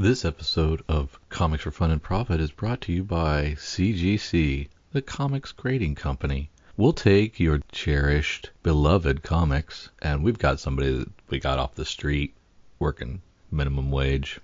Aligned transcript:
This 0.00 0.24
episode 0.24 0.84
of 0.86 1.18
Comics 1.28 1.64
for 1.64 1.72
Fun 1.72 1.90
and 1.90 2.00
Profit 2.00 2.40
is 2.40 2.52
brought 2.52 2.80
to 2.82 2.92
you 2.92 3.02
by 3.02 3.56
CGC, 3.58 4.68
the 4.92 5.02
comics 5.02 5.50
grading 5.50 5.96
company. 5.96 6.50
We'll 6.76 6.92
take 6.92 7.40
your 7.40 7.62
cherished, 7.72 8.50
beloved 8.62 9.24
comics, 9.24 9.88
and 10.00 10.22
we've 10.22 10.38
got 10.38 10.60
somebody 10.60 10.98
that 10.98 11.08
we 11.30 11.40
got 11.40 11.58
off 11.58 11.74
the 11.74 11.84
street 11.84 12.32
working 12.78 13.22
minimum 13.50 13.90
wage. 13.90 14.38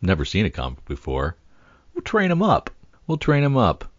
Never 0.00 0.24
seen 0.24 0.46
a 0.46 0.50
comic 0.50 0.84
before. 0.84 1.34
We'll 1.92 2.02
train 2.02 2.30
him 2.30 2.40
up. 2.40 2.70
We'll 3.08 3.18
train 3.18 3.42
him 3.42 3.56
up. 3.56 3.90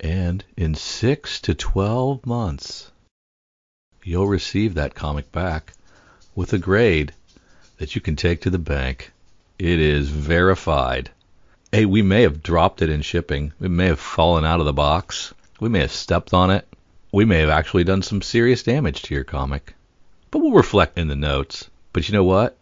And 0.00 0.42
in 0.56 0.76
six 0.76 1.42
to 1.42 1.54
12 1.54 2.24
months, 2.24 2.90
you'll 4.02 4.28
receive 4.28 4.72
that 4.76 4.94
comic 4.94 5.30
back 5.30 5.74
with 6.34 6.54
a 6.54 6.58
grade 6.58 7.12
that 7.76 7.94
you 7.94 8.00
can 8.00 8.16
take 8.16 8.40
to 8.40 8.48
the 8.48 8.58
bank. 8.58 9.12
It 9.58 9.80
is 9.80 10.10
verified. 10.10 11.10
Hey, 11.72 11.86
we 11.86 12.02
may 12.02 12.22
have 12.22 12.42
dropped 12.42 12.82
it 12.82 12.90
in 12.90 13.00
shipping. 13.00 13.52
It 13.58 13.70
may 13.70 13.86
have 13.86 13.98
fallen 13.98 14.44
out 14.44 14.60
of 14.60 14.66
the 14.66 14.72
box. 14.74 15.32
We 15.60 15.70
may 15.70 15.80
have 15.80 15.92
stepped 15.92 16.34
on 16.34 16.50
it. 16.50 16.68
We 17.10 17.24
may 17.24 17.40
have 17.40 17.48
actually 17.48 17.84
done 17.84 18.02
some 18.02 18.20
serious 18.20 18.62
damage 18.62 19.00
to 19.02 19.14
your 19.14 19.24
comic. 19.24 19.74
But 20.30 20.40
we'll 20.40 20.52
reflect 20.52 20.98
in 20.98 21.08
the 21.08 21.16
notes. 21.16 21.70
But 21.94 22.06
you 22.06 22.12
know 22.12 22.24
what? 22.24 22.58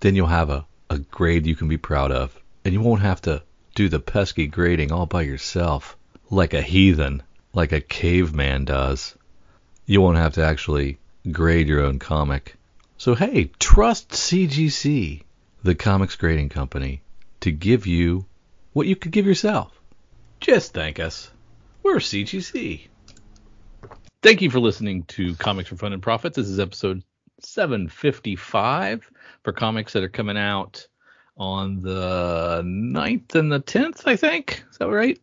Then 0.00 0.16
you'll 0.16 0.26
have 0.26 0.50
a, 0.50 0.66
a 0.90 0.98
grade 0.98 1.46
you 1.46 1.54
can 1.54 1.68
be 1.68 1.76
proud 1.76 2.10
of. 2.10 2.36
And 2.64 2.74
you 2.74 2.80
won't 2.80 3.02
have 3.02 3.22
to 3.22 3.42
do 3.76 3.88
the 3.88 4.00
pesky 4.00 4.48
grading 4.48 4.90
all 4.90 5.06
by 5.06 5.22
yourself 5.22 5.96
like 6.28 6.54
a 6.54 6.62
heathen, 6.62 7.22
like 7.52 7.70
a 7.70 7.80
caveman 7.80 8.64
does. 8.64 9.14
You 9.86 10.00
won't 10.00 10.18
have 10.18 10.34
to 10.34 10.44
actually 10.44 10.98
grade 11.30 11.68
your 11.68 11.82
own 11.84 12.00
comic. 12.00 12.56
So 12.98 13.14
hey, 13.14 13.50
trust 13.60 14.08
CGC, 14.08 15.22
the 15.66 15.74
comics 15.74 16.14
grading 16.14 16.48
company, 16.48 17.02
to 17.40 17.50
give 17.50 17.88
you 17.88 18.24
what 18.72 18.86
you 18.86 18.94
could 18.94 19.10
give 19.10 19.26
yourself. 19.26 19.78
Just 20.40 20.72
thank 20.72 21.00
us. 21.00 21.28
We're 21.82 21.96
CGC. 21.96 22.86
Thank 24.22 24.42
you 24.42 24.50
for 24.50 24.60
listening 24.60 25.02
to 25.04 25.34
Comics 25.34 25.68
for 25.68 25.76
Fun 25.76 25.92
and 25.92 26.00
Profit. 26.00 26.34
This 26.34 26.48
is 26.48 26.60
episode 26.60 27.02
755 27.40 29.10
for 29.42 29.52
comics 29.52 29.92
that 29.94 30.04
are 30.04 30.08
coming 30.08 30.38
out 30.38 30.86
on 31.36 31.82
the 31.82 32.62
9th 32.64 33.34
and 33.34 33.50
the 33.50 33.60
10th, 33.60 34.02
I 34.06 34.14
think. 34.14 34.64
Is 34.70 34.78
that 34.78 34.88
right? 34.88 35.18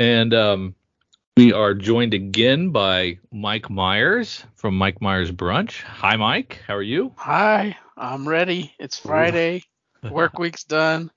And 0.00 0.34
um, 0.34 0.74
we 1.36 1.52
are 1.52 1.74
joined 1.74 2.14
again 2.14 2.70
by 2.70 3.18
Mike 3.30 3.70
Myers 3.70 4.44
from 4.56 4.76
Mike 4.76 5.00
Myers 5.00 5.30
Brunch. 5.30 5.82
Hi, 5.82 6.16
Mike. 6.16 6.62
How 6.66 6.74
are 6.74 6.82
you? 6.82 7.12
Hi, 7.16 7.76
I'm 7.98 8.28
ready. 8.28 8.74
It's 8.78 8.98
Friday. 8.98 9.64
Work 10.10 10.38
week's 10.38 10.64
done. 10.64 11.10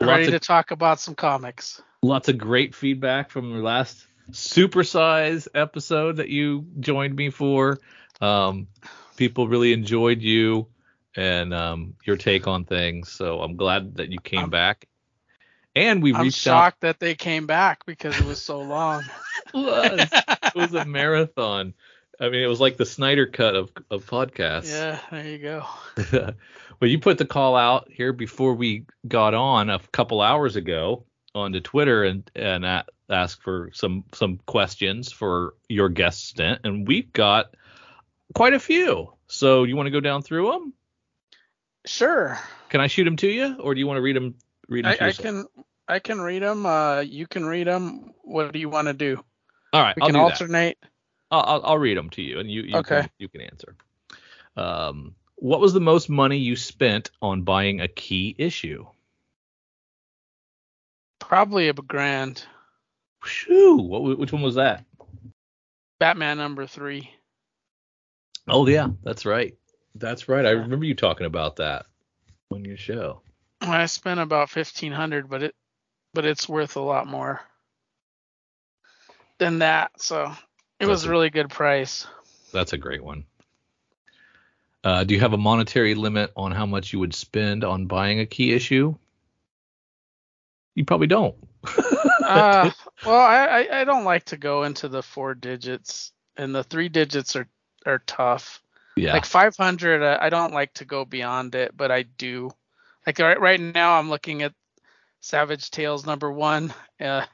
Ready 0.00 0.24
Lots 0.30 0.30
to 0.32 0.38
talk 0.46 0.70
about 0.70 1.00
some 1.00 1.14
comics. 1.14 1.82
lots 2.02 2.28
of 2.28 2.38
great 2.38 2.74
feedback 2.74 3.30
from 3.30 3.52
the 3.52 3.58
last 3.62 4.06
supersize 4.30 5.48
episode 5.54 6.16
that 6.16 6.28
you 6.28 6.66
joined 6.80 7.16
me 7.16 7.30
for. 7.30 7.78
Um, 8.20 8.68
people 9.16 9.48
really 9.48 9.72
enjoyed 9.72 10.22
you 10.22 10.68
and 11.16 11.52
um, 11.52 11.94
your 12.04 12.16
take 12.16 12.46
on 12.46 12.64
things. 12.64 13.10
So 13.10 13.40
I'm 13.40 13.56
glad 13.56 13.96
that 13.96 14.10
you 14.10 14.18
came 14.20 14.40
I'm- 14.40 14.50
back. 14.50 14.86
And 15.76 16.02
we 16.02 16.12
I'm 16.14 16.22
reached 16.22 16.44
out. 16.48 16.50
shocked 16.64 16.80
that 16.80 16.98
they 16.98 17.14
came 17.14 17.46
back 17.46 17.84
because 17.86 18.18
it 18.18 18.26
was 18.26 18.40
so 18.42 18.60
long. 18.60 19.02
It 19.54 19.56
was. 19.56 20.08
it 20.12 20.54
was 20.54 20.74
a 20.74 20.84
marathon. 20.84 21.72
I 22.20 22.28
mean, 22.30 22.42
it 22.42 22.46
was 22.48 22.60
like 22.60 22.76
the 22.76 22.86
Snyder 22.86 23.26
cut 23.26 23.54
of 23.54 23.70
of 23.90 24.06
podcasts. 24.06 24.70
yeah, 24.70 24.98
there 25.10 25.26
you 25.26 25.38
go. 25.38 25.64
well, 26.80 26.90
you 26.90 26.98
put 26.98 27.18
the 27.18 27.24
call 27.26 27.54
out 27.56 27.88
here 27.90 28.12
before 28.12 28.54
we 28.54 28.84
got 29.06 29.34
on 29.34 29.70
a 29.70 29.78
couple 29.92 30.20
hours 30.20 30.56
ago 30.56 31.04
onto 31.34 31.60
Twitter 31.60 32.04
and 32.04 32.28
and 32.34 32.64
a- 32.64 32.86
asked 33.08 33.42
for 33.42 33.70
some 33.72 34.04
some 34.14 34.38
questions 34.46 35.12
for 35.12 35.54
your 35.68 35.88
guest 35.88 36.26
stint, 36.26 36.60
and 36.64 36.86
we've 36.88 37.12
got 37.12 37.54
quite 38.34 38.54
a 38.54 38.60
few. 38.60 39.12
So 39.28 39.64
you 39.64 39.76
want 39.76 39.86
to 39.86 39.90
go 39.92 40.00
down 40.00 40.22
through 40.22 40.50
them? 40.50 40.72
Sure. 41.86 42.38
Can 42.68 42.80
I 42.80 42.86
shoot 42.86 43.04
them 43.04 43.16
to 43.16 43.28
you, 43.28 43.56
or 43.60 43.74
do 43.74 43.80
you 43.80 43.86
want 43.86 43.98
to 43.98 44.02
read 44.02 44.16
them? 44.16 44.34
Read 44.68 44.84
them 44.84 44.96
to 44.96 45.04
I, 45.04 45.08
I 45.08 45.12
can 45.12 45.44
I 45.86 45.98
can 46.00 46.20
read 46.20 46.42
them. 46.42 46.66
Uh, 46.66 47.00
you 47.00 47.26
can 47.26 47.46
read 47.46 47.66
them. 47.66 48.12
What 48.22 48.52
do 48.52 48.58
you 48.58 48.68
want 48.68 48.88
to 48.88 48.94
do? 48.94 49.22
All 49.72 49.82
right, 49.82 49.96
We 49.96 50.02
I'll 50.02 50.08
can 50.08 50.14
do 50.16 50.20
that. 50.48 50.76
I'll, 51.30 51.60
I'll 51.64 51.78
read 51.78 51.96
them 51.96 52.10
to 52.10 52.22
you, 52.22 52.38
and 52.38 52.50
you, 52.50 52.62
you 52.62 52.76
Okay. 52.78 53.02
can 53.02 53.10
you 53.18 53.28
can 53.28 53.40
answer. 53.42 53.76
Um, 54.56 55.14
what 55.36 55.60
was 55.60 55.72
the 55.72 55.80
most 55.80 56.08
money 56.08 56.38
you 56.38 56.56
spent 56.56 57.10
on 57.22 57.42
buying 57.42 57.80
a 57.80 57.88
key 57.88 58.34
issue? 58.38 58.86
Probably 61.20 61.68
a 61.68 61.72
grand. 61.74 62.44
Shoo! 63.24 63.76
What, 63.76 64.18
which 64.18 64.32
one 64.32 64.42
was 64.42 64.54
that? 64.54 64.84
Batman 66.00 66.38
number 66.38 66.66
three. 66.66 67.10
Oh 68.48 68.66
yeah, 68.66 68.88
that's 69.02 69.26
right. 69.26 69.54
That's 69.94 70.28
right. 70.28 70.46
I 70.46 70.50
remember 70.50 70.86
you 70.86 70.94
talking 70.94 71.26
about 71.26 71.56
that 71.56 71.86
on 72.50 72.64
your 72.64 72.76
show. 72.76 73.20
I 73.60 73.86
spent 73.86 74.20
about 74.20 74.50
fifteen 74.50 74.92
hundred, 74.92 75.28
but 75.28 75.42
it 75.42 75.54
but 76.14 76.24
it's 76.24 76.48
worth 76.48 76.76
a 76.76 76.80
lot 76.80 77.06
more 77.06 77.40
than 79.38 79.58
that. 79.58 79.90
So 80.00 80.32
it 80.80 80.86
was 80.86 81.02
That's 81.02 81.06
a 81.06 81.08
a- 81.08 81.10
really 81.10 81.30
good 81.30 81.50
price. 81.50 82.06
That's 82.52 82.72
a 82.72 82.78
great 82.78 83.02
one. 83.04 83.24
Uh, 84.84 85.04
do 85.04 85.12
you 85.12 85.20
have 85.20 85.32
a 85.32 85.38
monetary 85.38 85.94
limit 85.94 86.32
on 86.36 86.52
how 86.52 86.64
much 86.64 86.92
you 86.92 86.98
would 87.00 87.14
spend 87.14 87.64
on 87.64 87.86
buying 87.86 88.20
a 88.20 88.26
key 88.26 88.52
issue? 88.54 88.94
You 90.74 90.84
probably 90.84 91.08
don't. 91.08 91.34
uh, 92.24 92.70
well, 93.04 93.20
I, 93.20 93.66
I 93.68 93.80
I 93.80 93.84
don't 93.84 94.04
like 94.04 94.24
to 94.26 94.36
go 94.36 94.62
into 94.62 94.88
the 94.88 95.02
four 95.02 95.34
digits, 95.34 96.12
and 96.36 96.54
the 96.54 96.62
three 96.62 96.88
digits 96.88 97.34
are 97.34 97.48
are 97.84 97.98
tough. 98.06 98.62
yeah. 98.96 99.12
Like 99.12 99.24
500, 99.24 100.02
uh, 100.02 100.18
I 100.20 100.28
don't 100.28 100.52
like 100.52 100.74
to 100.74 100.84
go 100.84 101.04
beyond 101.04 101.54
it, 101.54 101.76
but 101.76 101.90
I 101.90 102.02
do. 102.02 102.50
Like 103.06 103.18
right 103.18 103.40
right 103.40 103.60
now, 103.60 103.98
I'm 103.98 104.08
looking 104.08 104.42
at 104.42 104.54
Savage 105.20 105.70
Tales 105.70 106.06
number 106.06 106.30
one. 106.30 106.72
Uh, 107.00 107.26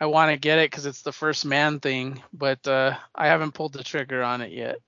I 0.00 0.06
want 0.06 0.30
to 0.32 0.36
get 0.38 0.58
it 0.58 0.70
because 0.70 0.86
it's 0.86 1.02
the 1.02 1.12
first 1.12 1.44
man 1.44 1.80
thing, 1.80 2.22
but 2.32 2.66
uh, 2.68 2.96
I 3.14 3.26
haven't 3.26 3.52
pulled 3.52 3.72
the 3.72 3.82
trigger 3.84 4.22
on 4.22 4.40
it 4.42 4.52
yet. 4.52 4.78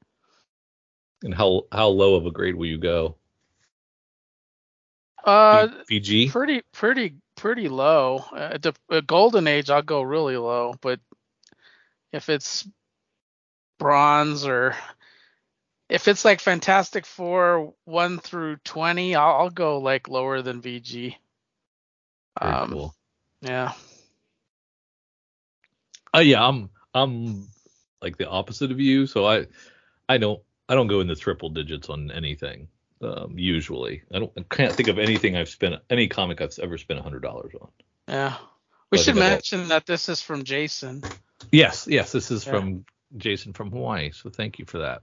and 1.23 1.35
how 1.35 1.65
how 1.73 1.89
low 1.89 2.15
of 2.15 2.27
a 2.27 2.31
grade 2.31 2.55
will 2.55 2.67
you 2.67 2.79
go? 2.79 3.17
Uh, 5.25 5.69
VG. 5.91 6.31
pretty 6.31 6.63
pretty 6.73 7.17
pretty 7.37 7.69
low. 7.69 8.19
Uh, 8.35 8.57
the 8.59 8.75
uh, 8.91 9.01
golden 9.01 9.47
age, 9.47 9.69
I'll 9.71 9.83
go 9.83 10.03
really 10.03 10.37
low, 10.37 10.75
but 10.81 11.01
if 12.13 12.29
it's 12.29 12.67
bronze 13.79 14.47
or 14.47 14.75
if 15.89 16.09
it's 16.09 16.25
like 16.25 16.41
Fantastic 16.41 17.05
Four 17.05 17.75
one 17.85 18.19
through 18.19 18.57
twenty, 18.65 19.15
I'll, 19.15 19.35
I'll 19.43 19.51
go 19.51 19.79
like 19.79 20.09
lower 20.09 20.41
than 20.41 20.63
VG. 20.63 21.17
Very 22.41 22.53
Um, 22.55 22.71
cool. 22.71 22.95
Yeah. 23.43 23.73
Oh 26.15 26.21
yeah, 26.21 26.45
I'm 26.47 26.71
I'm 26.95 27.47
like 28.03 28.17
the 28.17 28.29
opposite 28.29 28.71
of 28.71 28.81
you, 28.81 29.07
so 29.07 29.27
I 29.27 29.47
I 30.09 30.19
don't 30.19 30.41
I 30.69 30.75
don't 30.75 30.87
go 30.89 31.01
into 31.01 31.15
triple 31.17 31.51
digits 31.51 31.89
on 31.89 32.11
anything. 32.11 32.69
Um, 33.03 33.35
usually, 33.39 34.03
I 34.13 34.19
don't 34.19 34.33
I 34.37 34.43
can't 34.55 34.75
think 34.75 34.89
of 34.89 34.99
anything 34.99 35.37
I've 35.37 35.49
spent 35.49 35.77
any 35.89 36.09
comic 36.09 36.41
I've 36.41 36.59
ever 36.63 36.77
spent 36.79 37.01
a 37.01 37.03
hundred 37.03 37.23
dollars 37.23 37.53
on. 37.61 37.69
Yeah. 38.09 38.37
We 38.91 38.99
I 38.99 39.03
should 39.03 39.15
think 39.15 39.19
I've 39.19 39.31
al- 39.31 39.37
mention 39.37 39.69
that 39.69 39.87
this 39.87 40.09
is 40.09 40.21
from 40.21 40.43
Jason. 40.45 41.03
Yes, 41.53 41.87
yes, 41.89 42.13
this 42.13 42.31
is 42.31 42.45
Yeah. 42.45 42.53
from 42.53 42.85
Jason 43.17 43.53
from 43.53 43.71
Hawaii, 43.71 44.11
so 44.11 44.31
thank 44.31 44.59
you 44.59 44.65
for 44.67 44.79
that. 44.79 45.03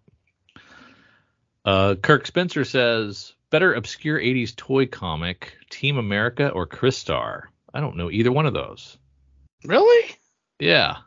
Uh, 1.65 1.95
Kirk 1.95 2.27
Spencer 2.27 2.63
says 2.63 3.33
better 3.49 3.73
obscure 3.73 4.19
80s 4.19 4.55
toy 4.55 4.85
comic, 4.85 5.53
Team 5.69 5.97
America 5.97 6.49
or 6.49 6.67
Crystar. 6.67 7.43
I 7.73 7.79
don't 7.81 7.97
know 7.97 8.09
either 8.11 8.31
one 8.31 8.45
of 8.45 8.53
those. 8.53 8.97
Really? 9.65 10.15
Yeah. 10.59 10.97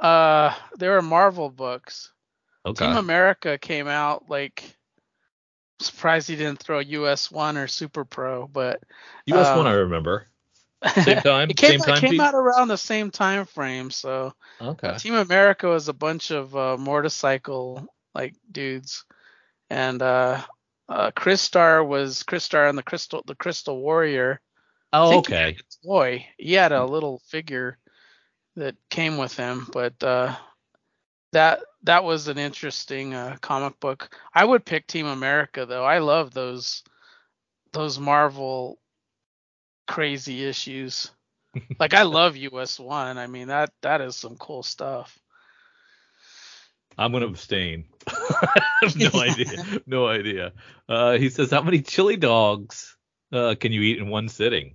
Uh, 0.00 0.54
there 0.76 0.92
were 0.92 1.02
Marvel 1.02 1.50
books. 1.50 2.12
Okay. 2.64 2.86
Team 2.86 2.96
America 2.96 3.58
came 3.58 3.88
out 3.88 4.28
like. 4.28 4.76
Surprised 5.80 6.28
he 6.28 6.34
didn't 6.34 6.58
throw 6.58 6.80
US 6.80 7.30
One 7.30 7.56
or 7.56 7.68
Super 7.68 8.04
Pro, 8.04 8.48
but 8.48 8.82
US 9.26 9.46
uh, 9.46 9.56
one 9.56 9.66
I 9.66 9.74
remember. 9.74 10.26
Same 11.02 11.20
time, 11.20 11.50
it 11.50 11.56
came, 11.56 11.70
same 11.70 11.80
out, 11.80 11.86
time. 11.86 12.10
came 12.10 12.20
out 12.20 12.34
around 12.34 12.68
the 12.68 12.78
same 12.78 13.10
time 13.10 13.44
frame. 13.44 13.90
So 13.90 14.32
Okay. 14.60 14.96
Team 14.98 15.14
America 15.14 15.68
was 15.68 15.88
a 15.88 15.92
bunch 15.92 16.30
of 16.30 16.56
uh, 16.56 16.76
motorcycle 16.76 17.86
like 18.14 18.34
dudes, 18.50 19.04
and 19.70 20.02
uh, 20.02 20.40
uh, 20.88 21.10
Crystar 21.12 21.86
was 21.86 22.22
Crystar 22.24 22.68
and 22.68 22.76
the 22.76 22.82
Crystal 22.82 23.22
the 23.26 23.34
Crystal 23.34 23.80
Warrior. 23.80 24.40
Oh, 24.92 25.18
okay. 25.18 25.56
Boy, 25.84 26.18
Toy. 26.18 26.26
He 26.38 26.54
had 26.54 26.72
a 26.72 26.84
little 26.84 27.20
figure 27.26 27.78
that 28.58 28.76
came 28.90 29.16
with 29.16 29.36
him, 29.36 29.66
but 29.72 30.02
uh, 30.02 30.34
that 31.32 31.60
that 31.82 32.04
was 32.04 32.28
an 32.28 32.38
interesting 32.38 33.14
uh, 33.14 33.36
comic 33.40 33.78
book. 33.80 34.16
I 34.34 34.44
would 34.44 34.64
pick 34.64 34.86
Team 34.86 35.06
America 35.06 35.66
though. 35.66 35.84
I 35.84 35.98
love 35.98 36.32
those 36.32 36.82
those 37.72 37.98
Marvel 37.98 38.78
crazy 39.86 40.44
issues. 40.44 41.10
like 41.80 41.94
I 41.94 42.02
love 42.02 42.36
US 42.36 42.78
One. 42.78 43.18
I 43.18 43.26
mean 43.26 43.48
that 43.48 43.70
that 43.82 44.00
is 44.00 44.16
some 44.16 44.36
cool 44.36 44.62
stuff. 44.62 45.18
I'm 46.98 47.12
gonna 47.12 47.26
abstain. 47.26 47.84
I 48.08 48.62
have 48.82 48.96
no 48.96 49.10
idea. 49.20 49.80
No 49.86 50.08
idea. 50.08 50.52
Uh, 50.88 51.12
he 51.16 51.30
says, 51.30 51.50
how 51.50 51.62
many 51.62 51.80
chili 51.80 52.16
dogs 52.16 52.96
uh, 53.32 53.54
can 53.58 53.72
you 53.72 53.82
eat 53.82 53.98
in 53.98 54.08
one 54.08 54.28
sitting? 54.28 54.74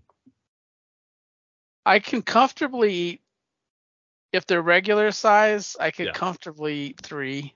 I 1.85 1.99
can 1.99 2.21
comfortably 2.21 2.93
eat 2.93 3.22
if 4.33 4.45
they're 4.45 4.61
regular 4.61 5.11
size. 5.11 5.77
I 5.79 5.91
could 5.91 6.07
Yeah. 6.07 6.11
comfortably 6.13 6.75
eat 6.87 6.99
three. 7.01 7.55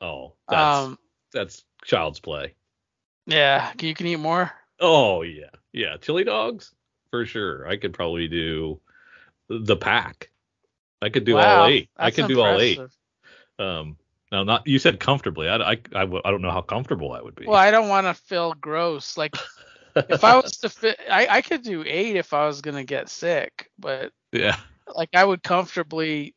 Oh, 0.00 0.34
that's 0.48 0.86
Um, 0.86 0.98
that's 1.32 1.64
child's 1.84 2.20
play. 2.20 2.54
yeah, 3.26 3.72
you 3.80 3.94
can 3.94 4.06
eat 4.06 4.16
more. 4.16 4.52
Oh 4.80 5.22
yeah, 5.22 5.50
yeah. 5.72 5.96
Chili 5.96 6.24
dogs 6.24 6.74
for 7.10 7.24
sure. 7.24 7.66
I 7.66 7.76
could 7.76 7.94
probably 7.94 8.28
do 8.28 8.80
the 9.48 9.76
pack. 9.76 10.30
I 11.00 11.08
could 11.10 11.24
do 11.24 11.36
wow, 11.36 11.62
all 11.62 11.68
eight. 11.68 11.88
I 11.96 12.10
could 12.10 12.28
do 12.28 12.40
all 12.40 12.60
eight. 12.60 12.80
Um, 13.58 13.96
now 14.32 14.42
not 14.42 14.66
you 14.66 14.78
said 14.78 14.98
comfortably. 14.98 15.48
I, 15.48 15.56
I, 15.56 15.70
I, 15.70 16.00
w- 16.00 16.22
I 16.24 16.30
don't 16.30 16.42
know 16.42 16.50
how 16.50 16.60
comfortable 16.62 17.12
I 17.12 17.22
would 17.22 17.36
be. 17.36 17.46
Well, 17.46 17.56
I 17.56 17.70
don't 17.70 17.88
want 17.88 18.06
to 18.06 18.14
feel 18.14 18.52
gross. 18.54 19.16
Like 19.16 19.36
if 20.08 20.24
I 20.24 20.36
was 20.36 20.52
to 20.62 20.68
fit, 20.68 20.98
I, 21.10 21.26
I 21.30 21.42
could 21.42 21.62
do 21.62 21.84
eight 21.86 22.16
if 22.16 22.32
I 22.32 22.46
was 22.46 22.60
gonna 22.60 22.84
get 22.84 23.08
sick, 23.08 23.70
but 23.78 24.12
yeah, 24.32 24.56
like 24.94 25.10
I 25.14 25.24
would 25.24 25.42
comfortably 25.42 26.34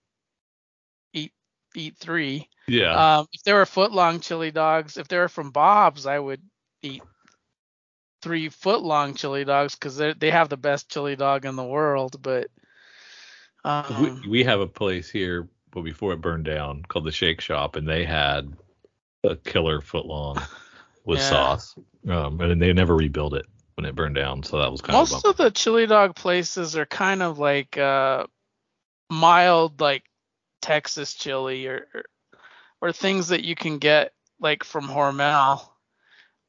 eat 1.13 1.33
eat 1.75 1.97
three. 1.97 2.49
yeah. 2.67 3.05
Um, 3.19 3.27
if 3.33 3.43
there 3.43 3.55
were 3.55 3.65
foot 3.65 3.91
long 3.91 4.19
chili 4.19 4.51
dogs, 4.51 4.97
if 4.97 5.07
they 5.07 5.17
were 5.17 5.27
from 5.29 5.51
Bob's, 5.51 6.05
I 6.05 6.19
would 6.19 6.41
eat 6.81 7.03
three 8.21 8.49
foot 8.49 8.81
long 8.81 9.13
chili 9.15 9.45
dogs 9.45 9.75
because 9.75 9.97
they 9.97 10.13
they 10.13 10.31
have 10.31 10.49
the 10.49 10.57
best 10.57 10.89
chili 10.89 11.15
dog 11.15 11.45
in 11.45 11.55
the 11.55 11.63
world. 11.63 12.21
But 12.21 12.47
um, 13.63 14.21
we, 14.23 14.29
we 14.29 14.43
have 14.43 14.59
a 14.59 14.67
place 14.67 15.09
here, 15.09 15.47
but 15.71 15.81
before 15.81 16.13
it 16.13 16.21
burned 16.21 16.45
down, 16.45 16.83
called 16.87 17.05
the 17.05 17.11
Shake 17.11 17.41
Shop, 17.41 17.75
and 17.75 17.87
they 17.87 18.05
had 18.05 18.53
a 19.23 19.35
killer 19.35 19.81
foot 19.81 20.05
long 20.05 20.37
with 21.05 21.19
Yeah. 21.19 21.21
sauce. 21.21 21.75
Um, 22.07 22.39
and 22.41 22.61
they 22.61 22.73
never 22.73 22.95
rebuilt 22.95 23.33
it 23.33 23.45
when 23.75 23.85
it 23.85 23.95
burned 23.95 24.15
down, 24.15 24.43
so 24.43 24.59
that 24.59 24.71
was 24.71 24.81
kind 24.81 24.99
of 24.99 25.11
a 25.11 25.13
most 25.13 25.25
of 25.25 25.37
the 25.37 25.51
chili 25.51 25.85
dog 25.85 26.15
places 26.15 26.75
are 26.77 26.85
kind 26.85 27.21
of 27.21 27.39
like 27.39 27.77
uh, 27.77 28.25
mild, 29.09 29.79
like 29.81 30.03
Texas 30.61 31.13
chili 31.13 31.67
or 31.67 31.87
or- 32.81 32.91
things 32.91 33.29
that 33.29 33.43
you 33.43 33.55
can 33.55 33.79
get 33.79 34.13
like 34.39 34.63
from 34.63 34.87
Hormel. 34.87 35.67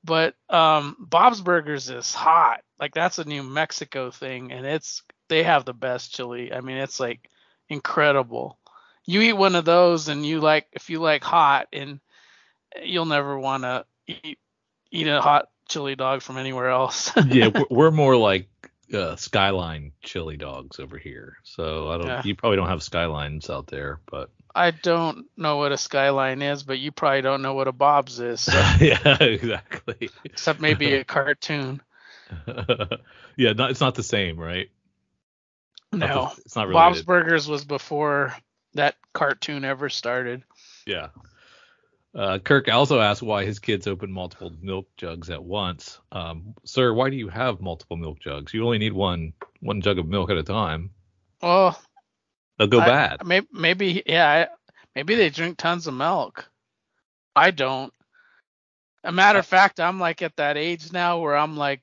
But 0.05 0.35
um, 0.49 0.97
Bob's 0.99 1.41
Burgers 1.41 1.91
is 1.91 2.15
hot. 2.15 2.63
Like 2.79 2.95
that's 2.95 3.19
a 3.19 3.25
New 3.25 3.43
Mexico 3.43 4.11
thing, 4.11 4.53
and 4.53 4.65
it's 4.65 5.03
they 5.29 5.43
have 5.43 5.65
the 5.65 5.75
best 5.75 6.15
chili. 6.15 6.53
I 6.53 6.61
mean, 6.61 6.77
it's 6.77 7.01
like 7.01 7.29
incredible. 7.69 8.59
You 9.07 9.21
eat 9.23 9.33
one 9.33 9.55
of 9.57 9.65
those, 9.65 10.09
and 10.09 10.25
you 10.25 10.41
like 10.41 10.67
if 10.73 10.91
you 10.91 11.01
like 11.01 11.25
hot, 11.25 11.69
and 11.73 12.01
you'll 12.83 13.07
never 13.07 13.39
want 13.39 13.65
to 13.65 13.85
eat 14.07 14.39
eat 14.91 15.07
a 15.07 15.21
hot 15.21 15.49
chili 15.69 15.97
dog 15.97 16.23
from 16.23 16.39
anywhere 16.39 16.71
else. 16.71 17.13
yeah, 17.27 17.51
we're 17.71 17.91
more 17.91 18.17
like 18.17 18.49
uh, 18.95 19.17
Skyline 19.17 19.93
chili 20.03 20.37
dogs 20.37 20.79
over 20.81 20.99
here. 20.99 21.37
So 21.43 21.89
I 21.91 21.99
don't. 21.99 22.07
Yeah. 22.07 22.23
You 22.25 22.35
probably 22.35 22.57
don't 22.57 22.69
have 22.69 22.83
Skylines 22.83 23.51
out 23.51 23.67
there, 23.67 24.01
but 24.11 24.31
I 24.55 24.71
don't 24.73 25.27
know 25.37 25.59
what 25.59 25.73
a 25.73 25.79
skyline 25.79 26.43
is, 26.43 26.63
but 26.63 26.79
you 26.79 26.91
probably 26.91 27.23
don't 27.23 27.43
know 27.43 27.55
what 27.55 27.69
a 27.69 27.73
Bob's 27.73 28.19
is, 28.19 28.41
so- 28.41 28.53
yeah, 28.81 29.23
exactly. 29.23 30.11
except 30.25 30.61
maybe 30.61 30.95
a 30.95 31.05
cartoon. 31.05 31.81
yeah, 33.37 33.53
not, 33.53 33.71
it's 33.71 33.81
not 33.81 33.95
the 33.95 34.03
same, 34.03 34.39
right? 34.39 34.71
Not 35.93 36.09
No, 36.09 36.33
the- 36.35 36.43
it's 36.43 36.57
not 36.57 36.69
related. 36.69 36.75
Bob's 36.75 37.03
Burgers 37.03 37.49
was 37.49 37.65
before 37.65 38.35
that 38.75 38.97
cartoon 39.13 39.65
ever 39.65 39.89
started. 39.89 40.43
Yeah. 40.87 41.09
Uh, 42.15 42.39
Kirk 42.39 42.69
also 42.69 43.01
asked 43.01 43.23
why 43.23 43.45
his 43.45 43.59
kids 43.59 43.87
open 43.87 44.11
multiple 44.11 44.53
milk 44.61 44.89
jugs 44.97 45.31
at 45.31 45.43
once. 45.45 46.01
Um, 46.11 46.55
sir, 46.65 46.93
why 46.93 47.11
do 47.11 47.17
you 47.17 47.29
have 47.29 47.61
multiple 47.61 47.97
milk 47.97 48.19
jugs? 48.19 48.53
You 48.55 48.65
only 48.65 48.79
need 48.79 48.93
one 48.95 49.35
one 49.61 49.81
jug 49.83 49.99
of 49.99 50.07
milk 50.07 50.31
at 50.31 50.39
a 50.39 50.43
time. 50.43 50.91
Well, 51.43 51.81
They'll 52.59 52.67
go 52.67 52.81
I- 52.81 52.87
bad. 52.87 53.27
Maybe, 53.27 53.47
maybe, 53.53 54.03
yeah, 54.07 54.29
I, 54.29 54.49
maybe 54.95 55.15
they 55.15 55.31
drink 55.31 55.59
tons 55.59 55.87
of 55.87 55.95
milk. 55.95 56.49
I 57.37 57.51
don't. 57.53 57.93
A 59.05 59.13
matter 59.13 59.39
of 59.39 59.47
fact, 59.47 59.79
I'm 59.79 60.01
like 60.01 60.23
at 60.23 60.37
that 60.37 60.57
age 60.57 60.93
now 60.93 61.21
where 61.21 61.37
I'm 61.37 61.57
like 61.57 61.83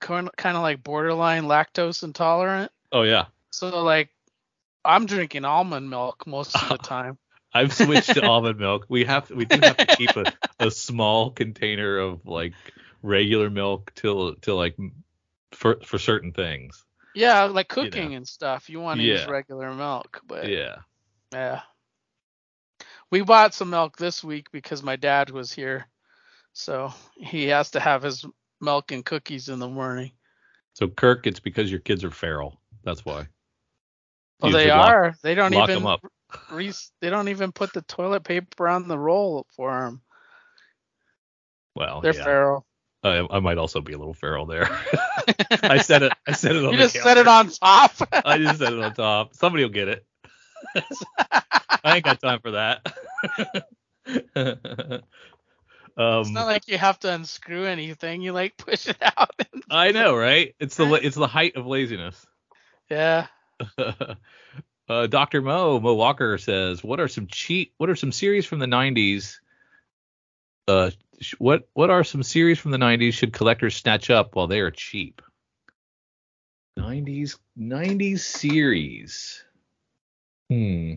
kind 0.00 0.28
of 0.28 0.62
like 0.62 0.82
borderline 0.82 1.44
lactose 1.44 2.02
intolerant. 2.02 2.70
Oh 2.92 3.02
yeah, 3.02 3.26
So 3.50 3.82
like, 3.82 4.10
I'm 4.84 5.06
drinking 5.06 5.46
almond 5.46 5.88
milk 5.88 6.26
most 6.26 6.54
of 6.54 6.68
the 6.68 6.76
time. 6.82 7.16
I've 7.54 7.72
switched 7.72 8.14
to 8.14 8.22
almond 8.26 8.58
milk. 8.58 8.86
We 8.88 9.04
have 9.04 9.30
we 9.30 9.44
do 9.44 9.60
have 9.62 9.76
to 9.76 9.86
keep 9.96 10.10
a, 10.16 10.24
a 10.58 10.70
small 10.70 11.30
container 11.30 11.98
of 11.98 12.26
like 12.26 12.52
regular 13.02 13.48
milk 13.50 13.92
till 13.94 14.34
till 14.36 14.56
like 14.56 14.76
for 15.52 15.78
for 15.84 15.98
certain 15.98 16.32
things. 16.32 16.84
Yeah, 17.14 17.44
like 17.44 17.70
You 17.76 17.84
know. 17.84 17.90
cooking 17.90 18.14
and 18.16 18.26
stuff. 18.26 18.68
You 18.68 18.80
want 18.80 18.98
to 19.00 19.06
use 19.06 19.26
regular 19.28 19.72
milk, 19.72 20.20
but 20.26 20.48
Yeah. 20.48 20.76
yeah. 21.32 21.60
We 23.10 23.20
bought 23.20 23.54
some 23.54 23.70
milk 23.70 23.96
this 23.96 24.24
week 24.24 24.50
because 24.50 24.82
my 24.82 24.96
dad 24.96 25.30
was 25.30 25.52
here, 25.52 25.86
so 26.52 26.92
he 27.16 27.46
has 27.48 27.70
to 27.72 27.80
have 27.80 28.02
his 28.02 28.26
milk 28.60 28.90
and 28.90 29.04
cookies 29.04 29.48
in 29.48 29.60
the 29.60 29.68
morning. 29.68 30.10
So 30.72 30.88
Kirk, 30.88 31.28
it's 31.28 31.38
because 31.38 31.70
your 31.70 31.78
kids 31.80 32.02
are 32.02 32.10
feral. 32.10 32.60
That's 32.82 33.04
why. 33.04 33.28
Well, 34.40 34.50
You 34.50 34.56
they 34.56 34.64
should 34.64 34.70
lock- 34.70 34.88
are. 34.92 35.14
They 35.22 35.34
don't 35.36 35.54
even 35.54 35.82
lock 35.84 36.00
even. 36.00 36.10
Re- 36.50 36.72
they 37.00 37.10
don't 37.10 37.28
even 37.28 37.52
put 37.52 37.72
the 37.72 37.82
toilet 37.82 38.24
paper 38.24 38.68
on 38.68 38.88
the 38.88 38.98
roll 38.98 39.46
for 39.56 39.80
them. 39.80 40.02
Well, 41.74 42.00
They're 42.00 42.12
yeah. 42.14 42.24
feral. 42.24 42.66
I, 43.02 43.26
I 43.30 43.40
might 43.40 43.58
also 43.58 43.80
be 43.80 43.92
a 43.92 43.98
little 43.98 44.14
feral 44.14 44.46
there. 44.46 44.66
I 45.62 45.78
said 45.78 46.02
it. 46.02 46.12
I 46.26 46.32
said 46.32 46.56
it 46.56 46.64
on 46.64 46.72
You 46.72 46.78
the 46.78 46.84
just 46.84 47.02
set 47.02 47.18
it 47.18 47.28
on 47.28 47.50
top. 47.50 47.92
I 48.24 48.38
just 48.38 48.58
said 48.58 48.72
it 48.72 48.78
on 48.78 48.94
top. 48.94 49.34
Somebody 49.34 49.64
will 49.64 49.70
get 49.70 49.88
it. 49.88 50.06
I 51.84 51.96
ain't 51.96 52.04
got 52.04 52.20
time 52.20 52.40
for 52.40 52.52
that. 52.52 52.86
it's 54.36 55.02
um, 55.98 56.32
not 56.32 56.46
like 56.46 56.66
you 56.66 56.78
have 56.78 56.98
to 57.00 57.12
unscrew 57.12 57.66
anything. 57.66 58.22
You 58.22 58.32
like 58.32 58.56
push 58.56 58.88
it 58.88 58.96
out. 59.02 59.30
I 59.70 59.92
know, 59.92 60.16
right? 60.16 60.54
It's 60.58 60.76
the 60.76 60.90
it's 60.94 61.16
the 61.16 61.26
height 61.26 61.56
of 61.56 61.66
laziness. 61.66 62.26
yeah. 62.88 63.26
Uh, 64.88 65.06
Dr. 65.06 65.40
Mo 65.42 65.80
Mo 65.80 65.94
Walker 65.94 66.36
says, 66.38 66.82
"What 66.84 67.00
are 67.00 67.08
some 67.08 67.26
cheap? 67.26 67.72
What 67.78 67.90
are 67.90 67.96
some 67.96 68.12
series 68.12 68.46
from 68.46 68.58
the 68.58 68.66
'90s? 68.66 69.38
Uh, 70.68 70.90
sh- 71.20 71.34
what 71.38 71.68
what 71.74 71.90
are 71.90 72.04
some 72.04 72.22
series 72.22 72.58
from 72.58 72.70
the 72.70 72.78
'90s 72.78 73.14
should 73.14 73.32
collectors 73.32 73.76
snatch 73.76 74.10
up 74.10 74.34
while 74.34 74.46
they 74.46 74.60
are 74.60 74.70
cheap? 74.70 75.22
'90s 76.78 77.38
'90s 77.58 78.20
series. 78.20 79.42
Hmm. 80.50 80.94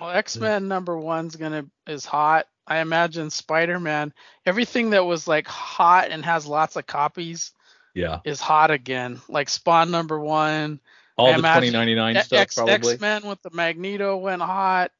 Well, 0.00 0.10
X 0.10 0.36
Men 0.36 0.68
number 0.68 0.98
one's 0.98 1.36
gonna 1.36 1.66
is 1.86 2.04
hot. 2.04 2.46
I 2.66 2.78
imagine 2.78 3.30
Spider 3.30 3.78
Man. 3.78 4.12
Everything 4.44 4.90
that 4.90 5.04
was 5.04 5.28
like 5.28 5.46
hot 5.46 6.10
and 6.10 6.24
has 6.24 6.46
lots 6.46 6.76
of 6.76 6.86
copies 6.86 7.52
Yeah. 7.94 8.20
is 8.24 8.40
hot 8.40 8.70
again. 8.70 9.20
Like 9.28 9.48
Spawn 9.48 9.90
number 9.90 10.18
one. 10.18 10.80
All 11.16 11.28
the 11.28 11.38
imagine 11.38 11.72
2099 11.72 12.16
X 12.16 12.26
stuff 12.26 12.54
probably. 12.54 12.94
X 12.94 13.00
Men 13.00 13.22
with 13.26 13.42
the 13.42 13.50
Magneto 13.50 14.16
went 14.16 14.42
hot. 14.42 14.90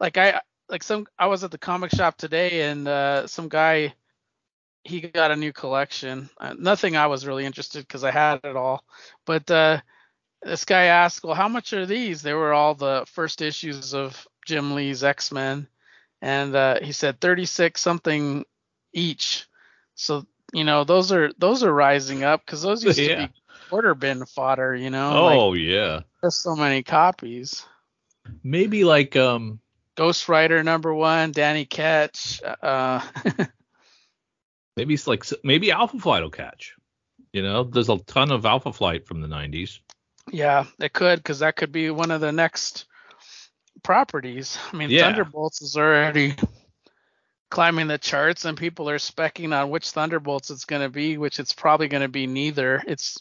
Like 0.00 0.16
I 0.16 0.40
like 0.68 0.82
some 0.82 1.06
I 1.18 1.26
was 1.26 1.44
at 1.44 1.50
the 1.50 1.58
comic 1.58 1.90
shop 1.90 2.16
today 2.16 2.62
and 2.70 2.88
uh, 2.88 3.26
some 3.26 3.48
guy 3.48 3.94
he 4.84 5.00
got 5.00 5.30
a 5.30 5.36
new 5.36 5.52
collection. 5.52 6.28
Uh, 6.38 6.54
nothing 6.58 6.96
I 6.96 7.06
was 7.06 7.26
really 7.26 7.46
interested 7.46 7.80
because 7.80 8.04
I 8.04 8.10
had 8.10 8.40
it 8.44 8.56
all. 8.56 8.84
But 9.24 9.50
uh, 9.50 9.80
this 10.42 10.64
guy 10.64 10.84
asked, 10.84 11.24
"Well, 11.24 11.34
how 11.34 11.48
much 11.48 11.72
are 11.72 11.86
these?" 11.86 12.22
They 12.22 12.34
were 12.34 12.52
all 12.52 12.74
the 12.74 13.04
first 13.08 13.40
issues 13.42 13.94
of 13.94 14.26
Jim 14.46 14.74
Lee's 14.74 15.02
X 15.02 15.32
Men, 15.32 15.66
and 16.20 16.54
uh, 16.54 16.80
he 16.82 16.92
said 16.92 17.20
36 17.20 17.80
something 17.80 18.44
each. 18.92 19.46
So 19.94 20.26
you 20.52 20.64
know 20.64 20.84
those 20.84 21.12
are 21.12 21.32
those 21.38 21.62
are 21.62 21.72
rising 21.72 22.24
up 22.24 22.44
because 22.44 22.62
those 22.62 22.84
used 22.84 22.98
Yeah. 22.98 23.22
to 23.22 23.28
be 23.28 23.34
quarter 23.68 23.94
bin 23.94 24.24
fodder. 24.26 24.74
You 24.74 24.90
know, 24.90 25.24
like, 25.24 25.36
Oh 25.38 25.52
yeah. 25.54 26.00
there's 26.20 26.36
so 26.36 26.54
many 26.56 26.82
copies. 26.82 27.64
Maybe 28.42 28.84
like 28.84 29.16
um 29.16 29.60
Ghost 29.96 30.28
Rider 30.28 30.62
number 30.62 30.92
one, 30.92 31.32
Danny 31.32 31.64
Ketch. 31.64 32.40
Uh, 32.62 33.00
maybe 34.76 34.94
it's 34.94 35.06
like 35.06 35.24
maybe 35.42 35.70
Alpha 35.70 35.98
Flight 35.98 36.22
will 36.22 36.30
catch. 36.30 36.74
You 37.32 37.42
know, 37.42 37.64
there's 37.64 37.88
a 37.88 37.98
ton 37.98 38.30
of 38.32 38.46
Alpha 38.46 38.72
Flight 38.72 39.06
from 39.06 39.20
the 39.20 39.28
90s. 39.28 39.80
yeah, 40.30 40.64
it 40.78 40.92
could 40.92 41.18
because 41.18 41.40
that 41.40 41.56
could 41.56 41.72
be 41.72 41.90
one 41.90 42.10
of 42.10 42.20
the 42.20 42.32
next 42.32 42.86
properties. 43.82 44.56
I 44.72 44.76
mean, 44.76 44.90
Yeah. 44.90 45.02
Thunderbolts 45.02 45.60
is 45.62 45.76
already 45.76 46.34
climbing 47.50 47.86
the 47.88 47.98
charts 47.98 48.44
and 48.44 48.56
people 48.56 48.88
are 48.88 48.98
specking 48.98 49.54
on 49.56 49.70
which 49.70 49.90
Thunderbolts 49.90 50.50
it's 50.50 50.64
going 50.64 50.82
to 50.82 50.88
be, 50.88 51.18
which 51.18 51.38
it's 51.38 51.52
probably 51.52 51.88
going 51.88 52.02
to 52.02 52.08
be 52.08 52.26
neither. 52.26 52.82
It's 52.86 53.20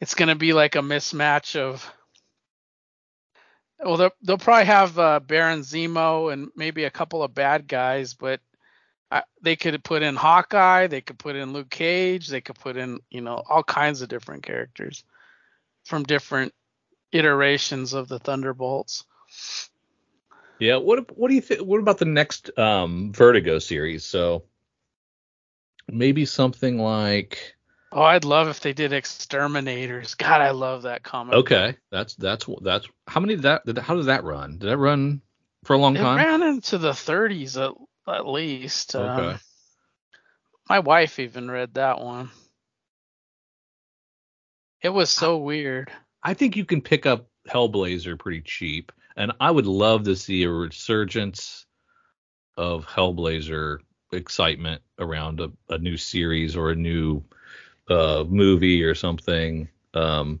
it's 0.00 0.14
going 0.14 0.28
to 0.28 0.34
be 0.34 0.52
like 0.52 0.76
a 0.76 0.80
mismatch 0.80 1.56
of 1.56 1.92
well 3.82 3.96
they'll, 3.96 4.10
they'll 4.22 4.38
probably 4.38 4.66
have 4.66 4.98
uh, 4.98 5.20
Baron 5.20 5.60
Zemo 5.60 6.32
and 6.32 6.48
maybe 6.56 6.84
a 6.84 6.90
couple 6.90 7.22
of 7.22 7.34
bad 7.34 7.66
guys, 7.66 8.14
but 8.14 8.40
I, 9.10 9.22
they 9.42 9.56
could 9.56 9.82
put 9.82 10.02
in 10.02 10.16
Hawkeye, 10.16 10.86
they 10.86 11.00
could 11.00 11.18
put 11.18 11.36
in 11.36 11.52
Luke 11.52 11.70
Cage, 11.70 12.28
they 12.28 12.40
could 12.40 12.58
put 12.58 12.76
in 12.76 13.00
you 13.10 13.20
know 13.20 13.42
all 13.48 13.62
kinds 13.62 14.02
of 14.02 14.08
different 14.08 14.42
characters 14.42 15.04
from 15.84 16.04
different 16.04 16.52
iterations 17.12 17.92
of 17.92 18.08
the 18.08 18.18
Thunderbolts. 18.18 19.04
Yeah. 20.58 20.76
What 20.76 21.16
What 21.16 21.28
do 21.28 21.34
you 21.34 21.40
think? 21.40 21.62
What 21.62 21.80
about 21.80 21.98
the 21.98 22.04
next 22.04 22.56
um, 22.58 23.12
Vertigo 23.12 23.58
series? 23.58 24.04
So 24.04 24.44
maybe 25.88 26.24
something 26.24 26.78
like. 26.78 27.56
Oh, 27.92 28.02
I'd 28.02 28.24
love 28.24 28.48
if 28.48 28.60
they 28.60 28.72
did 28.72 28.92
Exterminators. 28.92 30.14
God, 30.14 30.40
I 30.40 30.50
love 30.52 30.82
that 30.82 31.02
comic. 31.02 31.34
Okay, 31.34 31.76
that's 31.90 32.14
that's 32.14 32.48
that's 32.62 32.86
how 33.06 33.20
many 33.20 33.34
did 33.34 33.42
that? 33.42 33.66
Did, 33.66 33.78
how 33.78 33.96
does 33.96 34.06
that 34.06 34.24
run? 34.24 34.58
Did 34.58 34.68
that 34.68 34.78
run 34.78 35.22
for 35.64 35.74
a 35.74 35.78
long 35.78 35.96
it 35.96 36.00
time? 36.00 36.18
It 36.18 36.22
ran 36.22 36.42
into 36.42 36.78
the 36.78 36.92
30s 36.92 37.60
at, 37.60 37.74
at 38.14 38.26
least. 38.26 38.94
Okay. 38.94 39.32
Um, 39.32 39.40
my 40.68 40.78
wife 40.78 41.18
even 41.18 41.50
read 41.50 41.74
that 41.74 42.00
one. 42.00 42.30
It 44.82 44.90
was 44.90 45.10
so 45.10 45.36
I, 45.36 45.40
weird. 45.40 45.92
I 46.22 46.34
think 46.34 46.56
you 46.56 46.64
can 46.64 46.80
pick 46.80 47.06
up 47.06 47.28
Hellblazer 47.48 48.18
pretty 48.18 48.42
cheap 48.42 48.92
and 49.16 49.32
I 49.40 49.50
would 49.50 49.66
love 49.66 50.04
to 50.04 50.16
see 50.16 50.44
a 50.44 50.50
resurgence 50.50 51.66
of 52.56 52.86
Hellblazer 52.86 53.78
excitement 54.12 54.82
around 54.98 55.40
a, 55.40 55.50
a 55.68 55.78
new 55.78 55.96
series 55.96 56.56
or 56.56 56.70
a 56.70 56.76
new 56.76 57.22
uh, 57.90 58.24
movie 58.26 58.82
or 58.84 58.94
something 58.94 59.68
um, 59.94 60.40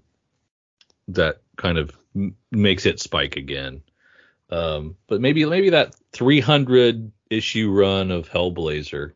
that 1.08 1.42
kind 1.56 1.76
of 1.78 1.90
m- 2.14 2.36
makes 2.50 2.86
it 2.86 3.00
spike 3.00 3.36
again. 3.36 3.82
Um, 4.50 4.96
but 5.06 5.20
maybe 5.20 5.44
maybe 5.44 5.70
that 5.70 5.94
300 6.12 7.12
issue 7.28 7.70
run 7.70 8.10
of 8.10 8.28
Hellblazer 8.28 9.12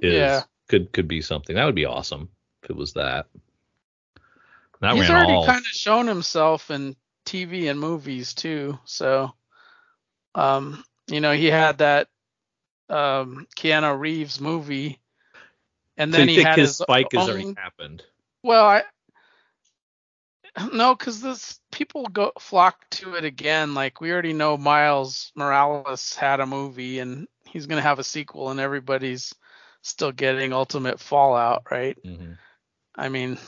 is 0.00 0.12
yeah. 0.12 0.42
could 0.68 0.92
could 0.92 1.08
be 1.08 1.20
something 1.20 1.54
that 1.56 1.64
would 1.64 1.74
be 1.74 1.84
awesome 1.84 2.28
if 2.62 2.70
it 2.70 2.76
was 2.76 2.94
that. 2.94 3.26
That 4.80 4.94
He's 4.94 5.10
already 5.10 5.46
kind 5.46 5.58
of 5.58 5.64
shown 5.66 6.06
himself 6.06 6.70
in 6.70 6.96
TV 7.24 7.70
and 7.70 7.80
movies 7.80 8.34
too. 8.34 8.78
So, 8.84 9.32
um, 10.34 10.84
you 11.08 11.20
know, 11.20 11.32
he 11.32 11.46
had 11.46 11.78
that 11.78 12.08
um, 12.88 13.46
Keanu 13.56 13.98
Reeves 13.98 14.40
movie, 14.40 15.00
and 15.96 16.12
then 16.12 16.28
so 16.28 16.32
he 16.32 16.42
had 16.42 16.58
his, 16.58 16.70
his 16.70 16.76
spike 16.78 17.14
own, 17.14 17.20
has 17.20 17.28
already 17.28 17.54
happened. 17.56 18.02
Well, 18.42 18.66
I 18.66 18.82
no, 20.72 20.94
because 20.94 21.20
this 21.20 21.60
people 21.72 22.06
go 22.06 22.32
flock 22.38 22.88
to 22.90 23.14
it 23.14 23.24
again. 23.24 23.74
Like 23.74 24.00
we 24.00 24.12
already 24.12 24.32
know 24.32 24.56
Miles 24.56 25.32
Morales 25.34 26.14
had 26.14 26.40
a 26.40 26.46
movie, 26.46 26.98
and 26.98 27.26
he's 27.46 27.66
gonna 27.66 27.80
have 27.80 27.98
a 27.98 28.04
sequel, 28.04 28.50
and 28.50 28.60
everybody's 28.60 29.34
still 29.82 30.12
getting 30.12 30.52
Ultimate 30.52 31.00
Fallout, 31.00 31.64
right? 31.70 31.98
Mm-hmm. 32.04 32.32
I 32.94 33.08
mean, 33.08 33.38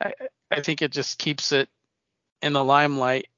I 0.00 0.12
I 0.50 0.60
think 0.60 0.82
it 0.82 0.92
just 0.92 1.18
keeps 1.18 1.52
it 1.52 1.68
in 2.42 2.52
the 2.52 2.64
limelight. 2.64 3.28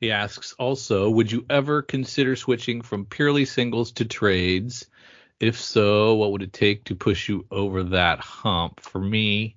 He 0.00 0.12
asks 0.12 0.54
also, 0.54 1.10
would 1.10 1.30
you 1.30 1.44
ever 1.50 1.82
consider 1.82 2.34
switching 2.34 2.80
from 2.80 3.04
purely 3.04 3.44
singles 3.44 3.92
to 3.92 4.06
trades? 4.06 4.86
If 5.40 5.58
so, 5.58 6.14
what 6.14 6.32
would 6.32 6.42
it 6.42 6.52
take 6.52 6.84
to 6.84 6.94
push 6.94 7.28
you 7.28 7.46
over 7.50 7.82
that 7.82 8.20
hump? 8.20 8.80
For 8.80 9.00
me, 9.00 9.56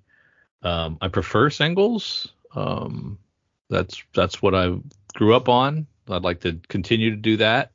um, 0.63 0.98
I 1.02 1.10
prefer 1.10 1.50
singles. 1.50 2.32
Um, 2.56 3.20
that's 3.70 4.02
that's 4.13 4.42
what 4.42 4.56
I 4.56 4.78
grew 5.13 5.36
up 5.36 5.50
on. 5.50 5.88
I'd 6.10 6.24
like 6.24 6.42
to 6.42 6.60
continue 6.70 7.10
to 7.12 7.18
do 7.18 7.38
that. 7.38 7.72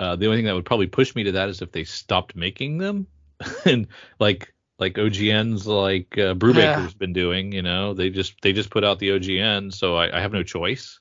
Uh, 0.00 0.16
the 0.16 0.26
only 0.26 0.38
thing 0.38 0.46
that 0.46 0.54
would 0.54 0.64
probably 0.64 0.86
push 0.86 1.14
me 1.14 1.24
to 1.24 1.32
that 1.32 1.48
is 1.48 1.62
if 1.62 1.72
they 1.72 1.84
stopped 1.84 2.36
making 2.36 2.78
them, 2.78 3.06
and 3.64 3.86
like 4.18 4.52
like 4.78 4.94
OGN's 4.94 5.66
like 5.66 6.16
uh, 6.18 6.34
Brubaker's 6.34 6.92
yeah. 6.92 6.98
been 6.98 7.12
doing. 7.12 7.52
You 7.52 7.62
know, 7.62 7.94
they 7.94 8.10
just 8.10 8.40
they 8.42 8.52
just 8.52 8.70
put 8.70 8.84
out 8.84 8.98
the 8.98 9.10
OGN, 9.10 9.72
so 9.72 9.96
I, 9.96 10.16
I 10.16 10.20
have 10.20 10.32
no 10.32 10.42
choice. 10.42 10.98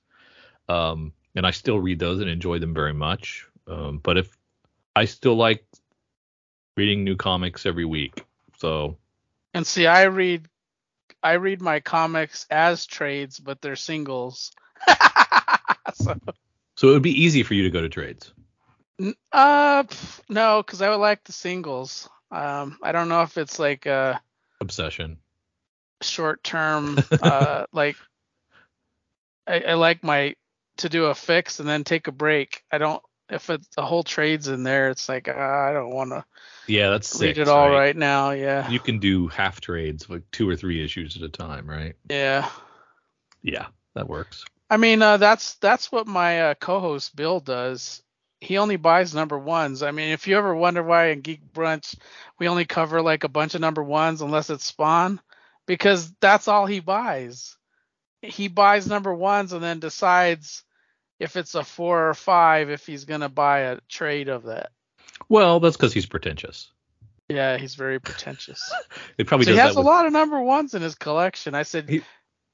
Um, 0.69 1.13
and 1.35 1.45
I 1.45 1.51
still 1.51 1.79
read 1.79 1.99
those 1.99 2.19
and 2.19 2.29
enjoy 2.29 2.59
them 2.59 2.73
very 2.73 2.93
much. 2.93 3.47
Um, 3.67 3.99
but 3.99 4.17
if 4.17 4.35
I 4.95 5.05
still 5.05 5.35
like 5.35 5.65
reading 6.77 7.03
new 7.03 7.17
comics 7.17 7.65
every 7.65 7.85
week, 7.85 8.23
so. 8.59 8.97
And 9.53 9.67
see, 9.67 9.87
I 9.87 10.03
read 10.03 10.47
I 11.21 11.33
read 11.33 11.61
my 11.61 11.79
comics 11.79 12.45
as 12.49 12.85
trades, 12.85 13.39
but 13.39 13.61
they're 13.61 13.75
singles. 13.75 14.51
so. 15.93 16.15
so 16.75 16.89
it 16.89 16.91
would 16.91 17.01
be 17.01 17.23
easy 17.23 17.43
for 17.43 17.55
you 17.55 17.63
to 17.63 17.69
go 17.71 17.81
to 17.81 17.89
trades. 17.89 18.31
Uh, 19.31 19.83
no, 20.29 20.63
because 20.63 20.81
I 20.81 20.89
would 20.89 20.97
like 20.97 21.23
the 21.23 21.31
singles. 21.31 22.07
Um, 22.31 22.77
I 22.81 22.91
don't 22.91 23.09
know 23.09 23.23
if 23.23 23.37
it's 23.37 23.59
like 23.59 23.85
a 23.85 24.21
obsession, 24.61 25.17
short 26.01 26.43
term. 26.43 26.97
uh, 27.21 27.65
like 27.73 27.95
I, 29.45 29.59
I 29.61 29.73
like 29.73 30.03
my 30.03 30.35
to 30.77 30.89
do 30.89 31.05
a 31.05 31.15
fix 31.15 31.59
and 31.59 31.67
then 31.67 31.83
take 31.83 32.07
a 32.07 32.11
break. 32.11 32.63
I 32.71 32.77
don't 32.77 33.01
if 33.29 33.49
it's 33.49 33.67
the 33.75 33.81
whole 33.85 34.03
trades 34.03 34.47
in 34.47 34.63
there. 34.63 34.89
It's 34.89 35.09
like 35.09 35.27
uh, 35.27 35.33
I 35.33 35.73
don't 35.73 35.93
want 35.93 36.11
to. 36.11 36.25
Yeah, 36.67 36.89
that's 36.89 37.13
read 37.19 37.35
six, 37.35 37.39
it 37.39 37.47
all 37.47 37.69
right? 37.69 37.77
right 37.77 37.97
now. 37.97 38.31
Yeah. 38.31 38.69
You 38.69 38.79
can 38.79 38.99
do 38.99 39.27
half 39.27 39.61
trades, 39.61 40.09
like 40.09 40.23
two 40.31 40.49
or 40.49 40.55
three 40.55 40.83
issues 40.83 41.15
at 41.15 41.23
a 41.23 41.29
time, 41.29 41.69
right? 41.69 41.95
Yeah. 42.09 42.49
Yeah, 43.41 43.67
that 43.93 44.09
works. 44.09 44.43
I 44.69 44.77
mean, 44.77 45.01
uh, 45.01 45.17
that's 45.17 45.55
that's 45.55 45.91
what 45.91 46.07
my 46.07 46.41
uh, 46.41 46.53
co-host 46.55 47.15
Bill 47.15 47.39
does 47.39 48.03
he 48.39 48.57
only 48.57 48.75
buys 48.75 49.15
number 49.15 49.37
ones. 49.37 49.83
I 49.83 49.91
mean, 49.91 50.09
if 50.09 50.27
you 50.27 50.37
ever 50.37 50.53
wonder 50.53 50.83
why 50.83 51.07
in 51.07 51.21
Geek 51.21 51.53
Brunch 51.53 51.95
we 52.37 52.47
only 52.47 52.65
cover 52.65 53.01
like 53.01 53.23
a 53.23 53.29
bunch 53.29 53.55
of 53.55 53.61
number 53.61 53.83
ones 53.83 54.21
unless 54.21 54.49
it's 54.49 54.65
Spawn, 54.65 55.19
because 55.65 56.11
that's 56.19 56.47
all 56.47 56.65
he 56.65 56.79
buys. 56.79 57.57
He 58.21 58.47
buys 58.47 58.87
number 58.87 59.13
ones 59.13 59.53
and 59.53 59.63
then 59.63 59.79
decides 59.79 60.63
if 61.19 61.35
it's 61.35 61.55
a 61.55 61.63
four 61.63 62.09
or 62.09 62.13
five 62.13 62.69
if 62.69 62.85
he's 62.85 63.05
gonna 63.05 63.29
buy 63.29 63.59
a 63.59 63.79
trade 63.89 64.29
of 64.29 64.43
that. 64.43 64.71
Well, 65.29 65.59
that's 65.59 65.77
because 65.77 65.93
he's 65.93 66.05
pretentious. 66.05 66.71
Yeah, 67.29 67.57
he's 67.57 67.75
very 67.75 67.99
pretentious. 67.99 68.71
it 69.17 69.27
probably 69.27 69.45
so 69.45 69.51
he 69.51 69.57
has 69.57 69.75
a 69.75 69.81
lot 69.81 70.05
of 70.05 70.13
number 70.13 70.41
ones 70.41 70.73
in 70.73 70.81
his 70.81 70.95
collection. 70.95 71.55
I 71.55 71.63
said, 71.63 71.89
he... 71.89 72.01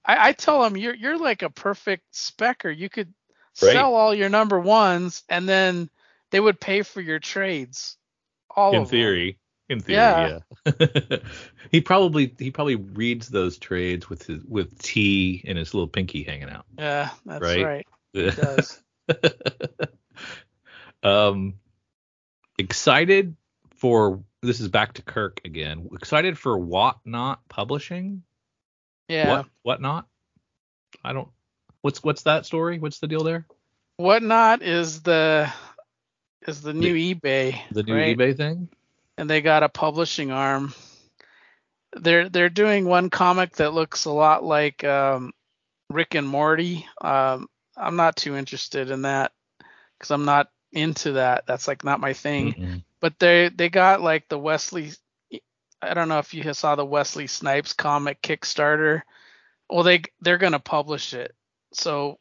I, 0.03 0.29
I 0.29 0.32
tell 0.34 0.63
him 0.63 0.77
you're 0.77 0.96
you're 0.96 1.17
like 1.17 1.43
a 1.43 1.50
perfect 1.50 2.13
specker. 2.13 2.75
You 2.75 2.89
could 2.89 3.13
Right. 3.62 3.74
Sell 3.74 3.93
all 3.93 4.15
your 4.15 4.29
number 4.29 4.60
ones, 4.60 5.24
and 5.29 5.48
then 5.48 5.89
they 6.32 6.39
would 6.39 6.60
pay 6.60 6.82
for 6.82 7.01
your 7.01 7.20
trades. 7.20 7.98
All 8.55 8.75
in 8.75 8.86
theory. 8.86 9.38
Them. 9.70 9.77
In 9.77 9.79
theory, 9.79 9.98
yeah. 9.98 10.39
yeah. 10.65 11.17
he 11.72 11.79
probably 11.79 12.34
he 12.39 12.50
probably 12.50 12.75
reads 12.75 13.29
those 13.29 13.58
trades 13.58 14.10
with 14.10 14.25
his 14.25 14.43
with 14.43 14.79
tea 14.79 15.43
and 15.48 15.58
his 15.58 15.74
little 15.74 15.88
pinky 15.88 16.24
hanging 16.24 16.50
out. 16.50 16.65
Yeah, 16.77 17.10
that's 17.25 17.43
right. 17.43 17.63
right. 17.63 17.88
Does. 18.13 18.82
um, 21.03 21.55
excited 22.58 23.36
for 23.75 24.24
this 24.41 24.60
is 24.60 24.67
back 24.70 24.93
to 24.93 25.01
Kirk 25.01 25.41
again. 25.46 25.89
Excited 25.93 26.38
for 26.38 26.58
Whatnot 26.58 27.48
Publishing. 27.50 28.24
Yeah. 29.08 29.29
What 29.29 29.46
Whatnot? 29.63 30.08
I 31.03 31.13
don't 31.13 31.29
What's 31.84 32.01
what's 32.01 32.24
that 32.24 32.46
story? 32.46 32.79
What's 32.79 33.00
the 33.00 33.08
deal 33.08 33.25
there? 33.25 33.46
Whatnot 33.98 34.62
is 34.62 35.01
the 35.01 35.51
is 36.48 36.62
the 36.62 36.74
new 36.74 36.93
the, 36.93 37.13
eBay. 37.13 37.60
The 37.72 37.84
new 37.84 37.93
right? 37.93 38.17
eBay 38.17 38.36
thing. 38.36 38.70
And 39.17 39.29
they 39.29 39.41
got 39.41 39.63
a 39.63 39.70
publishing 39.70 40.32
arm. 40.32 40.74
They're 41.93 42.29
they're 42.29 42.50
doing 42.50 42.86
one 42.86 43.10
comic 43.10 43.58
that 43.58 43.74
looks 43.74 44.05
a 44.05 44.12
lot 44.12 44.46
like 44.46 44.86
um, 44.86 45.34
Rick 45.89 46.15
and 46.15 46.27
Morty. 46.27 46.88
Um, 47.01 47.48
I'm 47.77 47.96
not 47.96 48.15
too 48.15 48.36
interested 48.36 48.92
in 48.92 49.03
that 49.03 49.32
because 49.98 50.12
I'm 50.12 50.25
not 50.25 50.50
into 50.72 51.13
that. 51.13 51.46
That's 51.48 51.68
like 51.68 51.84
not 51.84 52.00
my 52.00 52.13
thing. 52.13 52.53
Mm-mm. 52.53 52.84
But 53.00 53.20
they 53.20 53.50
they 53.50 53.70
got 53.70 54.01
like 54.01 54.30
the 54.30 54.39
Wesley. 54.39 54.92
I 55.82 55.94
don't 55.94 56.08
know 56.08 56.20
if 56.20 56.34
you 56.34 56.53
saw 56.53 56.75
the 56.75 56.86
Wesley 56.86 57.27
Snipes 57.27 57.74
comic 57.74 58.22
Kickstarter. 58.22 59.01
Well, 59.70 59.84
they 59.84 60.03
they're 60.22 60.38
gonna 60.38 60.60
publish 60.60 61.13
it. 61.13 61.36
So, 61.74 62.20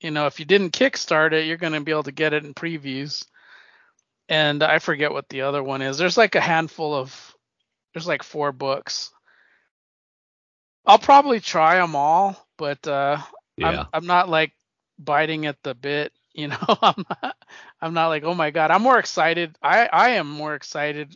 you 0.00 0.10
know, 0.10 0.26
if 0.26 0.38
you 0.40 0.44
didn't 0.44 0.72
kickstart 0.76 1.32
it, 1.32 1.46
you're 1.46 1.56
going 1.56 1.72
to 1.72 1.80
be 1.80 1.92
able 1.92 2.02
to 2.04 2.12
get 2.12 2.32
it 2.32 2.44
in 2.44 2.52
previews. 2.52 3.24
And 4.28 4.62
I 4.62 4.80
forget 4.80 5.12
what 5.12 5.28
the 5.28 5.42
other 5.42 5.62
one 5.62 5.82
is. 5.82 5.98
There's 5.98 6.16
like 6.16 6.34
a 6.34 6.40
handful 6.40 6.94
of, 6.94 7.36
there's 7.94 8.08
like 8.08 8.24
four 8.24 8.50
books. 8.52 9.12
I'll 10.84 10.98
probably 10.98 11.40
try 11.40 11.76
them 11.76 11.94
all, 11.94 12.44
but 12.58 12.86
uh, 12.86 13.18
yeah. 13.56 13.68
I'm, 13.68 13.86
I'm 13.92 14.06
not 14.06 14.28
like 14.28 14.52
biting 14.98 15.46
at 15.46 15.62
the 15.62 15.74
bit 15.74 16.12
you 16.36 16.48
know, 16.48 16.58
I'm 16.82 17.02
not, 17.22 17.36
I'm 17.80 17.94
not 17.94 18.08
like, 18.08 18.24
oh 18.24 18.34
my 18.34 18.50
god. 18.50 18.70
I'm 18.70 18.82
more 18.82 18.98
excited. 18.98 19.56
I 19.62 19.86
I 19.86 20.08
am 20.10 20.28
more 20.28 20.54
excited 20.54 21.14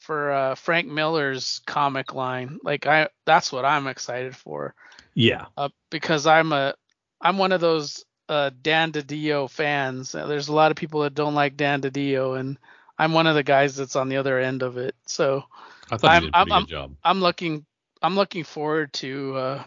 for 0.00 0.32
uh, 0.32 0.54
Frank 0.56 0.88
Miller's 0.88 1.60
comic 1.64 2.12
line. 2.12 2.58
Like 2.64 2.84
I, 2.84 3.08
that's 3.24 3.52
what 3.52 3.64
I'm 3.64 3.86
excited 3.86 4.34
for. 4.34 4.74
Yeah. 5.14 5.46
Uh, 5.56 5.68
because 5.90 6.26
I'm 6.26 6.52
a, 6.52 6.74
I'm 7.20 7.38
one 7.38 7.52
of 7.52 7.60
those 7.60 8.04
uh, 8.28 8.50
Dan 8.62 8.90
DiDio 8.90 9.48
fans. 9.48 10.12
Uh, 10.14 10.26
There's 10.26 10.48
a 10.48 10.54
lot 10.54 10.72
of 10.72 10.76
people 10.76 11.02
that 11.02 11.14
don't 11.14 11.34
like 11.36 11.56
Dan 11.56 11.80
DiDio, 11.80 12.38
and 12.38 12.58
I'm 12.98 13.12
one 13.12 13.28
of 13.28 13.36
the 13.36 13.44
guys 13.44 13.76
that's 13.76 13.94
on 13.96 14.08
the 14.08 14.16
other 14.16 14.40
end 14.40 14.62
of 14.64 14.76
it. 14.76 14.96
So 15.06 15.44
I 15.90 15.96
thought 15.98 16.10
I'm- 16.10 16.24
you 16.24 16.30
did 16.30 16.34
a 16.34 16.38
pretty 16.38 16.52
I'm- 16.52 16.62
good 16.64 16.68
job. 16.70 16.94
I'm 17.04 17.20
looking, 17.20 17.64
I'm 18.02 18.16
looking 18.16 18.42
forward 18.42 18.92
to 18.94 19.36
uh, 19.36 19.62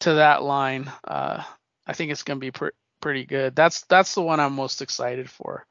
to 0.00 0.14
that 0.14 0.42
line. 0.42 0.92
Uh, 1.06 1.42
I 1.86 1.92
think 1.92 2.10
it's 2.12 2.22
gonna 2.22 2.40
be 2.40 2.50
pr- 2.50 2.68
pretty 3.00 3.24
good. 3.24 3.54
That's 3.56 3.82
that's 3.82 4.14
the 4.14 4.22
one 4.22 4.40
I'm 4.40 4.54
most 4.54 4.82
excited 4.82 5.28
for. 5.30 5.66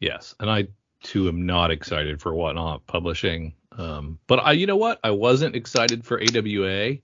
Yes, 0.00 0.34
and 0.40 0.50
I 0.50 0.68
too 1.02 1.28
am 1.28 1.46
not 1.46 1.70
excited 1.70 2.20
for 2.20 2.34
Whatnot 2.34 2.86
Publishing. 2.86 3.54
Um, 3.72 4.18
but 4.26 4.36
I, 4.38 4.52
you 4.52 4.66
know 4.66 4.76
what? 4.76 4.98
I 5.04 5.10
wasn't 5.10 5.54
excited 5.56 6.04
for 6.04 6.20
AWA, 6.20 6.96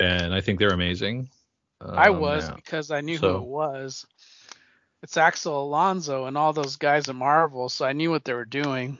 and 0.00 0.34
I 0.34 0.40
think 0.40 0.58
they're 0.58 0.70
amazing. 0.70 1.28
I 1.80 2.08
Um, 2.08 2.20
was 2.20 2.48
yeah. 2.48 2.54
because 2.56 2.90
I 2.90 3.00
knew 3.00 3.18
So- 3.18 3.32
who 3.32 3.38
it 3.38 3.48
was. 3.48 4.06
It's 5.02 5.16
Axel 5.18 5.62
Alonso 5.62 6.24
and 6.24 6.38
all 6.38 6.54
those 6.54 6.76
guys 6.76 7.08
at 7.10 7.14
Marvel, 7.14 7.68
so 7.68 7.84
I 7.84 7.92
knew 7.92 8.10
what 8.10 8.24
they 8.24 8.32
were 8.32 8.46
doing. 8.46 8.98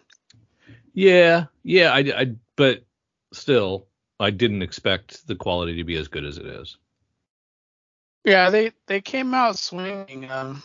Yeah, 0.93 1.47
yeah. 1.63 1.93
I, 1.93 1.99
I, 2.01 2.35
but 2.57 2.85
still, 3.33 3.87
I 4.21 4.31
didn't 4.31 4.61
expect 4.63 5.27
the 5.27 5.35
quality 5.35 5.77
to 5.77 5.85
be 5.85 5.97
as 5.97 6.09
good 6.09 6.25
as 6.27 6.37
it 6.37 6.45
is. 6.47 6.77
Yeah, 8.25 8.51
they 8.51 8.73
they 8.87 9.01
came 9.01 9.35
out 9.35 9.59
swinging. 9.59 10.31
Um, 10.31 10.63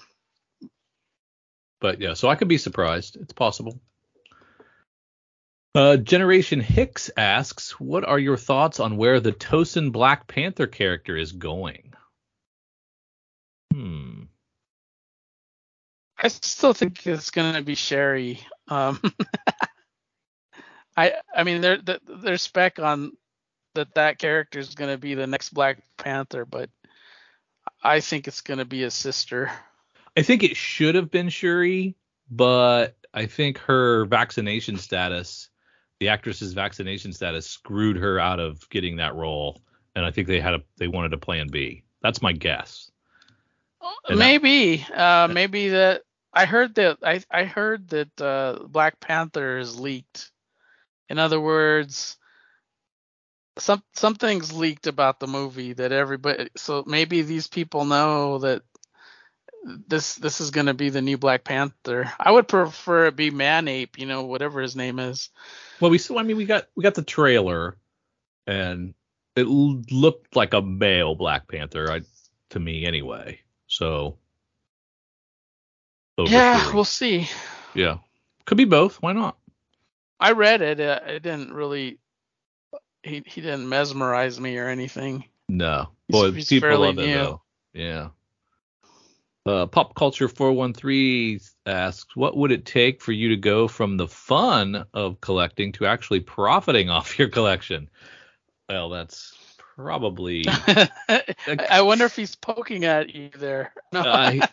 But 1.82 2.00
yeah, 2.00 2.13
so 2.13 2.30
I 2.30 2.36
could 2.36 2.48
be 2.48 2.58
surprised. 2.58 3.18
It's 3.18 3.34
possible. 3.34 3.80
Uh, 5.75 5.98
Generation 5.98 6.60
Hicks 6.60 7.12
asks, 7.16 7.80
"What 7.80 8.04
are 8.04 8.20
your 8.20 8.38
thoughts 8.38 8.80
on 8.80 8.98
where 8.98 9.20
the 9.20 9.32
Tosin 9.32 9.92
Black 9.92 10.28
Panther 10.28 10.68
character 10.68 11.16
is 11.16 11.32
going?" 11.32 11.94
Hmm. 13.74 14.24
I 16.18 16.28
still 16.28 16.74
think 16.74 17.06
it's 17.08 17.30
gonna 17.32 17.62
be 17.62 17.75
Shuri. 17.75 18.39
Um, 18.68 19.01
I 20.98 21.13
I 21.34 21.44
mean, 21.44 21.62
their 21.62 21.78
their 21.78 22.38
spec 22.38 22.80
on 22.80 23.12
that 23.75 23.94
that 23.96 24.18
character 24.18 24.60
is 24.60 24.75
gonna 24.75 24.98
be 24.98 25.13
the 25.13 25.28
next 25.28 25.54
Black 25.54 25.82
Panther, 25.98 26.46
but 26.46 26.70
I 27.83 27.99
think 27.99 28.27
it's 28.27 28.41
gonna 28.41 28.65
be 28.65 28.81
his 28.81 28.93
sister. 28.93 29.51
I 30.17 30.21
think 30.21 30.43
it 30.43 30.57
should 30.57 30.95
have 30.95 31.11
been 31.11 31.29
Shuri, 31.29 31.95
but 32.29 32.95
I 33.13 33.25
think 33.25 33.57
her 33.59 34.05
vaccination 34.05 34.77
status, 34.77 35.49
the 35.99 36.09
actress's 36.09 36.53
vaccination 36.53 37.13
status, 37.13 37.45
screwed 37.47 37.97
her 37.97 38.19
out 38.19 38.39
of 38.39 38.67
getting 38.69 38.97
that 38.97 39.15
role, 39.15 39.61
and 39.95 40.05
I 40.05 40.11
think 40.11 40.27
they 40.27 40.41
had 40.41 40.55
a 40.55 40.61
they 40.77 40.88
wanted 40.88 41.13
a 41.13 41.17
plan 41.17 41.47
B. 41.47 41.83
That's 42.01 42.21
my 42.21 42.33
guess. 42.33 42.91
And 44.07 44.19
maybe, 44.19 44.85
uh, 44.93 45.27
maybe 45.31 45.69
that 45.69 46.03
I 46.33 46.45
heard 46.45 46.75
that 46.75 46.97
I 47.03 47.21
I 47.31 47.45
heard 47.45 47.89
that 47.89 48.21
uh, 48.21 48.59
Black 48.67 48.99
Panther 48.99 49.57
is 49.57 49.79
leaked. 49.79 50.31
In 51.09 51.17
other 51.17 51.39
words, 51.39 52.17
some 53.60 53.84
something's 53.94 54.54
leaked 54.54 54.88
about 54.88 55.20
the 55.20 55.28
movie 55.28 55.74
that 55.74 55.92
everybody. 55.92 56.50
So 56.56 56.84
maybe 56.86 57.22
these 57.22 57.48
people 57.48 57.86
know 57.86 58.39
that 58.39 58.63
this 59.63 60.16
this 60.16 60.42
is 60.42 60.51
gonna 60.51 60.74
be 60.74 60.89
the 60.89 61.01
new 61.01 61.18
Black 61.18 61.44
Panther. 61.44 62.12
I 62.20 62.32
would 62.32 62.48
prefer 62.48 63.08
it 63.08 63.16
be 63.16 63.32
Man-Ape, 63.32 64.00
you 64.00 64.06
know, 64.06 64.24
whatever 64.24 64.62
his 64.62 64.75
name 64.75 65.00
is. 65.00 65.30
Well, 65.80 65.92
we 65.92 65.98
still, 65.98 66.20
I 66.20 66.24
mean, 66.24 66.38
we 66.38 66.46
got 66.46 66.68
we 66.75 66.84
got 66.84 66.96
the 66.96 67.04
trailer, 67.04 67.78
and 68.48 68.93
it 69.36 69.45
l- 69.45 69.82
looked 69.91 70.36
like 70.36 70.54
a 70.54 70.62
male 70.62 71.15
Black 71.15 71.48
Panther, 71.48 71.91
I, 71.91 72.02
to 72.52 72.60
me 72.60 72.86
anyway. 72.86 73.39
So. 73.67 74.17
yeah, 76.17 76.74
we'll 76.74 76.84
see. 76.84 77.30
yeah, 77.74 77.98
could 78.45 78.58
be 78.58 78.65
both. 78.65 79.02
Why 79.02 79.13
not? 79.13 79.38
I 80.19 80.34
read 80.34 80.62
it. 80.62 80.80
Uh, 80.82 81.00
it 81.08 81.24
didn't 81.24 81.54
really. 81.54 82.00
He 83.03 83.23
he 83.25 83.41
didn't 83.41 83.69
mesmerize 83.69 84.39
me 84.39 84.57
or 84.57 84.67
anything. 84.67 85.25
No. 85.47 85.89
Boy, 86.09 86.31
he's 86.31 86.49
people 86.49 86.79
love 86.79 86.99
it 86.99 87.13
though. 87.13 87.41
Yeah. 87.73 88.09
Uh, 89.45 89.65
Pop 89.65 89.95
Culture 89.95 90.27
413 90.27 91.39
asks, 91.65 92.15
what 92.15 92.38
would 92.38 92.51
it 92.51 92.65
take 92.65 93.01
for 93.01 93.12
you 93.13 93.29
to 93.29 93.38
go 93.38 93.67
from 93.67 93.97
the 93.97 94.07
fun 94.07 94.85
of 94.93 95.21
collecting 95.21 95.71
to 95.73 95.85
actually 95.85 96.19
profiting 96.19 96.89
off 96.89 97.17
your 97.17 97.29
collection? 97.29 97.89
Well, 98.67 98.89
that's 98.89 99.35
probably. 99.57 100.43
I 100.47 101.81
wonder 101.81 102.05
if 102.05 102.15
he's 102.15 102.35
poking 102.35 102.85
at 102.85 103.15
you 103.15 103.29
there. 103.35 103.73
No. 103.91 104.01
I, 104.01 104.47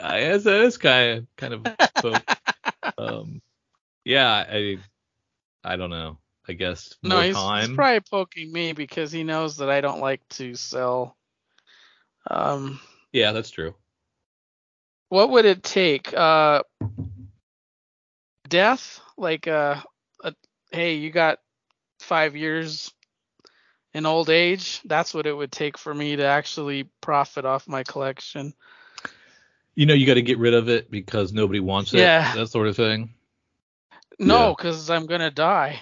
I, 0.00 0.20
as 0.20 0.44
this 0.44 0.78
guy 0.78 1.20
kind 1.36 1.52
of. 1.52 1.66
spoke. 1.98 2.22
Um, 2.96 3.42
yeah, 4.06 4.46
I, 4.48 4.78
I 5.62 5.76
don't 5.76 5.90
know. 5.90 6.16
I 6.48 6.54
guess 6.54 6.94
no, 7.02 7.20
he's, 7.20 7.34
time. 7.34 7.68
he's 7.68 7.76
probably 7.76 8.00
poking 8.00 8.52
me 8.52 8.72
because 8.72 9.12
he 9.12 9.22
knows 9.22 9.58
that 9.58 9.68
I 9.70 9.80
don't 9.80 10.00
like 10.00 10.26
to 10.30 10.54
sell. 10.54 11.16
Um, 12.30 12.80
Yeah, 13.12 13.32
that's 13.32 13.50
true. 13.50 13.74
what 15.08 15.30
would 15.30 15.44
it 15.44 15.62
take? 15.62 16.12
Uh, 16.14 16.62
death? 18.48 19.00
Like, 19.16 19.46
uh, 19.46 19.76
a, 20.22 20.34
hey, 20.72 20.94
you 20.94 21.10
got 21.10 21.38
five 22.00 22.36
years 22.36 22.92
in 23.94 24.06
old 24.06 24.30
age. 24.30 24.80
That's 24.84 25.12
what 25.14 25.26
it 25.26 25.32
would 25.32 25.52
take 25.52 25.76
for 25.76 25.92
me 25.92 26.16
to 26.16 26.24
actually 26.24 26.88
profit 27.00 27.44
off 27.44 27.68
my 27.68 27.82
collection. 27.82 28.54
You 29.74 29.86
know, 29.86 29.94
you 29.94 30.06
got 30.06 30.14
to 30.14 30.22
get 30.22 30.38
rid 30.38 30.54
of 30.54 30.68
it 30.68 30.90
because 30.90 31.32
nobody 31.32 31.60
wants 31.60 31.94
it. 31.94 31.98
Yeah. 31.98 32.34
That 32.34 32.48
sort 32.48 32.68
of 32.68 32.76
thing. 32.76 33.10
No, 34.18 34.48
Yeah. 34.48 34.54
because 34.56 34.90
I'm 34.90 35.06
gonna 35.06 35.30
die. 35.30 35.80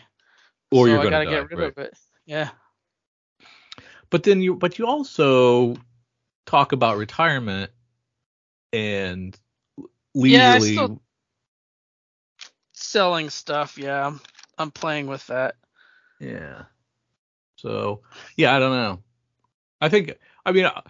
Or 0.70 0.86
so 0.86 0.92
you're 0.92 1.02
gonna 1.02 1.10
gotta 1.10 1.26
get 1.26 1.50
rid 1.50 1.58
right. 1.58 1.68
of 1.68 1.78
it. 1.78 1.98
Yeah. 2.26 2.50
But 4.10 4.22
then 4.22 4.40
you, 4.40 4.54
but 4.54 4.78
you 4.78 4.86
also 4.86 5.76
talk 6.44 6.72
about 6.72 6.96
retirement 6.96 7.70
and 8.72 9.36
Yeah, 10.14 10.54
leisurely. 10.58 10.72
still- 10.74 11.02
Selling 12.72 13.30
stuff. 13.30 13.78
Yeah, 13.78 14.06
I'm, 14.06 14.20
I'm 14.58 14.70
playing 14.70 15.06
with 15.06 15.26
that. 15.28 15.56
yeah. 16.20 16.64
So 17.56 18.02
yeah, 18.36 18.54
I 18.54 18.58
don't 18.58 18.76
know. 18.76 19.02
I 19.80 19.88
think 19.88 20.18
I 20.44 20.52
mean 20.52 20.66
I, 20.66 20.82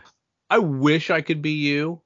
I 0.51 0.59
wish 0.59 1.11
I 1.11 1.21
could 1.21 1.41
be 1.43 1.53
you, 1.53 2.01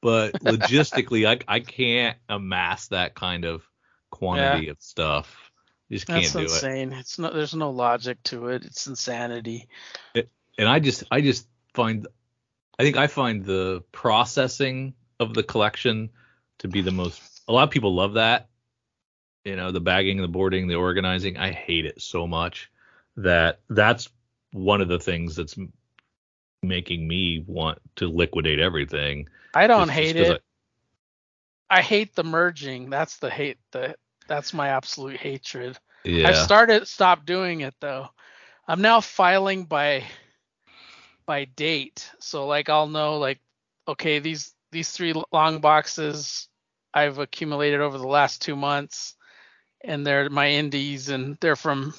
but 0.00 0.32
logistically 0.42 1.26
I 1.28 1.38
I 1.46 1.60
can't 1.60 2.16
amass 2.28 2.88
that 2.88 3.14
kind 3.14 3.44
of 3.44 3.62
quantity 4.10 4.68
of 4.68 4.80
stuff. 4.80 5.45
Just 5.90 6.06
can't 6.06 6.20
That's 6.22 6.32
do 6.32 6.38
it. 6.40 6.42
insane. 6.44 6.92
It's 6.92 7.18
no, 7.18 7.32
there's 7.32 7.54
no 7.54 7.70
logic 7.70 8.22
to 8.24 8.48
it. 8.48 8.64
It's 8.64 8.86
insanity. 8.86 9.68
and 10.14 10.68
I 10.68 10.80
just 10.80 11.04
I 11.10 11.20
just 11.20 11.46
find 11.74 12.06
I 12.78 12.82
think 12.82 12.96
I 12.96 13.06
find 13.06 13.44
the 13.44 13.82
processing 13.92 14.94
of 15.20 15.32
the 15.34 15.42
collection 15.42 16.10
to 16.58 16.68
be 16.68 16.80
the 16.80 16.90
most 16.90 17.22
a 17.48 17.52
lot 17.52 17.64
of 17.64 17.70
people 17.70 17.94
love 17.94 18.14
that. 18.14 18.48
You 19.44 19.54
know, 19.54 19.70
the 19.70 19.80
bagging, 19.80 20.20
the 20.20 20.26
boarding, 20.28 20.66
the 20.66 20.74
organizing. 20.74 21.36
I 21.36 21.52
hate 21.52 21.86
it 21.86 22.02
so 22.02 22.26
much 22.26 22.70
that 23.16 23.60
that's 23.70 24.08
one 24.52 24.80
of 24.80 24.88
the 24.88 24.98
things 24.98 25.36
that's 25.36 25.56
making 26.62 27.06
me 27.06 27.44
want 27.46 27.78
to 27.96 28.08
liquidate 28.08 28.58
everything. 28.58 29.28
I 29.54 29.68
don't 29.68 29.86
Just- 29.86 29.96
just 29.98 29.98
hate 30.00 30.16
'cause 30.16 30.30
it. 30.36 30.42
I 31.70 31.82
hate 31.82 32.14
the 32.16 32.24
merging. 32.24 32.90
That's 32.90 33.18
the 33.18 33.30
hate. 33.30 33.58
The 33.70 33.94
that's 34.26 34.54
my 34.54 34.68
absolute 34.68 35.16
hatred. 35.16 35.78
I, 36.04 36.08
yeah. 36.08 36.28
I've 36.28 36.36
started 36.36 36.86
stopped 36.88 37.26
doing 37.26 37.60
it 37.60 37.74
though. 37.80 38.08
I'm 38.68 38.82
now 38.82 39.00
filing 39.00 39.64
by 39.64 40.04
by 41.26 41.44
date. 41.44 42.10
So 42.20 42.46
like 42.46 42.68
I'll 42.68 42.88
know 42.88 43.18
like 43.18 43.40
okay, 43.88 44.18
these 44.18 44.54
these 44.72 44.90
three 44.90 45.14
long 45.32 45.60
boxes 45.60 46.48
I've 46.92 47.18
accumulated 47.18 47.80
over 47.80 47.98
the 47.98 48.06
last 48.06 48.42
2 48.42 48.56
months 48.56 49.14
and 49.84 50.06
they're 50.06 50.30
my 50.30 50.50
indies 50.50 51.08
and 51.08 51.36
they're 51.40 51.56
from 51.56 51.94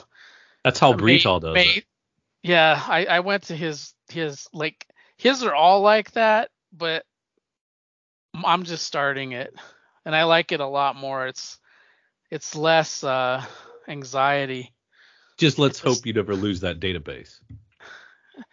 that's 0.63 0.79
how 0.79 0.93
Breachall 0.93 1.41
does 1.41 1.53
May- 1.53 1.77
it. 1.77 1.85
Yeah, 2.43 2.81
I 2.87 3.05
I 3.05 3.19
went 3.21 3.43
to 3.43 3.55
his 3.55 3.93
his 4.09 4.47
like 4.53 4.85
his 5.17 5.43
are 5.43 5.55
all 5.55 5.81
like 5.81 6.11
that, 6.11 6.49
but 6.71 7.03
I'm 8.33 8.63
just 8.63 8.85
starting 8.85 9.31
it 9.31 9.53
and 10.05 10.15
I 10.15 10.23
like 10.23 10.51
it 10.51 10.59
a 10.59 10.67
lot 10.67 10.95
more. 10.95 11.27
It's 11.27 11.59
it's 12.31 12.55
less 12.55 13.03
uh 13.03 13.43
anxiety. 13.87 14.73
Just 15.37 15.59
let's 15.59 15.79
just- 15.81 15.97
hope 15.99 16.05
you 16.05 16.13
never 16.13 16.35
lose 16.35 16.61
that 16.61 16.79
database. 16.79 17.39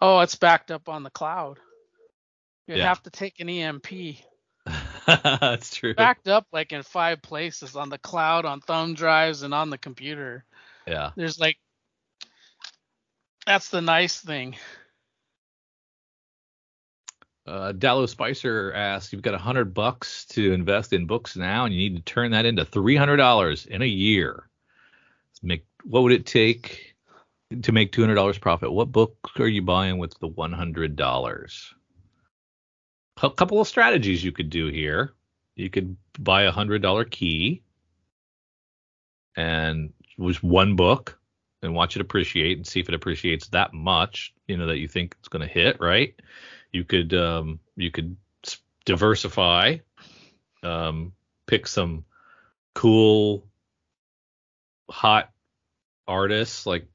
Oh, 0.00 0.20
it's 0.20 0.34
backed 0.34 0.70
up 0.70 0.90
on 0.90 1.02
the 1.02 1.08
cloud. 1.08 1.58
You'd 2.66 2.78
Yeah. 2.78 2.88
have 2.88 3.02
to 3.04 3.10
take 3.10 3.40
an 3.40 3.48
EMP. 3.48 4.18
That's 5.06 5.74
true. 5.74 5.94
Backed 5.94 6.28
up 6.28 6.46
like 6.52 6.72
in 6.72 6.82
five 6.82 7.22
places 7.22 7.74
on 7.74 7.88
the 7.88 7.96
cloud, 7.96 8.44
on 8.44 8.60
thumb 8.60 8.92
drives, 8.94 9.42
and 9.42 9.54
on 9.54 9.70
the 9.70 9.78
computer. 9.78 10.44
Yeah. 10.86 11.12
There's 11.16 11.38
like 11.38 11.56
that's 13.46 13.68
the 13.70 13.80
nice 13.80 14.20
thing. 14.20 14.56
Uh, 17.46 17.72
Dallo 17.72 18.08
Spicer 18.08 18.72
asks, 18.74 19.12
"You've 19.12 19.22
got 19.22 19.34
a 19.34 19.38
hundred 19.38 19.74
bucks 19.74 20.24
to 20.26 20.52
invest 20.52 20.92
in 20.92 21.06
books 21.06 21.36
now, 21.36 21.66
and 21.66 21.74
you 21.74 21.90
need 21.90 21.96
to 21.96 22.02
turn 22.02 22.30
that 22.30 22.46
into 22.46 22.64
three 22.64 22.96
hundred 22.96 23.18
dollars 23.18 23.66
in 23.66 23.82
a 23.82 23.86
year. 23.86 24.48
Make 25.42 25.66
what 25.84 26.02
would 26.02 26.12
it 26.12 26.24
take 26.24 26.94
to 27.62 27.72
make 27.72 27.92
two 27.92 28.00
hundred 28.00 28.14
dollars 28.14 28.38
profit? 28.38 28.72
What 28.72 28.92
book 28.92 29.16
are 29.38 29.46
you 29.46 29.60
buying 29.60 29.98
with 29.98 30.18
the 30.20 30.28
one 30.28 30.52
hundred 30.52 30.96
dollars? 30.96 31.74
A 33.22 33.30
couple 33.30 33.60
of 33.60 33.68
strategies 33.68 34.24
you 34.24 34.32
could 34.32 34.48
do 34.48 34.68
here. 34.68 35.12
You 35.54 35.68
could 35.68 35.96
buy 36.18 36.44
a 36.44 36.50
hundred 36.50 36.80
dollar 36.80 37.04
key, 37.04 37.62
and 39.36 39.92
was 40.16 40.42
one 40.42 40.76
book, 40.76 41.18
and 41.62 41.74
watch 41.74 41.94
it 41.94 42.00
appreciate, 42.00 42.56
and 42.56 42.66
see 42.66 42.80
if 42.80 42.88
it 42.88 42.94
appreciates 42.94 43.48
that 43.48 43.74
much, 43.74 44.32
you 44.48 44.56
know, 44.56 44.66
that 44.66 44.78
you 44.78 44.88
think 44.88 45.14
it's 45.18 45.28
going 45.28 45.46
to 45.46 45.52
hit, 45.52 45.78
right? 45.80 46.14
You 46.74 46.82
could 46.82 47.14
um, 47.14 47.60
you 47.76 47.90
could 47.92 48.16
diversify, 48.84 49.76
um, 50.64 51.12
pick 51.46 51.68
some 51.68 52.04
cool, 52.74 53.46
hot 54.90 55.30
artists 56.08 56.66
like 56.66 56.86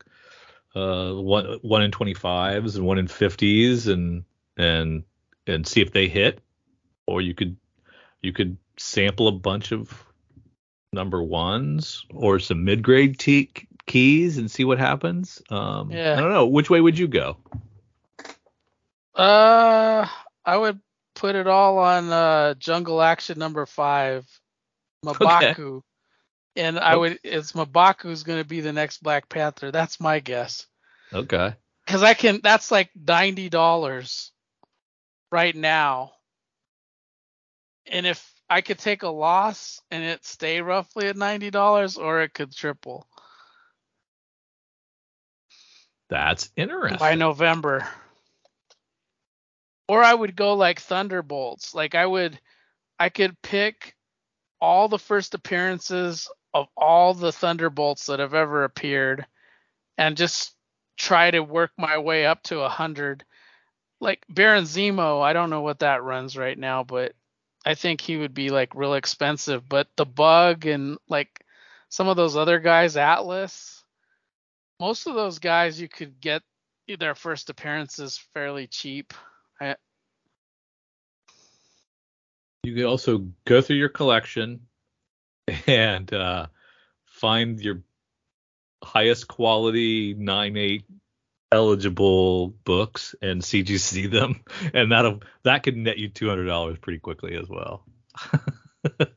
uh, 0.75 1.13
one 1.13 1.59
one 1.61 1.81
in 1.81 1.91
twenty 1.91 2.13
fives 2.13 2.75
and 2.75 2.85
one 2.85 2.97
in 2.97 3.07
fifties, 3.07 3.87
and 3.87 4.25
and 4.57 5.03
and 5.47 5.65
see 5.65 5.79
if 5.81 5.93
they 5.93 6.09
hit, 6.09 6.41
or 7.07 7.21
you 7.21 7.33
could 7.33 7.55
you 8.21 8.33
could 8.33 8.57
sample 8.75 9.29
a 9.29 9.31
bunch 9.31 9.71
of 9.71 10.05
number 10.91 11.23
ones 11.23 12.05
or 12.13 12.39
some 12.39 12.65
mid 12.65 12.83
grade 12.83 13.17
t- 13.17 13.51
keys 13.85 14.37
and 14.37 14.51
see 14.51 14.65
what 14.65 14.77
happens. 14.77 15.41
Um, 15.49 15.91
Yeah. 15.91 16.15
I 16.17 16.19
don't 16.19 16.31
know. 16.31 16.47
Which 16.47 16.69
way 16.69 16.81
would 16.81 16.97
you 16.97 17.07
go? 17.07 17.37
Uh, 19.19 20.07
I 20.45 20.55
would 20.55 20.79
put 21.13 21.35
it 21.35 21.45
all 21.45 21.79
on 21.79 22.09
uh, 22.09 22.53
Jungle 22.53 23.01
Action 23.01 23.37
number 23.37 23.65
five, 23.65 24.25
M'Baku, 25.05 25.81
and 26.55 26.79
I 26.79 26.95
would 26.95 27.19
it's 27.25 27.51
M'Baku's 27.51 28.23
gonna 28.23 28.45
be 28.45 28.61
the 28.61 28.71
next 28.71 29.03
Black 29.03 29.27
Panther. 29.27 29.71
That's 29.71 29.99
my 29.99 30.19
guess. 30.19 30.67
Okay. 31.13 31.53
Cause 31.85 32.01
I 32.01 32.13
can. 32.13 32.39
That's 32.41 32.71
like 32.71 32.91
ninety 32.95 33.49
dollars 33.49 34.31
right 35.33 35.55
now, 35.55 36.13
and 37.87 38.05
if 38.05 38.25
I 38.49 38.61
could 38.61 38.79
take 38.79 39.03
a 39.03 39.09
loss 39.09 39.81
and 39.91 40.01
it 40.01 40.23
stay 40.23 40.61
roughly 40.61 41.07
at 41.07 41.17
ninety 41.17 41.49
dollars, 41.49 41.97
or 41.97 42.21
it 42.21 42.33
could 42.33 42.55
triple 42.55 43.05
That's 46.09 46.49
interesting. 46.55 46.99
by 46.99 47.15
November. 47.15 47.85
Or 49.89 50.03
I 50.03 50.13
would 50.13 50.35
go 50.35 50.53
like 50.53 50.79
Thunderbolts. 50.79 51.73
Like 51.73 51.95
I 51.95 52.05
would 52.05 52.39
I 52.99 53.09
could 53.09 53.41
pick 53.41 53.95
all 54.61 54.87
the 54.87 54.99
first 54.99 55.33
appearances 55.33 56.29
of 56.53 56.67
all 56.77 57.15
the 57.15 57.31
Thunderbolts 57.31 58.05
that 58.05 58.19
have 58.19 58.35
ever 58.35 58.63
appeared 58.63 59.25
and 59.97 60.15
just 60.15 60.53
try 60.95 61.31
to 61.31 61.39
work 61.39 61.71
my 61.75 61.97
way 61.97 62.27
up 62.27 62.43
to 62.43 62.59
a 62.59 62.69
hundred. 62.69 63.25
Like 63.99 64.23
Baron 64.29 64.65
Zemo, 64.65 65.23
I 65.23 65.33
don't 65.33 65.49
know 65.49 65.61
what 65.61 65.79
that 65.79 66.03
runs 66.03 66.37
right 66.37 66.57
now, 66.57 66.83
but 66.83 67.13
I 67.65 67.73
think 67.73 67.99
he 67.99 68.15
would 68.15 68.35
be 68.35 68.49
like 68.49 68.75
real 68.75 68.93
expensive. 68.93 69.67
But 69.67 69.87
the 69.95 70.05
bug 70.05 70.67
and 70.67 70.99
like 71.07 71.43
some 71.89 72.07
of 72.07 72.15
those 72.15 72.37
other 72.37 72.59
guys, 72.59 72.95
Atlas, 72.95 73.83
most 74.79 75.07
of 75.07 75.15
those 75.15 75.39
guys 75.39 75.81
you 75.81 75.89
could 75.89 76.21
get 76.21 76.43
their 76.99 77.15
first 77.15 77.49
appearances 77.49 78.23
fairly 78.35 78.67
cheap. 78.67 79.15
I, 79.59 79.75
You 82.63 82.75
could 82.75 82.85
also 82.85 83.29
go 83.45 83.61
through 83.61 83.77
your 83.77 83.89
collection 83.89 84.61
and 85.67 86.13
uh, 86.13 86.47
find 87.05 87.59
your 87.59 87.83
highest 88.83 89.27
quality 89.27 90.13
9-8 90.15 90.83
eligible 91.51 92.49
books 92.63 93.15
and 93.21 93.41
CGC 93.41 94.11
them, 94.11 94.43
and 94.73 94.91
that'll 94.91 95.21
that 95.43 95.63
could 95.63 95.77
net 95.77 95.97
you 95.97 96.09
two 96.09 96.29
hundred 96.29 96.45
dollars 96.45 96.77
pretty 96.79 96.99
quickly 96.99 97.35
as 97.35 97.47
well. 97.49 97.85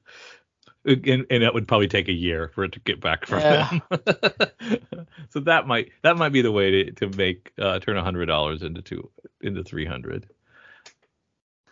and, 0.84 1.26
and 1.30 1.42
that 1.42 1.54
would 1.54 1.68
probably 1.68 1.88
take 1.88 2.08
a 2.08 2.12
year 2.12 2.50
for 2.54 2.64
it 2.64 2.72
to 2.72 2.80
get 2.80 3.00
back 3.00 3.26
from 3.26 3.40
Yeah. 3.40 3.68
them. 3.68 3.82
so 5.30 5.40
that 5.40 5.66
might 5.66 5.90
that 6.02 6.16
might 6.16 6.30
be 6.30 6.42
the 6.42 6.52
way 6.52 6.70
to 6.70 6.92
to 6.92 7.08
make 7.08 7.52
uh, 7.58 7.78
turn 7.78 7.96
a 7.96 8.02
hundred 8.02 8.26
dollars 8.26 8.62
into 8.62 8.82
two 8.82 9.08
into 9.40 9.62
three 9.62 9.86
hundred 9.86 10.28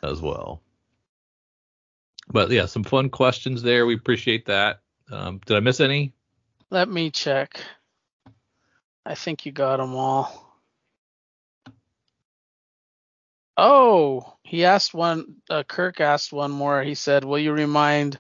as 0.03 0.21
well. 0.21 0.63
But 2.33 2.51
yeah, 2.51 2.67
some 2.67 2.85
fun 2.85 3.11
questions 3.11 3.63
there. 3.63 3.87
We 3.87 3.95
appreciate 3.95 4.47
that. 4.47 4.81
Um, 5.11 5.41
did 5.45 5.57
I 5.57 5.61
miss 5.61 5.81
any? 5.81 6.13
let 6.71 6.89
me 6.89 7.11
check. 7.11 7.61
I 9.05 9.17
think 9.17 9.45
you 9.45 9.51
got 9.51 9.79
them 9.79 9.97
all. 9.97 10.47
Oh, 13.57 14.35
he 14.45 14.65
asked 14.65 14.95
one. 14.95 15.37
Uh, 15.51 15.63
Kirk 15.65 16.01
asked 16.01 16.33
one 16.33 16.51
more. 16.51 16.83
He 16.83 16.95
said, 16.95 17.25
"Will 17.25 17.39
you 17.39 17.53
remind 17.53 18.19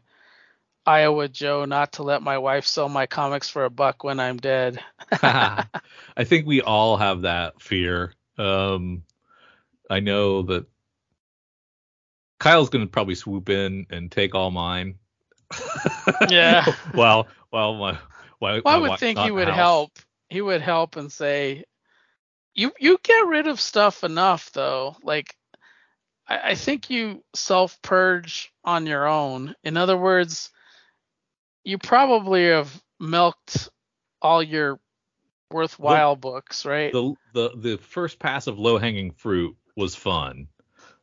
Iowa 0.87 1.29
Joe 1.29 1.64
not 1.64 1.93
to 1.95 2.03
let 2.03 2.23
my 2.23 2.38
wife 2.38 2.66
sell 2.66 2.88
my 2.88 3.07
comics 3.07 3.49
for 3.49 3.64
a 3.64 3.71
buck 3.71 4.05
when 4.05 4.21
I'm 4.21 4.37
dead?" 4.38 4.83
I 5.12 6.25
think 6.25 6.47
we 6.47 6.62
all 6.62 6.97
have 6.97 7.23
that 7.23 7.61
fear. 7.61 8.14
Um, 8.38 9.03
I 9.90 10.01
know 10.01 10.43
that 10.43 10.66
Kyle's 12.38 12.71
going 12.71 12.85
to 12.85 12.90
probably 12.90 13.14
swoop 13.14 13.51
in 13.51 13.87
and 13.90 14.11
take 14.11 14.35
all 14.35 14.51
mine. 14.51 14.99
Yeah. 16.29 16.64
well, 16.95 17.29
well, 17.53 17.75
my, 17.75 17.99
Well, 18.40 18.62
I 18.64 18.79
would 18.79 18.99
think 18.99 19.19
he 19.19 19.31
would 19.31 19.49
help. 19.49 19.93
He 20.29 20.40
would 20.40 20.62
help 20.62 20.97
and 20.97 21.11
say, 21.11 21.64
"You 22.55 22.73
you 22.79 22.99
get 23.03 23.27
rid 23.27 23.47
of 23.47 23.61
stuff 23.61 24.05
enough 24.05 24.53
though. 24.53 24.97
Like, 25.03 25.37
I, 26.27 26.51
I 26.51 26.55
think 26.55 26.88
you 26.90 27.25
self 27.35 27.81
purge 27.83 28.53
on 28.64 28.87
your 28.87 29.07
own. 29.07 29.55
In 29.64 29.77
other 29.77 29.97
words, 29.97 30.51
you 31.64 31.79
probably 31.79 32.46
have 32.46 32.83
milked 32.99 33.68
all 34.23 34.42
your 34.42 34.79
worthwhile 35.51 36.16
books, 36.16 36.64
right? 36.64 36.92
the 36.92 37.14
the 37.33 37.51
the 37.57 37.79
first 37.79 38.18
pass 38.18 38.46
of 38.46 38.59
low 38.59 38.79
hanging 38.79 39.12
fruit 39.12 39.57
was 39.77 39.94
fun, 39.94 40.49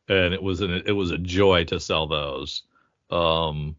and 0.08 0.34
it 0.34 0.42
was 0.42 0.60
an 0.60 0.82
it 0.86 0.92
was 0.92 1.10
a 1.10 1.18
joy 1.18 1.64
to 1.64 1.80
sell 1.80 2.06
those. 2.06 2.62
Um, 3.10 3.76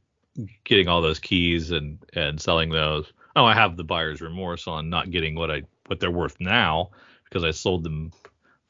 getting 0.63 0.87
all 0.87 1.01
those 1.01 1.19
keys 1.19 1.71
and 1.71 1.99
and 2.13 2.39
selling 2.39 2.69
those. 2.69 3.11
Oh, 3.35 3.45
I 3.45 3.53
have 3.53 3.77
the 3.77 3.83
buyer's 3.83 4.21
remorse 4.21 4.67
on 4.67 4.89
not 4.89 5.11
getting 5.11 5.35
what 5.35 5.51
I 5.51 5.63
what 5.87 5.99
they're 5.99 6.11
worth 6.11 6.37
now 6.39 6.91
because 7.25 7.43
I 7.43 7.51
sold 7.51 7.83
them 7.83 8.11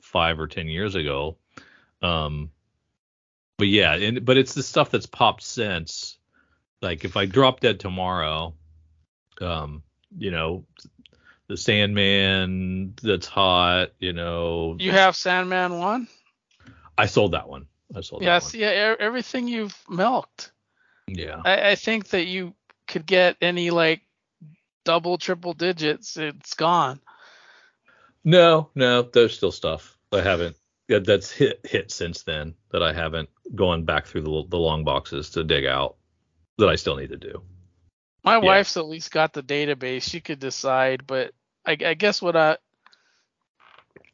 five 0.01 0.39
or 0.39 0.47
ten 0.47 0.67
years 0.67 0.95
ago. 0.95 1.37
Um, 2.01 2.51
but 3.57 3.67
yeah, 3.67 3.95
and 3.95 4.25
but 4.25 4.37
it's 4.37 4.53
the 4.53 4.63
stuff 4.63 4.91
that's 4.91 5.05
popped 5.05 5.43
since. 5.43 6.17
Like 6.81 7.03
if 7.05 7.17
I 7.17 7.25
drop 7.25 7.59
dead 7.59 7.79
tomorrow, 7.79 8.53
um, 9.41 9.83
you 10.17 10.31
know, 10.31 10.65
the 11.47 11.57
Sandman 11.57 12.93
that's 13.01 13.27
hot, 13.27 13.89
you 13.99 14.13
know. 14.13 14.75
you 14.79 14.91
have 14.91 15.15
Sandman 15.15 15.77
one. 15.79 16.07
I 16.97 17.05
sold 17.05 17.33
that 17.33 17.49
one. 17.49 17.65
I 17.95 18.01
sold 18.01 18.21
Yeah, 18.21 18.39
one. 18.39 18.51
yeah, 18.53 18.95
everything 18.99 19.47
you've 19.47 19.75
milked. 19.89 20.51
Yeah. 21.07 21.41
I, 21.43 21.71
I 21.71 21.75
think 21.75 22.09
that 22.09 22.25
you 22.25 22.53
could 22.87 23.05
get 23.05 23.37
any 23.41 23.71
like 23.71 24.01
double, 24.85 25.17
triple 25.17 25.53
digits. 25.53 26.17
It's 26.17 26.53
gone. 26.53 26.99
No, 28.23 28.69
no, 28.75 29.01
there's 29.01 29.35
still 29.35 29.51
stuff 29.51 29.97
I 30.11 30.21
haven't. 30.21 30.55
That's 30.87 31.31
hit 31.31 31.61
hit 31.63 31.91
since 31.91 32.23
then 32.23 32.55
that 32.71 32.81
I 32.81 32.93
haven't 32.93 33.29
gone 33.55 33.85
back 33.85 34.07
through 34.07 34.21
the 34.21 34.43
the 34.49 34.57
long 34.57 34.83
boxes 34.83 35.29
to 35.31 35.43
dig 35.43 35.65
out 35.65 35.95
that 36.59 36.69
I 36.69 36.75
still 36.75 36.95
need 36.95 37.09
to 37.09 37.17
do. 37.17 37.41
My 38.23 38.35
Yeah. 38.35 38.39
wife's 38.39 38.77
at 38.77 38.85
least 38.87 39.11
got 39.11 39.33
the 39.33 39.43
database. 39.43 40.03
She 40.03 40.21
could 40.21 40.39
decide, 40.39 41.07
but 41.07 41.31
I, 41.65 41.77
I 41.85 41.93
guess 41.95 42.21
what 42.21 42.35
I 42.35 42.57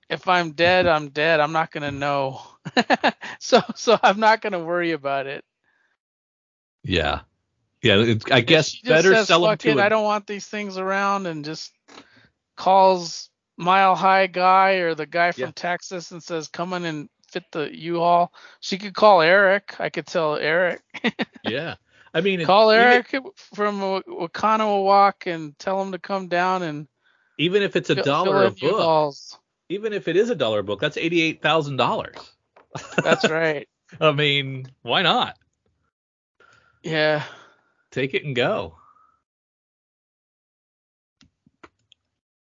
if 0.10 0.28
I'm 0.28 0.52
dead, 0.52 0.86
I'm 0.88 1.10
dead. 1.10 1.40
I'm 1.40 1.52
not 1.52 1.72
gonna 1.72 1.92
know. 1.92 2.42
so 3.40 3.62
so 3.76 3.98
I'm 4.04 4.20
not 4.20 4.42
gonna 4.42 4.64
worry 4.64 4.92
about 4.92 5.28
it. 5.28 5.44
Yeah. 6.84 7.22
Yeah, 7.82 7.98
it's, 7.98 8.26
I 8.32 8.42
guess 8.42 8.80
better 8.80 9.14
says, 9.14 9.28
sell 9.28 9.42
them 9.42 9.58
to 9.58 9.70
it, 9.70 9.78
a- 9.78 9.84
I 9.84 9.90
don't 9.90 10.04
want 10.04 10.26
these 10.28 10.48
things 10.48 10.78
around, 10.78 11.28
and 11.28 11.46
just 11.46 11.72
calls 12.56 13.30
Mile 13.58 13.96
High 13.96 14.28
guy 14.28 14.74
or 14.76 14.96
the 14.96 15.06
guy 15.06 15.32
from 15.32 15.42
Yeah. 15.44 15.52
Texas 15.56 16.12
and 16.12 16.22
says, 16.24 16.48
"Come 16.48 16.74
in 16.74 16.86
and 16.86 17.10
fit 17.30 17.44
the 17.52 17.70
U-Haul. 17.76 18.34
She 18.60 18.78
could 18.80 18.96
call 18.96 19.22
Eric. 19.22 19.76
I 19.80 19.90
could 19.90 20.08
tell 20.08 20.36
Eric. 20.36 20.82
Yeah. 21.44 21.76
I 22.16 22.22
mean, 22.22 22.40
it- 22.42 22.46
call 22.46 22.72
even- 22.72 22.84
Eric 22.84 23.16
from 23.54 23.82
Wa- 23.82 24.02
Wakana 24.08 24.84
Walk 24.84 25.28
and 25.28 25.58
tell 25.60 25.80
him 25.82 25.92
to 25.92 26.00
come 26.00 26.28
down 26.30 26.64
and 26.64 26.88
Even 27.38 27.62
if 27.62 27.76
it's 27.76 27.90
a 27.92 27.96
fill- 27.96 28.04
dollar 28.04 28.50
fill 28.52 28.80
a 28.80 28.80
book, 28.80 29.16
even 29.70 29.94
if 29.94 30.08
it 30.08 30.16
is 30.16 30.30
a 30.30 30.36
dollar 30.36 30.60
a 30.60 30.64
book, 30.64 30.80
that's 30.80 30.96
eighty-eight 30.98 31.42
thousand 31.42 31.76
dollars. 31.76 32.16
That's 33.04 33.30
right. 33.30 33.68
I 34.00 34.12
mean, 34.14 34.72
why 34.82 35.02
not? 35.02 35.38
Yeah. 36.84 37.24
Take 37.92 38.14
it 38.14 38.24
and 38.24 38.36
go. 38.36 38.78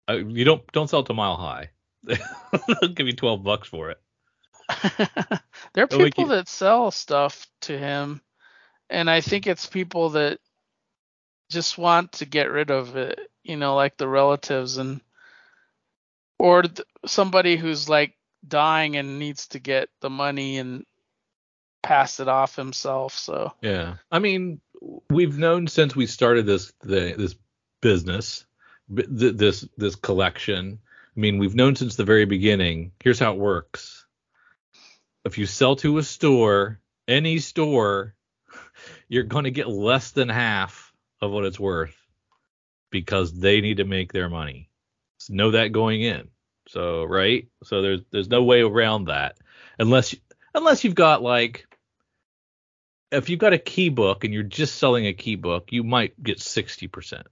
Uh, 0.09 0.17
you 0.17 0.43
don't 0.43 0.69
don't 0.73 0.89
sell 0.89 1.01
it 1.01 1.05
to 1.07 1.13
Mile 1.13 1.37
High. 1.37 1.69
They'll 2.03 2.89
give 2.93 3.07
you 3.07 3.13
twelve 3.13 3.43
bucks 3.43 3.67
for 3.69 3.91
it. 3.91 4.01
there 5.73 5.83
are 5.85 5.87
people 5.87 6.27
that 6.27 6.47
sell 6.47 6.91
stuff 6.91 7.47
to 7.61 7.77
him, 7.77 8.21
and 8.91 9.09
I 9.09 9.21
think 9.21 9.47
it's 9.47 9.65
people 9.65 10.09
that 10.09 10.39
just 11.49 11.77
want 11.77 12.11
to 12.13 12.25
get 12.25 12.51
rid 12.51 12.69
of 12.69 12.95
it, 12.97 13.19
you 13.43 13.55
know, 13.55 13.75
like 13.75 13.97
the 13.97 14.07
relatives 14.07 14.77
and 14.77 15.01
or 16.37 16.63
th- 16.63 16.87
somebody 17.05 17.55
who's 17.55 17.87
like 17.87 18.15
dying 18.45 18.97
and 18.97 19.17
needs 19.17 19.47
to 19.49 19.59
get 19.59 19.89
the 20.01 20.09
money 20.09 20.57
and 20.57 20.85
pass 21.81 22.19
it 22.19 22.27
off 22.27 22.55
himself. 22.55 23.17
So 23.17 23.53
Yeah. 23.61 23.95
I 24.11 24.19
mean, 24.19 24.59
we've 25.09 25.37
known 25.37 25.67
since 25.67 25.95
we 25.95 26.05
started 26.05 26.45
this 26.45 26.73
the, 26.81 27.15
this 27.17 27.35
business, 27.81 28.45
th- 28.95 29.07
this 29.09 29.67
this 29.77 29.95
collection. 29.95 30.79
I 31.15 31.19
mean, 31.19 31.37
we've 31.37 31.55
known 31.55 31.75
since 31.75 31.95
the 31.95 32.05
very 32.05 32.25
beginning. 32.25 32.91
Here's 33.03 33.19
how 33.19 33.33
it 33.33 33.39
works. 33.39 34.05
If 35.23 35.37
you 35.37 35.45
sell 35.45 35.75
to 35.77 35.97
a 35.97 36.03
store, 36.03 36.79
any 37.07 37.39
store, 37.39 38.15
you're 39.11 39.23
going 39.23 39.43
to 39.43 39.51
get 39.51 39.67
less 39.67 40.11
than 40.11 40.29
half 40.29 40.93
of 41.19 41.31
what 41.31 41.43
it's 41.43 41.59
worth 41.59 41.95
because 42.91 43.33
they 43.33 43.59
need 43.59 43.77
to 43.77 43.83
make 43.83 44.13
their 44.13 44.29
money. 44.29 44.69
So 45.17 45.33
know 45.33 45.51
that 45.51 45.73
going 45.73 46.01
in. 46.01 46.29
So, 46.69 47.03
right? 47.03 47.49
So 47.65 47.81
there's 47.81 48.01
there's 48.09 48.29
no 48.29 48.43
way 48.43 48.61
around 48.61 49.05
that 49.05 49.37
unless 49.77 50.15
unless 50.55 50.85
you've 50.85 50.95
got 50.95 51.21
like 51.21 51.67
if 53.11 53.27
you've 53.27 53.39
got 53.39 53.51
a 53.51 53.57
key 53.57 53.89
book 53.89 54.23
and 54.23 54.33
you're 54.33 54.43
just 54.43 54.77
selling 54.77 55.05
a 55.05 55.13
key 55.13 55.35
book, 55.35 55.73
you 55.73 55.83
might 55.83 56.21
get 56.23 56.37
60% 56.37 57.23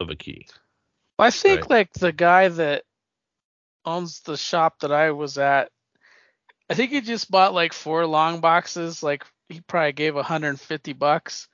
of 0.00 0.10
a 0.10 0.16
key. 0.16 0.48
I 1.20 1.30
think 1.30 1.60
Right. 1.60 1.70
like 1.70 1.92
the 1.92 2.10
guy 2.10 2.48
that 2.48 2.82
owns 3.84 4.22
the 4.22 4.36
shop 4.36 4.80
that 4.80 4.90
I 4.90 5.12
was 5.12 5.38
at, 5.38 5.70
I 6.68 6.74
think 6.74 6.90
he 6.90 7.00
just 7.00 7.30
bought 7.30 7.54
like 7.54 7.72
four 7.72 8.04
long 8.06 8.40
boxes. 8.40 9.04
Like 9.04 9.24
he 9.48 9.60
probably 9.60 9.92
gave 9.92 10.14
150 10.14 10.92
bucks. 10.92 11.48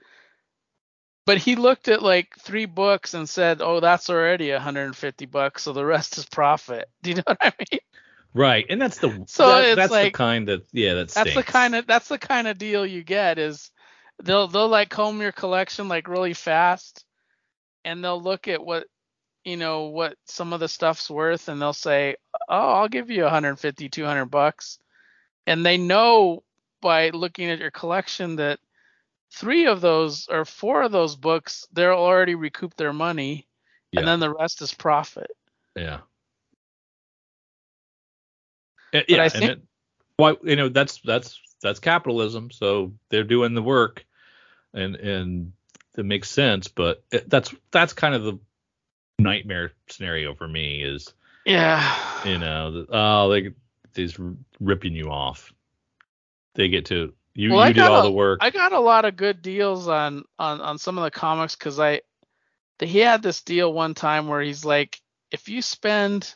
But 1.27 1.39
he 1.39 1.57
looked 1.57 1.89
at 1.89 2.03
like 2.03 2.37
three 2.41 2.67
books 2.67 3.15
and 3.15 3.29
said, 3.29 3.63
"Oh, 3.63 3.81
that's 3.81 4.11
already 4.11 4.51
150 4.53 5.25
bucks, 5.27 5.63
so 5.63 5.73
the 5.73 5.85
rest 5.85 6.19
is 6.19 6.27
profit." 6.27 6.89
Do 7.03 7.11
you 7.11 7.17
know 7.17 7.23
what 7.27 7.39
I 7.41 7.53
mean? 7.59 7.81
Right. 8.35 8.67
And 8.69 8.81
that's 8.83 8.99
the 8.99 9.25
So 9.29 9.49
that- 9.49 9.65
it's 9.65 9.77
that's 9.77 9.91
the 9.91 9.95
like- 10.05 10.13
kind 10.15 10.49
of 10.51 10.65
yeah, 10.73 10.95
that 10.95 11.09
That's 11.11 11.35
the 11.35 11.43
kind 11.43 11.75
of 11.75 11.87
that's 11.87 12.09
the 12.09 12.19
kind 12.19 12.47
of 12.49 12.59
deal 12.59 12.85
you 12.85 13.03
get 13.03 13.39
is 13.39 13.71
they'll 14.23 14.49
they'll 14.49 14.69
like 14.69 14.91
comb 14.91 15.21
your 15.21 15.33
collection 15.33 15.89
like 15.89 16.09
really 16.09 16.35
fast 16.35 17.05
and 17.85 18.05
they'll 18.05 18.21
look 18.23 18.47
at 18.49 18.65
what 18.65 18.87
you 19.45 19.57
know 19.57 19.85
what 19.87 20.17
some 20.27 20.53
of 20.53 20.61
the 20.61 20.69
stuff's 20.69 21.11
worth 21.11 21.49
and 21.49 21.61
they'll 21.61 21.73
say 21.73 22.15
oh 22.49 22.73
i'll 22.75 22.89
give 22.89 23.11
you 23.11 23.25
150 23.25 23.89
200 23.89 24.27
bucks 24.27 24.79
and 25.49 25.67
they 25.67 25.77
know 25.79 26.45
by 26.85 27.09
looking 27.11 27.51
at 27.51 27.59
your 27.59 27.73
collection 27.73 28.37
that 28.37 28.61
three 29.33 29.67
of 29.67 29.81
those 29.81 30.29
or 30.31 30.45
four 30.45 30.83
of 30.83 30.93
those 30.93 31.17
books 31.17 31.67
they'll 31.73 31.91
already 31.93 32.35
recoup 32.37 32.77
their 32.77 32.93
money 32.93 33.49
Yeah. 33.91 34.01
and 34.01 34.09
then 34.09 34.21
the 34.21 34.31
rest 34.33 34.63
is 34.63 34.73
profit 34.73 35.31
Yeah. 35.75 36.01
Uh, 38.93 39.01
yeah, 39.09 39.23
I 39.23 39.25
and 39.25 39.33
think- 39.33 39.51
it, 39.51 39.63
why 40.17 40.37
you 40.45 40.55
know 40.57 40.69
that's 40.69 40.99
that's 40.99 41.41
that's 41.61 41.81
capitalism. 41.81 42.51
So 42.53 42.93
they're 43.09 43.25
doing 43.25 43.55
the 43.55 43.63
work, 43.63 44.05
and 44.73 44.95
and 44.95 45.53
it 45.99 46.05
makes 46.05 46.31
sense. 46.31 46.69
But 46.69 47.03
it, 47.11 47.29
that's 47.29 47.53
that's 47.73 47.93
kind 47.95 48.15
of 48.15 48.23
the 48.23 48.39
nightmare 49.19 49.73
scenario 49.89 50.35
for 50.35 50.47
me 50.47 50.83
is 50.85 51.13
yeah 51.47 51.97
you 52.25 52.37
know 52.39 52.71
the, 52.73 52.87
oh 52.91 53.29
they 53.31 53.53
they's 53.95 54.19
ripping 54.61 54.95
you 54.95 55.07
off. 55.11 55.53
They 56.55 56.69
get 56.69 56.87
to 56.87 57.13
you 57.35 57.53
Well, 57.53 57.69
you 57.69 57.75
did 57.75 57.85
all 57.85 58.01
a- 58.01 58.05
the 58.05 58.13
work. 58.13 58.41
I 58.43 58.51
got 58.51 58.73
a 58.73 58.81
lot 58.81 59.05
of 59.05 59.17
good 59.17 59.43
deals 59.43 59.89
on 59.89 60.25
on 60.39 60.61
on 60.61 60.79
some 60.79 60.99
of 60.99 61.05
the 61.05 61.11
comics 61.11 61.57
because 61.57 61.79
I 61.81 62.03
he 62.81 62.99
had 62.99 63.23
this 63.23 63.43
deal 63.43 63.73
one 63.73 63.95
time 63.95 64.29
where 64.29 64.41
he's 64.43 64.65
like, 64.65 65.01
if 65.31 65.49
you 65.49 65.63
spend, 65.63 66.35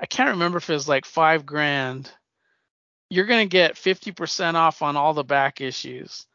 I 0.00 0.06
can't 0.06 0.30
remember 0.30 0.58
if 0.58 0.68
it 0.68 0.74
was 0.74 0.88
like 0.88 1.04
five 1.04 1.46
grand, 1.46 2.10
you're 3.10 3.26
gonna 3.26 3.46
get 3.46 3.76
fifty 3.78 4.12
percent 4.12 4.56
off 4.56 4.82
on 4.82 4.96
all 4.96 5.14
the 5.14 5.24
back 5.24 5.60
issues. 5.60 6.26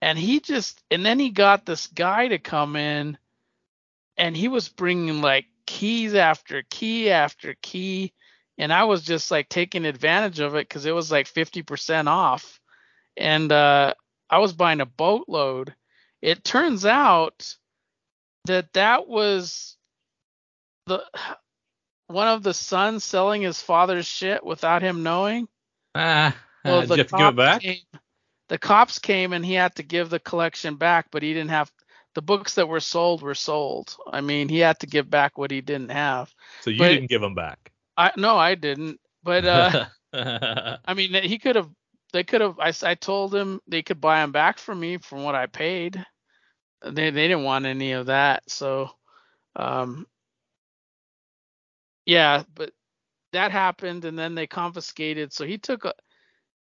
And 0.00 0.18
he 0.18 0.40
just 0.40 0.82
and 0.90 1.04
then 1.06 1.18
he 1.18 1.30
got 1.30 1.64
this 1.64 1.86
guy 1.86 2.28
to 2.28 2.38
come 2.38 2.74
in, 2.76 3.18
and 4.16 4.36
he 4.36 4.48
was 4.48 4.68
bringing 4.68 5.20
like 5.20 5.46
keys 5.66 6.14
after 6.14 6.62
key 6.70 7.10
after 7.10 7.54
key, 7.62 8.12
and 8.58 8.72
I 8.72 8.84
was 8.84 9.02
just 9.02 9.30
like 9.30 9.48
taking 9.48 9.84
advantage 9.84 10.40
of 10.40 10.54
it 10.54 10.68
because 10.68 10.86
it 10.86 10.94
was 10.94 11.10
like 11.10 11.26
fifty 11.26 11.62
percent 11.62 12.08
off 12.08 12.60
and 13.16 13.50
uh, 13.52 13.94
I 14.30 14.38
was 14.38 14.52
buying 14.52 14.80
a 14.80 14.86
boatload. 14.86 15.74
It 16.20 16.44
turns 16.44 16.86
out 16.86 17.54
that 18.46 18.72
that 18.72 19.08
was 19.08 19.76
the 20.86 21.02
one 22.08 22.28
of 22.28 22.42
the 22.42 22.54
sons 22.54 23.04
selling 23.04 23.42
his 23.42 23.60
father's 23.60 24.06
shit 24.06 24.44
without 24.44 24.82
him 24.82 25.02
knowing. 25.02 25.48
ah, 25.94 26.36
Well, 26.64 26.82
did 26.82 26.90
you 26.90 26.96
have 26.96 26.96
to 26.96 26.96
give 26.96 27.06
it 27.06 27.10
cops 27.10 27.36
back? 27.36 27.60
Came, 27.62 27.78
the 28.48 28.58
cops 28.58 28.98
came 28.98 29.32
and 29.32 29.44
he 29.44 29.54
had 29.54 29.74
to 29.76 29.82
give 29.82 30.10
the 30.10 30.20
collection 30.20 30.76
back, 30.76 31.06
but 31.10 31.22
he 31.22 31.32
didn't 31.32 31.50
have 31.50 31.72
the 32.14 32.20
books 32.22 32.56
that 32.56 32.68
were 32.68 32.80
sold 32.80 33.22
were 33.22 33.34
sold. 33.34 33.96
I 34.10 34.20
mean, 34.20 34.50
he 34.50 34.58
had 34.58 34.78
to 34.80 34.86
give 34.86 35.08
back 35.08 35.38
what 35.38 35.50
he 35.50 35.62
didn't 35.62 35.90
have. 35.90 36.32
So 36.60 36.70
you 36.70 36.78
but- 36.78 36.88
didn't 36.88 37.08
give 37.08 37.22
them 37.22 37.34
back. 37.34 37.71
I 37.96 38.12
no, 38.16 38.36
I 38.36 38.54
didn't. 38.54 39.00
But 39.22 39.44
uh, 39.44 39.86
I 40.84 40.94
mean, 40.94 41.14
he 41.22 41.38
could 41.38 41.56
have. 41.56 41.70
They 42.12 42.24
could 42.24 42.40
have. 42.40 42.58
I, 42.58 42.72
I 42.82 42.94
told 42.94 43.34
him 43.34 43.60
they 43.66 43.82
could 43.82 44.00
buy 44.00 44.22
him 44.22 44.32
back 44.32 44.58
from 44.58 44.80
me 44.80 44.98
from 44.98 45.22
what 45.22 45.34
I 45.34 45.46
paid. 45.46 46.04
They 46.84 47.10
they 47.10 47.28
didn't 47.28 47.44
want 47.44 47.66
any 47.66 47.92
of 47.92 48.06
that. 48.06 48.42
So, 48.50 48.90
um, 49.56 50.06
yeah, 52.06 52.42
but 52.54 52.72
that 53.32 53.52
happened, 53.52 54.04
and 54.04 54.18
then 54.18 54.34
they 54.34 54.46
confiscated. 54.46 55.32
So 55.32 55.46
he 55.46 55.58
took 55.58 55.84
a 55.84 55.94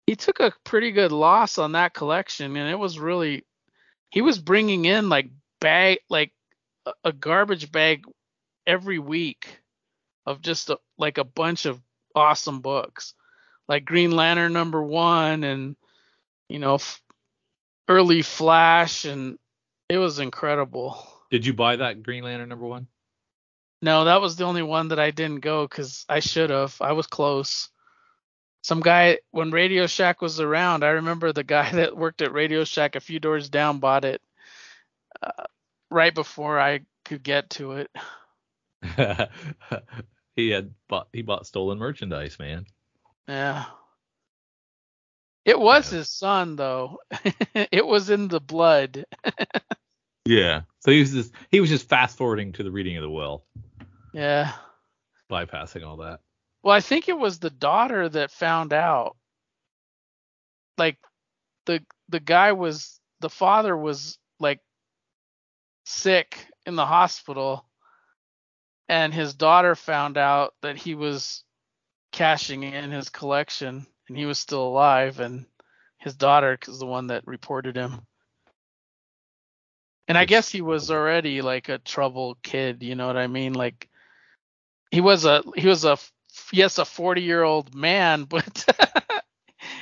he 0.07 0.15
took 0.15 0.39
a 0.39 0.53
pretty 0.63 0.91
good 0.91 1.11
loss 1.11 1.57
on 1.57 1.73
that 1.73 1.93
collection, 1.93 2.55
and 2.57 2.69
it 2.69 2.79
was 2.79 2.99
really 2.99 3.45
he 4.09 4.21
was 4.21 4.39
bringing 4.39 4.85
in 4.85 5.09
like 5.09 5.29
bag 5.61 5.99
like 6.09 6.33
a, 6.85 6.93
a 7.05 7.13
garbage 7.13 7.71
bag 7.71 8.03
every 8.65 8.99
week 8.99 9.59
of 10.27 10.41
just 10.41 10.69
a, 10.69 10.77
like 10.99 11.17
a 11.17 11.23
bunch 11.23 11.65
of 11.65 11.81
awesome 12.13 12.61
books 12.61 13.15
like 13.67 13.85
Green 13.85 14.11
Lantern 14.11 14.53
number 14.53 14.81
one 14.81 15.43
and 15.43 15.75
you 16.49 16.59
know 16.59 16.75
f- 16.75 17.01
early 17.87 18.21
Flash 18.21 19.05
and 19.05 19.39
it 19.89 19.97
was 19.97 20.19
incredible. 20.19 21.01
Did 21.31 21.45
you 21.45 21.53
buy 21.53 21.77
that 21.77 22.03
Green 22.03 22.23
Lantern 22.23 22.49
number 22.49 22.65
one? 22.65 22.87
No, 23.81 24.05
that 24.05 24.21
was 24.21 24.35
the 24.35 24.43
only 24.45 24.63
one 24.63 24.89
that 24.89 24.99
I 24.99 25.11
didn't 25.11 25.41
go 25.41 25.67
because 25.67 26.05
I 26.09 26.19
should 26.19 26.49
have. 26.49 26.75
I 26.81 26.93
was 26.93 27.07
close. 27.07 27.69
Some 28.63 28.79
guy 28.81 29.19
when 29.31 29.51
Radio 29.51 29.87
Shack 29.87 30.21
was 30.21 30.39
around, 30.39 30.83
I 30.83 30.89
remember 30.89 31.31
the 31.31 31.43
guy 31.55 31.71
that 31.71 31.95
worked 31.95 32.21
at 32.21 32.33
Radio 32.33 32.63
Shack 32.63 32.95
a 32.95 33.01
few 33.01 33.19
doors 33.19 33.49
down 33.49 33.79
bought 33.79 34.05
it 34.05 34.21
uh, 35.21 35.45
right 35.89 36.13
before 36.13 36.59
I 36.59 36.81
could 37.05 37.23
get 37.23 37.49
to 37.51 37.85
it. 37.85 37.91
he 40.37 40.49
had 40.51 40.71
bought 40.87 41.09
he 41.11 41.21
bought 41.23 41.45
stolen 41.45 41.77
merchandise, 41.79 42.39
man. 42.39 42.65
Yeah. 43.27 43.65
It 45.43 45.59
was 45.59 45.91
Yeah. 45.91 45.99
his 45.99 46.09
son 46.09 46.55
though. 46.55 46.99
it 47.53 47.85
was 47.85 48.09
in 48.09 48.29
the 48.29 48.39
blood. 48.39 49.05
Yeah. 50.29 50.63
So 50.81 50.91
he 50.91 50.99
was 50.99 51.13
just 51.13 51.33
he 51.51 51.61
was 51.61 51.69
just 51.69 51.87
fast 51.87 52.17
forwarding 52.17 52.51
to 52.53 52.63
the 52.63 52.71
reading 52.71 52.97
of 52.97 53.01
the 53.01 53.09
will, 53.09 53.45
Yeah. 54.13 54.51
bypassing 55.31 55.87
all 55.87 55.95
that. 55.97 56.19
Well, 56.63 56.75
I 56.75 56.81
think 56.81 57.07
it 57.07 57.17
was 57.17 57.39
the 57.39 57.49
daughter 57.49 58.09
that 58.09 58.29
found 58.31 58.73
out. 58.73 59.15
Like 60.77 60.97
the 61.65 61.81
the 62.09 62.19
guy 62.19 62.51
was 62.51 62.99
the 63.21 63.29
father 63.29 63.75
was 63.77 64.17
like 64.37 64.59
sick 65.85 66.45
in 66.65 66.75
the 66.75 66.85
hospital 66.85 67.65
and 68.89 69.13
his 69.13 69.33
daughter 69.33 69.75
found 69.75 70.17
out 70.17 70.53
that 70.61 70.77
he 70.77 70.95
was 70.95 71.43
cashing 72.11 72.63
in 72.63 72.91
his 72.91 73.09
collection 73.09 73.85
and 74.07 74.17
he 74.17 74.25
was 74.25 74.39
still 74.39 74.63
alive, 74.65 75.19
and 75.19 75.45
his 75.97 76.15
daughter 76.15 76.57
is 76.67 76.79
the 76.79 76.85
one 76.85 77.07
that 77.07 77.27
reported 77.27 77.75
him. 77.75 78.01
And 80.07 80.17
I 80.17 80.25
guess 80.25 80.49
he 80.49 80.61
was 80.61 80.89
already 80.89 81.41
like 81.41 81.67
a 81.67 81.79
troubled 81.79 82.41
kid, 82.41 82.81
you 82.83 82.95
know 82.95 83.07
what 83.07 83.17
I 83.17 83.27
mean? 83.27 83.53
Like 83.53 83.89
he 84.91 85.01
was 85.01 85.25
a 85.25 85.43
he 85.57 85.67
was 85.67 85.83
a 85.83 85.97
yes 86.53 86.77
a 86.77 86.85
40 86.85 87.21
year 87.21 87.43
old 87.43 87.75
man, 87.75 88.23
but 88.29 88.65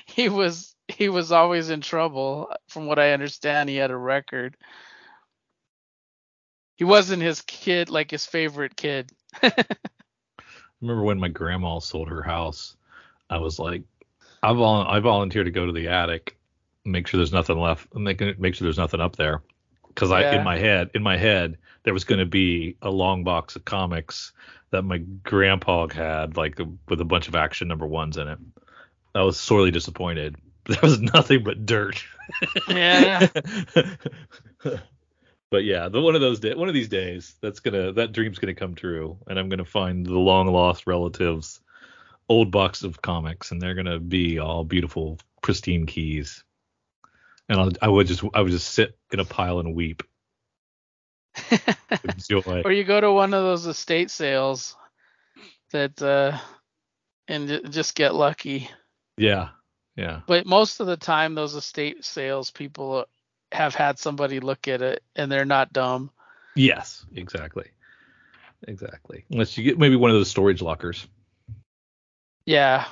he 0.07 0.29
was 0.29 0.75
he 0.87 1.09
was 1.09 1.31
always 1.31 1.69
in 1.69 1.81
trouble. 1.81 2.51
From 2.69 2.87
what 2.87 2.99
I 2.99 3.11
understand, 3.11 3.69
he 3.69 3.75
had 3.75 3.91
a 3.91 3.97
record. 3.97 4.57
He 6.75 6.83
wasn't 6.83 7.21
his 7.23 7.41
kid 7.41 7.89
like 7.89 8.11
his 8.11 8.25
favorite 8.25 8.75
kid. 8.75 9.11
remember 10.81 11.03
when 11.03 11.19
my 11.19 11.29
grandma 11.29 11.79
sold 11.79 12.09
her 12.09 12.21
house, 12.21 12.75
I 13.29 13.37
was 13.37 13.59
like, 13.59 13.83
I 14.43 14.53
vol- 14.53 14.87
I 14.87 14.99
volunteered 14.99 15.45
to 15.45 15.51
go 15.51 15.65
to 15.65 15.71
the 15.71 15.87
attic, 15.87 16.37
make 16.83 17.07
sure 17.07 17.17
there's 17.17 17.31
nothing 17.33 17.57
left, 17.59 17.93
make 17.95 18.21
make 18.39 18.55
sure 18.55 18.65
there's 18.65 18.77
nothing 18.77 19.01
up 19.01 19.15
there, 19.15 19.41
because 19.87 20.11
I 20.11 20.21
Yeah. 20.21 20.35
in 20.39 20.43
my 20.43 20.57
head 20.57 20.91
in 20.93 21.01
my 21.03 21.17
head 21.17 21.57
there 21.83 21.93
was 21.93 22.03
going 22.03 22.19
to 22.19 22.25
be 22.25 22.75
a 22.81 22.89
long 22.89 23.23
box 23.23 23.55
of 23.55 23.63
comics 23.65 24.33
that 24.71 24.81
my 24.83 24.97
grandpa 24.97 25.87
had 25.87 26.35
like 26.35 26.59
with 26.89 26.99
a 26.99 27.05
bunch 27.05 27.27
of 27.27 27.35
action 27.35 27.67
number 27.67 27.87
ones 27.87 28.17
in 28.17 28.27
it. 28.27 28.39
I 29.13 29.21
was 29.21 29.39
sorely 29.39 29.71
disappointed. 29.71 30.35
There 30.67 30.79
was 30.81 30.99
nothing 30.99 31.43
but 31.43 31.67
dirt. 31.67 32.03
Yeah. 32.67 33.27
but 35.55 35.63
yeah, 35.63 35.87
the 35.87 36.01
one 36.01 36.15
of 36.15 36.21
those 36.21 36.41
day, 36.41 36.53
one 36.53 36.67
of 36.67 36.73
these 36.73 36.89
days, 36.89 37.33
that's 37.39 37.61
gonna 37.61 37.93
that 37.93 38.11
dream's 38.11 38.39
gonna 38.39 38.53
come 38.53 38.75
true, 38.75 39.17
and 39.25 39.39
I'm 39.39 39.47
gonna 39.47 39.63
find 39.63 40.05
the 40.05 40.19
long 40.19 40.47
lost 40.47 40.85
relatives, 40.85 41.61
old 42.27 42.51
box 42.51 42.83
of 42.83 43.01
comics, 43.01 43.51
and 43.51 43.61
they're 43.61 43.73
gonna 43.73 43.99
be 43.99 44.37
all 44.37 44.65
beautiful, 44.65 45.17
pristine 45.41 45.85
keys. 45.85 46.43
And 47.47 47.57
I'll, 47.57 47.71
I 47.81 47.87
would 47.87 48.07
just 48.07 48.21
I 48.33 48.41
would 48.41 48.51
just 48.51 48.67
sit 48.67 48.97
in 49.13 49.21
a 49.21 49.23
pile 49.23 49.61
and 49.61 49.73
weep 49.73 50.03
or 52.65 52.73
you 52.73 52.83
go 52.83 52.99
to 52.99 53.13
one 53.13 53.33
of 53.33 53.41
those 53.41 53.65
estate 53.65 54.11
sales 54.11 54.75
that 55.71 56.01
uh 56.01 56.37
and 57.29 57.71
just 57.71 57.95
get 57.95 58.13
lucky. 58.13 58.69
Yeah, 59.17 59.51
yeah, 59.95 60.19
But 60.27 60.45
most 60.45 60.81
of 60.81 60.87
the 60.87 60.97
time 60.97 61.33
those 61.33 61.55
estate 61.55 62.03
sales 62.03 62.51
people 62.51 63.05
have 63.55 63.73
had 63.75 63.97
somebody 63.97 64.39
look 64.39 64.67
at 64.67 64.81
it 64.81 65.01
and 65.15 65.31
they're 65.31 65.45
not 65.45 65.73
dumb. 65.73 66.11
yes, 66.55 67.05
exactly, 67.15 67.65
exactly. 68.67 69.25
Unless 69.31 69.57
you 69.57 69.63
get 69.63 69.79
maybe 69.79 69.95
one 69.95 70.11
of 70.11 70.15
those 70.15 70.29
storage 70.29 70.61
lockers. 70.61 71.07
Yeah. 72.45 72.85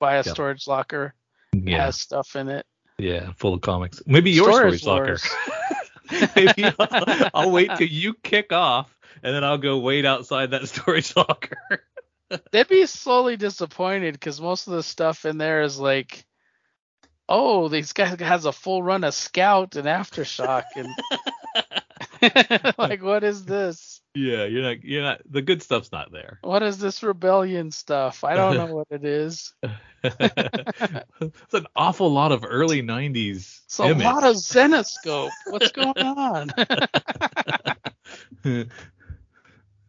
Buy 0.00 0.14
a 0.14 0.16
Yep. 0.18 0.26
storage 0.26 0.66
locker 0.66 1.14
Yeah, 1.52 1.84
has 1.84 2.00
stuff 2.00 2.34
in 2.36 2.48
it. 2.48 2.66
yeah, 2.98 3.32
full 3.36 3.54
of 3.54 3.60
comics. 3.60 4.02
Maybe 4.06 4.32
your 4.32 4.52
storage, 4.52 4.80
Storage 4.82 5.16
locker. 5.16 5.18
Maybe 6.36 6.64
I'll, 6.78 7.30
I'll 7.34 7.50
wait 7.50 7.70
till 7.76 7.86
you 7.88 8.14
kick 8.22 8.52
off, 8.52 8.94
and 9.22 9.34
then 9.34 9.42
I'll 9.44 9.58
go 9.58 9.78
wait 9.78 10.04
outside 10.04 10.50
that 10.50 10.68
storage 10.68 11.14
locker. 11.16 11.84
They'd 12.52 12.68
be 12.68 12.86
slowly 12.86 13.36
disappointed 13.36 14.12
because 14.14 14.40
most 14.40 14.66
of 14.66 14.74
the 14.74 14.82
stuff 14.82 15.24
in 15.24 15.38
there 15.38 15.62
is 15.62 15.78
like, 15.78 16.24
oh, 17.28 17.68
this 17.68 17.92
guy 17.92 18.16
has 18.22 18.44
a 18.44 18.52
full 18.52 18.82
run 18.82 19.04
of 19.04 19.14
Scout 19.14 19.76
and 19.76 19.86
Aftershock, 19.86 20.64
and 20.76 20.88
like, 22.78 23.02
what 23.02 23.24
is 23.24 23.44
this? 23.44 24.00
yeah, 24.14 24.44
you're 24.44 24.62
not, 24.62 24.84
you're 24.84 25.02
not. 25.02 25.20
The 25.28 25.42
good 25.42 25.62
stuff's 25.62 25.90
not 25.90 26.12
there. 26.12 26.38
What 26.42 26.62
is 26.62 26.78
this 26.78 27.02
rebellion 27.02 27.72
stuff? 27.72 28.22
I 28.22 28.34
don't 28.34 28.56
know 28.56 28.74
what 28.74 28.86
it 28.90 29.04
is. 29.04 29.52
it's 30.04 31.54
an 31.54 31.66
awful 31.74 32.12
lot 32.12 32.30
of 32.30 32.44
early 32.48 32.82
'90s. 32.82 33.60
It's 33.64 33.78
a 33.80 33.92
lot 33.92 34.22
of 34.22 34.36
Zenescope. 34.36 35.30
What's 35.46 35.72
going 35.72 35.98
on? 35.98 36.50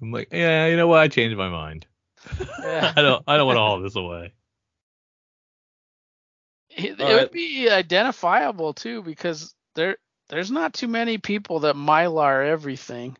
I'm 0.01 0.11
like, 0.11 0.29
yeah, 0.31 0.67
you 0.67 0.77
know 0.77 0.87
what? 0.87 1.01
I 1.01 1.07
changed 1.07 1.37
my 1.37 1.49
mind. 1.49 1.85
Yeah. 2.61 2.93
I 2.95 3.01
don't, 3.01 3.23
I 3.27 3.37
don't 3.37 3.45
want 3.45 3.57
to 3.57 3.61
haul 3.61 3.81
this 3.81 3.95
away. 3.95 4.33
It, 6.77 6.99
it 6.99 7.01
would 7.05 7.31
be 7.31 7.69
identifiable 7.69 8.73
too 8.73 9.01
because 9.01 9.53
there 9.75 9.97
there's 10.29 10.51
not 10.51 10.73
too 10.73 10.87
many 10.87 11.17
people 11.17 11.61
that 11.61 11.75
mylar 11.75 12.45
everything. 12.45 13.17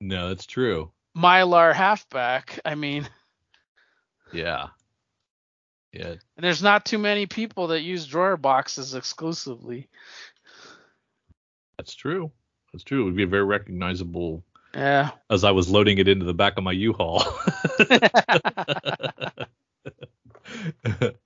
No, 0.00 0.28
that's 0.28 0.46
true. 0.46 0.90
Mylar 1.16 1.72
halfback. 1.72 2.58
I 2.64 2.74
mean, 2.74 3.08
Yeah. 4.32 4.68
Yeah. 5.92 6.14
and 6.36 6.44
there's 6.44 6.62
not 6.62 6.84
too 6.84 6.98
many 6.98 7.26
people 7.26 7.68
that 7.68 7.82
use 7.82 8.06
drawer 8.06 8.36
boxes 8.36 8.96
exclusively. 8.96 9.88
That's 11.78 11.94
true. 11.94 12.32
That's 12.72 12.82
true. 12.82 13.02
It 13.02 13.04
would 13.04 13.16
be 13.16 13.22
a 13.22 13.28
very 13.28 13.44
recognizable 13.44 14.42
Yeah. 14.74 15.10
as 15.30 15.44
I 15.44 15.52
was 15.52 15.68
loading 15.68 15.98
it 15.98 16.08
into 16.08 16.24
the 16.24 16.34
back 16.34 16.58
of 16.58 16.64
my 16.64 16.72
U-Haul. 16.72 17.22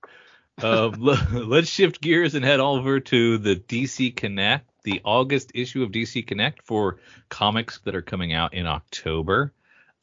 um, 0.62 1.08
l- 1.08 1.26
let's 1.46 1.68
shift 1.68 2.00
gears 2.00 2.34
and 2.34 2.44
head 2.44 2.60
over 2.60 3.00
to 3.00 3.38
the 3.38 3.56
DC 3.56 4.14
Connect, 4.16 4.66
the 4.84 5.00
August 5.04 5.52
issue 5.54 5.82
of 5.82 5.90
DC 5.90 6.26
Connect 6.26 6.62
for 6.62 6.98
comics 7.28 7.78
that 7.80 7.94
are 7.94 8.02
coming 8.02 8.32
out 8.32 8.54
in 8.54 8.66
October. 8.66 9.52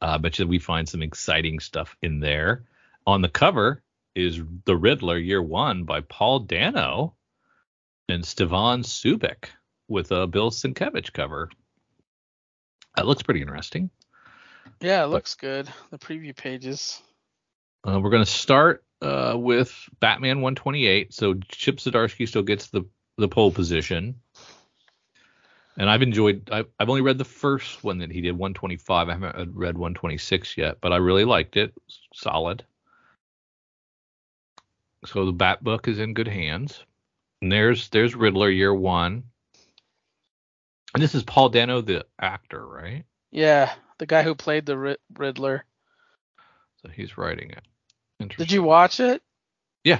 Uh, 0.02 0.06
I 0.06 0.18
bet 0.18 0.40
you 0.40 0.48
we 0.48 0.60
find 0.60 0.88
some 0.88 1.02
exciting 1.02 1.60
stuff 1.60 1.96
in 2.02 2.20
there. 2.20 2.66
On 3.08 3.22
the 3.22 3.30
cover 3.30 3.82
is 4.16 4.40
The 4.66 4.76
Riddler 4.76 5.18
Year 5.18 5.42
One 5.42 5.84
by 5.84 6.02
Paul 6.02 6.40
Dano 6.40 7.16
and 8.10 8.26
Stevan 8.26 8.82
Subic 8.84 9.46
with 9.88 10.12
a 10.12 10.28
Bill 10.28 10.52
Sienkiewicz 10.52 11.12
cover. 11.14 11.50
That 12.96 13.06
looks 13.08 13.24
pretty 13.24 13.42
interesting. 13.42 13.90
yeah, 14.82 15.04
it 15.04 15.08
looks 15.08 15.36
good. 15.36 15.68
The 15.92 15.98
preview 15.98 16.36
pages. 16.36 17.02
Uh, 17.88 18.00
we're 18.00 18.10
going 18.10 18.24
to 18.26 18.32
start 18.32 18.84
uh, 19.06 19.38
with 19.38 19.72
Batman 20.00 20.42
128. 20.42 21.14
So 21.14 21.36
Chip 21.50 21.78
Zdarsky 21.78 22.28
still 22.28 22.44
gets 22.44 22.68
the 22.68 22.84
the 23.18 23.28
pole 23.28 23.52
position. 23.52 24.16
And 25.78 25.90
I've 25.90 26.02
enjoyed. 26.02 26.50
I've, 26.52 26.68
I've 26.80 26.90
only 26.90 27.02
read 27.02 27.18
the 27.18 27.26
first 27.26 27.84
one 27.84 28.00
that 28.00 28.12
he 28.12 28.22
did, 28.22 28.32
125. 28.32 29.10
I 29.10 29.12
haven't 29.12 29.56
read 29.56 29.78
126 29.78 30.58
yet, 30.58 30.78
but 30.82 30.92
I 30.92 30.98
really 30.98 31.26
liked 31.26 31.58
it. 31.58 31.74
Solid. 32.14 32.66
So 35.06 35.26
the 35.26 35.34
Bat 35.34 35.64
book 35.64 35.88
is 35.88 36.00
in 36.00 36.14
good 36.14 36.28
hands. 36.28 36.84
And 37.42 37.52
there's 37.52 37.90
there's 37.90 38.16
Riddler 38.16 38.50
year 38.50 38.74
one. 38.74 39.24
And 40.94 41.04
this 41.04 41.14
is 41.14 41.24
Paul 41.24 41.50
Dano, 41.50 41.82
the 41.82 42.06
actor, 42.20 42.66
right? 42.66 43.04
Yeah, 43.30 43.74
the 44.00 44.06
guy 44.06 44.24
who 44.24 44.34
played 44.34 44.66
the 44.66 44.78
Rid- 44.78 44.98
Riddler. 45.14 45.66
So 46.82 46.90
he's 46.90 47.18
writing 47.18 47.52
it. 47.52 47.64
Did 48.20 48.52
you 48.52 48.64
watch 48.64 49.00
it? 49.00 49.22
Yeah. 49.84 50.00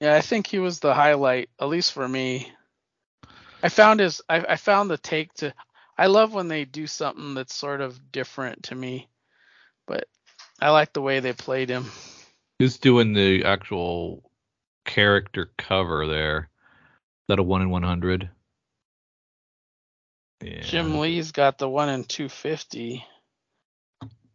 Yeah, 0.00 0.14
I 0.14 0.20
think 0.20 0.46
he 0.46 0.58
was 0.58 0.80
the 0.80 0.94
highlight, 0.94 1.50
at 1.60 1.68
least 1.68 1.92
for 1.92 2.06
me. 2.06 2.52
I 3.62 3.68
found 3.68 4.00
his 4.00 4.22
I, 4.28 4.44
I 4.50 4.56
found 4.56 4.90
the 4.90 4.98
take 4.98 5.32
to 5.34 5.52
I 5.96 6.06
love 6.06 6.32
when 6.32 6.48
they 6.48 6.64
do 6.64 6.86
something 6.86 7.34
that's 7.34 7.54
sort 7.54 7.80
of 7.80 8.12
different 8.12 8.64
to 8.64 8.74
me. 8.74 9.08
But 9.86 10.04
I 10.60 10.70
like 10.70 10.92
the 10.92 11.02
way 11.02 11.20
they 11.20 11.32
played 11.32 11.68
him. 11.68 11.86
Who's 12.58 12.78
doing 12.78 13.14
the 13.14 13.44
actual 13.44 14.30
character 14.84 15.50
cover 15.58 16.06
there? 16.06 16.50
Is 16.72 17.24
that 17.28 17.38
a 17.40 17.42
one 17.42 17.62
in 17.62 17.70
one 17.70 17.82
hundred? 17.82 18.30
Yeah. 20.42 20.60
Jim 20.60 20.98
Lee's 20.98 21.32
got 21.32 21.58
the 21.58 21.68
one 21.68 21.88
in 21.88 22.04
250. 22.04 23.04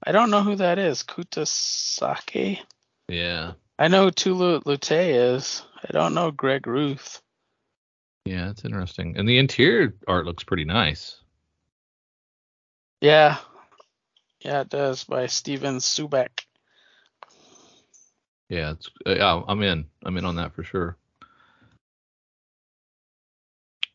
I 0.05 0.11
don't 0.11 0.31
know 0.31 0.43
who 0.43 0.57
that 0.57 0.77
is. 0.77 1.03
Kutasake? 1.03 2.59
Yeah. 3.07 3.53
I 3.77 3.87
know 3.87 4.05
who 4.05 4.11
Tula 4.11 4.61
Lotay 4.61 5.35
is. 5.35 5.63
I 5.83 5.91
don't 5.91 6.13
know 6.13 6.31
Greg 6.31 6.67
Ruth. 6.67 7.21
Yeah, 8.25 8.49
it's 8.49 8.63
interesting. 8.63 9.17
And 9.17 9.27
the 9.27 9.37
interior 9.37 9.95
art 10.07 10.25
looks 10.25 10.43
pretty 10.43 10.65
nice. 10.65 11.17
Yeah. 13.01 13.37
Yeah, 14.39 14.61
it 14.61 14.69
does 14.69 15.03
by 15.03 15.27
Stevan 15.27 15.77
Subic. 15.77 16.45
Yeah, 18.49 18.71
it's 18.71 18.89
uh, 19.05 19.15
yeah, 19.15 19.41
I'm 19.47 19.61
in. 19.63 19.85
I'm 20.05 20.17
in 20.17 20.25
on 20.25 20.35
that 20.35 20.53
for 20.53 20.63
sure. 20.63 20.97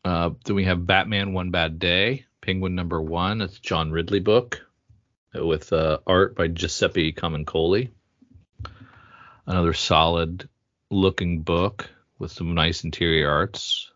Uh, 0.03 0.31
then 0.45 0.55
we 0.55 0.65
have 0.65 0.87
Batman 0.87 1.33
One 1.33 1.51
Bad 1.51 1.79
Day, 1.79 2.25
Penguin 2.41 2.75
number 2.75 3.01
one. 3.01 3.41
It's 3.41 3.59
John 3.59 3.91
Ridley 3.91 4.19
book 4.19 4.65
uh, 5.35 5.45
with 5.45 5.71
uh, 5.71 5.99
art 6.05 6.35
by 6.35 6.47
Giuseppe 6.47 7.13
Camuncoli. 7.13 7.91
Another 9.49 9.73
solid 9.73 10.47
looking 10.91 11.41
book 11.41 11.89
with 12.19 12.31
some 12.31 12.53
nice 12.53 12.83
interior 12.83 13.31
arts. 13.31 13.89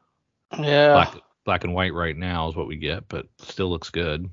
Yeah. 0.52 0.94
Black, 0.94 1.16
black 1.46 1.64
and 1.64 1.76
white 1.76 1.94
right 1.94 2.18
now 2.18 2.50
is 2.50 2.56
what 2.56 2.68
we 2.68 2.76
get, 2.76 3.08
but 3.08 3.28
still 3.38 3.70
looks 3.70 3.92
good. 3.92 4.32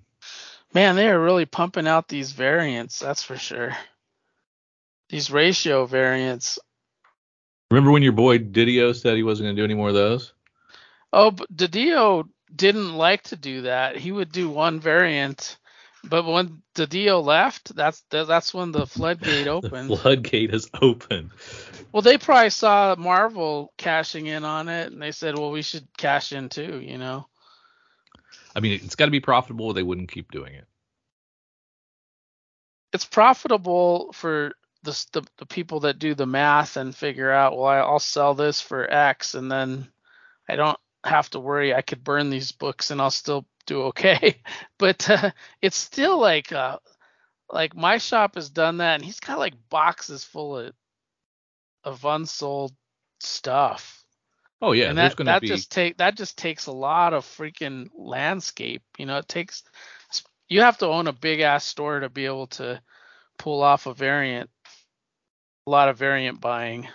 Man, 0.73 0.97
they 0.97 1.11
are 1.11 1.21
really 1.21 1.45
pumping 1.45 1.87
out 1.87 2.09
these 2.09 2.33
variants, 2.33 2.99
that's 2.99 3.23
for 3.23 3.37
sure. 3.37 3.77
These 5.11 5.31
ratio 5.31 5.85
variants. 5.85 6.59
Remember 7.71 7.91
when 7.91 8.03
your 8.03 8.13
boy 8.13 8.39
DiDio 8.39 8.99
said 8.99 9.17
he 9.17 9.23
wasn't 9.23 9.49
going 9.49 9.57
to 9.57 9.61
do 9.61 9.65
any 9.65 9.75
more 9.75 9.89
of 9.89 9.95
those? 9.95 10.33
Oh, 11.13 11.33
but 11.33 11.55
DiDio 11.55 12.29
didn't 12.57 12.95
like 12.95 13.25
to 13.25 13.37
do 13.37 13.63
that. 13.63 13.99
He 13.99 14.11
would 14.11 14.33
do 14.33 14.49
one 14.49 14.81
variant, 14.81 15.59
but 16.05 16.25
when 16.25 16.63
the 16.75 16.87
deal 16.87 17.23
left, 17.23 17.75
that's 17.75 18.03
that's 18.11 18.55
when 18.55 18.73
the 18.73 18.87
floodgate 18.87 19.47
opened. 19.49 19.91
the 19.91 19.97
floodgate 19.97 20.55
is 20.55 20.71
open. 20.81 21.31
Well, 21.93 22.03
they 22.03 22.19
probably 22.19 22.51
saw 22.51 22.95
Marvel 22.99 23.73
cashing 23.77 24.27
in 24.27 24.45
on 24.45 24.69
it, 24.69 24.93
and 24.93 25.03
they 25.03 25.13
said, 25.13 25.39
"Well, 25.39 25.51
we 25.51 25.63
should 25.63 25.87
cash 25.97 26.33
in 26.33 26.49
too," 26.49 26.81
you 26.81 26.99
know. 26.99 27.27
I 28.55 28.61
mean, 28.61 28.81
it's 28.83 28.97
got 28.97 29.07
to 29.07 29.11
be 29.11 29.21
profitable. 29.21 29.73
They 29.73 29.83
wouldn't 29.83 30.11
keep 30.11 30.31
doing 30.31 30.55
it. 30.55 30.67
It's 32.93 33.05
profitable 33.05 34.13
for 34.13 34.53
the, 34.83 35.07
the 35.13 35.27
the 35.39 35.47
people 35.47 35.81
that 35.81 35.99
do 35.99 36.15
the 36.15 36.27
math 36.27 36.77
and 36.77 36.95
figure 36.95 37.31
out, 37.31 37.57
well, 37.57 37.87
I'll 37.87 37.99
sell 37.99 38.35
this 38.35 38.61
for 38.61 38.91
X, 38.91 39.35
and 39.35 39.51
then 39.51 39.89
I 40.49 40.57
don't 40.57 40.79
have 41.05 41.31
to 41.31 41.41
worry. 41.41 41.75
I 41.75 41.83
could 41.83 42.05
burn 42.05 42.31
these 42.31 42.53
books 42.53 42.91
and 42.91 43.01
I'll 43.01 43.11
still 43.11 43.47
do 43.67 43.83
okay. 43.85 44.41
but 44.79 45.09
uh, 45.09 45.31
it's 45.63 45.77
still 45.77 46.19
like 46.19 46.53
uh, 46.53 46.79
like 47.51 47.75
my 47.75 47.99
shop 47.99 48.35
has 48.35 48.51
done 48.51 48.79
that, 48.79 48.97
and 48.97 49.05
he's 49.05 49.21
got 49.21 49.39
like 49.39 49.55
boxes 49.69 50.25
full 50.25 50.59
of 50.59 50.75
of 51.85 52.05
unsold 52.05 52.73
stuff. 53.21 54.05
Oh 54.63 54.73
yeah, 54.73 54.91
and 54.91 54.99
that 54.99 55.17
that 55.17 55.43
be... 55.43 55.49
just 55.49 55.71
take 55.71 55.97
that 55.99 56.17
just 56.17 56.37
takes 56.37 56.67
a 56.67 56.73
lot 56.73 57.15
of 57.15 57.25
freaking 57.25 57.89
landscape. 57.95 58.83
You 58.99 59.07
know, 59.07 59.19
it 59.19 59.29
takes 59.29 59.63
you 60.49 60.63
have 60.63 60.79
to 60.79 60.87
own 60.87 61.07
a 61.07 61.13
big 61.13 61.41
ass 61.41 61.65
store 61.65 62.01
to 62.01 62.11
be 62.11 62.27
able 62.27 62.49
to 62.49 62.83
pull 63.39 63.63
off 63.63 63.87
a 63.87 63.95
variant. 63.95 64.51
A 65.67 65.71
lot 65.71 65.89
of 65.89 65.97
variant 65.97 66.41
buying. 66.41 66.89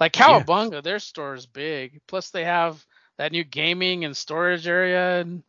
Like 0.00 0.12
Cowabunga, 0.12 0.74
yeah. 0.74 0.80
their 0.80 0.98
store 0.98 1.34
is 1.34 1.46
big. 1.46 2.00
Plus 2.06 2.30
they 2.30 2.44
have 2.44 2.84
that 3.16 3.32
new 3.32 3.44
gaming 3.44 4.04
and 4.04 4.16
storage 4.16 4.66
area 4.66 5.20
and 5.20 5.42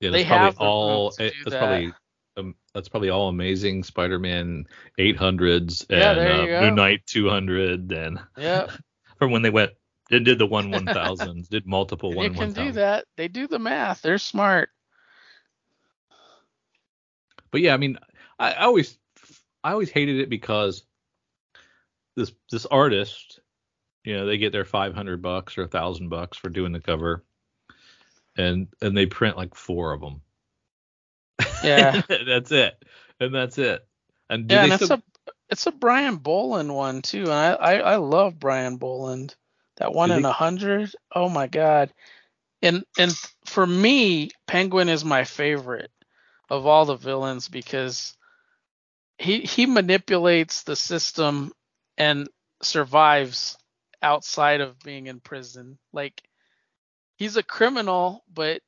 yeah, 0.00 0.10
that's 0.10 0.24
probably 0.24 0.56
all. 0.58 1.08
It, 1.18 1.34
that's 1.44 1.54
that. 1.54 1.58
probably 1.58 1.92
um, 2.36 2.54
that's 2.74 2.88
probably 2.88 3.10
all 3.10 3.28
amazing 3.28 3.82
Spider-Man 3.82 4.66
800s 4.98 5.86
and 5.90 6.18
uh, 6.18 6.60
Moon 6.62 6.74
Knight 6.74 7.00
200 7.06 7.92
and 7.92 8.18
yeah, 8.36 8.66
from 9.18 9.30
when 9.30 9.42
they 9.42 9.50
went 9.50 9.72
they 10.10 10.20
did 10.20 10.38
the 10.38 10.46
one 10.46 10.70
1000s, 10.70 11.48
did 11.48 11.66
multiple 11.66 12.12
one. 12.12 12.26
You 12.26 12.38
can 12.38 12.50
1000s. 12.50 12.54
do 12.54 12.72
that. 12.72 13.04
They 13.16 13.28
do 13.28 13.48
the 13.48 13.58
math. 13.58 14.02
They're 14.02 14.18
smart. 14.18 14.68
But 17.50 17.60
yeah, 17.60 17.74
I 17.74 17.76
mean, 17.76 17.98
I, 18.38 18.52
I 18.52 18.64
always 18.64 18.98
I 19.64 19.72
always 19.72 19.90
hated 19.90 20.20
it 20.20 20.30
because 20.30 20.84
this 22.16 22.32
this 22.50 22.66
artist, 22.66 23.40
you 24.04 24.16
know, 24.16 24.26
they 24.26 24.38
get 24.38 24.52
their 24.52 24.64
500 24.64 25.22
bucks 25.22 25.58
or 25.58 25.62
a 25.62 25.68
thousand 25.68 26.08
bucks 26.08 26.36
for 26.36 26.50
doing 26.50 26.72
the 26.72 26.80
cover, 26.80 27.24
and 28.36 28.68
and 28.80 28.96
they 28.96 29.06
print 29.06 29.36
like 29.36 29.54
four 29.54 29.92
of 29.92 30.00
them. 30.00 30.20
Yeah, 31.62 32.02
that's 32.26 32.52
it, 32.52 32.82
and 33.20 33.34
that's 33.34 33.58
it. 33.58 33.86
And 34.28 34.50
yeah, 34.50 34.64
and 34.64 34.72
it's 34.72 34.84
still... 34.84 34.98
a 34.98 35.32
it's 35.48 35.66
a 35.66 35.72
Brian 35.72 36.16
Bolland 36.16 36.74
one 36.74 37.02
too, 37.02 37.22
and 37.22 37.32
I 37.32 37.52
I, 37.52 37.74
I 37.74 37.96
love 37.96 38.38
Brian 38.38 38.76
Bolland. 38.76 39.34
That 39.78 39.92
one 39.92 40.10
in 40.10 40.24
a 40.24 40.32
hundred, 40.32 40.90
oh 41.14 41.28
my 41.28 41.48
god. 41.48 41.92
And 42.62 42.84
and 42.98 43.14
for 43.44 43.66
me, 43.66 44.30
Penguin 44.46 44.88
is 44.88 45.04
my 45.04 45.24
favorite 45.24 45.90
of 46.48 46.66
all 46.66 46.86
the 46.86 46.96
villains 46.96 47.48
because 47.48 48.16
he 49.18 49.40
he 49.40 49.66
manipulates 49.66 50.62
the 50.62 50.76
system 50.76 51.52
and 51.98 52.28
survives 52.62 53.58
outside 54.02 54.60
of 54.60 54.78
being 54.80 55.06
in 55.06 55.20
prison. 55.20 55.78
Like 55.92 56.22
he's 57.16 57.36
a 57.36 57.42
criminal, 57.42 58.24
but 58.32 58.62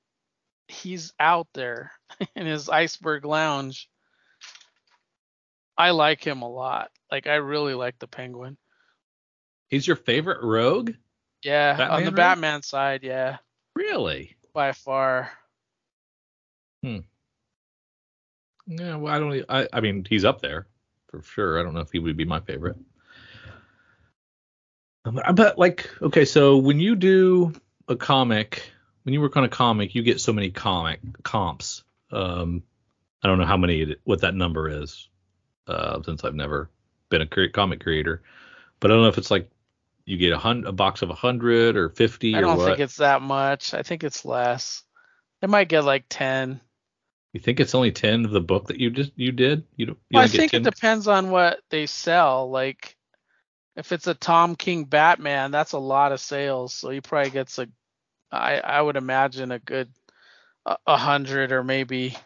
he's 0.66 1.12
out 1.20 1.46
there 1.54 1.92
in 2.36 2.46
his 2.46 2.68
iceberg 2.68 3.24
lounge. 3.24 3.88
I 5.76 5.90
like 5.90 6.24
him 6.24 6.42
a 6.42 6.50
lot. 6.50 6.90
Like 7.10 7.26
I 7.26 7.36
really 7.36 7.74
like 7.74 7.98
the 7.98 8.08
penguin. 8.08 8.56
He's 9.68 9.86
your 9.86 9.96
favorite 9.96 10.42
rogue? 10.42 10.92
Yeah, 11.44 11.76
Batman 11.76 11.90
on 11.90 12.04
the 12.04 12.10
rogue? 12.10 12.16
Batman 12.16 12.62
side, 12.62 13.02
yeah. 13.02 13.36
Really? 13.76 14.36
By 14.54 14.72
far. 14.72 15.30
Hmm. 16.82 16.98
Yeah, 18.66 18.96
well, 18.96 19.14
I 19.14 19.18
don't. 19.18 19.44
I, 19.48 19.68
I 19.72 19.80
mean, 19.80 20.06
he's 20.08 20.24
up 20.24 20.40
there 20.40 20.66
for 21.08 21.22
sure. 21.22 21.58
I 21.58 21.62
don't 21.62 21.74
know 21.74 21.80
if 21.80 21.90
he 21.90 21.98
would 21.98 22.16
be 22.16 22.24
my 22.24 22.40
favorite. 22.40 22.76
Um, 25.04 25.20
but 25.34 25.58
like, 25.58 25.88
okay, 26.02 26.24
so 26.24 26.58
when 26.58 26.80
you 26.80 26.94
do 26.94 27.52
a 27.88 27.96
comic, 27.96 28.70
when 29.02 29.14
you 29.14 29.20
work 29.20 29.36
on 29.36 29.44
a 29.44 29.48
comic, 29.48 29.94
you 29.94 30.02
get 30.02 30.20
so 30.20 30.32
many 30.32 30.50
comic 30.50 31.00
comps. 31.22 31.82
Um, 32.10 32.62
I 33.22 33.28
don't 33.28 33.38
know 33.38 33.46
how 33.46 33.56
many, 33.56 33.96
what 34.04 34.20
that 34.20 34.34
number 34.34 34.68
is, 34.82 35.08
uh, 35.66 36.02
since 36.02 36.24
I've 36.24 36.34
never 36.34 36.70
been 37.08 37.22
a 37.22 37.48
comic 37.48 37.80
creator. 37.80 38.22
But 38.80 38.90
I 38.90 38.94
don't 38.94 39.02
know 39.02 39.08
if 39.08 39.18
it's 39.18 39.30
like 39.30 39.50
you 40.04 40.16
get 40.16 40.32
a 40.32 40.38
hundred, 40.38 40.68
a 40.68 40.72
box 40.72 41.02
of 41.02 41.10
a 41.10 41.14
hundred 41.14 41.76
or 41.76 41.90
fifty. 41.90 42.34
I 42.34 42.40
don't 42.40 42.56
what. 42.56 42.66
think 42.66 42.80
it's 42.80 42.96
that 42.96 43.22
much. 43.22 43.74
I 43.74 43.82
think 43.82 44.04
it's 44.04 44.24
less. 44.24 44.82
It 45.42 45.50
might 45.50 45.68
get 45.68 45.84
like 45.84 46.04
ten. 46.08 46.60
You 47.32 47.40
think 47.40 47.60
it's 47.60 47.74
only 47.74 47.92
ten 47.92 48.24
of 48.24 48.30
the 48.30 48.40
book 48.40 48.68
that 48.68 48.80
you 48.80 48.90
just 48.90 49.12
you 49.16 49.32
did? 49.32 49.64
You 49.76 49.86
don't. 49.86 49.98
You 50.08 50.16
well, 50.16 50.24
I 50.24 50.28
think 50.28 50.52
10? 50.52 50.62
it 50.62 50.64
depends 50.64 51.08
on 51.08 51.30
what 51.30 51.58
they 51.70 51.86
sell. 51.86 52.50
Like, 52.50 52.96
if 53.76 53.92
it's 53.92 54.06
a 54.06 54.14
Tom 54.14 54.56
King 54.56 54.84
Batman, 54.84 55.50
that's 55.50 55.72
a 55.72 55.78
lot 55.78 56.12
of 56.12 56.20
sales. 56.20 56.72
So 56.72 56.88
he 56.90 57.00
probably 57.00 57.30
gets 57.30 57.58
a, 57.58 57.68
I 58.30 58.58
I 58.58 58.80
would 58.80 58.96
imagine 58.96 59.52
a 59.52 59.58
good, 59.58 59.88
a 60.64 60.96
hundred 60.96 61.52
or 61.52 61.64
maybe. 61.64 62.16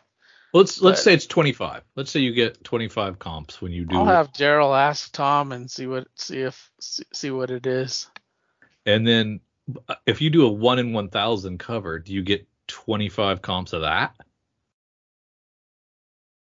Let's 0.53 0.83
let's 0.83 1.03
say 1.03 1.15
it's 1.15 1.27
twenty 1.27 1.53
five. 1.53 1.83
Let's 1.97 2.11
say 2.11 2.21
you 2.21 2.33
get 2.33 2.63
twenty 2.63 2.89
five 2.89 3.19
comps 3.19 3.63
when 3.63 3.73
you 3.73 3.85
do. 3.85 3.97
I'll 3.97 4.05
have 4.05 4.33
Daryl 4.33 4.79
ask 4.79 5.13
Tom 5.13 5.53
and 5.53 5.71
see 5.71 5.87
what 5.87 6.09
see 6.15 6.41
if 6.41 6.71
see, 6.81 7.05
see 7.13 7.31
what 7.31 7.51
it 7.51 7.67
is. 7.67 8.09
And 8.85 9.07
then 9.07 9.41
uh, 9.89 9.95
if 10.05 10.21
you 10.21 10.31
do 10.31 10.47
a 10.47 10.51
one 10.53 10.79
in 10.79 10.93
one 10.93 11.09
thousand 11.09 11.59
cover, 11.59 11.99
do 11.99 12.13
you 12.13 12.23
get 12.23 12.47
twenty 12.67 13.09
five 13.09 13.41
comps 13.41 13.73
of 13.73 13.83
that? 13.83 14.15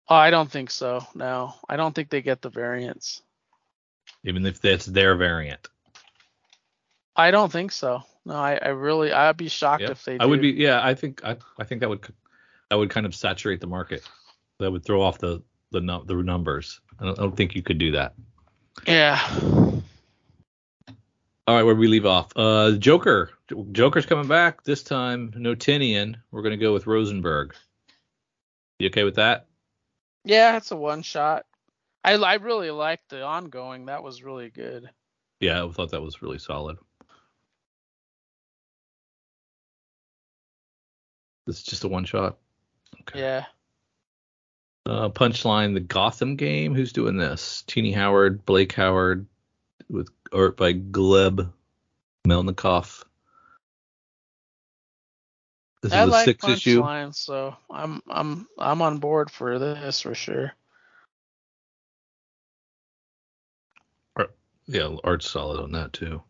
Oh, 0.07 0.16
I 0.16 0.32
don't 0.32 0.49
think 0.49 0.72
so. 0.72 1.05
No, 1.14 1.53
I 1.68 1.76
don't 1.76 1.93
think 1.93 2.10
they 2.10 2.24
get 2.24 2.41
the 2.41 2.49
variants. 2.49 3.22
Even 4.24 4.43
if 4.45 4.60
that's 4.60 4.88
their 4.88 5.16
variant. 5.16 5.68
I 7.16 7.30
don't 7.30 7.51
think 7.51 7.72
so. 7.72 8.01
No, 8.30 8.36
I, 8.36 8.60
I 8.62 8.68
really 8.68 9.12
I'd 9.12 9.38
be 9.38 9.48
shocked 9.48 9.82
if 9.82 10.06
they. 10.06 10.20
I 10.20 10.26
would 10.28 10.40
be. 10.40 10.52
Yeah, 10.52 10.86
I 10.86 10.94
think 10.94 11.26
I, 11.26 11.36
I 11.58 11.64
think 11.64 11.82
that 11.82 11.90
would 11.90 12.06
that 12.70 12.76
would 12.78 12.92
kind 12.92 13.08
of 13.08 13.16
saturate 13.16 13.60
the 13.60 13.66
market. 13.66 14.08
That 14.60 14.72
would 14.72 14.86
throw 14.86 15.02
off 15.02 15.18
the 15.18 15.42
the 15.72 15.82
the 16.06 16.14
numbers. 16.14 16.80
I 17.00 17.06
don't, 17.06 17.18
I 17.18 17.24
don't 17.24 17.36
think 17.36 17.56
you 17.56 17.64
could 17.64 17.80
do 17.80 17.94
that. 17.94 18.14
Yeah. 18.86 19.20
All 21.48 21.56
right, 21.56 21.64
where 21.64 21.74
we 21.74 21.88
leave 21.88 22.06
off. 22.06 22.32
Uh, 22.36 22.74
Joker. 22.74 23.32
Joker's 23.72 24.06
coming 24.06 24.28
back 24.28 24.64
this 24.64 24.84
time. 24.84 25.34
No 25.36 25.56
Tynion. 25.56 26.18
We're 26.30 26.44
gonna 26.44 26.56
go 26.56 26.72
with 26.72 26.86
Rosenberg. 26.86 27.56
You 28.78 28.90
okay 28.90 29.06
with 29.06 29.16
that? 29.16 29.48
Yeah, 30.24 30.56
it's 30.56 30.70
a 30.70 30.76
one 30.76 31.02
shot. 31.02 31.48
I 32.04 32.14
I 32.14 32.36
really 32.36 32.70
liked 32.70 33.10
the 33.10 33.24
ongoing. 33.24 33.88
That 33.88 34.04
was 34.04 34.22
really 34.22 34.52
good. 34.52 34.88
Yeah, 35.40 35.66
I 35.66 35.72
thought 35.72 35.90
that 35.92 36.04
was 36.04 36.22
really 36.22 36.38
solid. 36.38 36.78
This 41.50 41.58
is 41.58 41.64
just 41.64 41.84
a 41.84 41.88
one 41.88 42.06
shot. 42.06 42.38
Okay. 43.02 43.22
Yeah. 43.22 43.45
Uh, 44.86 45.10
punchline: 45.10 45.74
The 45.74 45.80
Gotham 45.80 46.36
game. 46.36 46.76
Who's 46.76 46.93
doing 46.93 47.18
this? 47.18 47.64
Tini 47.66 47.91
Howard, 47.91 48.45
Blake 48.45 48.72
Howard, 48.74 49.26
with 49.89 50.10
art 50.32 50.58
by 50.58 50.74
Gleb 50.74 51.52
Melnikov. 52.28 53.04
This 55.82 55.91
I 55.91 56.04
is 56.04 56.10
a 56.10 56.12
like 56.12 56.26
six 56.26 56.47
issue. 56.47 56.82
Line, 56.82 57.14
so 57.14 57.56
I'm 57.72 58.04
I'm 58.08 58.47
I'm 58.60 58.84
on 58.84 59.00
board 59.00 59.32
for 59.32 59.58
this 59.58 60.02
for 60.02 60.14
sure. 60.14 60.54
Art, 64.16 64.36
yeah, 64.68 64.95
art's 65.04 65.28
solid 65.28 65.60
on 65.60 65.72
that 65.72 65.93
too. 65.93 66.22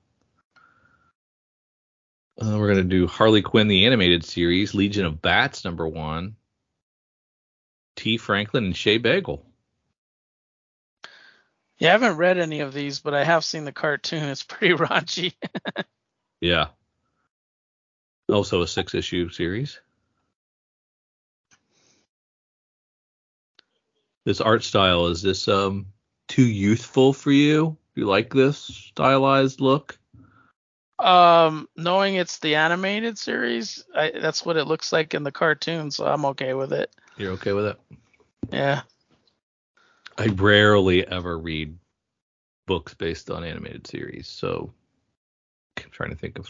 Uh, 2.41 2.57
we're 2.57 2.69
gonna 2.69 2.83
do 2.83 3.05
Harley 3.05 3.41
Quinn 3.41 3.67
the 3.67 3.85
animated 3.85 4.23
series, 4.23 4.73
Legion 4.73 5.05
of 5.05 5.21
Bats 5.21 5.65
number 5.65 5.87
one. 5.87 6.35
Tee 7.97 8.17
Franklin 8.17 8.65
and 8.65 8.75
Shea 8.75 8.97
Bagel. 8.97 9.45
Yeah, 11.79 11.89
I 11.89 11.91
haven't 11.93 12.17
read 12.17 12.37
any 12.37 12.61
of 12.61 12.73
these, 12.73 12.99
but 12.99 13.13
I 13.13 13.25
have 13.25 13.43
seen 13.43 13.65
the 13.65 13.73
cartoon. 13.73 14.23
It's 14.23 14.43
pretty 14.43 14.73
raunchy. 14.75 15.33
yeah. 16.39 16.67
Also 18.29 18.61
a 18.61 18.67
six 18.67 18.93
issue 18.93 19.29
series. 19.29 19.79
This 24.25 24.39
art 24.39 24.63
style 24.63 25.07
is 25.07 25.21
this 25.21 25.47
um 25.49 25.87
too 26.29 26.45
youthful 26.45 27.11
for 27.11 27.31
you? 27.31 27.77
Do 27.95 28.01
you 28.01 28.07
like 28.07 28.33
this 28.33 28.59
stylized 28.59 29.59
look? 29.59 29.99
Um, 30.99 31.69
knowing 31.77 32.15
it's 32.15 32.39
the 32.39 32.55
animated 32.55 33.17
series, 33.17 33.83
I, 33.95 34.11
that's 34.11 34.45
what 34.45 34.57
it 34.57 34.65
looks 34.65 34.91
like 34.91 35.13
in 35.13 35.23
the 35.23 35.31
cartoon, 35.31 35.91
so 35.91 36.05
I'm 36.05 36.25
okay 36.25 36.53
with 36.53 36.73
it. 36.73 36.93
You're 37.17 37.31
okay 37.33 37.53
with 37.53 37.67
it? 37.67 37.79
Yeah. 38.51 38.81
I 40.17 40.27
rarely 40.27 41.07
ever 41.07 41.37
read 41.37 41.77
books 42.65 42.93
based 42.93 43.31
on 43.31 43.45
animated 43.45 43.87
series, 43.87 44.27
so 44.27 44.73
I'm 45.77 45.89
trying 45.89 46.09
to 46.09 46.17
think 46.17 46.37
of. 46.37 46.49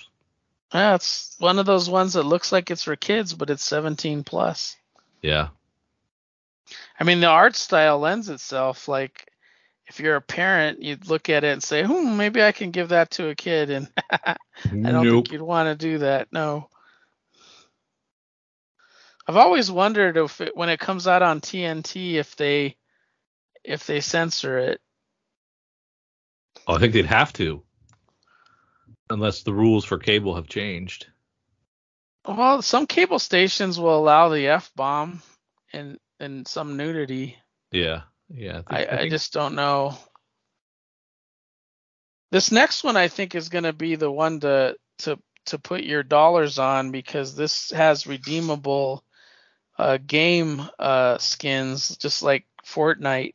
Yeah, 0.74 0.96
it's 0.96 1.36
one 1.40 1.60
of 1.60 1.68
those 1.68 1.90
ones 1.90 2.14
that 2.14 2.24
looks 2.24 2.52
like 2.52 2.72
it's 2.72 2.84
for 2.84 2.96
kids, 2.96 3.34
but 3.34 3.50
it's 3.50 3.64
17 3.64 4.24
plus. 4.24 4.76
Yeah. 5.22 5.50
I 7.00 7.04
mean, 7.04 7.20
the 7.20 7.28
art 7.28 7.56
style 7.56 8.00
lends 8.00 8.30
itself. 8.30 8.88
Like, 8.88 9.32
if 9.90 10.00
you're 10.00 10.16
a 10.16 10.22
parent, 10.22 10.82
you'd 10.82 11.08
look 11.08 11.30
at 11.30 11.44
it 11.44 11.52
and 11.52 11.64
say, 11.64 11.84
"Hmm, 11.84 12.16
maybe 12.16 12.42
I 12.44 12.52
can 12.52 12.72
give 12.72 12.90
that 12.90 13.12
to 13.12 13.30
a 13.30 13.36
kid." 13.36 13.72
And 13.72 13.90
I 14.12 14.38
don't 14.84 15.04
nope. 15.04 15.26
think 15.26 15.32
you'd 15.32 15.42
want 15.42 15.68
to 15.68 15.88
do 15.88 15.98
that. 16.00 16.28
No. 16.32 16.70
I've 19.28 19.38
always 19.38 19.70
wondered 19.70 20.18
if 20.18 20.42
it, 20.42 20.56
when 20.56 20.70
it 20.70 20.80
comes 20.80 21.08
out 21.08 21.22
on 21.22 21.42
TNT, 21.42 22.14
if 22.14 22.36
they 22.36 22.78
if 23.64 23.86
they 23.86 24.00
censor 24.00 24.58
it. 24.60 24.82
Oh, 26.68 26.76
I 26.76 26.80
think 26.80 26.94
they'd 26.94 27.06
have 27.06 27.34
to, 27.34 27.64
unless 29.10 29.44
the 29.44 29.54
rules 29.54 29.86
for 29.86 29.98
cable 29.98 30.36
have 30.36 30.48
changed. 30.48 31.08
Well, 32.28 32.62
some 32.62 32.86
cable 32.86 33.20
stations 33.20 33.80
will 33.80 33.98
allow 33.98 34.30
the 34.30 34.48
f 34.48 34.72
bomb 34.76 35.22
and 35.74 35.98
and 36.20 36.48
some 36.48 36.78
nudity. 36.78 37.38
Yeah, 37.72 38.02
yeah. 38.34 38.62
I, 38.68 38.78
think- 38.78 38.92
I 38.92 38.98
think- 38.98 39.12
just 39.12 39.34
don't 39.34 39.56
know. 39.56 39.98
This 42.32 42.52
next 42.52 42.84
one 42.84 42.96
I 42.96 43.08
think 43.08 43.34
is 43.36 43.50
going 43.50 43.64
to 43.64 43.74
be 43.74 43.96
the 43.96 44.12
one 44.12 44.40
to 44.42 44.76
to 45.00 45.18
to 45.46 45.58
put 45.58 45.84
your 45.84 46.04
dollars 46.04 46.60
on 46.60 46.92
because 46.92 47.36
this 47.36 47.72
has 47.72 48.06
redeemable 48.06 49.04
uh, 49.80 49.98
game 50.06 50.62
uh, 50.78 51.18
skins 51.18 51.98
just 51.98 52.22
like 52.22 52.46
Fortnite, 52.64 53.34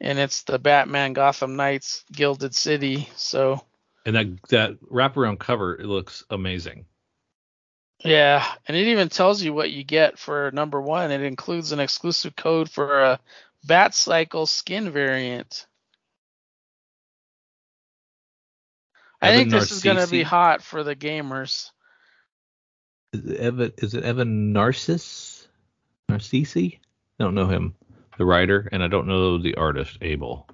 and 0.00 0.18
it's 0.18 0.42
the 0.42 0.58
Batman 0.58 1.12
Gotham 1.12 1.54
Knights 1.54 2.04
Gilded 2.10 2.54
City. 2.56 3.08
So 3.14 3.64
and 4.04 4.16
that 4.16 4.26
that 4.48 4.80
wraparound 4.82 5.38
cover 5.38 5.76
it 5.76 5.86
looks 5.86 6.24
amazing. 6.28 6.86
yeah, 8.04 8.44
and 8.66 8.76
it 8.76 8.88
even 8.88 9.10
tells 9.10 9.40
you 9.42 9.52
what 9.52 9.70
you 9.70 9.84
get 9.84 10.18
for 10.18 10.50
number 10.52 10.80
one. 10.80 11.12
It 11.12 11.20
includes 11.20 11.70
an 11.70 11.78
exclusive 11.78 12.34
code 12.34 12.68
for 12.68 13.00
a 13.00 13.20
Bat 13.68 13.94
Cycle 13.94 14.46
skin 14.46 14.90
variant. 14.90 15.66
I 19.20 19.28
Evan 19.28 19.38
think 19.38 19.50
this 19.50 19.70
is 19.70 19.84
going 19.84 19.98
to 19.98 20.10
be 20.10 20.22
hot 20.22 20.62
for 20.62 20.82
the 20.82 20.96
gamers. 20.96 21.70
Is 23.12 23.26
it 23.26 23.36
Evan? 23.38 23.72
Is 23.78 23.94
it 23.94 24.04
Evan 24.04 24.52
Narcisse? 24.52 25.46
Narcisi? 26.10 26.78
I 27.20 27.24
don't 27.24 27.34
know 27.34 27.48
him, 27.48 27.74
the 28.16 28.24
writer, 28.24 28.68
and 28.72 28.82
I 28.82 28.88
don't 28.88 29.06
know 29.06 29.38
the 29.38 29.56
artist 29.56 29.98
Abel. 30.00 30.48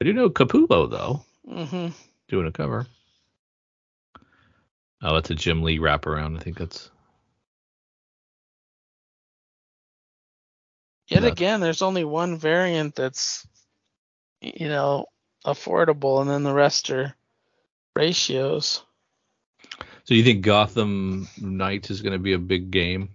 I 0.00 0.04
do 0.04 0.12
know 0.12 0.28
Capullo 0.28 0.90
though, 0.90 1.24
hmm 1.48 1.88
doing 2.28 2.46
a 2.46 2.52
cover. 2.52 2.86
Oh, 5.02 5.14
that's 5.14 5.30
a 5.30 5.34
Jim 5.34 5.62
Lee 5.62 5.78
wraparound. 5.78 6.36
I 6.36 6.40
think 6.40 6.58
that's 6.58 6.90
Yet 11.08 11.22
Yeah. 11.22 11.28
again, 11.30 11.60
there's 11.60 11.82
only 11.82 12.04
one 12.04 12.38
variant 12.38 12.94
that's, 12.94 13.46
you 14.40 14.68
know, 14.68 15.06
affordable, 15.44 16.20
and 16.20 16.28
then 16.28 16.42
the 16.42 16.52
rest 16.52 16.90
are 16.90 17.16
ratios. 17.96 18.82
So 20.04 20.14
you 20.14 20.22
think 20.22 20.42
Gotham 20.42 21.28
Knights 21.38 21.90
is 21.90 22.02
going 22.02 22.12
to 22.12 22.18
be 22.18 22.34
a 22.34 22.38
big 22.38 22.70
game? 22.70 23.10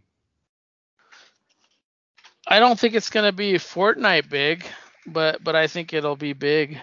I 2.47 2.59
don't 2.59 2.77
think 2.77 2.93
it's 2.93 3.09
going 3.09 3.25
to 3.25 3.31
be 3.31 3.53
Fortnite 3.53 4.29
big, 4.29 4.65
but 5.05 5.43
but 5.43 5.55
I 5.55 5.67
think 5.67 5.93
it'll 5.93 6.15
be 6.15 6.33
big. 6.33 6.79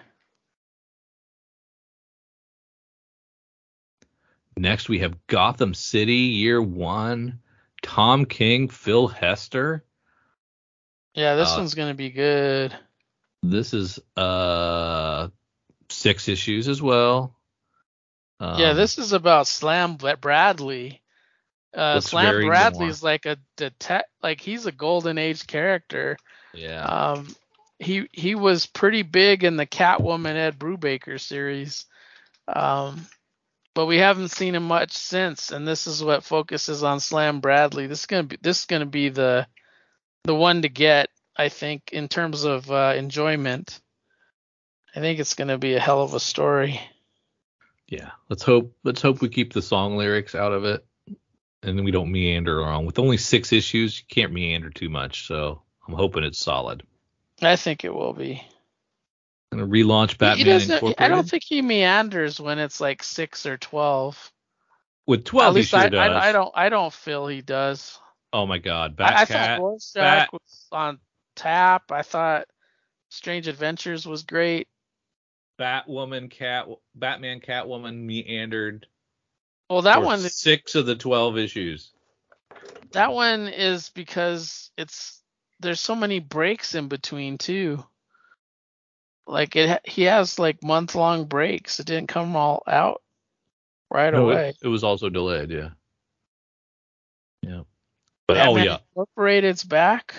Next 4.56 4.88
we 4.88 4.98
have 5.00 5.26
Gotham 5.26 5.74
City 5.74 6.14
Year 6.14 6.60
One, 6.60 7.40
Tom 7.82 8.24
King, 8.24 8.68
Phil 8.68 9.08
Hester. 9.08 9.84
Yeah, 11.14 11.34
this 11.36 11.52
Uh, 11.52 11.56
one's 11.58 11.74
going 11.74 11.88
to 11.88 11.94
be 11.94 12.10
good. 12.10 12.74
This 13.42 13.72
is 13.72 13.98
uh 14.16 15.28
six 15.88 16.28
issues 16.28 16.68
as 16.68 16.80
well. 16.82 17.34
yeah, 18.40 18.70
Um, 18.70 18.76
this 18.76 18.98
is 18.98 19.12
about 19.12 19.46
Slam 19.46 19.96
Bradley. 19.96 21.02
Uh, 21.74 22.00
Slam 22.00 22.46
Bradley's 22.46 23.02
like 23.02 23.26
a 23.26 23.38
detect, 23.56 24.10
like 24.22 24.40
he's 24.40 24.66
a 24.66 24.72
golden 24.72 25.18
age 25.18 25.46
character. 25.46 26.16
yeah. 26.52 26.82
Um, 26.84 27.34
he 27.78 28.08
he 28.12 28.34
was 28.34 28.66
pretty 28.66 29.02
big 29.02 29.42
in 29.44 29.56
the 29.56 29.66
Catwoman 29.66 30.34
Ed 30.36 30.58
Brubaker 30.58 31.18
series, 31.18 31.86
um, 32.46 33.06
but 33.74 33.86
we 33.86 33.96
haven't 33.98 34.28
seen 34.28 34.54
him 34.54 34.64
much 34.64 34.92
since. 34.92 35.50
And 35.50 35.66
this 35.66 35.86
is 35.86 36.04
what 36.04 36.24
focuses 36.24 36.82
on 36.82 37.00
Slam 37.00 37.40
Bradley. 37.40 37.86
This 37.86 38.00
is 38.00 38.06
gonna 38.06 38.24
be 38.24 38.36
this 38.42 38.60
is 38.60 38.66
gonna 38.66 38.84
be 38.86 39.08
the 39.08 39.46
the 40.24 40.34
one 40.34 40.62
to 40.62 40.68
get, 40.68 41.08
I 41.36 41.48
think, 41.48 41.90
in 41.92 42.08
terms 42.08 42.44
of 42.44 42.70
uh, 42.70 42.94
enjoyment. 42.96 43.80
I 44.94 45.00
think 45.00 45.20
it's 45.20 45.34
gonna 45.34 45.58
be 45.58 45.74
a 45.74 45.80
hell 45.80 46.02
of 46.02 46.14
a 46.14 46.20
story. 46.20 46.80
Yeah, 47.86 48.10
let's 48.28 48.42
hope 48.42 48.74
let's 48.84 49.02
hope 49.02 49.20
we 49.20 49.28
keep 49.28 49.52
the 49.52 49.62
song 49.62 49.96
lyrics 49.96 50.34
out 50.34 50.52
of 50.52 50.64
it, 50.64 50.84
and 51.62 51.84
we 51.84 51.90
don't 51.90 52.12
meander 52.12 52.58
along. 52.60 52.86
With 52.86 52.98
only 52.98 53.16
six 53.16 53.52
issues, 53.52 53.98
you 53.98 54.04
can't 54.08 54.32
meander 54.32 54.70
too 54.70 54.88
much. 54.88 55.26
So 55.26 55.62
I'm 55.86 55.94
hoping 55.94 56.24
it's 56.24 56.38
solid. 56.38 56.82
I 57.42 57.56
think 57.56 57.84
it 57.84 57.94
will 57.94 58.12
be. 58.12 58.44
Gonna 59.52 59.66
relaunch 59.66 60.18
Batman. 60.18 60.60
Incorporated 60.60 60.96
I 61.00 61.08
don't 61.08 61.28
think 61.28 61.42
he 61.42 61.62
meanders 61.62 62.40
when 62.40 62.58
it's 62.58 62.80
like 62.80 63.02
six 63.02 63.46
or 63.46 63.56
twelve. 63.56 64.30
with 65.06 65.24
12 65.24 65.48
At 65.48 65.54
least 65.54 65.74
I. 65.74 65.86
I, 65.86 66.28
I 66.28 66.32
don't. 66.32 66.52
I 66.54 66.68
don't 66.68 66.92
feel 66.92 67.26
he 67.26 67.42
does. 67.42 67.98
Oh 68.32 68.46
my 68.46 68.58
God, 68.58 69.00
I, 69.00 69.22
I 69.22 69.24
thought. 69.24 69.58
Rorschach 69.60 69.94
Bat- 69.94 70.32
was 70.32 70.66
on 70.70 70.98
tap. 71.34 71.90
I 71.90 72.02
thought 72.02 72.46
Strange 73.08 73.48
Adventures 73.48 74.06
was 74.06 74.22
great. 74.22 74.68
Batwoman, 75.58 76.30
Cat, 76.30 76.68
Batman, 76.94 77.40
Catwoman 77.40 77.98
meandered. 78.04 78.86
Well, 79.68 79.82
that 79.82 80.02
one, 80.02 80.20
six 80.20 80.74
of 80.74 80.86
the 80.86 80.96
12 80.96 81.38
issues. 81.38 81.92
that 82.92 83.12
one 83.12 83.46
is 83.48 83.90
because 83.90 84.70
it's 84.76 85.20
there's 85.60 85.80
so 85.80 85.94
many 85.94 86.18
breaks 86.18 86.74
in 86.74 86.88
between 86.88 87.36
too. 87.38 87.84
Like 89.26 89.54
it, 89.54 89.80
he 89.84 90.02
has 90.04 90.38
like 90.38 90.64
month 90.64 90.94
long 90.94 91.26
breaks. 91.26 91.78
It 91.78 91.86
didn't 91.86 92.08
come 92.08 92.34
all 92.36 92.62
out 92.66 93.02
right 93.90 94.12
No, 94.12 94.30
away. 94.30 94.48
it, 94.50 94.56
it 94.62 94.68
was 94.68 94.82
also 94.82 95.08
delayed. 95.08 95.50
Yeah. 95.50 95.70
Yeah. 97.42 97.62
But 98.34 98.46
oh 98.48 98.56
yeah, 98.56 98.78
Incorporated's 98.96 99.64
back. 99.64 100.14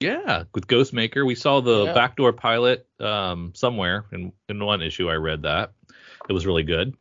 yeah. 0.00 0.44
With 0.54 0.66
Ghostmaker, 0.68 1.26
we 1.26 1.34
saw 1.34 1.60
the 1.60 1.86
Yeah. 1.86 1.92
backdoor 1.94 2.32
pilot 2.32 2.86
um, 3.00 3.52
somewhere 3.54 4.06
in 4.12 4.32
in 4.48 4.64
one 4.64 4.82
issue. 4.82 5.10
I 5.10 5.14
read 5.14 5.42
that 5.42 5.72
it 6.28 6.32
was 6.32 6.46
really 6.46 6.62
good, 6.62 6.94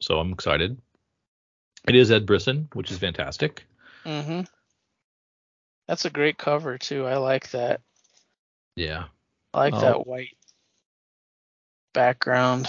so 0.00 0.18
I'm 0.18 0.32
excited. 0.32 0.80
It 1.86 1.94
is 1.94 2.10
Ed 2.10 2.26
Brisson, 2.26 2.68
which 2.72 2.90
is 2.90 2.98
fantastic. 2.98 3.64
hmm 4.04 4.40
That's 5.86 6.04
a 6.04 6.10
great 6.10 6.36
cover 6.36 6.78
too. 6.78 7.06
I 7.06 7.16
like 7.18 7.50
that. 7.52 7.80
Yeah. 8.74 9.04
I 9.54 9.58
like 9.58 9.74
Oh. 9.74 9.80
that 9.80 10.06
white 10.06 10.36
background. 11.94 12.68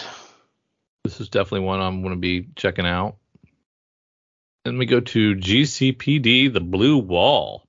This 1.04 1.20
is 1.20 1.30
definitely 1.30 1.66
one 1.66 1.80
I'm 1.82 2.02
going 2.02 2.14
to 2.14 2.20
be 2.20 2.48
checking 2.56 2.86
out. 2.86 3.18
Then 4.68 4.78
we 4.78 4.86
go 4.86 5.00
to 5.00 5.36
GCPD, 5.36 6.52
The 6.52 6.60
Blue 6.60 6.98
Wall. 6.98 7.66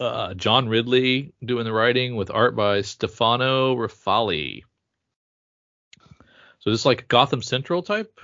Uh, 0.00 0.32
John 0.32 0.66
Ridley 0.66 1.34
doing 1.44 1.66
the 1.66 1.74
writing 1.74 2.16
with 2.16 2.30
art 2.30 2.56
by 2.56 2.80
Stefano 2.80 3.74
Raffaele. 3.74 4.62
So 6.60 6.70
this 6.70 6.80
is 6.80 6.86
like 6.86 7.06
Gotham 7.06 7.42
Central 7.42 7.82
type. 7.82 8.18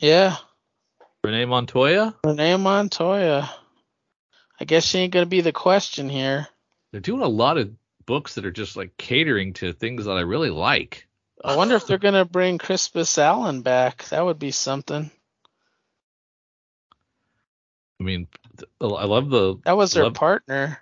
Yeah, 0.00 0.38
Renee 1.22 1.44
Montoya. 1.44 2.16
Renee 2.24 2.56
Montoya. 2.56 3.48
I 4.58 4.64
guess 4.64 4.84
she 4.84 4.98
ain't 4.98 5.12
gonna 5.12 5.26
be 5.26 5.42
the 5.42 5.52
question 5.52 6.08
here. 6.08 6.48
They're 6.90 7.00
doing 7.00 7.22
a 7.22 7.28
lot 7.28 7.58
of 7.58 7.70
books 8.06 8.34
that 8.34 8.44
are 8.44 8.50
just 8.50 8.76
like 8.76 8.96
catering 8.96 9.52
to 9.52 9.72
things 9.72 10.06
that 10.06 10.16
I 10.16 10.22
really 10.22 10.50
like. 10.50 11.06
I 11.44 11.54
wonder 11.54 11.76
if 11.76 11.86
they're 11.86 11.98
gonna 11.98 12.24
bring 12.24 12.58
Crispus 12.58 13.18
Allen 13.18 13.62
back. 13.62 14.06
That 14.08 14.24
would 14.24 14.40
be 14.40 14.50
something. 14.50 15.12
I 18.00 18.04
mean, 18.04 18.28
I 18.80 18.84
love 18.86 19.28
the 19.28 19.56
That 19.64 19.76
was 19.76 19.92
their 19.92 20.10
partner, 20.10 20.78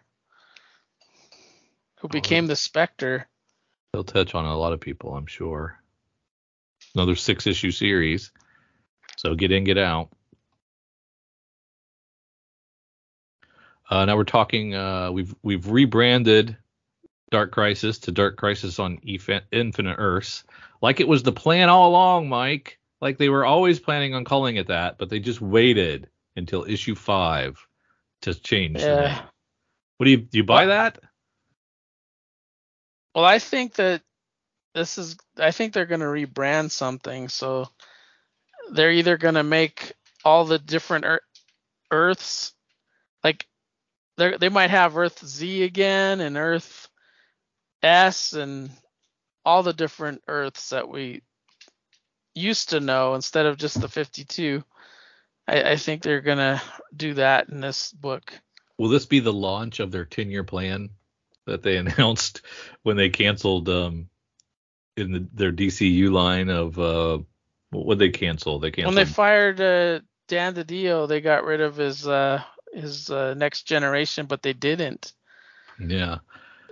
who 2.01 2.09
became 2.09 2.47
the 2.47 2.57
Spectre. 2.57 3.29
they'll 3.93 4.05
touch 4.05 4.35
on 4.35 4.45
a 4.45 4.57
lot 4.57 4.75
of 4.75 4.81
people, 4.81 5.15
I'm 5.15 5.27
sure. 5.27 5.81
Another 6.95 7.15
six 7.15 7.47
issue 7.47 7.71
series. 7.71 8.33
So 9.17 9.35
get 9.35 9.51
in, 9.51 9.65
get 9.65 9.79
out. 9.79 10.11
Uh, 13.89 14.05
now 14.05 14.17
we're 14.17 14.25
talking. 14.25 14.75
Uh, 14.75 15.11
we've 15.13 15.35
we've 15.43 15.69
rebranded 15.71 16.57
Dark 17.31 17.53
Crisis 17.53 17.99
to 18.01 18.13
Dark 18.13 18.37
Crisis 18.37 18.79
on 18.79 18.99
Infinite 19.53 19.97
Earths, 19.99 20.45
like 20.83 21.01
it 21.01 21.09
was 21.09 21.23
the 21.23 21.33
plan 21.33 21.69
all 21.69 21.91
along, 21.91 22.29
Mike. 22.29 22.79
Like 23.01 23.17
they 23.17 23.29
were 23.29 23.45
always 23.47 23.79
planning 23.81 24.15
on 24.15 24.25
calling 24.25 24.57
it 24.57 24.69
that, 24.69 24.99
but 24.99 25.09
they 25.09 25.19
just 25.21 25.41
waited 25.41 26.09
until 26.37 26.65
issue 26.69 26.95
five 26.95 27.59
to 28.23 28.35
change 28.35 28.81
the 28.81 28.97
name. 28.97 29.19
What 29.97 30.05
do 30.05 30.11
you 30.11 30.19
do? 30.19 30.39
You 30.39 30.45
buy 30.45 30.67
that? 30.67 30.99
Well, 33.15 33.25
I 33.25 33.39
think 33.39 33.75
that 33.75 34.03
this 34.75 34.99
is. 34.99 35.17
I 35.39 35.51
think 35.51 35.73
they're 35.73 35.87
going 35.87 36.01
to 36.01 36.07
rebrand 36.07 36.71
something. 36.71 37.29
So 37.29 37.69
they're 38.73 38.93
either 38.93 39.17
going 39.17 39.35
to 39.35 39.43
make 39.43 39.93
all 40.25 40.45
the 40.45 40.59
different 40.59 41.07
er- 41.07 41.23
Earths, 41.91 42.53
like 43.25 43.47
they 44.19 44.37
they 44.37 44.49
might 44.49 44.71
have 44.71 44.99
Earth 44.99 45.25
Z 45.25 45.63
again 45.63 46.21
and 46.21 46.37
Earth 46.37 46.89
S 47.83 48.33
and 48.33 48.71
all 49.45 49.63
the 49.63 49.73
different 49.73 50.23
Earths 50.29 50.71
that 50.71 50.89
we 50.89 51.23
used 52.35 52.71
to 52.71 52.81
know 52.81 53.15
instead 53.15 53.47
of 53.47 53.57
just 53.57 53.81
the 53.81 53.89
52. 53.89 54.63
I, 55.49 55.73
I 55.73 55.77
think 55.77 56.03
they're 56.03 56.21
gonna 56.21 56.63
do 56.95 57.15
that 57.15 57.49
in 57.49 57.61
this 57.61 57.93
book. 57.93 58.33
Will 58.79 58.89
this 58.89 59.07
be 59.07 59.21
the 59.21 59.33
launch 59.33 59.81
of 59.81 59.91
their 59.91 60.05
10 60.05 60.31
year 60.31 60.45
plan 60.45 60.91
that 61.47 61.63
they 61.63 61.77
announced 61.77 62.43
when 62.83 62.97
they 62.97 63.09
canceled 63.09 63.69
um, 63.69 64.09
in 64.97 65.13
the, 65.13 65.29
their 65.33 65.53
DCU 65.53 66.11
line 66.11 66.49
of 66.49 66.79
uh, 66.79 67.19
what 67.71 67.87
would 67.87 67.99
they 67.99 68.11
cancel? 68.11 68.59
They 68.59 68.71
canceled 68.71 68.97
when 68.97 69.05
they 69.07 69.11
fired 69.11 69.61
uh, 69.61 70.01
Dan 70.29 70.55
DiDio, 70.55 71.09
they 71.09 71.21
got 71.21 71.45
rid 71.45 71.61
of 71.61 71.77
his 71.77 72.07
uh, 72.07 72.43
his 72.73 73.11
uh, 73.11 73.35
next 73.35 73.63
generation, 73.63 74.27
but 74.27 74.43
they 74.43 74.53
didn't. 74.53 75.13
Yeah. 75.79 76.19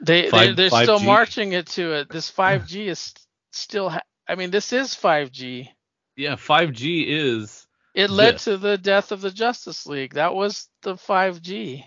They, 0.03 0.29
Five, 0.29 0.57
they 0.57 0.67
are 0.67 0.71
still 0.71 1.01
marching 1.01 1.53
it 1.53 1.67
to 1.69 1.93
it. 1.95 2.11
This 2.11 2.31
5G 2.37 2.89
is 2.89 3.15
still. 3.53 3.91
Ha- 3.91 4.03
I 4.27 4.35
mean, 4.35 4.51
this 4.51 4.73
is 4.73 4.95
5G. 4.95 5.69
Yeah, 6.17 6.35
5G 6.35 7.05
is. 7.07 7.64
It 7.95 8.11
led 8.11 8.39
to 8.39 8.57
the 8.57 8.77
death 8.77 9.13
of 9.13 9.21
the 9.21 9.31
Justice 9.31 9.87
League. 9.87 10.15
That 10.15 10.35
was 10.35 10.69
the 10.83 10.95
5G. 10.95 11.85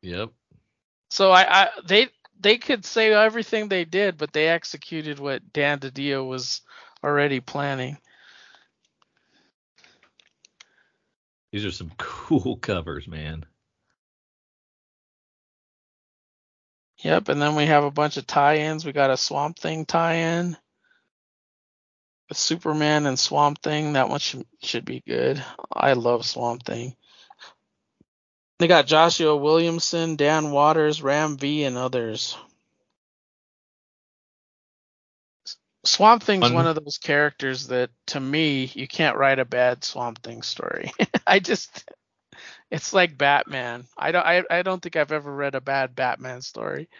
Yep. 0.00 0.30
So 1.10 1.30
I, 1.30 1.64
I 1.64 1.68
they 1.86 2.08
they 2.40 2.56
could 2.56 2.84
say 2.86 3.12
everything 3.12 3.68
they 3.68 3.84
did, 3.84 4.16
but 4.16 4.32
they 4.32 4.48
executed 4.48 5.18
what 5.18 5.52
Dan 5.52 5.78
DiDio 5.78 6.26
was 6.26 6.62
already 7.04 7.40
planning. 7.40 7.98
These 11.52 11.66
are 11.66 11.70
some 11.70 11.92
cool 11.98 12.56
covers, 12.56 13.06
man. 13.06 13.44
Yep, 17.02 17.30
and 17.30 17.40
then 17.40 17.54
we 17.54 17.66
have 17.66 17.84
a 17.84 17.90
bunch 17.90 18.18
of 18.18 18.26
tie-ins. 18.26 18.84
We 18.84 18.92
got 18.92 19.10
a 19.10 19.16
Swamp 19.16 19.58
Thing 19.58 19.86
tie-in. 19.86 20.56
A 22.30 22.34
Superman 22.34 23.06
and 23.06 23.18
Swamp 23.18 23.60
Thing. 23.60 23.94
That 23.94 24.08
one 24.08 24.20
should, 24.20 24.46
should 24.62 24.84
be 24.84 25.02
good. 25.06 25.44
I 25.72 25.94
love 25.94 26.24
Swamp 26.24 26.64
Thing. 26.64 26.94
They 28.60 28.68
got 28.68 28.86
Joshua 28.86 29.36
Williamson, 29.36 30.16
Dan 30.16 30.50
Watters, 30.52 31.02
Ram 31.02 31.38
V, 31.38 31.64
and 31.64 31.76
others. 31.76 32.36
Swamp 35.84 36.22
Thing's 36.22 36.52
one 36.52 36.66
of 36.66 36.76
those 36.76 36.98
characters 36.98 37.68
that, 37.68 37.90
to 38.08 38.20
me, 38.20 38.70
you 38.74 38.86
can't 38.86 39.16
write 39.16 39.38
a 39.38 39.46
bad 39.46 39.82
Swamp 39.82 40.22
Thing 40.22 40.42
story. 40.42 40.92
I 41.26 41.38
just, 41.38 41.90
it's 42.70 42.92
like 42.92 43.16
Batman. 43.16 43.86
I 43.96 44.12
don't, 44.12 44.26
I, 44.26 44.44
I 44.50 44.62
don't 44.62 44.80
think 44.80 44.96
I've 44.96 45.10
ever 45.10 45.34
read 45.34 45.54
a 45.54 45.60
bad 45.60 45.96
Batman 45.96 46.42
story. 46.42 46.90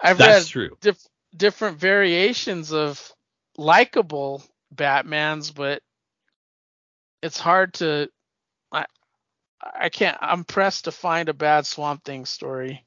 I've 0.00 0.18
read 0.18 0.44
true. 0.46 0.76
Dif- 0.80 1.06
different 1.36 1.78
variations 1.78 2.72
of 2.72 3.12
likable 3.60 4.42
Batmans, 4.74 5.54
but 5.54 5.82
it's 7.22 7.38
hard 7.38 7.74
to 7.74 8.08
I 8.72 8.86
I 9.62 9.90
can't. 9.90 10.16
I'm 10.20 10.44
pressed 10.44 10.86
to 10.86 10.92
find 10.92 11.28
a 11.28 11.34
bad 11.34 11.66
Swamp 11.66 12.02
Thing 12.04 12.24
story. 12.24 12.84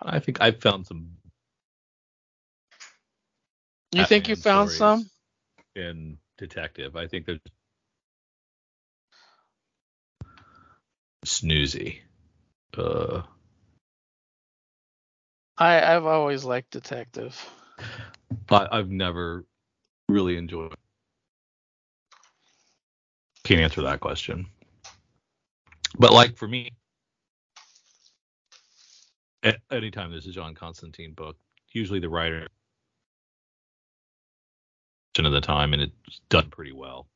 I 0.00 0.20
think 0.20 0.40
I've 0.40 0.60
found 0.60 0.86
some. 0.86 1.08
You 3.92 4.02
Batman 4.02 4.06
think 4.08 4.28
you 4.28 4.36
found 4.36 4.70
some? 4.70 5.10
In 5.74 6.18
Detective, 6.36 6.96
I 6.96 7.06
think 7.06 7.24
there's 7.24 7.40
snoozy. 11.24 12.00
Uh, 12.76 13.22
I 15.56 15.94
I've 15.94 16.04
always 16.04 16.44
liked 16.44 16.70
Detective. 16.70 17.34
I, 18.50 18.68
I've 18.70 18.90
never 18.90 19.44
really 20.08 20.36
enjoyed. 20.36 20.74
Can't 23.44 23.60
answer 23.60 23.82
that 23.82 24.00
question. 24.00 24.46
But 25.98 26.12
like 26.12 26.36
for 26.36 26.48
me, 26.48 26.70
anytime 29.70 30.10
there's 30.10 30.26
a 30.26 30.32
John 30.32 30.54
Constantine 30.54 31.12
book, 31.12 31.36
usually 31.72 32.00
the 32.00 32.08
writer 32.08 32.48
of 35.18 35.32
the 35.32 35.40
time, 35.40 35.72
and 35.72 35.80
it's 35.80 36.20
done 36.28 36.50
pretty 36.50 36.72
well. 36.72 37.06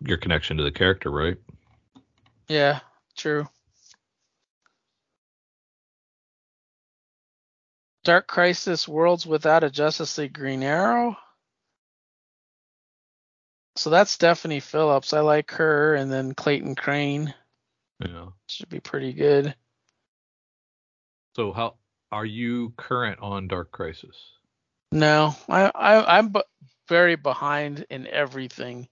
Your 0.00 0.18
connection 0.18 0.56
to 0.56 0.62
the 0.62 0.70
character, 0.70 1.10
right? 1.10 1.36
Yeah, 2.46 2.78
true. 3.16 3.48
Dark 8.04 8.26
Crisis 8.26 8.86
Worlds 8.88 9.26
Without 9.26 9.64
a 9.64 9.70
Justice 9.70 10.16
League 10.18 10.32
Green 10.32 10.62
Arrow. 10.62 11.16
So 13.76 13.90
that's 13.90 14.10
Stephanie 14.10 14.60
Phillips. 14.60 15.12
I 15.12 15.20
like 15.20 15.52
her, 15.52 15.94
and 15.94 16.10
then 16.10 16.34
Clayton 16.34 16.74
Crane. 16.74 17.32
Yeah, 18.00 18.26
should 18.48 18.68
be 18.68 18.80
pretty 18.80 19.12
good. 19.12 19.54
So 21.36 21.52
how 21.52 21.76
are 22.10 22.24
you 22.24 22.72
current 22.76 23.20
on 23.20 23.46
Dark 23.46 23.70
Crisis? 23.70 24.16
No, 24.90 25.36
I, 25.48 25.70
I 25.74 26.18
I'm 26.18 26.30
b- 26.30 26.42
very 26.88 27.16
behind 27.16 27.86
in 27.90 28.06
everything. 28.06 28.88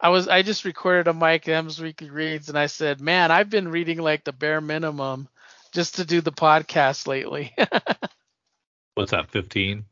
I 0.00 0.08
was 0.08 0.26
I 0.26 0.42
just 0.42 0.64
recorded 0.64 1.06
a 1.06 1.12
Mike 1.12 1.46
M's 1.46 1.80
weekly 1.80 2.10
reads, 2.10 2.48
and 2.48 2.58
I 2.58 2.66
said, 2.66 3.00
man, 3.00 3.30
I've 3.30 3.50
been 3.50 3.68
reading 3.68 3.98
like 3.98 4.24
the 4.24 4.32
bare 4.32 4.60
minimum 4.60 5.28
just 5.74 5.96
to 5.96 6.04
do 6.04 6.20
the 6.20 6.32
podcast 6.32 7.06
lately. 7.06 7.54
What's 8.94 9.10
that, 9.10 9.30
15? 9.30 9.84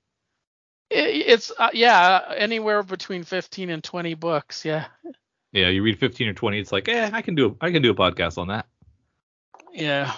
It's 0.91 1.51
uh, 1.59 1.71
yeah, 1.73 2.21
anywhere 2.37 2.83
between 2.83 3.25
15 3.25 3.71
and 3.71 3.83
20 3.83 4.15
books. 4.15 4.65
Yeah. 4.65 4.87
Yeah, 5.53 5.69
you 5.69 5.83
read 5.83 5.99
15 5.99 6.29
or 6.29 6.35
20, 6.35 6.61
it's 6.61 6.73
like, 6.73 6.89
eh, 6.89 7.11
I 7.13 7.23
can 7.23 7.35
do 7.35 7.49
a, 7.49 7.65
I 7.65 7.71
can 7.71 7.83
do 7.83 7.91
a 7.91 7.95
podcast 7.95 8.39
on 8.39 8.49
that. 8.49 8.67
Yeah. 9.73 10.13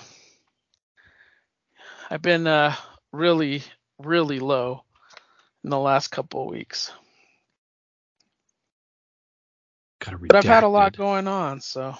I've 2.10 2.22
been 2.22 2.46
uh 2.46 2.74
really 3.12 3.62
really 3.98 4.40
low 4.40 4.84
in 5.62 5.70
the 5.70 5.78
last 5.78 6.08
couple 6.08 6.42
of 6.42 6.50
weeks. 6.50 6.92
But 10.00 10.36
I've 10.36 10.44
had 10.44 10.64
a 10.64 10.68
lot 10.68 10.96
going 10.96 11.26
on, 11.26 11.60
so. 11.60 11.96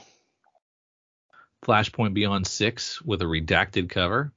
Flashpoint 1.65 2.15
Beyond 2.15 2.47
6 2.47 3.03
with 3.03 3.23
a 3.23 3.25
redacted 3.25 3.89
cover. 3.89 4.33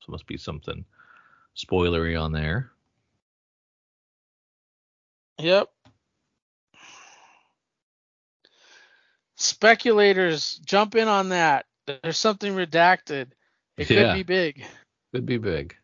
So 0.00 0.12
must 0.12 0.26
be 0.26 0.36
something 0.36 0.84
spoilery 1.56 2.20
on 2.20 2.32
there. 2.32 2.70
Yep. 5.38 5.68
Speculators, 9.36 10.60
jump 10.66 10.96
in 10.96 11.08
on 11.08 11.30
that. 11.30 11.64
There's 11.86 12.18
something 12.18 12.54
redacted. 12.54 13.28
It 13.78 13.86
could 13.86 13.96
yeah. 13.96 14.14
be 14.14 14.22
big. 14.22 14.64
Could 15.14 15.24
be 15.24 15.38
big. 15.38 15.76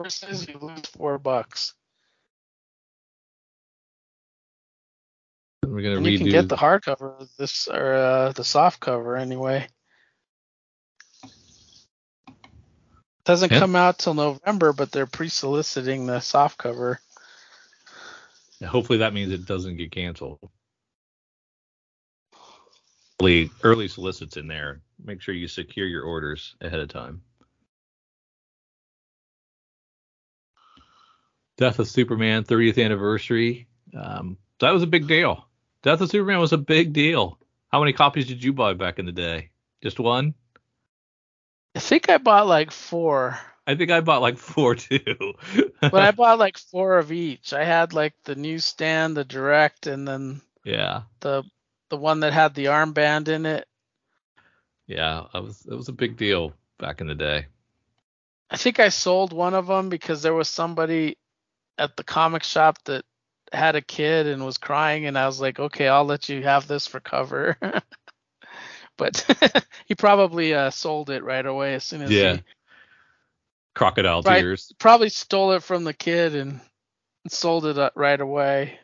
Versus 0.00 0.46
you 0.46 0.58
lose 0.60 0.86
four 0.86 1.18
bucks. 1.18 1.74
We're 5.64 5.82
gonna 5.82 5.96
and 5.96 6.06
redo. 6.06 6.12
You 6.12 6.18
can 6.18 6.28
get 6.28 6.48
the 6.48 6.56
hardcover, 6.56 7.28
this 7.36 7.68
or 7.68 7.94
uh, 7.94 8.32
the 8.32 8.44
soft 8.44 8.80
cover 8.80 9.16
anyway. 9.16 9.68
Doesn't 13.24 13.52
yeah. 13.52 13.58
come 13.58 13.76
out 13.76 13.98
till 13.98 14.14
November, 14.14 14.72
but 14.72 14.90
they're 14.90 15.06
pre-soliciting 15.06 16.06
the 16.06 16.20
soft 16.20 16.56
cover. 16.56 16.98
Hopefully 18.64 19.00
that 19.00 19.12
means 19.12 19.32
it 19.32 19.44
doesn't 19.44 19.76
get 19.76 19.92
canceled. 19.92 20.38
Early, 23.20 23.50
early 23.62 23.88
solicits 23.88 24.36
in 24.36 24.46
there 24.46 24.80
make 25.04 25.20
sure 25.20 25.34
you 25.34 25.48
secure 25.48 25.86
your 25.86 26.04
orders 26.04 26.54
ahead 26.60 26.80
of 26.80 26.88
time. 26.88 27.22
Death 31.56 31.78
of 31.78 31.88
Superman 31.88 32.44
30th 32.44 32.82
anniversary. 32.82 33.66
Um, 33.96 34.36
that 34.60 34.72
was 34.72 34.82
a 34.82 34.86
big 34.86 35.08
deal. 35.08 35.47
Death 35.82 36.00
of 36.00 36.10
Superman 36.10 36.40
was 36.40 36.52
a 36.52 36.58
big 36.58 36.92
deal. 36.92 37.38
How 37.68 37.80
many 37.80 37.92
copies 37.92 38.26
did 38.26 38.42
you 38.42 38.52
buy 38.52 38.74
back 38.74 38.98
in 38.98 39.06
the 39.06 39.12
day? 39.12 39.50
Just 39.82 40.00
one? 40.00 40.34
I 41.74 41.80
think 41.80 42.08
I 42.08 42.18
bought 42.18 42.46
like 42.46 42.70
four. 42.70 43.38
I 43.66 43.74
think 43.74 43.90
I 43.90 44.00
bought 44.00 44.22
like 44.22 44.38
four 44.38 44.74
too. 44.74 45.34
but 45.80 45.94
I 45.94 46.10
bought 46.16 46.38
like 46.38 46.58
four 46.58 46.98
of 46.98 47.12
each. 47.12 47.52
I 47.52 47.64
had 47.64 47.92
like 47.92 48.14
the 48.24 48.34
newsstand, 48.34 49.16
the 49.16 49.24
direct, 49.24 49.86
and 49.86 50.08
then 50.08 50.40
yeah, 50.64 51.02
the 51.20 51.44
the 51.90 51.96
one 51.96 52.20
that 52.20 52.32
had 52.32 52.54
the 52.54 52.66
armband 52.66 53.28
in 53.28 53.46
it. 53.46 53.68
Yeah, 54.86 55.26
it 55.34 55.44
was 55.44 55.66
it 55.70 55.74
was 55.74 55.88
a 55.88 55.92
big 55.92 56.16
deal 56.16 56.54
back 56.78 57.00
in 57.00 57.06
the 57.06 57.14
day. 57.14 57.46
I 58.50 58.56
think 58.56 58.80
I 58.80 58.88
sold 58.88 59.32
one 59.32 59.54
of 59.54 59.66
them 59.66 59.90
because 59.90 60.22
there 60.22 60.34
was 60.34 60.48
somebody 60.48 61.18
at 61.76 61.96
the 61.96 62.04
comic 62.04 62.42
shop 62.42 62.78
that 62.84 63.04
had 63.52 63.76
a 63.76 63.82
kid 63.82 64.26
and 64.26 64.44
was 64.44 64.58
crying, 64.58 65.06
and 65.06 65.18
I 65.18 65.26
was 65.26 65.40
like, 65.40 65.58
okay, 65.58 65.88
I'll 65.88 66.04
let 66.04 66.28
you 66.28 66.42
have 66.42 66.66
this 66.66 66.86
for 66.86 67.00
cover. 67.00 67.56
but 68.96 69.64
he 69.86 69.94
probably 69.94 70.54
uh, 70.54 70.70
sold 70.70 71.10
it 71.10 71.24
right 71.24 71.46
away 71.46 71.74
as 71.74 71.84
soon 71.84 72.02
as 72.02 72.10
yeah. 72.10 72.34
he 72.34 72.42
crocodile 73.74 74.22
right, 74.22 74.40
tears. 74.40 74.72
Probably 74.78 75.08
stole 75.08 75.52
it 75.52 75.62
from 75.62 75.84
the 75.84 75.94
kid 75.94 76.34
and 76.34 76.60
sold 77.28 77.64
it 77.64 77.78
uh, 77.78 77.90
right 77.94 78.20
away. 78.20 78.78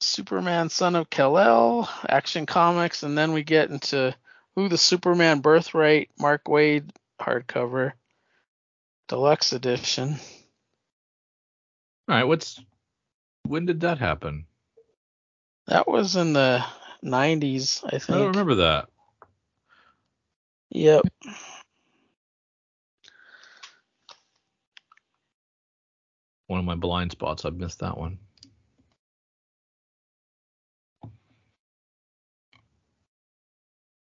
Superman, 0.00 0.68
Son 0.68 0.94
of 0.96 1.10
Kal-El, 1.10 1.88
Action 2.08 2.46
Comics, 2.46 3.02
and 3.02 3.18
then 3.18 3.32
we 3.32 3.42
get 3.42 3.70
into 3.70 4.14
Who 4.54 4.68
the 4.68 4.78
Superman 4.78 5.40
Birthright, 5.40 6.10
Mark 6.18 6.44
Waid 6.44 6.90
hardcover, 7.20 7.92
deluxe 9.08 9.52
edition. 9.52 10.16
All 12.08 12.16
right, 12.16 12.24
what's 12.24 12.60
when 13.46 13.66
did 13.66 13.80
that 13.80 13.98
happen? 13.98 14.46
That 15.66 15.88
was 15.88 16.16
in 16.16 16.32
the 16.34 16.64
90s, 17.02 17.84
I 17.84 17.98
think. 17.98 18.10
I 18.10 18.18
don't 18.18 18.28
remember 18.28 18.56
that. 18.56 18.88
Yep. 20.70 21.02
One 26.46 26.58
of 26.58 26.64
my 26.66 26.74
blind 26.74 27.12
spots. 27.12 27.44
I've 27.44 27.54
missed 27.56 27.80
that 27.80 27.96
one. 27.96 28.18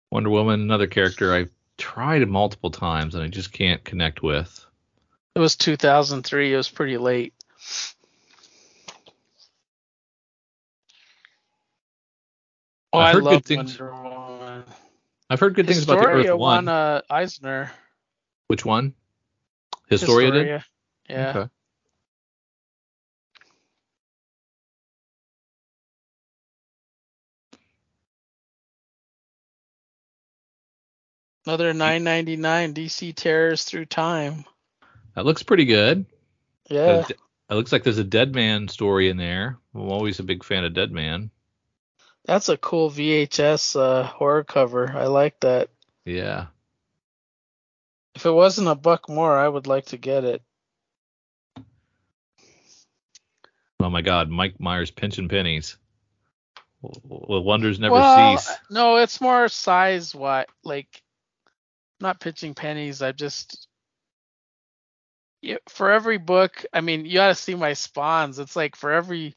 Wonder 0.09 0.29
Woman, 0.29 0.61
another 0.61 0.87
character 0.87 1.33
I've 1.33 1.51
tried 1.77 2.27
multiple 2.27 2.69
times 2.69 3.15
and 3.15 3.23
I 3.23 3.27
just 3.27 3.51
can't 3.51 3.83
connect 3.83 4.21
with. 4.21 4.62
It 5.35 5.39
was 5.39 5.55
2003. 5.55 6.53
It 6.53 6.57
was 6.57 6.69
pretty 6.69 6.97
late. 6.97 7.33
Oh, 12.91 12.99
I've 12.99 13.07
I 13.07 13.11
heard 13.13 13.23
good 13.23 13.45
things. 13.45 13.79
Wonder 13.79 13.93
Woman. 13.93 14.63
I've 15.29 15.39
heard 15.39 15.55
good 15.55 15.65
things 15.65 15.83
about 15.83 15.93
the 15.93 15.99
Historia 16.01 16.33
Earth 16.33 16.39
One. 16.39 16.65
won 16.65 16.67
uh, 16.67 17.01
Eisner. 17.09 17.71
Which 18.47 18.63
one? 18.63 18.93
Historia, 19.89 20.31
did. 20.31 20.63
Yeah. 21.09 21.29
Okay. 21.29 21.49
Another 31.45 31.73
9.99 31.73 32.73
DC 32.73 33.15
Terrors 33.15 33.65
Through 33.65 33.87
Time. 33.87 34.45
That 35.15 35.25
looks 35.25 35.43
pretty 35.43 35.65
good. 35.65 36.05
Yeah. 36.69 37.05
It 37.07 37.55
looks 37.55 37.71
like 37.71 37.83
there's 37.83 37.97
a 37.97 38.03
Deadman 38.03 38.67
story 38.67 39.09
in 39.09 39.17
there. 39.17 39.57
I'm 39.75 39.91
always 39.91 40.19
a 40.19 40.23
big 40.23 40.43
fan 40.43 40.63
of 40.63 40.73
Deadman. 40.73 41.29
That's 42.25 42.49
a 42.49 42.57
cool 42.57 42.89
VHS 42.89 43.79
uh, 43.79 44.03
horror 44.03 44.43
cover. 44.43 44.91
I 44.95 45.05
like 45.05 45.39
that. 45.41 45.69
Yeah. 46.05 46.47
If 48.15 48.25
it 48.25 48.31
wasn't 48.31 48.69
a 48.69 48.75
buck 48.75 49.09
more, 49.09 49.37
I 49.37 49.47
would 49.47 49.67
like 49.67 49.87
to 49.87 49.97
get 49.97 50.23
it. 50.23 50.41
Oh 53.79 53.89
my 53.89 54.01
God, 54.01 54.29
Mike 54.29 54.59
Myers 54.59 54.91
pinching 54.91 55.27
pennies. 55.27 55.77
Well, 56.81 57.43
wonders 57.43 57.79
never 57.79 57.93
well, 57.93 58.37
cease. 58.37 58.51
No, 58.69 58.97
it's 58.97 59.21
more 59.21 59.47
size 59.47 60.13
what 60.13 60.49
like 60.63 61.01
not 61.99 62.19
pitching 62.19 62.53
pennies. 62.53 63.01
I 63.01 63.11
just 63.11 63.67
yeah, 65.43 65.57
for 65.67 65.91
every 65.91 66.17
book, 66.17 66.63
I 66.71 66.79
mean, 66.79 67.05
you 67.05 67.15
got 67.15 67.27
to 67.27 67.35
see 67.35 67.53
my 67.53 67.73
spawns. 67.73 68.39
It's 68.39 68.55
like 68.55 68.77
for 68.77 68.91
every 68.91 69.35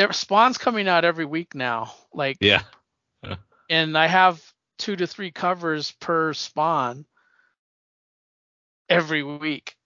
er, 0.00 0.12
spawns 0.12 0.58
coming 0.58 0.88
out 0.88 1.04
every 1.04 1.24
week 1.24 1.54
now. 1.54 1.94
Like 2.12 2.38
Yeah. 2.40 2.62
and 3.70 3.96
I 3.96 4.08
have 4.08 4.42
two 4.78 4.96
to 4.96 5.06
three 5.06 5.30
covers 5.30 5.92
per 5.92 6.34
spawn 6.34 7.06
every 8.88 9.22
week. 9.22 9.76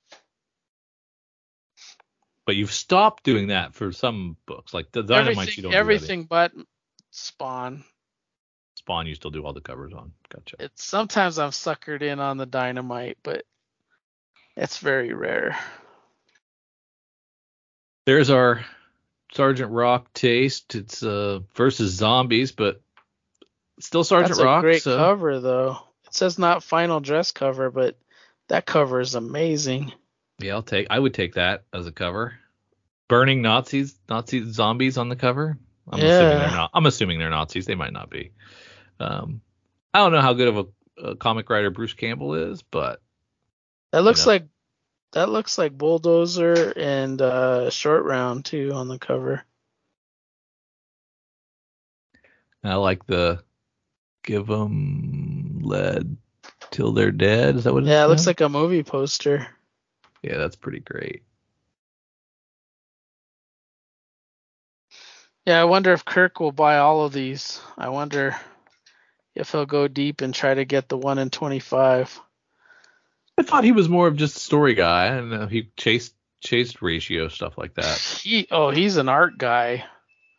But 2.47 2.57
you've 2.57 2.73
stopped 2.73 3.25
doing 3.25 3.49
that 3.49 3.75
for 3.75 3.93
some 3.93 4.39
books, 4.47 4.73
like 4.73 4.91
the 4.93 5.03
Dynamite. 5.03 5.57
You 5.57 5.65
don't 5.65 5.75
everything 5.75 6.23
do 6.23 6.29
but 6.29 6.53
Spawn. 7.11 7.85
Spawn, 8.77 9.07
you 9.07 9.15
still 9.15 9.31
do 9.31 9.45
all 9.45 9.53
the 9.53 9.61
covers 9.61 9.93
on. 9.93 10.13
Gotcha. 10.31 10.57
It's 10.61 10.85
sometimes 10.85 11.39
I'm 11.39 11.51
suckered 11.51 12.03
in 12.03 12.21
on 12.21 12.37
the 12.37 12.47
Dynamite, 12.47 13.19
but 13.23 13.45
it's 14.57 14.79
very 14.79 15.13
rare. 15.13 15.57
There's 18.07 18.31
our 18.31 18.65
Sergeant 19.33 19.71
Rock 19.73 20.13
taste. 20.13 20.75
It's 20.75 21.03
uh 21.03 21.41
versus 21.55 21.93
zombies, 21.93 22.53
but 22.53 22.81
still 23.81 24.05
Sergeant 24.05 24.31
That's 24.31 24.41
a 24.41 24.45
Rock. 24.45 24.63
great 24.63 24.83
so 24.83 24.97
cover 24.97 25.41
though. 25.41 25.79
It 26.07 26.15
says 26.15 26.39
not 26.39 26.63
final 26.63 27.01
dress 27.01 27.33
cover, 27.33 27.71
but 27.71 27.99
that 28.49 28.67
cover 28.67 29.01
is 29.01 29.15
amazing. 29.15 29.93
yeah, 30.39 30.53
I'll 30.53 30.63
take. 30.63 30.87
I 30.91 30.99
would 30.99 31.15
take 31.15 31.35
that 31.35 31.65
as 31.73 31.87
a 31.87 31.93
cover. 31.93 32.35
Burning 33.09 33.43
Nazis, 33.43 33.99
Nazi 34.09 34.51
zombies 34.51 34.97
on 34.99 35.09
the 35.09 35.17
cover. 35.17 35.59
I'm 35.91 35.99
assuming 36.01 36.11
Yeah. 36.11 36.39
they're 36.39 36.51
not. 36.57 36.71
I'm 36.75 36.87
assuming 36.87 37.19
they're 37.19 37.31
Nazis. 37.31 37.67
They 37.67 37.75
might 37.75 37.93
not 37.93 38.11
be. 38.11 38.33
Um, 39.01 39.41
I 39.93 39.99
don't 39.99 40.13
know 40.13 40.21
how 40.21 40.33
good 40.35 40.49
of 40.49 40.57
a, 40.57 41.03
a 41.11 41.17
comic 41.17 41.49
writer 41.51 41.71
Bruce 41.71 41.93
Campbell 41.93 42.35
is, 42.35 42.63
but 42.63 43.01
That 43.95 44.03
looks 44.03 44.27
know. 44.27 44.33
like 44.33 44.47
that 45.13 45.29
looks 45.29 45.57
like 45.57 45.79
Bulldozer 45.79 46.73
and 46.77 47.23
uh, 47.23 47.71
Short 47.71 48.03
Round 48.03 48.45
too 48.45 48.73
on 48.75 48.89
the 48.89 48.99
cover. 48.99 49.45
I 52.65 52.75
like 52.75 53.07
the 53.07 53.45
give 54.25 54.49
them 54.49 55.61
lead 55.63 56.17
till 56.73 56.91
they're 56.91 57.13
dead. 57.13 57.55
Is 57.55 57.63
that 57.63 57.73
what? 57.73 57.85
Yeah, 57.85 58.05
it 58.05 58.09
looks 58.09 58.27
like 58.27 58.41
a 58.41 58.49
movie 58.49 58.83
poster. 58.83 59.47
Yeah, 60.23 60.39
that's 60.39 60.57
pretty 60.57 60.81
great. 60.81 61.23
Yeah, 65.47 65.61
I 65.61 65.67
wonder 65.67 65.93
if 65.93 66.05
Kirk 66.05 66.41
will 66.41 66.51
buy 66.51 66.79
all 66.79 67.05
of 67.05 67.13
these. 67.13 67.61
I 67.79 67.91
wonder 67.91 68.35
if 69.37 69.53
he'll 69.53 69.67
go 69.67 69.87
deep 69.87 70.21
and 70.21 70.35
try 70.35 70.53
to 70.53 70.65
get 70.65 70.89
the 70.89 70.99
one 70.99 71.19
in 71.19 71.31
25. 71.31 72.21
I 73.37 73.43
thought 73.43 73.65
he 73.65 73.73
was 73.73 73.89
more 73.89 74.07
of 74.07 74.17
just 74.17 74.37
a 74.37 74.41
story 74.41 74.75
guy, 74.75 75.07
and 75.07 75.33
uh, 75.33 75.47
he 75.47 75.71
chased 75.77 76.15
chased 76.41 76.83
ratio 76.83 77.29
stuff 77.29 77.59
like 77.59 77.75
that. 77.75 77.99
He 77.99 78.47
oh, 78.51 78.71
he's 78.71 78.97
an 78.97 79.09
art 79.09 79.39
guy. 79.39 79.85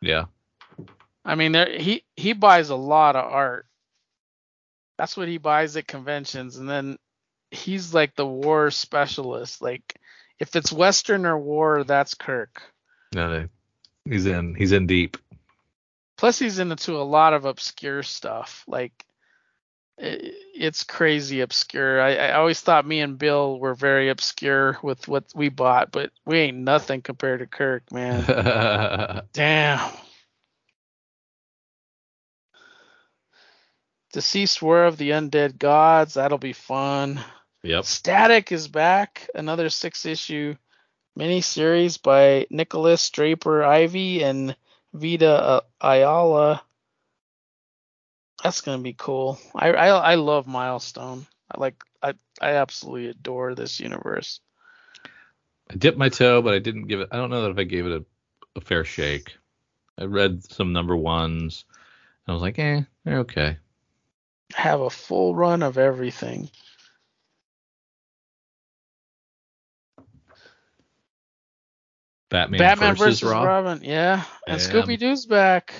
Yeah, 0.01 0.25
I 1.25 1.35
mean, 1.35 1.51
there 1.51 1.77
he 1.77 2.03
he 2.15 2.33
buys 2.33 2.69
a 2.69 2.75
lot 2.75 3.15
of 3.15 3.25
art. 3.25 3.65
That's 4.97 5.17
what 5.17 5.27
he 5.27 5.37
buys 5.37 5.75
at 5.75 5.87
conventions, 5.87 6.57
and 6.57 6.69
then 6.69 6.97
he's 7.51 7.93
like 7.93 8.15
the 8.15 8.25
war 8.25 8.71
specialist. 8.71 9.61
Like 9.61 9.99
if 10.39 10.55
it's 10.55 10.71
Western 10.71 11.25
or 11.25 11.37
war, 11.37 11.83
that's 11.83 12.13
Kirk. 12.13 12.61
no, 13.13 13.39
no, 13.39 13.47
he's 14.05 14.25
in 14.25 14.55
he's 14.55 14.71
in 14.71 14.87
deep. 14.87 15.17
Plus, 16.17 16.39
he's 16.39 16.59
into 16.59 16.95
a 16.95 17.03
lot 17.03 17.33
of 17.33 17.45
obscure 17.45 18.03
stuff. 18.03 18.63
Like 18.67 19.04
it's 19.97 20.83
crazy 20.83 21.41
obscure. 21.41 22.01
I, 22.01 22.15
I 22.15 22.31
always 22.33 22.59
thought 22.59 22.87
me 22.87 22.99
and 23.01 23.17
Bill 23.17 23.59
were 23.59 23.75
very 23.75 24.09
obscure 24.09 24.77
with 24.81 25.07
what 25.07 25.25
we 25.33 25.49
bought, 25.49 25.91
but 25.91 26.11
we 26.25 26.39
ain't 26.39 26.57
nothing 26.57 27.01
compared 27.01 27.39
to 27.39 27.47
Kirk, 27.47 27.91
man. 27.91 29.23
Damn. 29.33 29.91
Deceased 34.13 34.61
War 34.61 34.85
of 34.85 34.97
the 34.97 35.11
Undead 35.11 35.57
Gods. 35.57 36.13
That'll 36.13 36.37
be 36.37 36.53
fun. 36.53 37.19
yep. 37.63 37.85
Static 37.85 38.51
is 38.51 38.67
back. 38.67 39.29
Another 39.35 39.69
six 39.69 40.05
issue 40.05 40.55
miniseries 41.17 42.01
by 42.01 42.47
Nikolas 42.49 43.09
Draper-Ivey 43.09 44.23
and 44.23 44.55
Vita 44.93 45.29
uh, 45.29 45.61
Ayala. 45.81 46.63
That's 48.45 48.61
gonna 48.61 48.83
be 48.83 48.93
cool. 48.93 49.39
I, 49.55 49.71
I 49.71 49.87
I 49.87 50.15
love 50.15 50.45
Milestone. 50.45 51.25
I 51.51 51.59
like 51.59 51.83
I 52.03 52.13
I 52.39 52.51
absolutely 52.51 53.07
adore 53.07 53.55
this 53.55 53.79
universe. 53.79 54.39
I 55.67 55.75
dipped 55.77 55.97
my 55.97 56.09
toe, 56.09 56.43
but 56.43 56.53
I 56.53 56.59
didn't 56.59 56.85
give 56.85 56.99
it. 56.99 57.09
I 57.11 57.17
don't 57.17 57.31
know 57.31 57.41
that 57.41 57.49
if 57.49 57.57
I 57.57 57.63
gave 57.63 57.87
it 57.87 57.91
a, 57.91 58.05
a 58.55 58.61
fair 58.61 58.83
shake. 58.83 59.35
I 59.97 60.03
read 60.03 60.43
some 60.43 60.73
number 60.73 60.95
ones, 60.95 61.65
and 62.27 62.33
I 62.33 62.33
was 62.33 62.43
like, 62.43 62.59
eh, 62.59 62.81
they're 63.03 63.21
okay. 63.21 63.57
Have 64.53 64.81
a 64.81 64.91
full 64.91 65.33
run 65.33 65.63
of 65.63 65.79
everything. 65.79 66.51
Batman, 72.29 72.59
Batman 72.59 72.93
versus, 72.93 73.21
versus 73.21 73.23
Rob. 73.23 73.43
Robin, 73.43 73.83
yeah. 73.83 74.23
And 74.47 74.61
Yeah. 74.61 74.67
Scooby 74.67 74.99
Doo's 74.99 75.25
back 75.25 75.73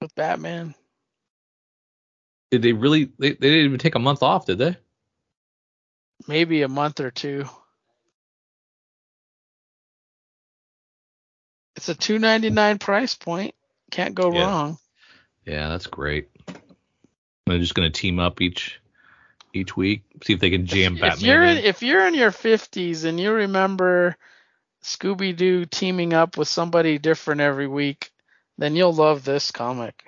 with 0.00 0.14
Batman. 0.14 0.76
Did 2.50 2.62
they 2.62 2.72
really? 2.72 3.06
They, 3.18 3.30
they 3.30 3.50
didn't 3.50 3.66
even 3.66 3.78
take 3.78 3.94
a 3.96 4.00
month 4.00 4.22
off, 4.22 4.46
did 4.46 4.58
they? 4.58 4.76
Maybe 6.28 6.62
a 6.62 6.68
month 6.68 7.00
or 7.00 7.10
two. 7.10 7.44
It's 11.76 11.88
a 11.88 11.94
two 11.94 12.18
ninety 12.18 12.50
nine 12.50 12.78
price 12.78 13.14
point. 13.14 13.54
Can't 13.90 14.14
go 14.14 14.30
Yeah. 14.30 14.40
wrong. 14.40 14.78
Yeah, 15.46 15.68
that's 15.68 15.86
great. 15.86 16.28
They're 17.46 17.58
just 17.58 17.74
gonna 17.74 17.90
team 17.90 18.18
up 18.18 18.40
each 18.40 18.80
each 19.54 19.76
week, 19.76 20.04
see 20.24 20.34
if 20.34 20.40
they 20.40 20.50
can 20.50 20.66
jam 20.66 20.94
if 20.94 21.00
Batman. 21.00 21.22
you're 21.22 21.44
in. 21.44 21.58
in, 21.58 21.58
if 21.58 21.82
you're 21.82 22.06
in 22.06 22.14
your 22.14 22.32
fifties 22.32 23.04
and 23.04 23.18
you 23.20 23.32
remember 23.32 24.16
Scooby 24.84 25.36
Doo 25.36 25.66
teaming 25.66 26.12
up 26.14 26.36
with 26.36 26.48
somebody 26.48 26.98
different 26.98 27.40
every 27.40 27.68
week, 27.68 28.10
then 28.58 28.76
you'll 28.76 28.92
love 28.94 29.24
this 29.24 29.50
comic. 29.52 30.04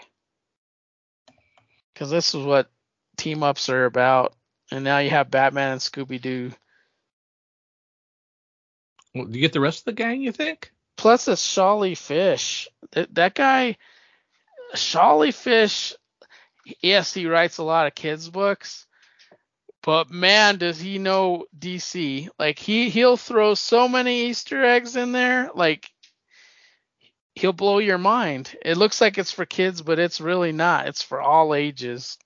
Because 2.01 2.11
this 2.11 2.35
is 2.35 2.43
what 2.43 2.71
team 3.19 3.43
ups 3.43 3.69
are 3.69 3.85
about. 3.85 4.33
And 4.73 4.83
now 4.85 5.01
you 5.01 5.11
have 5.11 5.31
Batman 5.31 5.73
and 5.73 5.81
Scooby 5.83 6.19
Doo. 6.19 6.51
Well, 9.15 9.27
do 9.27 9.35
you 9.35 9.43
get 9.43 9.53
the 9.53 9.61
rest 9.61 9.81
of 9.81 9.85
the 9.85 9.93
gang? 9.93 10.23
You 10.23 10.33
think? 10.33 10.73
Plus 10.97 11.29
it's 11.29 11.47
Sholly 11.47 11.93
Fisch. 11.93 12.69
That, 12.93 13.15
that 13.17 13.35
guy, 13.35 13.77
Sholly 14.75 15.29
Fisch, 15.29 15.93
yes, 16.81 17.13
he 17.13 17.27
writes 17.27 17.59
a 17.59 17.65
lot 17.65 17.87
of 17.87 17.95
kids' 17.95 18.31
books, 18.31 18.87
but 19.83 20.11
man, 20.11 20.57
does 20.57 20.81
he 20.81 20.97
know 20.97 21.45
DC. 21.59 22.31
Like 22.39 22.59
he 22.59 22.89
he'll 22.89 23.19
throw 23.19 23.53
so 23.53 23.89
many 23.89 24.29
Easter 24.29 24.65
eggs 24.65 24.97
in 24.97 25.13
there, 25.13 25.51
like 25.55 25.91
he'll 27.41 27.53
blow 27.53 27.79
your 27.79 27.99
mind. 27.99 28.57
It 28.63 28.77
looks 28.77 29.01
like 29.01 29.19
it's 29.19 29.33
for 29.33 29.47
kids, 29.47 29.83
but 29.83 29.99
it's 29.99 30.21
really 30.21 30.53
not. 30.53 30.87
It's 30.87 31.03
for 31.03 31.21
all 31.21 31.55
ages. 31.55 32.19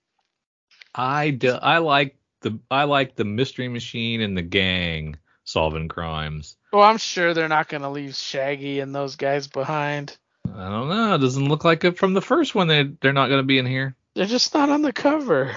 I 0.94 1.30
do, 1.30 1.52
I 1.52 1.78
like 1.78 2.16
the 2.40 2.58
I 2.70 2.84
like 2.84 3.16
the 3.16 3.24
mystery 3.24 3.68
machine 3.68 4.20
and 4.20 4.36
the 4.36 4.42
gang 4.42 5.16
solving 5.44 5.88
crimes. 5.88 6.56
Well, 6.72 6.82
I'm 6.82 6.98
sure 6.98 7.34
they're 7.34 7.48
not 7.48 7.68
gonna 7.68 7.90
leave 7.90 8.14
Shaggy 8.14 8.80
and 8.80 8.94
those 8.94 9.16
guys 9.16 9.46
behind. 9.46 10.16
I 10.46 10.68
don't 10.68 10.88
know. 10.88 11.14
It 11.14 11.18
doesn't 11.18 11.48
look 11.48 11.64
like 11.64 11.84
it 11.84 11.98
from 11.98 12.14
the 12.14 12.20
first 12.20 12.54
one. 12.54 12.68
They 12.68 12.84
they're 13.00 13.12
not 13.12 13.28
going 13.28 13.40
to 13.40 13.46
be 13.46 13.58
in 13.58 13.66
here. 13.66 13.96
They're 14.14 14.26
just 14.26 14.54
not 14.54 14.68
on 14.68 14.82
the 14.82 14.92
cover. 14.92 15.56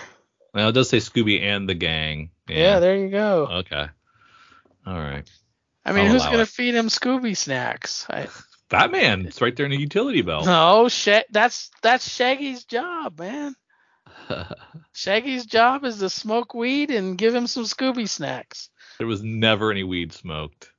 Well, 0.53 0.70
it 0.70 0.72
does 0.72 0.89
say 0.89 0.97
Scooby 0.97 1.41
and 1.41 1.68
the 1.68 1.76
gang. 1.76 2.32
Yeah, 2.47 2.80
there 2.80 2.97
you 2.97 3.10
go. 3.10 3.47
Okay. 3.47 3.88
All 4.86 4.97
right. 4.97 5.30
I 5.86 5.91
mean, 5.91 6.05
I'll 6.05 6.14
who's 6.14 6.24
gonna 6.24 6.39
it. 6.39 6.47
feed 6.47 6.74
him 6.74 6.88
Scooby 6.88 7.36
snacks? 7.36 8.08
I, 8.10 8.28
Batman. 8.70 9.26
It's 9.26 9.41
right 9.41 9.55
there 9.55 9.65
in 9.65 9.72
the 9.72 9.78
utility 9.80 10.22
belt. 10.22 10.45
No, 10.45 10.89
Sha- 10.89 11.24
that's 11.32 11.72
that's 11.82 12.09
Shaggy's 12.09 12.65
job, 12.65 13.20
man. 13.20 13.55
Shaggy's 14.93 15.45
job 15.45 15.86
is 15.86 15.99
to 15.99 16.09
smoke 16.09 16.53
weed 16.53 16.91
and 16.91 17.18
give 17.18 17.34
him 17.34 17.47
some 17.47 17.63
Scooby 17.63 18.07
snacks. 18.09 18.70
there 18.97 19.07
was 19.07 19.24
never 19.24 19.72
any 19.72 19.84
weed 19.84 20.11
smoked. 20.13 20.72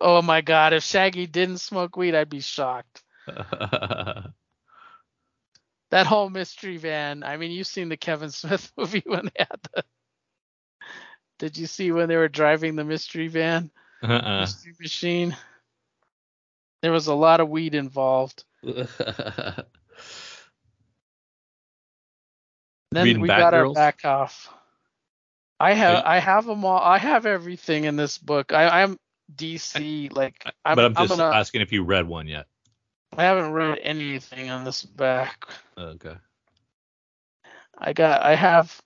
Oh 0.00 0.22
my 0.22 0.40
God, 0.40 0.72
if 0.72 0.82
Shaggy 0.82 1.26
didn't 1.26 1.58
smoke 1.58 1.96
weed, 1.96 2.14
I'd 2.14 2.30
be 2.30 2.40
shocked. 2.40 3.02
That 5.90 6.06
whole 6.06 6.28
mystery 6.28 6.76
van. 6.76 7.22
I 7.22 7.36
mean, 7.36 7.52
you've 7.52 7.68
seen 7.68 7.88
the 7.88 7.96
Kevin 7.96 8.30
Smith 8.30 8.72
movie 8.76 9.04
when 9.06 9.26
they 9.26 9.46
had 9.48 9.60
the. 9.74 9.84
Did 11.38 11.56
you 11.56 11.66
see 11.66 11.92
when 11.92 12.08
they 12.08 12.16
were 12.16 12.28
driving 12.28 12.74
the 12.74 12.82
mystery 12.84 13.28
van, 13.28 13.70
uh-uh. 14.02 14.40
mystery 14.40 14.74
machine? 14.80 15.36
There 16.84 16.92
was 16.92 17.06
a 17.06 17.14
lot 17.14 17.40
of 17.40 17.48
weed 17.48 17.74
involved. 17.74 18.44
Then 22.92 23.06
Reading 23.06 23.22
we 23.22 23.28
got 23.28 23.54
our 23.54 23.72
back 23.72 24.04
off. 24.04 24.54
I 25.58 25.72
have 25.72 26.04
I 26.04 26.18
have 26.18 26.44
them 26.44 26.64
all. 26.64 26.78
I 26.78 26.98
have 26.98 27.24
everything 27.24 27.84
in 27.84 27.96
this 27.96 28.18
book. 28.18 28.52
I, 28.52 28.82
I'm 28.82 29.00
DC 29.34 30.14
like 30.14 30.44
I'm, 30.64 30.76
but 30.76 30.84
I'm 30.84 30.94
just 30.94 31.18
gonna, 31.18 31.34
asking 31.34 31.62
if 31.62 31.72
you 31.72 31.82
read 31.82 32.06
one 32.06 32.28
yet. 32.28 32.46
I 33.16 33.24
haven't 33.24 33.50
read 33.52 33.78
anything 33.82 34.50
on 34.50 34.64
this 34.64 34.84
back. 34.84 35.46
Okay. 35.76 36.14
I 37.76 37.94
got 37.94 38.22
I 38.22 38.34
have 38.36 38.80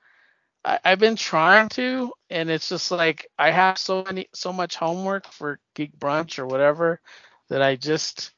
I, 0.64 0.78
I've 0.84 1.01
been 1.01 1.16
trying 1.16 1.68
to 1.70 2.12
and 2.30 2.49
it's 2.49 2.68
just 2.68 2.90
like 2.92 3.26
I 3.38 3.51
have 3.51 3.76
so 3.76 4.05
many 4.05 4.28
so 4.32 4.55
much 4.55 4.76
homework 4.76 5.26
for 5.26 5.59
Geek 5.74 5.99
Brunch 5.99 6.38
or 6.38 6.46
whatever 6.46 7.01
that 7.49 7.62
I 7.62 7.76
just 7.76 8.32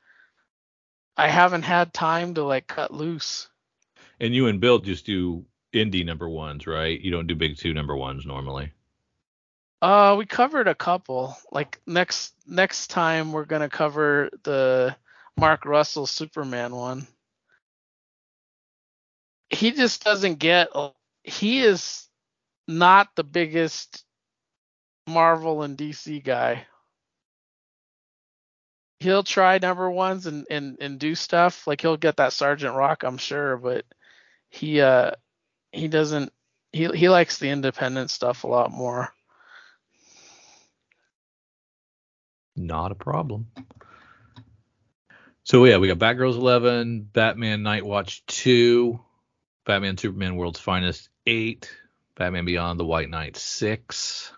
I 1.17 1.29
haven't 1.29 1.63
had 1.63 1.93
time 1.93 2.35
to 2.35 2.45
like 2.45 2.67
cut 2.67 2.93
loose. 2.93 3.49
And 4.21 4.35
you 4.35 4.47
and 4.47 4.61
Bill 4.61 4.79
just 4.79 5.07
do 5.07 5.45
indie 5.73 6.05
number 6.05 6.29
ones, 6.29 6.67
right? 6.67 7.01
You 7.01 7.11
don't 7.11 7.27
do 7.27 7.35
big 7.35 7.57
two 7.57 7.75
number 7.75 7.97
ones 7.97 8.27
normally. 8.27 8.73
Uh, 9.83 10.15
we 10.19 10.27
covered 10.27 10.69
a 10.69 10.75
couple. 10.75 11.37
Like 11.51 11.81
next 11.87 12.35
next 12.47 12.89
time 12.89 13.33
we're 13.33 13.45
gonna 13.45 13.69
cover 13.69 14.31
the 14.43 14.95
Mark 15.37 15.65
Russell 15.65 16.07
Superman 16.07 16.75
one. 16.75 17.07
He 19.49 19.73
just 19.73 20.05
doesn't 20.05 20.39
get. 20.39 20.69
He 21.23 21.61
is 21.61 22.07
not 22.69 23.09
the 23.17 23.25
biggest 23.25 24.05
Marvel 25.07 25.63
and 25.63 25.77
DC 25.77 26.23
guy. 26.23 26.67
He'll 29.01 29.23
try 29.23 29.59
number 29.59 29.91
ones 29.91 30.27
and 30.27 30.47
and 30.51 30.77
and 30.81 30.99
do 30.99 31.15
stuff 31.15 31.67
like 31.67 31.81
he'll 31.81 31.97
get 31.97 32.19
that 32.19 32.35
Sergeant 32.35 32.77
Rock, 32.77 33.03
I'm 33.03 33.19
sure, 33.19 33.57
but 33.57 33.85
he 34.51 34.81
uh 34.81 35.13
he 35.73 35.89
doesn't. 35.89 36.33
He 36.73 36.87
he 36.89 37.09
likes 37.09 37.39
the 37.39 37.49
independent 37.49 38.11
stuff 38.11 38.45
a 38.45 38.49
lot 38.49 38.71
more. 38.71 39.13
Not 42.57 42.93
a 42.93 42.97
problem. 42.97 43.47
So 45.45 45.65
yeah, 45.65 45.79
we 45.79 45.89
got 45.89 45.99
Batgirls 45.99 46.35
11, 46.35 47.09
Batman 47.13 47.63
Knightwatch 47.63 48.21
2, 48.27 49.01
Batman 49.65 49.97
Superman 49.97 50.37
World's 50.37 50.61
Finest 50.61 51.09
8, 51.27 51.69
Batman 52.15 52.45
Beyond 52.45 52.79
the 52.79 52.85
White 52.85 53.09
Knight 53.09 53.37
6, 53.37 54.33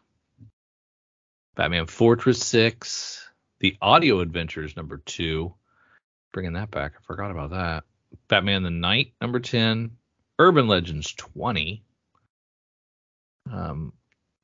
Batman 1.54 1.86
Fortress 1.86 2.42
6, 2.46 3.28
The 3.62 3.76
Audio 3.80 4.18
Adventures 4.18 4.76
number 4.76 4.96
2, 5.06 5.54
bringing 6.32 6.54
that 6.54 6.72
back. 6.72 6.94
I 6.98 7.02
forgot 7.04 7.30
about 7.30 7.50
that. 7.50 7.84
Batman 8.26 8.64
the 8.64 8.70
Knight 8.70 9.12
number 9.20 9.38
10, 9.38 9.92
Urban 10.40 10.66
Legends 10.66 11.12
20, 11.12 11.84
um, 13.52 13.92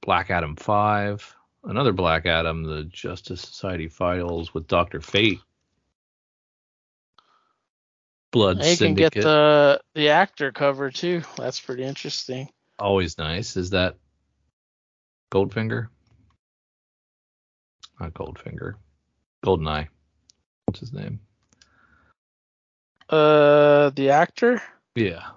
Black 0.03 0.31
Adam 0.31 0.55
5, 0.55 1.35
another 1.65 1.93
Black 1.93 2.27
Adam, 2.27 2.63
the 2.63 2.85
Justice 2.85 3.41
Society 3.41 3.89
Files 3.89 4.55
with 4.55 4.69
Doctor 4.69 5.01
Fate, 5.01 5.41
Blood 8.31 8.59
Now 8.59 8.65
you 8.65 8.69
can 8.69 8.77
Syndicate. 8.77 9.15
get 9.15 9.23
the 9.25 9.81
the 9.95 10.11
actor 10.11 10.53
cover 10.53 10.91
too. 10.91 11.23
That's 11.37 11.59
pretty 11.59 11.83
interesting. 11.83 12.51
Always 12.79 13.19
nice. 13.19 13.57
Is 13.57 13.71
that 13.71 13.97
Goldfinger? 15.33 15.89
Not 17.99 18.13
Goldfinger. 18.13 18.75
Goldeneye. 19.45 19.89
What's 20.67 20.81
his 20.81 20.93
name? 20.93 21.21
Uh, 23.09 23.91
the 23.91 24.11
actor 24.11 24.63
Yeah. 24.95 25.31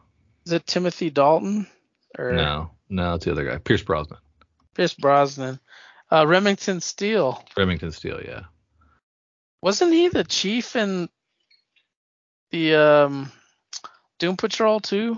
is 0.46 0.52
it 0.52 0.68
Timothy 0.68 1.10
Dalton 1.10 1.68
or 2.18 2.34
No, 2.34 2.72
no, 2.90 3.14
it's 3.16 3.26
the 3.26 3.32
other 3.32 3.46
guy. 3.46 3.58
Pierce 3.60 3.82
Brosnan. 3.84 4.20
Pierce 4.76 4.94
Brosnan? 4.94 5.60
Uh, 6.12 6.28
Remington 6.28 6.82
Steele. 6.82 7.42
Remington 7.56 7.92
Steele. 7.94 8.22
Yeah. 8.22 8.44
Wasn't 9.62 9.94
he 9.94 10.10
the 10.10 10.24
chief 10.26 10.76
in 10.76 11.08
the 12.50 12.76
um 12.76 13.32
Doom 14.20 14.36
Patrol 14.36 14.80
too? 14.82 15.18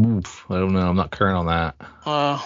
Oof, 0.00 0.46
I 0.48 0.54
don't 0.54 0.72
know. 0.72 0.88
I'm 0.88 0.96
not 0.96 1.10
current 1.10 1.36
on 1.36 1.46
that. 1.46 1.74
Uh, 2.06 2.40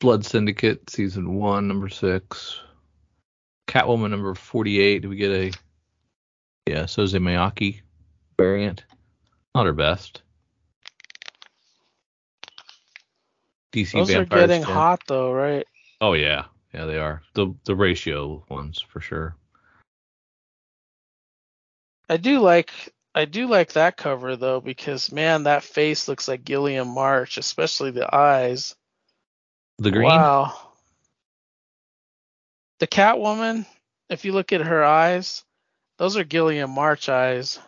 Blood 0.00 0.24
Syndicate 0.24 0.88
season 0.90 1.34
one, 1.34 1.66
number 1.66 1.88
six. 1.88 2.60
Catwoman 3.66 4.10
number 4.10 4.34
48. 4.34 5.02
Do 5.02 5.08
we 5.08 5.16
get 5.16 5.30
a 5.30 5.52
yeah 6.66 6.84
Sozomaika 6.84 7.80
variant? 8.38 8.84
Not 9.54 9.66
her 9.66 9.72
best. 9.72 10.22
DC 13.72 13.92
Those 13.92 14.14
are 14.14 14.24
getting 14.24 14.62
10. 14.62 14.74
hot 14.74 15.00
though, 15.06 15.32
right? 15.32 15.66
Oh 16.00 16.14
yeah, 16.14 16.44
yeah 16.72 16.86
they 16.86 16.98
are. 16.98 17.22
The 17.34 17.54
the 17.64 17.76
ratio 17.76 18.44
ones 18.48 18.80
for 18.80 19.00
sure. 19.00 19.36
I 22.08 22.16
do 22.16 22.40
like 22.40 22.72
I 23.14 23.24
do 23.24 23.46
like 23.48 23.72
that 23.72 23.96
cover 23.96 24.36
though 24.36 24.60
because 24.60 25.12
man, 25.12 25.42
that 25.42 25.62
face 25.62 26.08
looks 26.08 26.28
like 26.28 26.44
Guillem 26.44 26.86
March, 26.86 27.36
especially 27.36 27.90
the 27.90 28.14
eyes. 28.14 28.74
The 29.78 29.90
green. 29.90 30.04
Wow. 30.04 30.54
The 32.80 32.86
Catwoman, 32.86 33.66
if 34.08 34.24
you 34.24 34.32
look 34.32 34.52
at 34.52 34.60
her 34.60 34.84
eyes, 34.84 35.44
those 35.98 36.16
are 36.16 36.24
Guillem 36.24 36.70
March 36.70 37.08
eyes. 37.08 37.58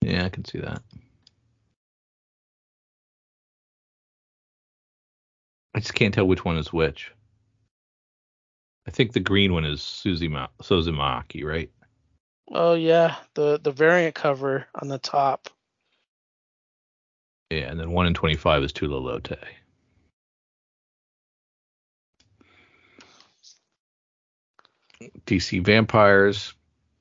Yeah, 0.00 0.24
I 0.24 0.28
can 0.28 0.44
see 0.44 0.58
that. 0.58 0.82
I 5.74 5.80
just 5.80 5.94
can't 5.94 6.14
tell 6.14 6.26
which 6.26 6.44
one 6.44 6.56
is 6.56 6.72
which. 6.72 7.12
I 8.86 8.90
think 8.90 9.12
the 9.12 9.20
green 9.20 9.52
one 9.52 9.64
is 9.64 9.82
Suzy 9.82 10.28
Ma- 10.28 10.48
Sozomaika, 10.62 11.44
right? 11.44 11.70
Oh 12.50 12.74
yeah, 12.74 13.16
the 13.34 13.60
the 13.62 13.70
variant 13.70 14.14
cover 14.14 14.66
on 14.80 14.88
the 14.88 14.98
top. 14.98 15.50
Yeah, 17.50 17.70
and 17.70 17.80
then 17.80 17.90
one 17.90 18.06
in 18.06 18.14
twenty-five 18.14 18.62
is 18.62 18.72
Tula 18.72 19.00
Lotay. 19.00 19.38
DC 25.26 25.64
Vampires, 25.64 26.54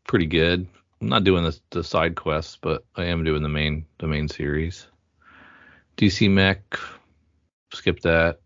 pretty 0.07 0.25
good. 0.25 0.67
I'm 1.01 1.09
not 1.09 1.23
doing 1.23 1.43
the, 1.43 1.59
the 1.71 1.83
side 1.83 2.15
quests, 2.15 2.57
but 2.61 2.85
I 2.95 3.05
am 3.05 3.23
doing 3.23 3.43
the 3.43 3.49
main 3.49 3.85
the 3.97 4.07
main 4.07 4.27
series. 4.27 4.87
DC 5.97 6.29
Mech, 6.29 6.61
skip 7.73 7.99
that. 8.01 8.39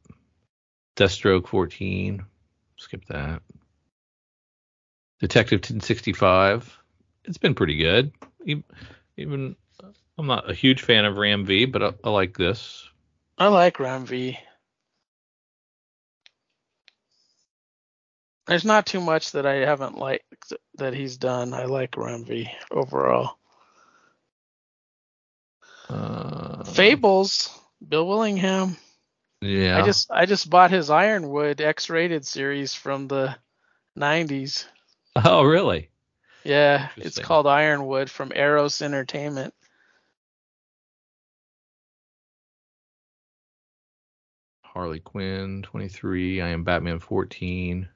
Deathstroke 0.98 1.48
14, 1.48 2.24
skip 2.78 3.06
that. 3.06 3.42
Detective 5.20 5.60
1065, 5.60 6.78
it's 7.26 7.38
been 7.38 7.56
pretty 7.56 7.78
good. 7.78 8.12
Even, 8.46 8.64
even 9.18 9.56
I'm 10.18 10.28
not 10.28 10.50
a 10.50 10.54
huge 10.54 10.82
fan 10.82 11.06
of 11.06 11.18
Ram 11.18 11.46
V, 11.46 11.66
but 11.66 11.84
I, 11.84 11.94
I 12.04 12.10
like 12.10 12.38
this. 12.38 12.88
I 13.38 13.48
like 13.48 13.80
Ram 13.80 14.06
V. 14.06 14.38
There's 18.48 18.66
not 18.66 18.86
too 18.86 19.02
much 19.02 19.32
that 19.32 19.46
I 19.46 19.66
haven't 19.66 19.98
liked 19.98 20.54
that 20.76 20.94
he's 20.94 21.18
done. 21.18 21.54
I 21.54 21.66
like 21.66 21.96
Ram 21.96 22.26
V 22.26 22.50
overall. 22.70 23.38
Uh, 25.90 26.64
Fables, 26.64 27.50
Bill 27.88 28.08
Willingham. 28.08 28.78
Yeah. 29.42 29.78
I 29.78 29.86
just 29.86 30.12
I 30.12 30.26
just 30.26 30.50
bought 30.50 30.72
his 30.72 30.90
Ironwood 30.90 31.62
X-rated 31.62 32.26
series 32.26 32.74
from 32.74 33.08
the 33.08 33.36
90s. 33.98 34.66
Oh, 35.16 35.44
really? 35.44 35.90
Yeah, 36.44 36.90
it's 36.96 37.20
called 37.20 37.48
Ironwood 37.48 38.10
from 38.10 38.32
Eros 38.34 38.82
Entertainment. 38.82 39.54
Harley 44.74 45.02
Quinn 45.02 45.64
23. 45.64 46.40
I 46.42 46.50
am 46.50 46.64
Batman 46.64 47.00
14. 47.00 47.90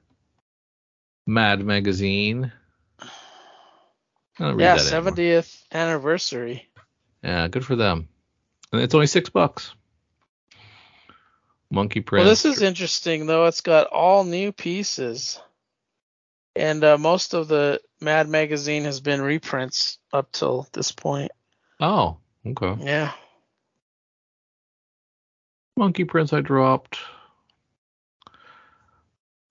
Mad 1.26 1.64
Magazine. 1.64 2.52
I 3.00 3.06
don't 4.38 4.56
read 4.56 4.64
Yeah, 4.64 4.76
that 4.76 4.92
anymore. 4.92 5.12
70th 5.12 5.62
anniversary. 5.72 6.68
Yeah, 7.22 7.48
good 7.48 7.64
for 7.64 7.76
them. 7.76 8.08
And 8.72 8.82
it's 8.82 8.94
only 8.94 9.06
six 9.06 9.30
bucks. 9.30 9.74
Monkey 11.70 12.00
Prince. 12.00 12.20
Well, 12.20 12.28
this 12.30 12.44
is 12.44 12.62
interesting 12.62 13.26
though. 13.26 13.46
It's 13.46 13.62
got 13.62 13.86
all 13.88 14.24
new 14.24 14.52
pieces, 14.52 15.40
and 16.54 16.84
uh, 16.84 16.98
most 16.98 17.34
of 17.34 17.48
the 17.48 17.80
Mad 18.00 18.28
magazine 18.28 18.84
has 18.84 19.00
been 19.00 19.20
reprints 19.22 19.98
up 20.12 20.30
till 20.30 20.68
this 20.72 20.92
point. 20.92 21.32
Oh, 21.80 22.18
okay. 22.46 22.76
Yeah. 22.84 23.12
Monkey 25.76 26.04
Prince 26.04 26.32
I 26.32 26.40
dropped. 26.40 26.98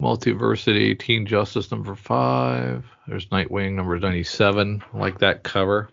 Multiversity, 0.02 0.98
Teen 0.98 1.26
Justice 1.26 1.72
number 1.72 1.96
five. 1.96 2.86
There's 3.08 3.28
Nightwing 3.28 3.74
number 3.74 3.98
97. 4.00 4.84
I 4.94 4.98
like 4.98 5.20
that 5.20 5.44
cover. 5.44 5.90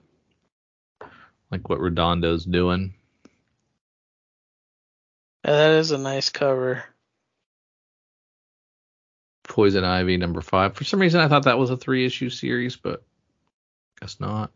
Like 1.50 1.68
what 1.68 1.78
Redondo's 1.78 2.44
doing. 2.44 2.94
Yeah, 5.44 5.52
that 5.52 5.70
is 5.72 5.90
a 5.90 5.98
nice 5.98 6.30
cover. 6.30 6.84
Poison 9.44 9.84
Ivy 9.84 10.16
number 10.16 10.40
five. 10.40 10.74
For 10.74 10.84
some 10.84 11.00
reason, 11.00 11.20
I 11.20 11.28
thought 11.28 11.44
that 11.44 11.58
was 11.58 11.70
a 11.70 11.76
three 11.76 12.06
issue 12.06 12.30
series, 12.30 12.76
but 12.76 13.02
guess 14.00 14.18
not. 14.18 14.50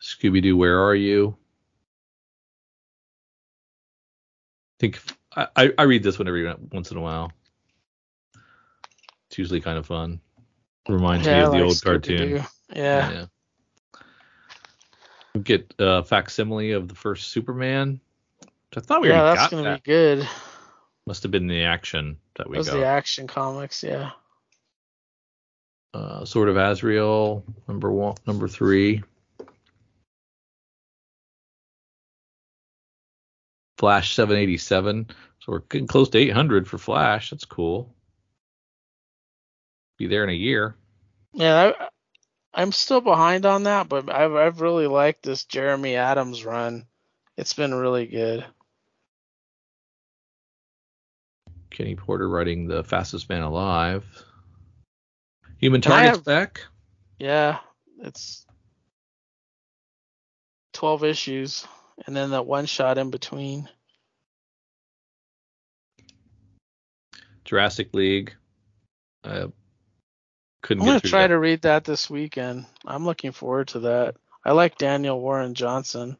Scooby 0.00 0.42
Doo, 0.42 0.56
where 0.56 0.82
are 0.82 0.94
you? 0.94 1.36
Think 4.84 5.00
I, 5.34 5.48
I, 5.56 5.72
I 5.78 5.82
read 5.84 6.02
this 6.02 6.18
one 6.18 6.28
every 6.28 6.52
once 6.72 6.90
in 6.90 6.96
a 6.96 7.00
while. 7.00 7.32
It's 9.28 9.38
usually 9.38 9.60
kind 9.60 9.78
of 9.78 9.86
fun. 9.86 10.20
Reminds 10.88 11.26
yeah, 11.26 11.38
me 11.38 11.44
of 11.44 11.50
the 11.52 11.56
like 11.58 11.64
old 11.64 11.82
cartoon. 11.82 12.38
Scooby-Doo. 12.38 12.44
Yeah. 12.76 13.26
We 15.34 15.40
get 15.40 15.74
uh, 15.78 16.02
facsimile 16.02 16.72
of 16.72 16.88
the 16.88 16.94
first 16.94 17.28
Superman. 17.30 18.00
I 18.76 18.80
thought 18.80 19.02
we 19.02 19.08
Yeah, 19.08 19.22
already 19.22 19.36
that's 19.38 19.50
got 19.50 19.56
gonna 19.56 19.70
that. 19.70 19.84
be 19.84 19.90
good. 19.90 20.28
Must 21.06 21.22
have 21.22 21.32
been 21.32 21.46
the 21.46 21.64
action 21.64 22.18
that 22.36 22.48
we 22.48 22.56
Those 22.56 22.68
got. 22.68 22.76
the 22.76 22.86
action 22.86 23.26
comics, 23.26 23.82
yeah. 23.82 24.10
uh, 25.92 26.24
Sword 26.24 26.48
of 26.48 26.56
Azrael, 26.56 27.44
number 27.68 27.90
one, 27.90 28.14
number 28.26 28.48
three. 28.48 29.02
Flash 33.78 34.14
787. 34.14 35.08
So 35.40 35.52
we're 35.52 35.58
getting 35.60 35.86
close 35.86 36.08
to 36.10 36.18
800 36.18 36.68
for 36.68 36.78
Flash. 36.78 37.30
That's 37.30 37.44
cool. 37.44 37.94
Be 39.98 40.06
there 40.06 40.24
in 40.24 40.30
a 40.30 40.34
year. 40.34 40.76
Yeah, 41.32 41.72
I, 41.78 41.88
I'm 42.54 42.72
still 42.72 43.00
behind 43.00 43.44
on 43.46 43.64
that, 43.64 43.88
but 43.88 44.10
I've 44.10 44.34
I've 44.34 44.60
really 44.60 44.86
liked 44.86 45.22
this 45.22 45.44
Jeremy 45.44 45.96
Adams 45.96 46.44
run. 46.44 46.86
It's 47.36 47.54
been 47.54 47.74
really 47.74 48.06
good. 48.06 48.44
Kenny 51.70 51.96
Porter 51.96 52.28
writing 52.28 52.68
The 52.68 52.84
Fastest 52.84 53.28
Man 53.28 53.42
Alive. 53.42 54.04
Human 55.58 55.80
Target's 55.80 56.18
have- 56.18 56.24
back. 56.24 56.60
Yeah, 57.18 57.58
it's 57.98 58.46
12 60.72 61.04
issues 61.04 61.66
and 62.06 62.14
then 62.16 62.30
that 62.30 62.46
one 62.46 62.66
shot 62.66 62.98
in 62.98 63.10
between. 63.10 63.68
Jurassic 67.44 67.92
League. 67.94 68.34
I 69.22 69.46
couldn't 70.62 70.82
I'm 70.82 71.00
to 71.00 71.08
try 71.08 71.22
that. 71.22 71.28
to 71.28 71.38
read 71.38 71.62
that 71.62 71.84
this 71.84 72.08
weekend. 72.08 72.66
I'm 72.86 73.04
looking 73.04 73.32
forward 73.32 73.68
to 73.68 73.80
that. 73.80 74.16
I 74.44 74.52
like 74.52 74.76
Daniel 74.76 75.20
Warren 75.20 75.54
Johnson, 75.54 76.18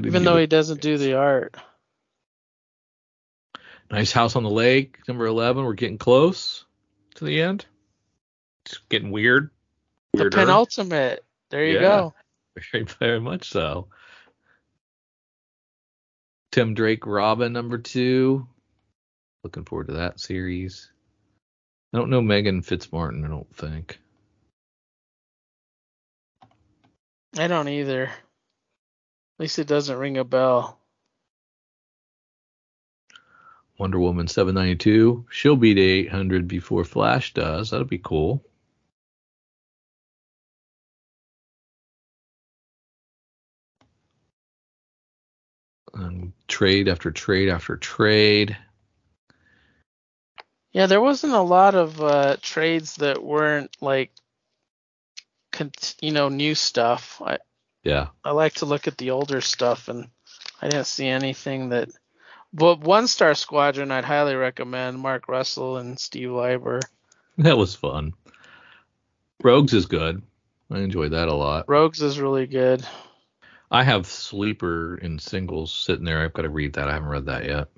didn't 0.00 0.06
even 0.08 0.24
though 0.24 0.38
he 0.38 0.46
doesn't 0.46 0.80
do 0.80 0.98
the 0.98 1.14
art. 1.14 1.56
Nice 3.90 4.10
House 4.12 4.36
on 4.36 4.42
the 4.42 4.50
Lake, 4.50 4.98
number 5.06 5.26
11. 5.26 5.64
We're 5.64 5.74
getting 5.74 5.98
close 5.98 6.64
to 7.16 7.24
the 7.24 7.42
end. 7.42 7.66
It's 8.64 8.78
getting 8.88 9.10
weird. 9.10 9.50
The 10.14 10.30
penultimate. 10.30 11.24
There 11.50 11.64
you 11.64 11.74
Yeah. 11.74 11.80
go. 11.80 12.14
Very, 12.72 12.84
very 12.84 13.20
much 13.20 13.48
so. 13.50 13.88
Tim 16.50 16.74
Drake 16.74 17.06
Robin, 17.06 17.52
number 17.52 17.78
two. 17.78 18.46
Looking 19.42 19.64
forward 19.64 19.88
to 19.88 19.94
that 19.94 20.20
series. 20.20 20.90
I 21.92 21.98
don't 21.98 22.10
know 22.10 22.20
Meghan 22.20 22.64
Fitzmartin, 22.64 23.24
I 23.24 23.28
don't 23.28 23.54
think. 23.54 23.98
I 27.38 27.46
don't 27.48 27.68
either. 27.68 28.04
At 28.04 28.12
least 29.38 29.58
it 29.58 29.66
doesn't 29.66 29.98
ring 29.98 30.18
a 30.18 30.24
bell. 30.24 30.78
Wonder 33.78 33.98
Woman 33.98 34.28
792. 34.28 35.26
She'll 35.30 35.56
be 35.56 35.74
to 35.74 35.80
800 35.80 36.46
before 36.46 36.84
Flash 36.84 37.32
does. 37.32 37.70
That'll 37.70 37.86
be 37.86 37.98
cool. 37.98 38.44
And 45.94 46.32
trade 46.48 46.88
after 46.88 47.10
trade 47.10 47.48
after 47.48 47.76
trade. 47.76 48.56
Yeah, 50.72 50.86
there 50.86 51.02
wasn't 51.02 51.34
a 51.34 51.40
lot 51.42 51.74
of 51.74 52.00
uh, 52.00 52.36
trades 52.40 52.96
that 52.96 53.22
weren't 53.22 53.76
like, 53.82 54.10
con- 55.50 55.72
you 56.00 56.12
know, 56.12 56.30
new 56.30 56.54
stuff. 56.54 57.20
I 57.22 57.38
Yeah. 57.84 58.08
I 58.24 58.30
like 58.30 58.54
to 58.54 58.66
look 58.66 58.88
at 58.88 58.96
the 58.96 59.10
older 59.10 59.42
stuff, 59.42 59.88
and 59.88 60.08
I 60.62 60.68
didn't 60.68 60.86
see 60.86 61.06
anything 61.06 61.70
that. 61.70 61.90
But 62.54 62.80
One 62.80 63.06
Star 63.06 63.34
Squadron, 63.34 63.90
I'd 63.90 64.04
highly 64.04 64.34
recommend 64.34 64.98
Mark 64.98 65.28
Russell 65.28 65.78
and 65.78 65.98
Steve 65.98 66.30
Lieber. 66.30 66.80
That 67.38 67.56
was 67.56 67.74
fun. 67.74 68.12
Rogues 69.42 69.72
is 69.72 69.86
good. 69.86 70.22
I 70.70 70.78
enjoyed 70.80 71.12
that 71.12 71.28
a 71.28 71.34
lot. 71.34 71.64
Rogues 71.68 72.00
is 72.02 72.18
really 72.20 72.46
good. 72.46 72.86
I 73.72 73.84
have 73.84 74.06
Sleeper 74.06 74.98
in 74.98 75.18
singles 75.18 75.72
sitting 75.72 76.04
there. 76.04 76.22
I've 76.22 76.34
got 76.34 76.42
to 76.42 76.50
read 76.50 76.74
that. 76.74 76.88
I 76.88 76.92
haven't 76.92 77.08
read 77.08 77.26
that 77.26 77.46
yet. 77.46 77.68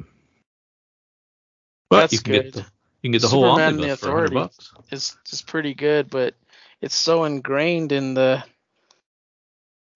But 1.88 2.00
That's 2.00 2.12
you 2.12 2.18
can 2.18 2.32
good. 2.32 2.42
get 2.44 2.52
the, 2.52 2.58
you 2.60 2.66
can 3.04 3.12
get 3.12 3.22
the 3.22 3.28
whole 3.28 3.44
Superman 3.44 3.76
the 3.76 3.84
omnibus 3.84 4.00
for 4.00 4.06
100 4.08 4.32
Authority. 4.32 4.34
bucks. 4.34 4.72
It's 4.90 5.16
just 5.24 5.46
pretty 5.46 5.74
good, 5.74 6.10
but 6.10 6.34
it's 6.80 6.96
so 6.96 7.24
ingrained 7.24 7.92
in 7.92 8.14
the 8.14 8.42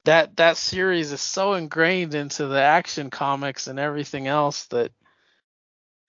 that 0.05 0.37
that 0.37 0.57
series 0.57 1.13
is 1.13 1.21
so 1.21 1.55
ingrained 1.55 2.15
into 2.15 2.47
the 2.47 2.63
action 2.63 3.11
comics 3.11 3.67
and 3.67 3.79
everything 3.79 4.29
else 4.29 4.67
that 4.67 4.93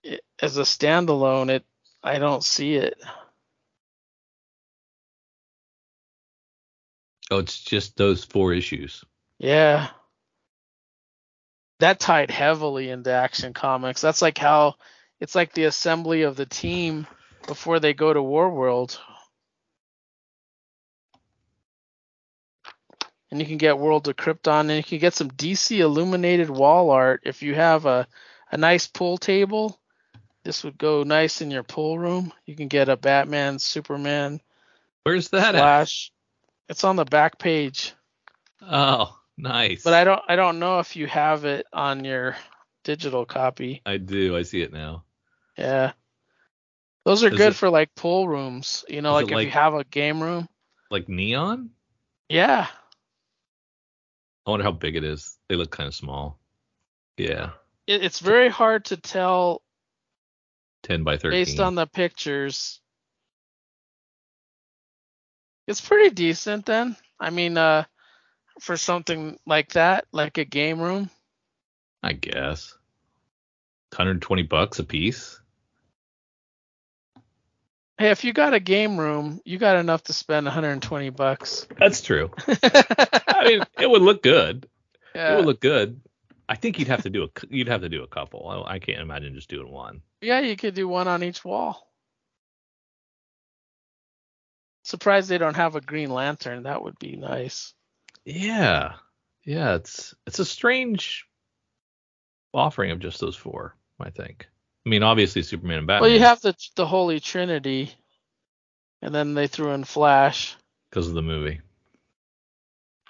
it, 0.04 0.22
as 0.42 0.58
a 0.58 0.62
standalone, 0.62 1.50
it 1.50 1.66
I 2.04 2.20
don't 2.20 2.44
see 2.44 2.76
it. 2.76 3.02
Oh, 7.32 7.40
it's 7.40 7.60
just 7.60 7.98
those 7.98 8.24
four 8.24 8.54
issues. 8.54 9.04
Yeah. 9.40 9.88
That 11.80 12.00
tied 12.00 12.30
heavily 12.30 12.90
into 12.90 13.12
Action 13.12 13.54
Comics. 13.54 14.02
That's 14.02 14.22
like 14.22 14.38
how 14.38 14.76
it's 15.20 15.34
like 15.34 15.54
the 15.54 15.64
assembly 15.64 16.24
of 16.24 16.36
the 16.36 16.46
team 16.46 17.08
before 17.48 17.80
they 17.80 17.94
go 17.94 18.14
to 18.14 18.22
War 18.22 18.50
World. 18.50 19.00
And 23.32 23.40
you 23.40 23.46
can 23.46 23.58
get 23.58 23.78
World 23.78 24.08
of 24.08 24.16
Krypton 24.16 24.62
and 24.62 24.78
you 24.78 24.84
can 24.84 25.00
get 25.00 25.14
some 25.14 25.32
DC 25.32 25.78
illuminated 25.80 26.50
wall 26.50 26.90
art 26.90 27.22
if 27.26 27.42
you 27.42 27.56
have 27.56 27.86
a, 27.86 28.08
a 28.52 28.58
nice 28.58 28.88
pool 28.88 29.18
table. 29.18 29.80
This 30.44 30.64
would 30.64 30.78
go 30.78 31.04
nice 31.04 31.42
in 31.42 31.52
your 31.52 31.64
pool 31.64 31.98
room. 31.98 32.34
You 32.46 32.56
can 32.56 32.68
get 32.68 32.90
a 32.90 32.98
Batman, 32.98 33.60
Superman, 33.60 34.42
Where's 35.04 35.30
that 35.30 35.56
at? 35.56 35.60
Flash. 35.60 36.12
It's 36.68 36.84
on 36.84 36.96
the 36.96 37.06
back 37.06 37.40
page. 37.40 37.94
Oh, 38.62 39.18
nice. 39.40 39.84
But 39.84 39.94
I 39.94 40.04
don't 40.04 40.22
I 40.28 40.36
don't 40.36 40.60
know 40.60 40.80
if 40.80 40.96
you 40.96 41.08
have 41.08 41.46
it 41.46 41.66
on 41.74 42.04
your 42.06 42.36
digital 42.84 43.26
copy. 43.26 43.82
I 43.86 43.98
do. 43.98 44.36
I 44.38 44.44
see 44.44 44.62
it 44.62 44.72
now. 44.74 45.04
Yeah. 45.58 45.94
Those 47.06 47.24
are 47.24 47.30
Is 47.30 47.38
good 47.38 47.52
it- 47.54 47.56
for 47.56 47.70
like 47.70 47.94
pool 47.96 48.28
rooms. 48.28 48.86
You 48.88 49.02
know, 49.02 49.14
like 49.14 49.32
if 49.32 49.42
you 49.46 49.50
have 49.52 49.74
a 49.74 49.84
game 49.84 50.22
room. 50.22 50.48
Like 50.92 51.08
neon? 51.10 51.70
Yeah. 52.30 52.68
I 54.46 54.50
wonder 54.50 54.64
how 54.64 54.72
big 54.72 54.96
it 54.96 55.04
is. 55.04 55.38
They 55.48 55.56
look 55.56 55.70
kind 55.72 55.88
of 55.88 55.94
small. 55.96 56.40
Yeah, 57.18 57.52
It, 57.86 58.04
it's 58.04 58.20
very 58.20 58.50
hard 58.50 58.86
to 58.86 58.98
tell 58.98 59.62
10 60.84 61.04
by 61.04 61.18
13. 61.18 61.32
based 61.32 61.60
on 61.60 61.76
the 61.76 61.86
pictures. 61.86 62.80
It's 65.68 65.82
pretty 65.82 66.10
decent 66.16 66.66
then. 66.66 66.96
I 67.20 67.30
mean, 67.30 67.58
uh 67.58 67.84
for 68.60 68.78
something 68.78 69.38
like 69.46 69.74
that, 69.74 70.06
like 70.12 70.38
a 70.38 70.46
game 70.46 70.80
room. 70.80 71.10
I 72.02 72.14
guess. 72.14 72.74
120 73.92 74.44
bucks 74.44 74.80
a 74.80 74.84
piece. 74.84 75.40
Hey, 77.98 78.12
if 78.12 78.24
you 78.24 78.32
got 78.32 78.54
a 78.54 78.60
game 78.60 78.98
room, 78.98 79.42
you 79.44 79.58
got 79.58 79.76
enough 79.76 80.04
to 80.04 80.14
spend 80.14 80.46
120 80.46 81.10
bucks. 81.10 81.68
That's 81.78 82.02
true. 82.02 82.32
I 82.48 83.44
mean, 83.46 83.64
it 83.78 83.90
would 83.90 84.02
look 84.02 84.24
good. 84.24 84.68
It 85.14 85.36
would 85.36 85.46
look 85.46 85.60
good. 85.60 86.00
I 86.48 86.56
think 86.56 86.80
you'd 86.80 86.88
have 86.88 87.04
to 87.04 87.10
do 87.10 87.24
a 87.24 87.30
you'd 87.50 87.68
have 87.68 87.82
to 87.82 87.90
do 87.90 88.04
a 88.04 88.08
couple. 88.08 88.48
I, 88.48 88.76
I 88.76 88.80
can't 88.80 89.02
imagine 89.02 89.36
just 89.36 89.50
doing 89.50 89.70
one. 89.70 90.02
Yeah, 90.22 90.40
you 90.40 90.56
could 90.56 90.74
do 90.74 90.88
one 90.88 91.08
on 91.08 91.24
each 91.24 91.44
wall. 91.44 91.88
Surprised 94.84 95.30
they 95.30 95.38
don't 95.38 95.56
have 95.56 95.76
a 95.76 95.82
Green 95.82 96.10
Lantern. 96.10 96.64
That 96.64 96.82
would 96.82 96.98
be 97.00 97.16
nice. 97.16 97.74
Yeah, 98.30 98.94
yeah. 99.44 99.76
It's 99.76 100.14
it's 100.28 100.40
a 100.40 100.46
strange 100.46 101.26
offering 102.54 102.92
of 102.92 103.00
just 103.00 103.20
those 103.20 103.36
four. 103.36 103.76
I 104.00 104.12
think. 104.12 104.48
I 104.86 104.90
mean, 104.90 105.04
obviously 105.04 105.42
Superman 105.42 105.80
and 105.80 105.88
Batman. 105.88 106.02
Well, 106.02 106.12
you 106.12 106.20
have 106.20 106.42
the 106.42 106.56
the 106.76 106.86
Holy 106.86 107.20
Trinity, 107.20 107.94
and 109.02 109.14
then 109.14 109.34
they 109.34 109.48
threw 109.48 109.72
in 109.72 109.84
Flash, 109.84 110.56
because 110.90 111.08
of 111.08 111.16
the 111.16 111.22
movie. 111.22 111.62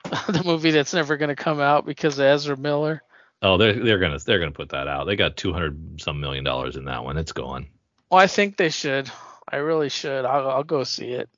the 0.28 0.44
movie 0.46 0.72
that's 0.72 0.94
never 0.94 1.18
going 1.18 1.30
to 1.30 1.36
come 1.36 1.60
out 1.60 1.86
because 1.86 2.18
of 2.18 2.26
Ezra 2.26 2.58
Miller. 2.58 3.04
Oh, 3.42 3.58
they're 3.58 3.74
they're 3.74 4.00
gonna 4.00 4.20
they're 4.20 4.40
gonna 4.40 4.52
put 4.52 4.70
that 4.70 4.88
out. 4.88 5.06
They 5.06 5.16
got 5.16 5.38
200 5.38 6.02
some 6.02 6.20
million 6.20 6.44
dollars 6.44 6.76
in 6.76 6.86
that 6.86 7.04
one. 7.04 7.18
It's 7.18 7.32
gone. 7.32 7.68
Well, 8.10 8.20
I 8.20 8.28
think 8.28 8.58
they 8.58 8.70
should. 8.70 9.10
I 9.48 9.58
really 9.58 9.90
should. 9.90 10.26
I'll, 10.26 10.50
I'll 10.50 10.64
go 10.64 10.84
see 10.84 11.12
it. 11.12 11.30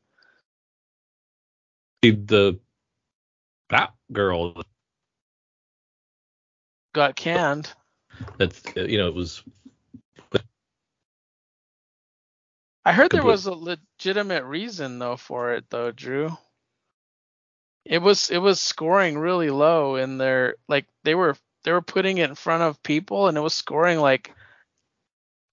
The, 2.01 2.11
the 2.11 2.59
Batgirl 3.71 4.61
Got 6.93 7.15
canned. 7.15 7.71
that's 8.37 8.61
you 8.75 8.97
know 8.97 9.07
it 9.07 9.15
was 9.15 9.43
I 12.83 12.93
heard 12.93 13.11
there 13.11 13.23
was 13.23 13.45
a 13.45 13.53
legitimate 13.53 14.43
reason 14.43 14.99
though 14.99 15.15
for 15.15 15.53
it 15.53 15.65
though, 15.69 15.91
Drew. 15.91 16.35
It 17.85 17.99
was 17.99 18.29
it 18.29 18.39
was 18.39 18.59
scoring 18.59 19.17
really 19.17 19.49
low 19.49 19.95
in 19.95 20.17
their 20.17 20.55
like 20.67 20.85
they 21.03 21.15
were 21.15 21.35
they 21.63 21.71
were 21.71 21.81
putting 21.81 22.17
it 22.17 22.29
in 22.29 22.35
front 22.35 22.63
of 22.63 22.81
people 22.83 23.27
and 23.27 23.37
it 23.37 23.41
was 23.41 23.53
scoring 23.53 23.99
like 23.99 24.33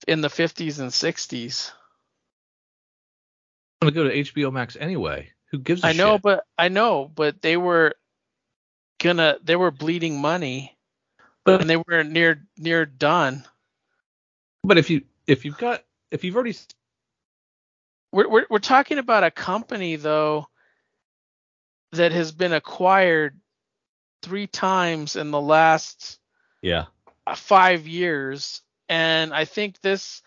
in 0.07 0.23
the 0.23 0.29
50s 0.29 0.81
and 0.81 0.91
60s. 0.91 1.71
I'm 3.81 3.91
going 3.91 4.09
to 4.09 4.15
go 4.15 4.23
to 4.25 4.33
HBO 4.33 4.53
Max 4.53 4.77
anyway. 4.81 5.31
Who 5.51 5.59
gives 5.59 5.85
a 5.85 5.89
I 5.89 5.93
know, 5.93 6.15
shit? 6.15 6.23
but 6.23 6.45
I 6.57 6.69
know, 6.69 7.11
but 7.15 7.43
they 7.43 7.57
were 7.57 7.95
gonna 9.01 9.39
they 9.43 9.57
were 9.57 9.71
bleeding 9.73 10.21
money 10.21 10.77
But 11.45 11.63
and 11.63 11.71
they 11.71 11.77
were 11.79 12.05
near 12.05 12.47
near 12.59 12.87
done. 12.87 13.45
but 14.65 14.79
if 14.79 14.91
you 14.91 15.03
if 15.27 15.45
you've 15.45 15.59
got 15.59 15.85
if 16.11 16.25
you've 16.25 16.37
already 16.37 16.57
We're 18.13 18.29
we're 18.29 18.47
we're 18.51 18.59
talking 18.61 18.99
about 18.99 19.25
a 19.25 19.31
company 19.31 19.97
though 19.97 20.49
that 21.93 22.13
has 22.13 22.33
been 22.33 22.53
acquired 22.53 23.41
three 24.23 24.47
times 24.47 25.17
in 25.17 25.31
the 25.31 25.41
last 25.41 26.19
yeah 26.63 26.87
uh, 27.27 27.35
five 27.37 27.87
years, 27.89 28.63
and 28.89 29.35
I 29.35 29.45
think 29.47 29.81
this, 29.83 30.23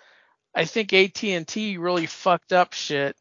I 0.55 0.65
think 0.65 0.93
AT 0.93 1.23
and 1.23 1.47
T 1.47 1.77
really 1.77 2.07
fucked 2.07 2.53
up 2.53 2.73
shit, 2.73 3.17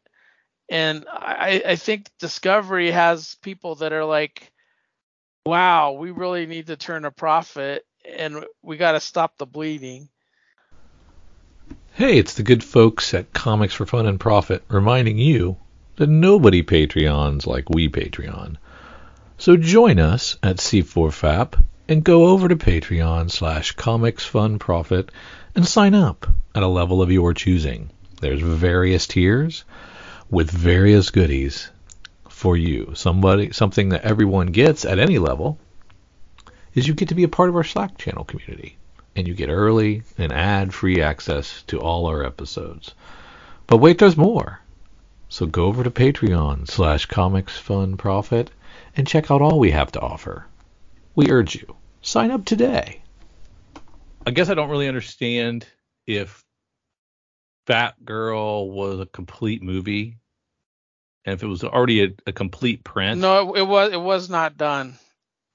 and 0.69 1.05
I 1.11 1.63
I 1.67 1.75
think 1.77 2.09
Discovery 2.19 2.91
has 2.91 3.37
people 3.43 3.75
that 3.75 3.93
are 3.93 4.05
like, 4.05 4.51
wow, 5.45 5.93
we 5.93 6.11
really 6.11 6.45
need 6.45 6.67
to 6.67 6.77
turn 6.77 7.05
a 7.05 7.11
profit, 7.11 7.85
and 8.05 8.45
we 8.61 8.77
got 8.77 8.93
to 8.93 8.99
stop 8.99 9.37
the 9.37 9.45
bleeding. 9.45 10.09
Hey, 11.93 12.17
it's 12.17 12.35
the 12.35 12.43
good 12.43 12.63
folks 12.63 13.13
at 13.13 13.33
Comics 13.33 13.73
for 13.73 13.85
Fun 13.85 14.05
and 14.05 14.19
Profit 14.19 14.63
reminding 14.69 15.17
you 15.17 15.57
that 15.97 16.07
nobody 16.07 16.63
Patreons 16.63 17.45
like 17.45 17.69
we 17.69 17.89
Patreon. 17.89 18.57
So 19.37 19.57
join 19.57 19.99
us 19.99 20.37
at 20.41 20.57
C4FAP 20.57 21.61
and 21.87 22.03
go 22.03 22.27
over 22.27 22.47
to 22.47 22.55
Patreon 22.55 23.29
slash 23.29 23.73
Comics 23.73 24.25
Fun 24.25 24.59
Profit 24.59 25.11
and 25.55 25.67
sign 25.67 25.93
up 25.93 26.27
at 26.55 26.63
a 26.63 26.67
level 26.67 27.01
of 27.01 27.11
your 27.11 27.33
choosing. 27.33 27.89
There's 28.21 28.41
various 28.41 29.07
tiers 29.07 29.65
with 30.29 30.49
various 30.49 31.09
goodies 31.09 31.69
for 32.41 32.57
you. 32.57 32.93
Somebody 32.95 33.51
something 33.51 33.89
that 33.89 34.01
everyone 34.01 34.47
gets 34.47 34.83
at 34.83 34.97
any 34.97 35.19
level 35.19 35.59
is 36.73 36.87
you 36.87 36.95
get 36.95 37.09
to 37.09 37.15
be 37.15 37.23
a 37.23 37.27
part 37.27 37.49
of 37.49 37.55
our 37.55 37.63
Slack 37.63 37.99
channel 37.99 38.23
community 38.23 38.77
and 39.15 39.27
you 39.27 39.35
get 39.35 39.49
early 39.49 40.01
and 40.17 40.31
ad-free 40.31 41.03
access 41.03 41.61
to 41.67 41.79
all 41.79 42.07
our 42.07 42.25
episodes. 42.25 42.95
But 43.67 43.77
wait, 43.77 43.99
there's 43.99 44.17
more. 44.17 44.59
So 45.29 45.45
go 45.45 45.65
over 45.65 45.83
to 45.83 45.91
Patreon 45.91 46.67
slash 46.67 47.05
Comics 47.05 47.59
Fun 47.59 47.95
Profit 47.95 48.49
and 48.97 49.07
check 49.07 49.29
out 49.29 49.43
all 49.43 49.59
we 49.59 49.69
have 49.69 49.91
to 49.91 50.01
offer. 50.01 50.47
We 51.13 51.29
urge 51.29 51.53
you, 51.53 51.75
sign 52.01 52.31
up 52.31 52.45
today. 52.45 53.03
I 54.25 54.31
guess 54.31 54.49
I 54.49 54.55
don't 54.55 54.71
really 54.71 54.87
understand 54.87 55.67
if 56.07 56.43
Batgirl 57.67 58.67
was 58.71 58.99
a 58.99 59.05
complete 59.05 59.61
movie 59.61 60.17
and 61.25 61.33
if 61.33 61.43
it 61.43 61.47
was 61.47 61.63
already 61.63 62.03
a, 62.03 62.07
a 62.27 62.31
complete 62.31 62.83
print. 62.83 63.19
No, 63.21 63.53
it, 63.55 63.59
it 63.59 63.67
was 63.67 63.93
it 63.93 64.01
was 64.01 64.29
not 64.29 64.57
done. 64.57 64.95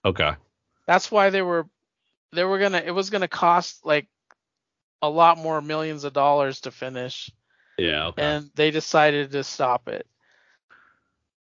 Okay. 0.05 0.33
That's 0.87 1.11
why 1.11 1.31
they 1.31 1.43
were 1.43 1.67
they 2.33 2.45
were 2.45 2.59
gonna 2.59 2.83
it 2.85 2.93
was 2.93 3.11
gonna 3.11 3.29
cost 3.29 3.85
like 3.85 4.07
a 5.03 5.09
lot 5.11 5.39
more 5.39 5.61
millions 5.61 6.05
of 6.05 6.13
dollars 6.13 6.61
to 6.63 6.71
finish. 6.71 7.31
Yeah. 7.79 8.07
Okay. 8.09 8.23
and 8.23 8.51
they 8.55 8.71
decided 8.71 9.33
to 9.33 9.45
stop 9.45 9.89
it. 9.89 10.07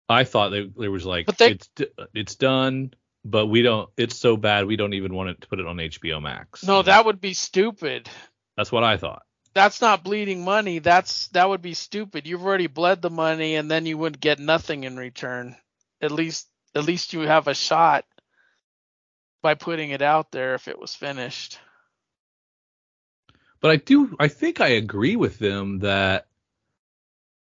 I 0.08 0.24
thought 0.24 0.50
they, 0.50 0.68
there 0.76 0.90
was 0.90 1.06
like 1.06 1.26
But 1.26 1.38
they- 1.38 1.52
it's 1.52 1.70
it's 2.14 2.34
done, 2.36 2.92
but 3.24 3.46
we 3.46 3.62
don't. 3.62 3.88
It's 3.96 4.16
so 4.16 4.36
bad 4.36 4.66
we 4.66 4.76
don't 4.76 4.94
even 4.94 5.14
want 5.14 5.30
it 5.30 5.40
to 5.42 5.48
put 5.48 5.60
it 5.60 5.66
on 5.66 5.76
HBO 5.76 6.20
Max. 6.20 6.64
No, 6.64 6.82
that 6.82 7.04
would 7.04 7.20
be 7.20 7.32
stupid. 7.34 8.08
that's 8.56 8.72
what 8.72 8.82
I 8.84 8.96
thought. 8.96 9.22
That's 9.54 9.80
not 9.80 10.04
bleeding 10.04 10.44
money. 10.44 10.78
That's 10.78 11.28
that 11.28 11.48
would 11.48 11.62
be 11.62 11.74
stupid. 11.74 12.26
You've 12.26 12.44
already 12.44 12.68
bled 12.68 13.02
the 13.02 13.10
money 13.10 13.56
and 13.56 13.70
then 13.70 13.86
you 13.86 13.98
wouldn't 13.98 14.20
get 14.20 14.38
nothing 14.38 14.84
in 14.84 14.96
return. 14.96 15.56
At 16.00 16.12
least 16.12 16.46
at 16.74 16.84
least 16.84 17.12
you 17.12 17.20
have 17.20 17.48
a 17.48 17.54
shot 17.54 18.04
by 19.42 19.54
putting 19.54 19.90
it 19.90 20.02
out 20.02 20.30
there 20.30 20.54
if 20.54 20.68
it 20.68 20.78
was 20.78 20.94
finished. 20.94 21.58
But 23.60 23.72
I 23.72 23.76
do. 23.76 24.16
I 24.18 24.28
think 24.28 24.60
I 24.60 24.68
agree 24.68 25.16
with 25.16 25.38
them 25.38 25.80
that 25.80 26.28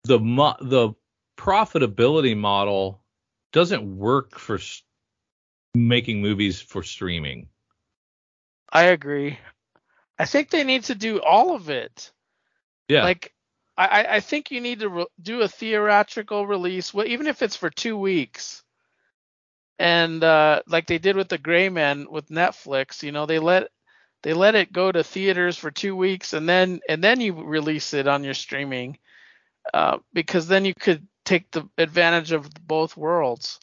the 0.03 0.19
mo- 0.19 0.57
the 0.61 0.93
profitability 1.38 2.38
model 2.38 3.01
doesn't 3.51 3.97
work 3.97 4.38
for 4.38 4.55
s- 4.55 4.84
making 5.73 6.21
movies 6.21 6.61
for 6.61 6.84
streaming. 6.84 7.49
I 8.71 8.84
agree. 8.85 9.39
I 10.19 10.26
think 10.26 10.49
they 10.49 10.64
need 10.64 10.85
to 10.85 10.95
do 10.95 11.22
all 11.22 11.56
of 11.56 11.69
it. 11.69 12.11
Yeah. 12.88 13.03
Like, 13.03 13.34
I, 13.77 14.06
I- 14.18 14.19
think 14.19 14.52
you 14.52 14.61
need 14.61 14.80
to 14.81 14.90
re- 14.90 15.06
do 15.22 15.41
a 15.41 15.48
theatrical 15.48 16.45
release, 16.45 16.94
well, 16.94 17.07
even 17.07 17.27
if 17.27 17.41
it's 17.41 17.56
for 17.56 17.69
two 17.69 17.98
weeks. 17.98 18.64
And 19.80 20.23
uh, 20.23 20.61
like 20.68 20.85
they 20.88 20.99
did 20.99 21.15
with 21.15 21.30
the 21.30 21.38
Gray 21.40 21.69
Man 21.69 22.07
with 22.10 22.30
Netflix, 22.30 23.02
you 23.03 23.11
know, 23.11 23.26
they 23.26 23.40
let 23.40 23.69
they 24.22 24.34
let 24.34 24.56
it 24.56 24.72
go 24.72 24.91
to 24.91 25.03
theaters 25.03 25.57
for 25.57 25.72
two 25.72 25.95
weeks, 25.95 26.34
and 26.34 26.48
then 26.48 26.80
and 26.88 27.03
then 27.03 27.19
you 27.19 27.34
release 27.34 27.94
it 27.94 28.07
on 28.07 28.23
your 28.23 28.35
streaming, 28.35 28.99
uh, 29.73 29.98
because 30.14 30.48
then 30.48 30.64
you 30.65 30.73
could 30.76 31.07
take 31.26 31.49
the 31.52 31.68
advantage 31.77 32.31
of 32.31 32.49
both 32.68 32.95
worlds. 32.95 33.60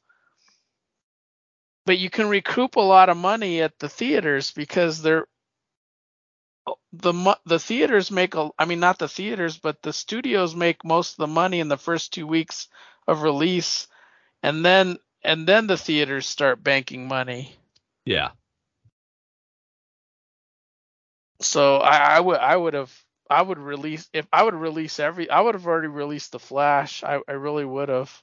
But 1.86 1.98
you 1.98 2.10
can 2.10 2.28
recoup 2.28 2.76
a 2.76 2.80
lot 2.80 3.08
of 3.08 3.16
money 3.16 3.62
at 3.62 3.78
the 3.78 3.88
theaters 3.88 4.50
because 4.52 5.00
they're 5.02 5.26
Oh, 6.66 6.76
the 6.92 7.38
the 7.44 7.58
theaters 7.58 8.10
make 8.10 8.34
a 8.34 8.50
I 8.58 8.64
mean 8.64 8.80
not 8.80 8.98
the 8.98 9.08
theaters 9.08 9.58
but 9.58 9.82
the 9.82 9.92
studios 9.92 10.54
make 10.56 10.84
most 10.84 11.12
of 11.12 11.16
the 11.18 11.26
money 11.26 11.60
in 11.60 11.68
the 11.68 11.76
first 11.76 12.14
2 12.14 12.26
weeks 12.26 12.68
of 13.06 13.22
release 13.22 13.88
and 14.42 14.64
then 14.64 14.98
and 15.24 15.46
then 15.48 15.66
the 15.66 15.76
theaters 15.78 16.26
start 16.26 16.62
banking 16.64 17.08
money. 17.08 17.56
yeah. 18.04 18.30
So 21.42 21.76
I, 21.78 22.16
I 22.16 22.20
would 22.20 22.38
I 22.38 22.56
would 22.56 22.74
have 22.74 22.92
I 23.28 23.42
would 23.42 23.58
release 23.58 24.08
if 24.12 24.26
I 24.32 24.42
would 24.42 24.54
release 24.54 24.98
every 24.98 25.28
I 25.30 25.40
would 25.40 25.54
have 25.54 25.66
already 25.66 25.88
released 25.88 26.32
the 26.32 26.38
Flash. 26.38 27.02
I, 27.04 27.20
I 27.28 27.32
really 27.32 27.64
would 27.64 27.88
have. 27.90 28.22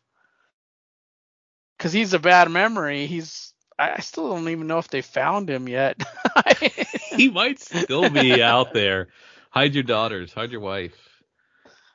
Cuz 1.80 1.92
he's 1.94 2.14
a 2.14 2.20
bad 2.20 2.52
memory. 2.52 3.08
He's 3.08 3.54
I, 3.80 3.94
I 3.94 4.00
still 4.02 4.30
don't 4.30 4.50
even 4.50 4.68
know 4.68 4.78
if 4.80 4.90
they 4.90 5.02
found 5.02 5.50
him 5.50 5.68
yet. 5.68 5.98
He 7.22 7.30
might 7.30 7.60
still 7.60 8.10
be 8.10 8.42
out 8.42 8.74
there. 8.74 9.08
Hide 9.50 9.74
your 9.74 9.84
daughters. 9.84 10.34
Hide 10.34 10.52
your 10.52 10.62
wife. 10.62 10.96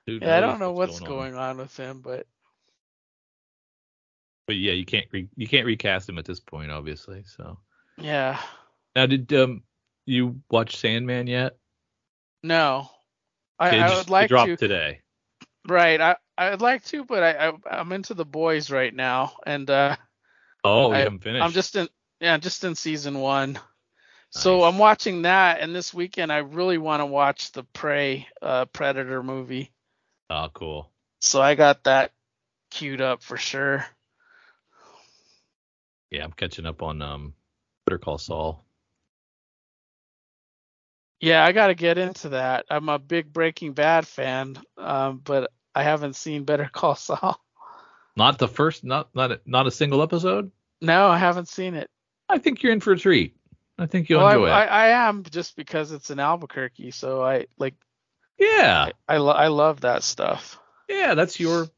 Who 0.07 0.19
yeah, 0.20 0.36
I 0.36 0.40
don't 0.40 0.59
know 0.59 0.73
what's 0.73 1.01
on. 1.01 1.07
going 1.07 1.35
on 1.36 1.59
with 1.59 1.77
him, 1.77 2.01
but 2.01 2.27
But 4.47 4.57
yeah, 4.57 4.73
you 4.73 4.85
can't 4.85 5.07
re- 5.12 5.28
you 5.36 5.47
can't 5.47 5.66
recast 5.66 6.09
him 6.09 6.19
at 6.19 6.24
this 6.24 6.40
point, 6.40 6.70
obviously. 6.70 7.23
So 7.24 7.59
yeah. 7.99 8.40
now, 8.97 9.07
did 9.07 9.32
um 9.32 9.62
you 10.07 10.40
watch 10.51 10.77
Sandman 10.77 11.27
yet? 11.28 11.57
No. 12.43 12.90
I, 13.59 13.69
I 13.69 13.89
just- 13.89 13.99
would 13.99 14.11
like 14.11 14.31
to. 14.31 14.57
today. 14.57 15.01
Right. 15.69 16.01
I 16.01 16.16
I'd 16.36 16.61
like 16.61 16.82
to, 16.86 17.05
but 17.05 17.23
I, 17.23 17.49
I 17.49 17.53
I'm 17.70 17.93
into 17.93 18.15
the 18.15 18.24
boys 18.24 18.70
right 18.73 18.93
now, 18.93 19.35
and 19.47 19.70
uh, 19.70 19.97
Oh, 20.65 20.89
we 20.89 20.97
I- 20.97 21.01
haven't 21.01 21.23
finished. 21.23 21.44
I'm 21.44 21.53
just 21.53 21.77
in 21.77 21.89
yeah 22.20 22.36
just 22.39 22.65
in 22.65 22.74
season 22.74 23.20
one. 23.20 23.61
So. 24.33 24.65
I'm 24.65 24.79
watching 24.79 25.23
that, 25.23 25.61
and 25.61 25.75
this 25.75 25.93
weekend 25.93 26.33
I 26.33 26.39
really 26.39 26.79
want 26.79 27.01
to 27.01 27.07
watch 27.07 27.53
the 27.53 27.65
Prey 27.65 28.27
uh, 28.41 28.65
Predator 28.67 29.23
movie. 29.23 29.71
oh, 30.31 30.49
cool. 30.53 30.91
So 31.21 31.41
I 31.41 31.55
got 31.55 31.85
that 31.85 32.13
queued 32.71 33.01
up 33.01 33.23
for 33.23 33.37
sure. 33.37 33.87
Yeah, 36.11 36.25
I'm 36.25 36.33
catching 36.33 36.67
up 36.67 36.83
on 36.83 37.01
um 37.01 37.35
Better 37.87 37.99
Call 37.99 38.19
Saul. 38.19 38.65
Yeah, 41.21 41.45
I 41.45 41.53
got 41.53 41.69
to 41.69 41.75
get 41.75 41.99
into 41.99 42.31
that. 42.31 42.67
I'm 42.69 42.89
a 42.89 42.99
big 42.99 43.33
Breaking 43.33 43.73
Bad 43.75 44.07
fan, 44.09 44.57
um, 44.77 45.21
but 45.23 45.53
I 45.75 45.85
haven't 45.85 46.17
seen 46.17 46.45
Better 46.45 46.69
Call 46.73 46.97
Saul. 46.97 47.41
Not 48.17 48.39
the 48.39 48.49
first, 48.49 48.85
not 48.85 49.15
not 49.15 49.33
a, 49.33 49.41
not 49.47 49.67
a 49.67 49.71
single 49.71 50.03
episode. 50.03 50.51
No, 50.81 51.07
I 51.07 51.19
haven't 51.19 51.49
seen 51.49 51.75
it. 51.75 51.89
I 52.29 52.39
think 52.39 52.63
you're 52.63 52.73
in 52.73 52.81
for 52.81 52.93
a 52.93 52.99
treat. 52.99 53.37
I 53.78 53.86
think 53.86 54.09
you'll 54.09 54.20
well, 54.20 54.28
enjoy 54.31 54.47
I, 54.47 54.62
it. 54.62 54.66
I, 54.66 54.66
I 54.66 55.09
am 55.09 55.24
just 55.24 55.57
because 55.57 55.93
it's 55.93 56.11
in 56.11 56.20
Albuquerque, 56.20 56.90
so 56.90 57.23
I 57.23 57.47
like 57.59 57.74
yeah, 58.39 58.90
I 59.09 59.19
lo- 59.19 59.32
I 59.32 59.49
love 59.49 59.82
that 59.82 60.03
stuff. 60.03 60.59
yeah, 60.89 61.15
that's 61.15 61.39
your 61.40 61.69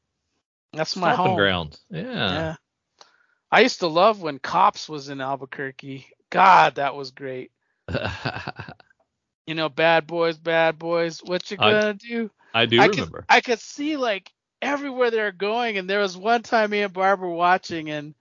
That's 0.72 0.96
my 0.96 1.14
home. 1.14 1.36
ground. 1.36 1.78
Yeah. 1.90 2.02
Yeah. 2.04 2.56
I 3.50 3.60
used 3.60 3.80
to 3.80 3.86
love 3.86 4.20
when 4.20 4.38
Cops 4.38 4.88
was 4.88 5.08
in 5.08 5.20
Albuquerque. 5.20 6.06
God, 6.30 6.76
that 6.76 6.94
was 6.96 7.12
great. 7.12 7.52
You 9.46 9.54
know, 9.54 9.68
bad 9.68 10.06
boys, 10.06 10.38
bad 10.38 10.78
boys. 10.78 11.20
What 11.22 11.50
you 11.50 11.58
gonna 11.58 11.94
do? 11.94 12.30
I 12.54 12.64
do 12.64 12.80
I 12.80 12.86
remember. 12.86 13.18
Could, 13.18 13.26
I 13.28 13.40
could 13.42 13.60
see 13.60 13.96
like 13.98 14.32
everywhere 14.62 15.10
they're 15.10 15.32
going, 15.32 15.76
and 15.76 15.88
there 15.88 16.00
was 16.00 16.16
one 16.16 16.42
time 16.42 16.70
me 16.70 16.80
and 16.80 16.92
Barb 16.92 17.20
were 17.20 17.28
watching, 17.28 17.90
and 17.90 18.14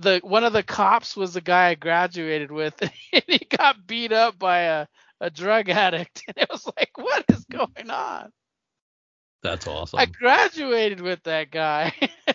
the 0.00 0.20
one 0.22 0.44
of 0.44 0.52
the 0.52 0.62
cops 0.62 1.16
was 1.16 1.34
the 1.34 1.40
guy 1.40 1.68
I 1.68 1.74
graduated 1.74 2.50
with, 2.50 2.74
and 3.12 3.22
he 3.26 3.38
got 3.38 3.86
beat 3.86 4.12
up 4.12 4.38
by 4.38 4.60
a 4.60 4.86
a 5.20 5.30
drug 5.30 5.68
addict, 5.68 6.22
and 6.28 6.36
it 6.36 6.48
was 6.50 6.66
like, 6.66 6.96
what 6.96 7.24
is 7.28 7.44
going 7.44 7.90
on? 7.90 8.32
That's 9.42 9.66
awesome. 9.66 9.98
I 9.98 10.06
graduated 10.06 11.00
with 11.00 11.22
that 11.24 11.50
guy. 11.50 11.94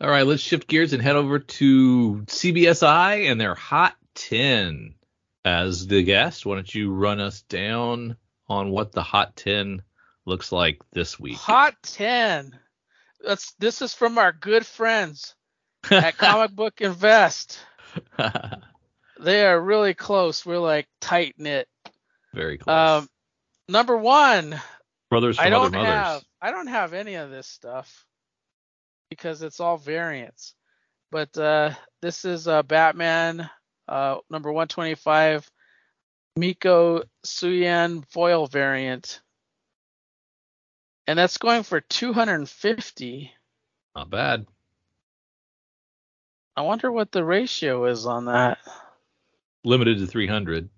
All 0.00 0.10
right, 0.10 0.26
let's 0.26 0.42
shift 0.42 0.66
gears 0.68 0.92
and 0.92 1.00
head 1.00 1.14
over 1.16 1.38
to 1.38 2.24
CBSI 2.26 3.30
and 3.30 3.40
their 3.40 3.54
Hot 3.54 3.94
10. 4.16 4.96
As 5.44 5.86
the 5.86 6.02
guest, 6.02 6.44
why 6.46 6.54
don't 6.56 6.74
you 6.74 6.92
run 6.92 7.20
us 7.20 7.42
down 7.42 8.16
on 8.48 8.70
what 8.70 8.92
the 8.92 9.02
Hot 9.02 9.36
10 9.36 9.82
looks 10.24 10.50
like 10.50 10.80
this 10.92 11.20
week? 11.20 11.36
Hot 11.36 11.74
10. 11.82 12.58
That's 13.26 13.54
this 13.58 13.82
is 13.82 13.94
from 13.94 14.18
our 14.18 14.32
good 14.32 14.66
friends 14.66 15.34
at 15.90 16.16
Comic 16.16 16.52
Book 16.52 16.80
Invest. 16.80 17.58
They 19.20 19.46
are 19.46 19.60
really 19.60 19.94
close. 19.94 20.44
We're 20.44 20.58
like 20.58 20.88
tight 21.00 21.34
knit. 21.38 21.68
Very 22.34 22.58
close. 22.58 23.02
Um, 23.02 23.08
number 23.68 23.96
one, 23.96 24.60
Brothers 25.08 25.36
from 25.36 25.46
I 25.46 25.50
don't 25.50 25.66
other 25.66 25.78
mothers. 25.78 25.92
have 25.92 26.24
I 26.42 26.50
don't 26.50 26.66
have 26.66 26.92
any 26.92 27.14
of 27.14 27.30
this 27.30 27.46
stuff 27.46 28.04
because 29.10 29.42
it's 29.42 29.60
all 29.60 29.76
variants. 29.76 30.54
But 31.10 31.36
uh, 31.38 31.70
this 32.02 32.24
is 32.24 32.48
uh, 32.48 32.64
Batman 32.64 33.48
uh, 33.88 34.16
number 34.30 34.50
125 34.50 35.48
Mico 36.36 37.04
Suayan 37.24 38.04
foil 38.10 38.46
variant. 38.46 39.22
And 41.06 41.18
that's 41.18 41.38
going 41.38 41.62
for 41.62 41.80
250. 41.80 43.32
Not 43.94 44.10
bad. 44.10 44.46
I 46.56 46.62
wonder 46.62 46.90
what 46.90 47.12
the 47.12 47.24
ratio 47.24 47.86
is 47.86 48.06
on 48.06 48.26
that. 48.26 48.58
Limited 49.64 49.98
to 49.98 50.06
300. 50.06 50.68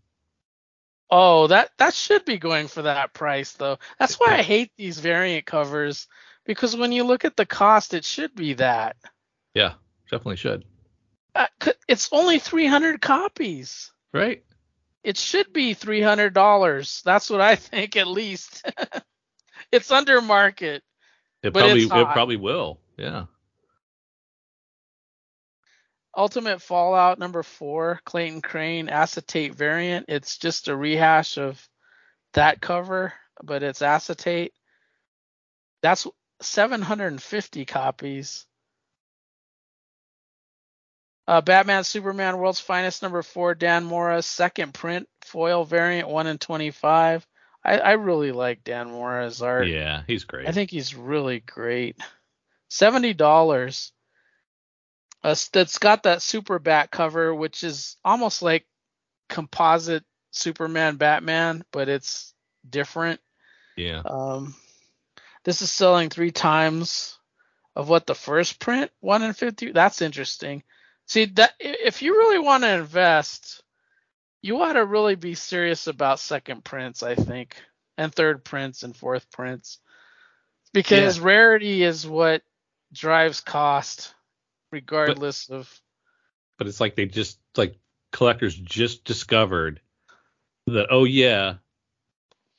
Oh, 1.11 1.47
that 1.47 1.71
that 1.79 1.95
should 1.95 2.25
be 2.25 2.39
going 2.39 2.67
for 2.67 2.83
that 2.83 3.13
price 3.13 3.53
though. 3.53 3.79
That's 3.99 4.17
why 4.17 4.39
I 4.39 4.43
hate 4.43 4.73
these 4.77 4.99
variant 4.99 5.47
covers 5.47 6.09
because 6.45 6.77
when 6.77 6.93
you 6.93 7.05
look 7.05 7.25
at 7.25 7.37
the 7.37 7.47
cost, 7.47 7.95
it 7.95 8.05
should 8.05 8.35
be 8.35 8.55
that. 8.55 8.97
Yeah, 9.55 9.75
definitely 10.11 10.37
should. 10.37 10.65
Uh, 11.35 11.47
it's 11.87 12.09
only 12.13 12.39
300 12.39 13.01
copies. 13.01 13.93
Right? 14.13 14.43
It 15.05 15.17
should 15.17 15.53
be 15.53 15.75
$300. 15.75 17.03
That's 17.03 17.31
what 17.31 17.41
I 17.41 17.57
think 17.57 17.97
at 17.97 18.09
least. 18.09 18.67
it's 19.73 19.91
under 19.91 20.21
market. 20.21 20.83
It 21.43 21.53
probably 21.53 21.85
it 21.85 21.89
probably 21.89 22.37
will. 22.37 22.81
Yeah. 22.97 23.27
Ultimate 26.17 26.63
Fallout 26.63 27.19
number 27.19 27.43
4, 27.43 28.01
Clayton 28.07 28.41
Crain 28.41 28.89
acetate 28.89 29.55
variant. 29.55 30.07
It's 30.09 30.39
just 30.39 30.69
a 30.69 30.77
rehash 30.77 31.37
of 31.37 31.63
that 32.33 32.63
cover, 32.63 33.13
but 33.43 33.63
it's 33.63 33.83
acetate. 33.83 34.55
That's 35.83 36.07
750 36.41 37.67
copies. 37.67 38.47
Uh, 41.29 41.41
Batman 41.41 41.85
Superman 41.85 42.39
World's 42.39 42.61
Finest 42.61 43.03
number 43.03 43.23
four, 43.23 43.55
Dan 43.55 43.85
Mora, 43.85 44.23
second 44.23 44.73
print 44.75 45.09
foil 45.23 45.65
variant, 45.65 46.09
one 46.09 46.29
in 46.29 46.39
twenty 46.39 46.71
five. 46.71 47.27
I, 47.67 47.79
I 47.79 47.93
really 47.93 48.31
like 48.31 48.63
Dan 48.63 48.91
Mora's 48.91 49.43
art. 49.43 49.67
Yeah, 49.67 50.03
he's 50.07 50.25
great. 50.25 50.47
I 50.47 50.53
think 50.53 50.71
he's 50.71 50.95
really 50.95 51.41
great. 51.41 51.97
Seventy 52.69 53.13
dollars. 53.13 53.93
Uh, 55.25 55.35
that's 55.53 55.79
got 55.79 56.05
that 56.05 56.23
super 56.23 56.61
bat 56.61 56.93
cover, 56.93 57.35
which 57.35 57.65
is 57.65 57.97
almost 58.05 58.43
like 58.43 58.65
composite 59.29 60.05
Superman 60.31 60.97
Batman, 60.97 61.65
but 61.73 61.89
it's 61.89 62.33
different. 62.69 63.21
yeah. 63.77 64.03
Um, 64.05 64.55
this 65.43 65.63
is 65.63 65.73
selling 65.73 66.09
three 66.11 66.31
times 66.31 67.19
of 67.75 67.89
what 67.89 68.07
the 68.07 68.15
first 68.15 68.61
print, 68.61 68.93
one 69.01 69.23
in 69.25 69.33
fifty. 69.33 69.73
That's 69.73 70.03
interesting. 70.03 70.63
See 71.07 71.25
that 71.25 71.55
if 71.59 72.03
you 72.03 72.13
really 72.17 72.39
want 72.39 72.63
to 72.63 72.71
invest, 72.71 73.63
you 74.47 74.63
ought 74.63 74.75
to 74.75 74.85
really 74.85 75.17
be 75.17 75.35
serious 75.35 75.89
about 75.89 76.21
second 76.21 76.65
prints, 76.65 77.03
I 77.03 77.17
think, 77.17 77.57
and 77.99 78.15
third 78.15 78.45
prints 78.45 78.85
and 78.85 78.97
fourth 78.97 79.31
prints, 79.31 79.79
because 80.73 81.19
rarity 81.19 81.83
is 81.83 82.07
what 82.07 82.43
drives 82.93 83.41
cost, 83.41 84.15
regardless 84.71 85.51
of. 85.51 85.81
but 86.59 86.69
it's 86.69 86.81
like 86.81 86.95
they 86.95 87.07
just 87.07 87.39
like 87.57 87.77
collectors 88.13 88.55
just 88.55 89.05
discovered 89.05 89.81
that 90.67 90.87
oh 90.91 91.05
yeah 91.05 91.55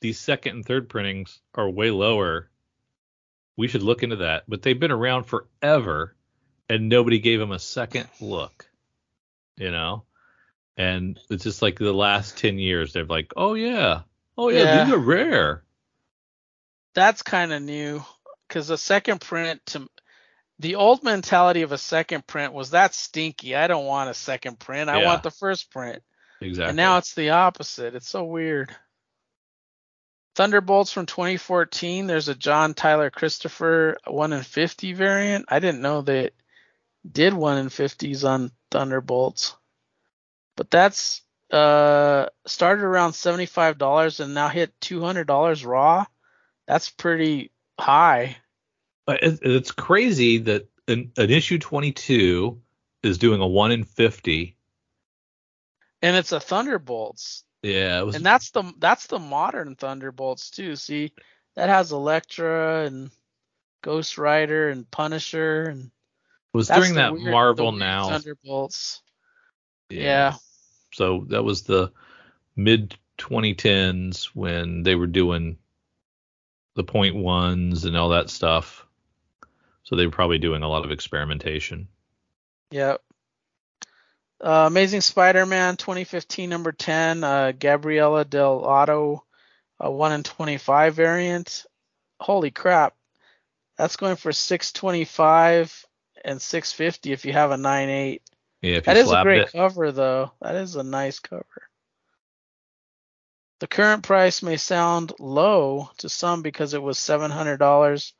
these 0.00 0.20
second 0.20 0.56
and 0.56 0.64
third 0.64 0.88
printings 0.88 1.40
are 1.54 1.68
way 1.68 1.90
lower. 1.90 2.50
We 3.56 3.66
should 3.66 3.82
look 3.82 4.04
into 4.04 4.16
that. 4.16 4.44
But 4.46 4.62
they've 4.62 4.78
been 4.78 4.92
around 4.92 5.24
forever 5.24 6.14
and 6.68 6.88
nobody 6.88 7.18
gave 7.18 7.40
them 7.40 7.50
a 7.50 7.58
second 7.58 8.08
look 8.20 8.68
you 9.58 9.70
know 9.70 10.04
and 10.78 11.18
it's 11.28 11.44
just 11.44 11.60
like 11.60 11.78
the 11.78 11.92
last 11.92 12.38
10 12.38 12.58
years 12.58 12.92
they're 12.94 13.04
like 13.04 13.32
oh 13.36 13.52
yeah 13.54 14.02
oh 14.38 14.48
yeah, 14.48 14.62
Yeah. 14.62 14.84
these 14.84 14.94
are 14.94 14.98
rare 14.98 15.62
that's 16.94 17.22
kind 17.22 17.52
of 17.52 17.60
new 17.62 18.02
because 18.48 18.70
a 18.70 18.78
second 18.78 19.20
print 19.20 19.60
to 19.66 19.88
the 20.58 20.74
old 20.76 21.04
mentality 21.04 21.62
of 21.62 21.70
a 21.72 21.78
second 21.78 22.26
print 22.26 22.52
was 22.52 22.70
that 22.70 22.92
stinky. 22.92 23.54
I 23.54 23.68
don't 23.68 23.84
want 23.86 24.10
a 24.10 24.14
second 24.14 24.58
print. 24.58 24.90
I 24.90 25.00
Yeah. 25.00 25.06
want 25.06 25.22
the 25.22 25.30
first 25.30 25.70
print. 25.70 26.02
exactly 26.40 26.70
And 26.70 26.76
now 26.76 26.98
it's 26.98 27.14
the 27.14 27.30
opposite. 27.30 27.94
It's 27.94 28.08
so 28.08 28.24
weird. 28.24 28.74
Thunderbolts 30.34 30.92
from 30.92 31.06
2014. 31.06 32.06
There's 32.06 32.28
a 32.28 32.34
John 32.34 32.74
Tyler 32.74 33.10
Christopher 33.10 33.98
1 34.06 34.32
in 34.32 34.42
50 34.42 34.92
variant. 34.94 35.44
I 35.48 35.58
didn't 35.60 35.80
know 35.80 36.00
they 36.02 36.30
did 37.10 37.34
1 37.34 37.58
in 37.58 37.68
50s 37.68 38.24
on 38.28 38.50
Thunderbolts. 38.70 39.54
But 40.58 40.70
that's 40.72 41.22
uh 41.52 42.26
started 42.46 42.82
around 42.84 43.12
$75 43.12 44.20
and 44.20 44.34
now 44.34 44.48
hit 44.48 44.78
$200 44.80 45.64
raw. 45.64 46.04
That's 46.66 46.90
pretty 46.90 47.52
high. 47.80 48.36
It's 49.06 49.70
crazy 49.70 50.38
that 50.38 50.68
an, 50.88 51.12
an 51.16 51.30
issue 51.30 51.58
22 51.58 52.60
is 53.04 53.16
doing 53.18 53.40
a 53.40 53.46
1 53.46 53.70
in 53.72 53.84
50 53.84 54.56
And 56.02 56.16
it's 56.16 56.32
a 56.32 56.40
Thunderbolts. 56.40 57.44
yeah 57.62 58.00
it 58.00 58.04
was 58.04 58.16
And 58.16 58.26
that's 58.26 58.50
the 58.50 58.64
that's 58.78 59.06
the 59.06 59.20
modern 59.20 59.76
Thunderbolts 59.76 60.50
too. 60.50 60.74
See, 60.74 61.12
that 61.54 61.68
has 61.68 61.92
Elektra 61.92 62.84
and 62.84 63.10
Ghost 63.82 64.18
Rider 64.18 64.70
and 64.70 64.90
Punisher 64.90 65.62
and 65.70 65.84
It 65.84 66.56
was 66.56 66.66
during 66.68 66.94
that 66.94 67.12
weird- 67.14 67.30
Marvel 67.30 67.70
Now. 67.70 68.08
Thunderbolts. 68.08 69.02
Yeah. 69.88 70.34
So 70.92 71.26
that 71.28 71.44
was 71.44 71.62
the 71.62 71.92
mid 72.56 72.96
2010s 73.18 74.26
when 74.34 74.82
they 74.82 74.94
were 74.94 75.06
doing 75.06 75.58
the 76.74 76.84
point 76.84 77.16
ones 77.16 77.84
and 77.84 77.96
all 77.96 78.10
that 78.10 78.30
stuff. 78.30 78.86
So 79.82 79.96
they 79.96 80.06
were 80.06 80.12
probably 80.12 80.38
doing 80.38 80.62
a 80.62 80.68
lot 80.68 80.84
of 80.84 80.92
experimentation. 80.92 81.88
Yep. 82.70 83.02
Uh, 84.40 84.64
Amazing 84.68 85.00
Spider-Man 85.00 85.76
2015 85.76 86.48
number 86.48 86.70
10, 86.70 87.24
uh, 87.24 87.52
Gabriele 87.58 88.24
Dell'Otto, 88.24 89.22
uh, 89.84 89.90
1 89.90 90.12
in 90.12 90.22
25 90.22 90.94
variant. 90.94 91.66
Holy 92.20 92.50
crap. 92.50 92.94
That's 93.76 93.96
going 93.96 94.16
for 94.16 94.32
625 94.32 95.86
and 96.24 96.40
650 96.40 97.12
if 97.12 97.24
you 97.24 97.32
have 97.32 97.50
a 97.50 97.56
9.8. 97.56 98.20
Yeah, 98.62 98.80
That 98.80 98.96
is 98.96 99.10
a 99.12 99.22
great 99.22 99.42
it. 99.42 99.52
cover 99.52 99.92
though. 99.92 100.32
That 100.40 100.56
is 100.56 100.74
a 100.76 100.82
nice 100.82 101.18
cover. 101.20 101.44
The 103.60 103.66
current 103.66 104.04
price 104.04 104.42
may 104.42 104.56
sound 104.56 105.12
low 105.18 105.90
to 105.98 106.08
some 106.08 106.42
because 106.42 106.74
it 106.74 106.82
was 106.82 106.98
$700. 106.98 108.12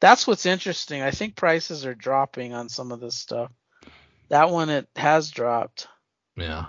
That's 0.00 0.26
what's 0.26 0.46
interesting. 0.46 1.02
I 1.02 1.10
think 1.10 1.36
prices 1.36 1.84
are 1.84 1.94
dropping 1.94 2.54
on 2.54 2.68
some 2.68 2.92
of 2.92 3.00
this 3.00 3.16
stuff. 3.16 3.50
That 4.30 4.50
one 4.50 4.70
it 4.70 4.88
has 4.96 5.30
dropped. 5.30 5.88
Yeah. 6.36 6.66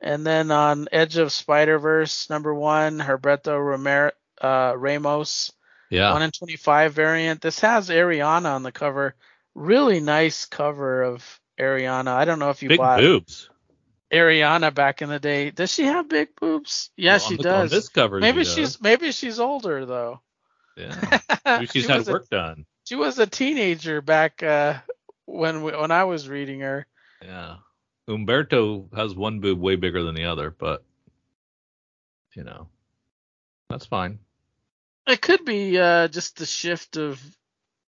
And 0.00 0.26
then 0.26 0.50
on 0.50 0.88
Edge 0.90 1.16
of 1.18 1.30
Spider-Verse 1.32 2.30
number 2.30 2.54
1, 2.54 2.98
Herberto 3.00 3.58
Romero 3.58 4.10
uh, 4.40 4.72
Ramos, 4.76 5.52
Yeah. 5.90 6.12
1 6.12 6.22
in 6.22 6.30
25 6.30 6.92
variant. 6.94 7.40
This 7.42 7.60
has 7.60 7.90
Ariana 7.90 8.54
on 8.54 8.62
the 8.62 8.72
cover. 8.72 9.14
Really 9.54 10.00
nice 10.00 10.46
cover 10.46 11.02
of 11.02 11.40
Ariana. 11.58 12.08
I 12.08 12.24
don't 12.24 12.38
know 12.38 12.50
if 12.50 12.62
you 12.62 12.68
Big 12.68 12.78
bought 12.78 13.00
boobs. 13.00 13.48
Ariana 14.12 14.74
back 14.74 15.02
in 15.02 15.08
the 15.08 15.20
day. 15.20 15.50
Does 15.50 15.72
she 15.72 15.84
have 15.84 16.08
big 16.08 16.28
boobs? 16.40 16.90
Yeah, 16.96 17.12
Well, 17.14 17.18
she 17.20 17.36
the- 17.36 17.42
does. 17.42 17.70
this 17.70 17.88
cover, 17.88 18.18
maybe 18.20 18.44
she 18.44 18.50
she's 18.56 18.72
does. 18.74 18.80
maybe 18.82 19.12
she's 19.12 19.38
older 19.40 19.86
though. 19.86 20.20
Yeah. 20.76 21.18
Maybe 21.44 21.66
she's 21.72 21.82
she, 21.84 21.88
had 21.88 21.98
was 21.98 22.08
a, 22.08 22.12
work 22.12 22.28
done. 22.28 22.64
she 22.84 22.94
was 22.96 23.18
a 23.18 23.26
teenager 23.26 24.00
back 24.00 24.42
uh, 24.42 24.78
when 25.26 25.62
we, 25.62 25.72
when 25.72 25.90
I 25.90 26.04
was 26.04 26.28
reading 26.28 26.60
her. 26.60 26.86
Yeah. 27.22 27.56
Umberto 28.08 28.88
has 28.96 29.14
one 29.14 29.40
boob 29.40 29.60
way 29.60 29.76
bigger 29.76 30.02
than 30.02 30.14
the 30.16 30.24
other, 30.24 30.50
but 30.50 30.82
you 32.34 32.42
know, 32.44 32.68
that's 33.68 33.86
fine. 33.86 34.18
It 35.06 35.20
could 35.20 35.44
be 35.44 35.78
uh, 35.78 36.08
just 36.08 36.36
the 36.36 36.46
shift 36.46 36.96
of 36.96 37.20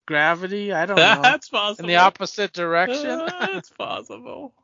gravity. 0.07 0.73
I 0.73 0.87
don't 0.87 0.97
know. 0.97 1.21
that's 1.23 1.49
possible. 1.49 1.85
in 1.85 1.89
the 1.89 1.97
opposite 1.97 2.53
direction. 2.53 3.19
That's 3.41 3.71
possible. 3.71 4.55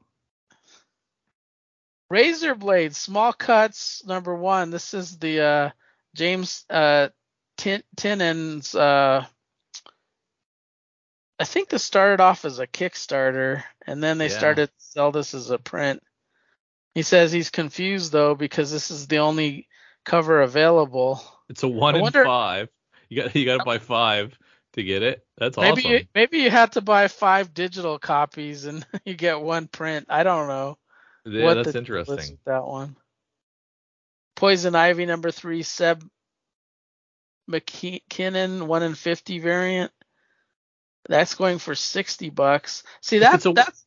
Razor 2.10 2.54
blades, 2.54 2.98
small 2.98 3.32
cuts, 3.32 4.04
number 4.06 4.34
one. 4.34 4.70
This 4.70 4.92
is 4.92 5.18
the 5.18 5.40
uh, 5.40 5.70
James 6.14 6.64
uh, 6.68 7.08
Tin- 7.56 7.82
Tynion's. 7.96 8.74
Uh, 8.74 9.24
I 11.38 11.44
think 11.44 11.70
this 11.70 11.82
started 11.82 12.20
off 12.20 12.44
as 12.44 12.58
a 12.58 12.66
Kickstarter, 12.66 13.64
and 13.86 14.02
then 14.02 14.18
they 14.18 14.28
Yeah. 14.28 14.38
started 14.38 14.66
to 14.66 14.72
sell 14.78 15.10
this 15.10 15.32
as 15.32 15.50
a 15.50 15.58
print. 15.58 16.02
He 16.94 17.00
says 17.02 17.32
he's 17.32 17.48
confused 17.48 18.12
though 18.12 18.34
because 18.34 18.70
this 18.70 18.90
is 18.90 19.06
the 19.06 19.18
only 19.18 19.66
cover 20.04 20.42
available. 20.42 21.22
It's 21.48 21.62
a 21.62 21.68
one 21.68 21.94
I 21.94 21.98
in 21.98 22.02
wonder- 22.02 22.24
five. 22.26 22.68
You 23.08 23.22
got 23.22 23.34
you 23.34 23.44
got 23.46 23.58
to 23.58 23.64
buy 23.64 23.78
five 23.78 24.38
to 24.72 24.82
get 24.82 25.02
it. 25.02 25.24
That's 25.36 25.56
Maybe 25.56 25.82
awesome. 25.82 25.90
you, 25.92 26.00
maybe 26.14 26.38
you 26.38 26.50
had 26.50 26.72
to 26.72 26.80
buy 26.80 27.08
five 27.08 27.52
digital 27.54 27.98
copies 27.98 28.64
and 28.64 28.86
you 29.04 29.14
get 29.14 29.40
one 29.40 29.66
print. 29.68 30.06
I 30.08 30.22
don't 30.22 30.48
know. 30.48 30.78
yeah, 31.26 31.44
what 31.44 31.54
that's 31.54 31.66
the 31.72 31.72
deal 31.82 31.96
is 31.96 32.08
interesting. 32.08 32.38
that 32.46 32.64
one. 32.64 32.96
Poison 34.36 34.74
Ivy 34.74 35.06
number 35.06 35.30
three, 35.30 35.62
Seb 35.62 36.02
McKinnon, 37.50 38.66
one 38.66 38.82
in 38.82 38.94
fifty 38.94 39.38
variant. 39.38 39.92
That's 41.08 41.34
going 41.34 41.58
for 41.58 41.74
sixty 41.74 42.30
bucks. 42.30 42.82
See 43.00 43.18
that's 43.18 43.44
a- 43.46 43.52
that's 43.52 43.84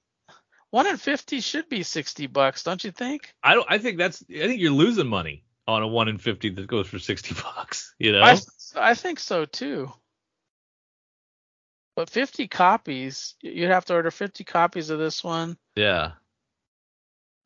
one 0.69 0.87
in 0.87 0.97
fifty 0.97 1.39
should 1.39 1.69
be 1.69 1.83
sixty 1.83 2.27
bucks, 2.27 2.63
don't 2.63 2.83
you 2.83 2.91
think? 2.91 3.33
I 3.41 3.53
don't. 3.55 3.65
I 3.69 3.77
think 3.77 3.97
that's. 3.97 4.23
I 4.29 4.47
think 4.47 4.61
you're 4.61 4.71
losing 4.71 5.07
money 5.07 5.45
on 5.67 5.81
a 5.81 5.87
one 5.87 6.09
in 6.09 6.17
fifty 6.17 6.49
that 6.49 6.67
goes 6.67 6.87
for 6.87 6.99
sixty 6.99 7.33
bucks. 7.55 7.93
You 7.97 8.11
know. 8.11 8.21
I 8.21 8.37
I 8.75 8.93
think 8.93 9.19
so 9.19 9.45
too. 9.45 9.91
But 11.95 12.09
fifty 12.09 12.47
copies, 12.47 13.35
you'd 13.41 13.69
have 13.71 13.85
to 13.85 13.93
order 13.93 14.11
fifty 14.11 14.43
copies 14.43 14.89
of 14.89 14.99
this 14.99 15.23
one. 15.23 15.57
yeah. 15.75 16.11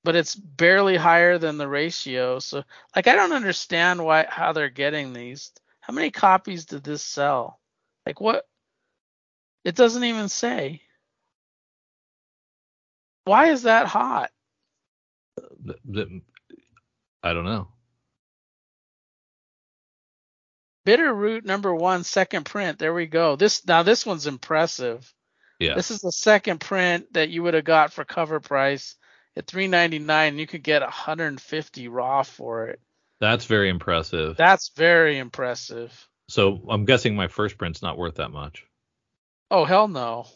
but 0.03 0.15
it's 0.15 0.33
barely 0.35 0.95
higher 0.95 1.37
than 1.37 1.57
the 1.57 1.67
ratio. 1.67 2.39
So 2.39 2.63
like 2.95 3.07
I 3.07 3.15
don't 3.15 3.33
understand 3.33 4.03
why 4.03 4.25
how 4.29 4.53
they're 4.53 4.69
getting 4.69 5.13
these. 5.13 5.51
How 5.81 5.93
many 5.93 6.09
copies 6.11 6.65
did 6.65 6.83
this 6.83 7.03
sell? 7.03 7.59
Like 8.05 8.19
what? 8.21 8.47
It 9.65 9.75
doesn't 9.75 10.03
even 10.03 10.29
say. 10.29 10.81
Why 13.25 13.47
is 13.51 13.63
that 13.63 13.87
hot? 13.87 14.31
I 17.21 17.33
don't 17.33 17.45
know. 17.45 17.67
Bitter 20.85 21.13
Root 21.13 21.45
number 21.45 21.73
one, 21.73 22.03
second 22.03 22.45
print. 22.45 22.79
There 22.79 22.93
we 22.93 23.05
go. 23.05 23.35
This 23.35 23.65
now 23.65 23.83
this 23.83 24.05
one's 24.05 24.27
impressive. 24.27 25.13
Yeah. 25.59 25.75
This 25.75 25.91
is 25.91 25.99
the 25.99 26.11
second 26.11 26.59
print 26.61 27.11
that 27.13 27.29
you 27.29 27.43
would 27.43 27.53
have 27.53 27.65
got 27.65 27.91
for 27.91 28.05
cover 28.05 28.39
price 28.39 28.95
at 29.35 29.45
399. 29.47 30.39
You 30.39 30.47
could 30.47 30.63
get 30.63 30.81
150 30.81 31.87
raw 31.89 32.23
for 32.23 32.67
it. 32.67 32.79
That's 33.19 33.45
very 33.45 33.69
impressive. 33.69 34.37
That's 34.37 34.69
very 34.69 35.17
impressive. 35.17 35.91
so 36.29 36.61
I'm 36.69 36.85
guessing 36.85 37.15
my 37.15 37.27
first 37.27 37.57
print's 37.57 37.81
not 37.81 37.97
worth 37.97 38.15
that 38.15 38.31
much. 38.31 38.65
Oh 39.51 39.65
hell 39.65 39.87
no. 39.87 40.27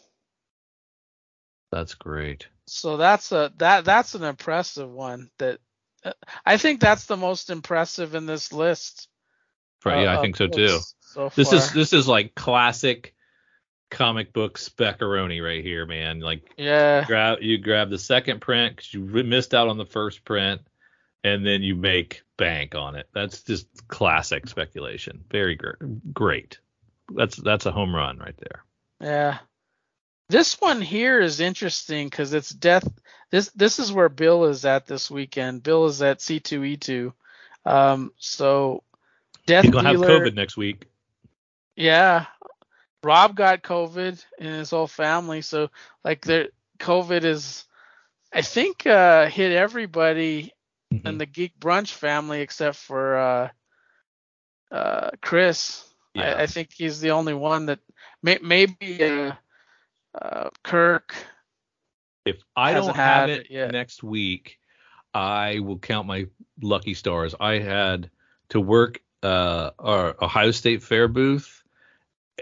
That's 1.72 1.94
great. 1.94 2.46
So 2.66 2.96
that's 2.96 3.32
a 3.32 3.52
that 3.56 3.84
that's 3.84 4.14
an 4.14 4.24
impressive 4.24 4.90
one. 4.90 5.30
That 5.38 5.58
uh, 6.04 6.12
I 6.44 6.56
think 6.56 6.80
that's 6.80 7.06
the 7.06 7.16
most 7.16 7.50
impressive 7.50 8.14
in 8.14 8.26
this 8.26 8.52
list. 8.52 9.08
Right, 9.84 10.02
yeah, 10.02 10.14
uh, 10.14 10.18
I 10.18 10.22
think 10.22 10.36
so 10.36 10.46
too. 10.46 10.78
So 11.00 11.30
This 11.34 11.52
is 11.52 11.72
this 11.72 11.92
is 11.92 12.08
like 12.08 12.34
classic 12.34 13.14
comic 13.90 14.32
book 14.32 14.58
speckaroni 14.58 15.42
right 15.44 15.62
here, 15.62 15.86
man. 15.86 16.20
Like 16.20 16.52
yeah. 16.56 17.04
grab 17.06 17.38
you 17.40 17.58
grab 17.58 17.90
the 17.90 17.98
second 17.98 18.40
print 18.40 18.76
because 18.76 18.92
you 18.92 19.00
missed 19.02 19.54
out 19.54 19.68
on 19.68 19.78
the 19.78 19.86
first 19.86 20.24
print, 20.24 20.60
and 21.22 21.46
then 21.46 21.62
you 21.62 21.76
make 21.76 22.22
bank 22.36 22.74
on 22.74 22.96
it. 22.96 23.08
That's 23.14 23.42
just 23.42 23.66
classic 23.88 24.48
speculation. 24.48 25.24
Very 25.30 25.54
gr- 25.54 25.72
great. 26.12 26.58
That's 27.14 27.36
that's 27.36 27.66
a 27.66 27.72
home 27.72 27.94
run 27.94 28.18
right 28.18 28.36
there. 28.36 28.64
Yeah. 29.00 29.38
This 30.28 30.60
one 30.60 30.80
here 30.80 31.20
is 31.20 31.40
interesting 31.40 32.08
because 32.08 32.32
it's 32.32 32.50
death. 32.50 32.88
This 33.30 33.50
this 33.50 33.78
is 33.78 33.92
where 33.92 34.08
Bill 34.08 34.46
is 34.46 34.64
at 34.64 34.86
this 34.86 35.10
weekend. 35.10 35.62
Bill 35.62 35.86
is 35.86 36.00
at 36.02 36.18
C2E2. 36.18 37.12
Um, 37.66 38.12
so 38.18 38.82
Death 39.46 39.64
He's 39.64 39.72
gonna 39.72 39.88
have 39.88 40.00
COVID 40.00 40.34
next 40.34 40.56
week. 40.56 40.86
Yeah. 41.76 42.26
Rob 43.02 43.36
got 43.36 43.62
COVID 43.62 44.24
and 44.38 44.48
his 44.48 44.70
whole 44.70 44.86
family. 44.86 45.42
So 45.42 45.70
like 46.04 46.22
the 46.22 46.50
COVID 46.78 47.24
is, 47.24 47.64
I 48.32 48.40
think, 48.42 48.86
uh, 48.86 49.26
hit 49.26 49.52
everybody 49.52 50.54
Mm-hmm. 50.94 51.06
in 51.06 51.18
the 51.18 51.26
Geek 51.26 51.58
Brunch 51.58 51.92
family 51.92 52.40
except 52.40 52.76
for 52.76 53.16
uh, 53.16 53.48
uh, 54.70 55.10
Chris. 55.20 55.84
Yeah. 56.14 56.36
I, 56.36 56.42
I 56.42 56.46
think 56.46 56.72
he's 56.72 57.00
the 57.00 57.10
only 57.10 57.34
one 57.34 57.66
that 57.66 57.80
may, 58.22 58.38
maybe 58.40 59.02
uh, 59.02 59.32
uh, 60.14 60.50
Kirk. 60.62 61.14
If 62.24 62.36
I 62.54 62.74
don't 62.74 62.94
have 62.94 63.28
it 63.28 63.50
it 63.50 63.72
next 63.72 64.02
week, 64.02 64.58
I 65.12 65.58
will 65.58 65.78
count 65.78 66.06
my 66.06 66.26
lucky 66.62 66.94
stars. 66.94 67.34
I 67.40 67.58
had 67.58 68.10
to 68.50 68.60
work 68.60 69.00
uh 69.24 69.70
our 69.78 70.14
Ohio 70.22 70.50
State 70.50 70.82
Fair 70.82 71.08
booth 71.08 71.62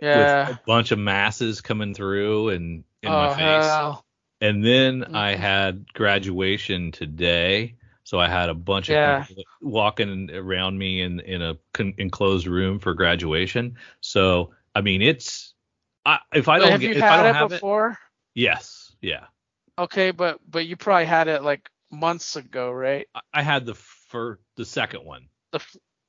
Yeah. 0.02 0.48
with 0.48 0.56
a 0.56 0.60
bunch 0.66 0.90
of 0.90 0.98
masses 0.98 1.60
coming 1.60 1.94
through 1.94 2.50
and 2.50 2.84
in 3.02 3.12
oh, 3.12 3.16
my 3.16 3.28
face. 3.28 3.38
hell. 3.38 4.04
And 4.40 4.64
then 4.64 5.14
I 5.14 5.34
Mhm. 5.34 5.38
had 5.38 5.92
graduation 5.92 6.90
today, 6.90 7.76
so 8.02 8.18
I 8.18 8.28
had 8.28 8.48
a 8.48 8.54
bunch 8.54 8.88
of 8.88 8.94
Yeah. 8.94 9.24
people 9.24 9.44
walking 9.60 10.30
around 10.30 10.76
me 10.76 11.00
in 11.02 11.20
in 11.20 11.42
a 11.42 11.56
con- 11.72 11.94
enclosed 11.98 12.46
room 12.48 12.78
for 12.80 12.94
graduation. 12.94 13.76
So 14.00 14.52
I 14.74 14.80
mean, 14.80 15.02
it's 15.02 15.54
I, 16.04 16.18
if 16.34 16.48
I 16.48 16.58
don't 16.58 16.72
have 16.72 16.80
get 16.80 16.96
if 16.96 17.02
I 17.02 17.16
don't 17.18 17.26
it 17.26 17.34
have 17.34 17.48
before? 17.50 17.90
it, 17.90 17.96
yes, 18.40 18.96
yeah. 19.00 19.26
Okay, 19.78 20.10
but 20.10 20.40
but 20.48 20.66
you 20.66 20.76
probably 20.76 21.06
had 21.06 21.28
it 21.28 21.42
like 21.44 21.70
months 21.90 22.34
ago, 22.36 22.72
right? 22.72 23.06
I, 23.14 23.20
I 23.34 23.42
had 23.42 23.66
the 23.66 23.74
for 23.74 24.40
the 24.56 24.64
second 24.64 25.04
one. 25.04 25.28
The 25.52 25.60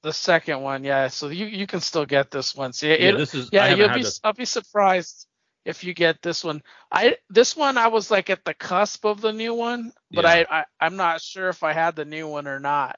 the 0.03 0.13
second 0.13 0.61
one, 0.61 0.83
yeah. 0.83 1.07
So 1.07 1.29
you 1.29 1.45
you 1.45 1.65
can 1.67 1.79
still 1.81 2.05
get 2.05 2.29
this 2.31 2.55
one. 2.55 2.73
See, 2.73 2.89
Yeah, 2.89 2.95
it, 2.95 3.17
this 3.17 3.33
is 3.33 3.49
yeah, 3.51 3.73
you'll 3.73 3.89
be 3.89 4.05
I'll 4.23 4.33
be 4.33 4.45
surprised 4.45 5.27
if 5.65 5.83
you 5.83 5.93
get 5.93 6.21
this 6.21 6.43
one. 6.43 6.61
I 6.91 7.17
this 7.29 7.55
one 7.55 7.77
I 7.77 7.87
was 7.87 8.11
like 8.11 8.29
at 8.29 8.43
the 8.45 8.53
cusp 8.53 9.05
of 9.05 9.21
the 9.21 9.33
new 9.33 9.53
one, 9.53 9.91
but 10.11 10.25
Yeah. 10.25 10.45
I, 10.51 10.59
I 10.59 10.65
I'm 10.79 10.97
not 10.97 11.21
sure 11.21 11.49
if 11.49 11.63
I 11.63 11.73
had 11.73 11.95
the 11.95 12.05
new 12.05 12.27
one 12.27 12.47
or 12.47 12.59
not. 12.59 12.97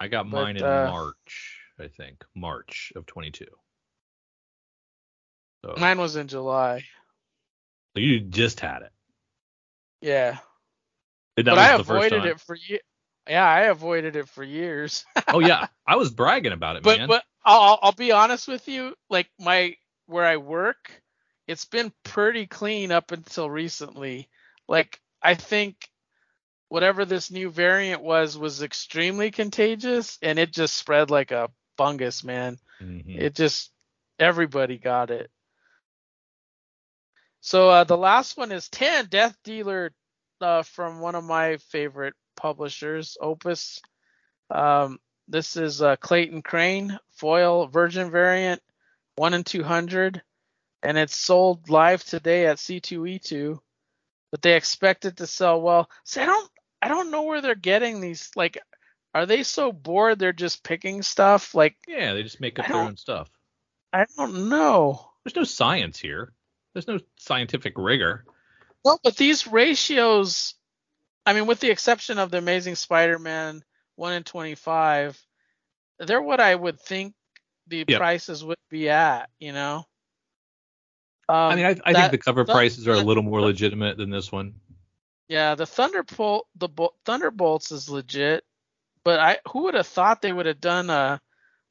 I 0.00 0.08
got 0.08 0.30
But, 0.30 0.42
mine 0.42 0.56
in 0.56 0.64
uh, 0.64 0.86
March, 0.86 1.58
I 1.78 1.88
think. 1.88 2.24
March 2.34 2.92
of 2.96 3.04
22. 3.06 3.46
So, 5.64 5.74
Mine 5.76 5.98
was 5.98 6.16
in 6.16 6.28
July. 6.28 6.84
so 7.94 8.00
you 8.00 8.20
just 8.20 8.60
had 8.60 8.82
it. 8.82 8.92
Yeah, 10.00 10.38
that 11.36 11.44
but 11.44 11.58
I 11.58 11.76
was 11.76 11.86
the 11.86 11.92
first 11.92 12.12
avoided 12.12 12.30
it 12.30 12.40
for 12.40 12.54
ye- 12.54 12.80
Yeah, 13.28 13.46
I 13.46 13.62
avoided 13.62 14.16
it 14.16 14.28
for 14.28 14.42
years. 14.42 15.04
oh 15.28 15.40
yeah, 15.40 15.66
I 15.86 15.96
was 15.96 16.10
bragging 16.10 16.52
about 16.52 16.76
it, 16.76 16.82
but 16.82 16.98
man. 16.98 17.08
but 17.08 17.24
I'll 17.44 17.78
I'll- 17.82 17.92
be 17.92 18.12
honest 18.12 18.48
with 18.48 18.66
you, 18.68 18.94
like 19.10 19.28
my 19.38 19.76
where 20.06 20.24
I 20.24 20.38
work, 20.38 21.02
it's 21.46 21.66
been 21.66 21.92
pretty 22.04 22.46
clean 22.46 22.90
up 22.90 23.12
until 23.12 23.50
recently. 23.50 24.28
Like 24.66 25.00
I 25.22 25.34
think 25.34 25.88
whatever 26.68 27.04
this 27.04 27.30
new 27.30 27.50
variant 27.50 28.02
was 28.02 28.36
was 28.38 28.62
extremely 28.62 29.30
contagious 29.30 30.18
and 30.22 30.38
it 30.38 30.52
just 30.52 30.74
spread 30.74 31.10
like 31.10 31.30
a 31.30 31.50
fungus, 31.76 32.24
man. 32.24 32.58
Mhm. 32.80 33.18
It 33.18 33.34
just 33.34 33.70
everybody 34.18 34.78
got 34.78 35.10
it. 35.10 35.30
So 37.40 37.70
uh, 37.70 37.84
the 37.84 37.96
last 37.96 38.36
one 38.36 38.52
is 38.52 38.68
10 38.68 39.06
Death 39.06 39.36
Dealer 39.44 39.92
uh, 40.40 40.62
from 40.62 41.00
one 41.00 41.14
of 41.14 41.24
my 41.24 41.56
favorite 41.58 42.14
publishers, 42.38 43.18
Opus. 43.20 43.82
Um, 44.50 44.98
this 45.26 45.56
is 45.56 45.82
uh, 45.82 45.96
Clayton 45.96 46.42
Crain 46.42 46.98
foil 47.10 47.66
virgin 47.66 48.10
variant, 48.10 48.62
one 49.16 49.34
in 49.34 49.44
200, 49.44 50.22
and 50.82 50.96
it's 50.96 51.16
sold 51.16 51.68
live 51.68 52.04
today 52.04 52.46
at 52.46 52.56
C2E2. 52.56 53.58
But 54.30 54.42
they 54.42 54.56
expect 54.56 55.04
it 55.04 55.16
to 55.18 55.26
sell 55.26 55.60
well. 55.60 55.90
See, 56.04 56.20
I 56.20 56.26
don't, 56.26 56.50
I 56.80 56.88
don't 56.88 57.10
know 57.10 57.22
where 57.22 57.40
they're 57.40 57.54
getting 57.54 58.00
these. 58.00 58.30
Like, 58.36 58.58
are 59.14 59.26
they 59.26 59.42
so 59.42 59.72
bored 59.72 60.18
they're 60.18 60.32
just 60.32 60.62
picking 60.62 61.02
stuff? 61.02 61.54
Like, 61.54 61.76
yeah, 61.86 62.12
they 62.14 62.22
just 62.22 62.40
make 62.40 62.58
up 62.58 62.66
I 62.68 62.72
their 62.72 62.82
own 62.82 62.96
stuff. 62.96 63.30
I 63.92 64.06
don't 64.16 64.48
know. 64.48 65.10
There's 65.24 65.36
no 65.36 65.44
science 65.44 65.98
here. 65.98 66.32
There's 66.72 66.88
no 66.88 67.00
scientific 67.16 67.74
rigor. 67.76 68.24
Well, 68.84 69.00
but 69.02 69.16
these 69.16 69.46
ratios, 69.46 70.54
I 71.28 71.34
mean, 71.34 71.46
with 71.46 71.60
the 71.60 71.70
exception 71.70 72.18
of 72.18 72.30
the 72.30 72.38
Amazing 72.38 72.76
Spider-Man 72.76 73.62
one 73.96 74.14
in 74.14 74.22
twenty-five, 74.24 75.20
they're 75.98 76.22
what 76.22 76.40
I 76.40 76.54
would 76.54 76.80
think 76.80 77.14
the 77.66 77.84
Yep. 77.86 77.98
prices 77.98 78.42
would 78.44 78.56
be 78.70 78.88
at. 78.88 79.28
You 79.38 79.52
know. 79.52 79.84
Um, 81.28 81.36
I 81.36 81.54
mean, 81.56 81.66
I, 81.66 81.76
I 81.84 81.92
that- 81.92 82.10
think 82.10 82.12
the 82.12 82.18
cover 82.24 82.44
that- 82.44 82.52
prices 82.52 82.88
are 82.88 82.92
a 82.92 82.96
little 83.02 83.22
more 83.22 83.42
legitimate 83.42 83.98
than 83.98 84.08
this 84.10 84.32
one. 84.32 84.54
yeah, 85.28 85.54
the 85.54 85.66
Thunderbolt, 85.66 86.46
the 86.56 86.68
Bo- 86.68 86.94
Thunderbolts 87.04 87.70
is 87.72 87.90
legit, 87.90 88.44
but 89.04 89.20
I 89.20 89.38
who 89.50 89.64
would 89.64 89.74
have 89.74 89.86
thought 89.86 90.22
they 90.22 90.32
would 90.32 90.46
have 90.46 90.60
done 90.62 90.88
a 90.88 91.20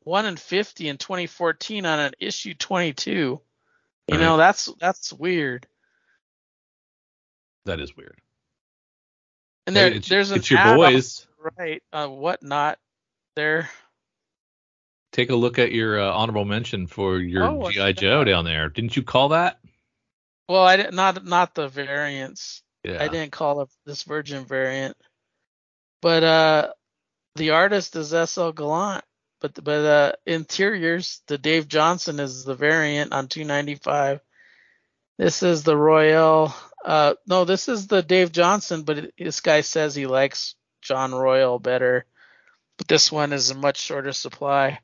one 0.02 0.28
in 0.28 0.38
fifty 0.38 0.88
in 0.88 0.98
2014 1.00 1.86
on 1.88 2.00
an 2.00 2.14
issue 2.20 2.54
22? 2.54 3.42
You 4.10 4.18
know, 4.20 4.38
that's 4.38 4.70
that's 4.80 5.12
weird. 5.12 5.68
That 7.66 7.80
is 7.80 7.98
weird. 7.98 8.22
And 9.68 9.76
there, 9.76 9.88
it's, 9.88 10.08
there's 10.10 10.32
an 10.32 10.38
it's 10.40 10.50
your 10.50 10.60
ad 10.60 10.70
on- 10.70 10.78
boys. 10.78 11.28
right, 11.60 11.84
uh, 11.94 12.08
whatnot. 12.08 12.80
There. 13.36 13.70
Take 15.12 15.30
a 15.30 15.36
look 15.36 15.60
at 15.60 15.72
your 15.72 16.00
uh, 16.00 16.12
honorable 16.12 16.46
mention 16.46 16.88
for 16.88 17.20
your 17.20 17.44
Oh, 17.44 17.70
GI. 17.70 17.94
Joe 17.94 18.24
down 18.24 18.46
there. 18.46 18.70
Didn't 18.70 18.96
you 18.96 19.04
call 19.04 19.30
that? 19.30 19.60
Well, 20.50 20.64
I 20.64 20.78
didn't 20.78 20.96
not 20.96 21.24
not 21.26 21.54
the 21.54 21.68
variants. 21.68 22.64
Yeah. 22.84 22.98
I 23.04 23.08
didn't 23.10 23.32
call 23.32 23.62
it 23.62 23.70
this 23.86 24.04
Virgin 24.04 24.46
variant, 24.46 24.96
but 26.02 26.24
uh, 26.24 26.72
the 27.36 27.52
artist 27.52 27.96
is 27.96 28.14
S.L. 28.14 28.54
Gallant. 28.54 29.04
But 29.42 29.62
but 29.64 29.86
uh, 29.86 30.12
interiors, 30.26 31.22
the 31.28 31.38
Dave 31.38 31.68
Johnson 31.68 32.20
is 32.20 32.44
the 32.44 32.56
variant 32.56 33.12
on 33.14 33.28
295. 33.28 34.22
This 35.18 35.44
is 35.44 35.64
the 35.64 35.76
Royle. 35.78 36.56
Uh, 36.84 37.16
no, 37.28 37.44
this 37.46 37.68
is 37.68 37.88
the 37.88 38.02
Dave 38.02 38.32
Johnson, 38.32 38.84
but 38.84 38.98
it, 38.98 39.14
this 39.18 39.42
guy 39.42 39.62
says 39.62 39.96
he 39.96 40.08
likes 40.08 40.56
John 40.82 41.14
Royle 41.14 41.60
better. 41.60 42.06
But 42.78 42.88
this 42.88 43.12
one 43.12 43.34
is 43.34 43.50
a 43.50 43.56
much 43.56 43.78
shorter 43.78 44.14
supply. 44.14 44.80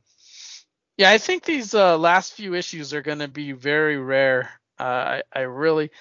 Yeah, 0.97 1.11
I 1.11 1.17
think 1.17 1.43
these 1.43 1.73
uh, 1.73 1.97
last 1.97 2.33
few 2.33 2.55
issues 2.55 2.93
are 2.93 3.01
going 3.01 3.19
to 3.19 3.27
be 3.27 3.51
very 3.51 3.97
rare. 3.97 4.49
Uh, 4.79 4.83
I, 4.83 5.21
I 5.31 5.39
really, 5.41 5.91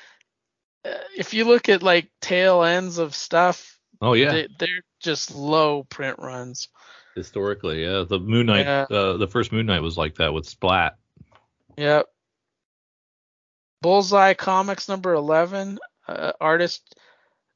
uh, 0.84 0.90
if 1.16 1.34
you 1.34 1.44
look 1.44 1.68
at 1.68 1.82
like 1.82 2.08
tail 2.20 2.62
ends 2.62 2.98
of 2.98 3.14
stuff, 3.14 3.78
Oh 4.00 4.14
yeah. 4.14 4.32
they, 4.32 4.48
they're 4.58 4.84
just 5.00 5.34
low 5.34 5.84
print 5.84 6.18
runs. 6.18 6.68
Historically, 7.14 7.82
yeah. 7.84 8.04
The 8.08 8.18
Moon 8.18 8.46
Knight, 8.46 8.66
Yeah. 8.66 8.86
uh, 8.90 9.16
the 9.18 9.28
first 9.28 9.52
Moon 9.52 9.66
Knight 9.66 9.80
was 9.82 9.96
like 9.98 10.16
that 10.16 10.32
with 10.32 10.46
Splat. 10.48 10.96
Yep. 11.76 12.06
Bullseye 13.82 14.34
Comics 14.34 14.88
number 14.88 15.12
11, 15.12 15.78
uh, 16.08 16.32
artist 16.40 16.94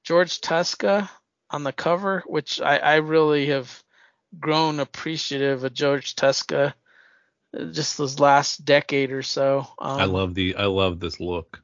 George 0.05 0.41
Tuska 0.41 1.09
on 1.51 1.63
the 1.63 1.73
cover, 1.73 2.23
which 2.27 2.61
I, 2.61 2.77
I 2.79 2.97
really 2.97 3.47
have 3.47 3.83
grown 4.39 4.81
appreciative 4.81 5.65
of 5.65 5.73
George 5.73 6.15
Tuska 6.17 6.75
uh, 7.57 7.65
just 7.67 7.97
this 7.97 8.19
last 8.21 8.65
decade 8.65 9.13
or 9.13 9.23
so. 9.23 9.69
Um, 9.79 10.01
I 10.01 10.05
love 10.05 10.35
the 10.35 10.57
I 10.57 10.67
love 10.67 11.01
this 11.01 11.21
look. 11.21 11.63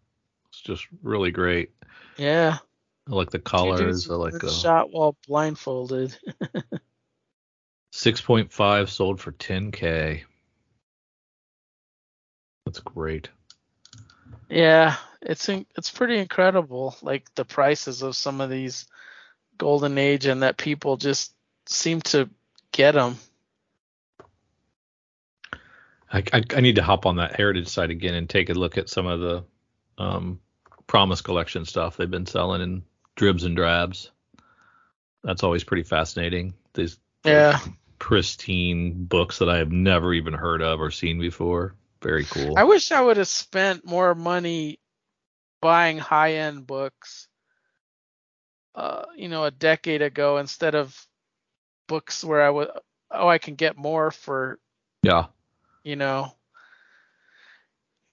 It's 0.48 0.60
just 0.60 0.86
really 1.02 1.32
great. 1.32 1.72
Yeah. 2.16 2.59
I 3.10 3.14
like 3.14 3.30
the 3.30 3.40
colors. 3.40 4.09
I 4.09 4.14
like 4.14 4.39
the 4.39 4.48
shot 4.48 4.93
while 4.93 5.16
blindfolded. 5.26 6.16
6.5 7.93 8.89
sold 8.89 9.20
for 9.20 9.32
10k. 9.32 10.22
That's 12.64 12.78
great. 12.80 13.28
Yeah, 14.52 14.96
it's 15.22 15.48
in, 15.48 15.64
it's 15.78 15.90
pretty 15.90 16.18
incredible, 16.18 16.94
like 17.00 17.34
the 17.34 17.44
prices 17.44 18.02
of 18.02 18.14
some 18.14 18.42
of 18.42 18.50
these 18.50 18.86
golden 19.56 19.96
age, 19.96 20.26
and 20.26 20.42
that 20.42 20.58
people 20.58 20.98
just 20.98 21.32
seem 21.64 22.02
to 22.02 22.28
get 22.70 22.92
them. 22.92 23.16
I, 26.12 26.22
I, 26.34 26.42
I 26.54 26.60
need 26.60 26.76
to 26.76 26.82
hop 26.82 27.06
on 27.06 27.16
that 27.16 27.34
heritage 27.34 27.68
site 27.68 27.88
again 27.88 28.12
and 28.12 28.28
take 28.28 28.50
a 28.50 28.54
look 28.54 28.76
at 28.76 28.90
some 28.90 29.06
of 29.06 29.20
the 29.20 29.44
um, 29.96 30.38
Promise 30.86 31.22
collection 31.22 31.64
stuff 31.64 31.96
they've 31.96 32.10
been 32.10 32.26
selling 32.26 32.60
in 32.60 32.82
dribs 33.16 33.44
and 33.44 33.56
drabs. 33.56 34.10
That's 35.24 35.42
always 35.42 35.64
pretty 35.64 35.84
fascinating. 35.84 36.52
These 36.74 36.98
Yeah, 37.24 37.58
pristine 37.98 39.04
books 39.04 39.38
that 39.38 39.48
I 39.48 39.56
have 39.56 39.72
never 39.72 40.12
even 40.12 40.34
heard 40.34 40.60
of 40.60 40.78
or 40.78 40.90
seen 40.90 41.18
before. 41.18 41.74
Very 42.02 42.24
cool. 42.24 42.54
I 42.56 42.64
wish 42.64 42.92
I 42.92 43.00
would 43.00 43.16
have 43.16 43.28
spent 43.28 43.86
more 43.86 44.14
money 44.14 44.80
buying 45.60 45.98
high 45.98 46.34
end 46.34 46.66
books. 46.66 47.28
Uh, 48.74 49.04
you 49.16 49.28
know, 49.28 49.44
a 49.44 49.50
decade 49.50 50.02
ago 50.02 50.38
instead 50.38 50.74
of 50.74 51.06
books 51.86 52.24
where 52.24 52.42
I 52.42 52.48
would 52.48 52.68
oh 53.10 53.28
I 53.28 53.38
can 53.38 53.54
get 53.54 53.76
more 53.76 54.10
for 54.10 54.58
yeah. 55.02 55.26
you 55.84 55.96
know 55.96 56.32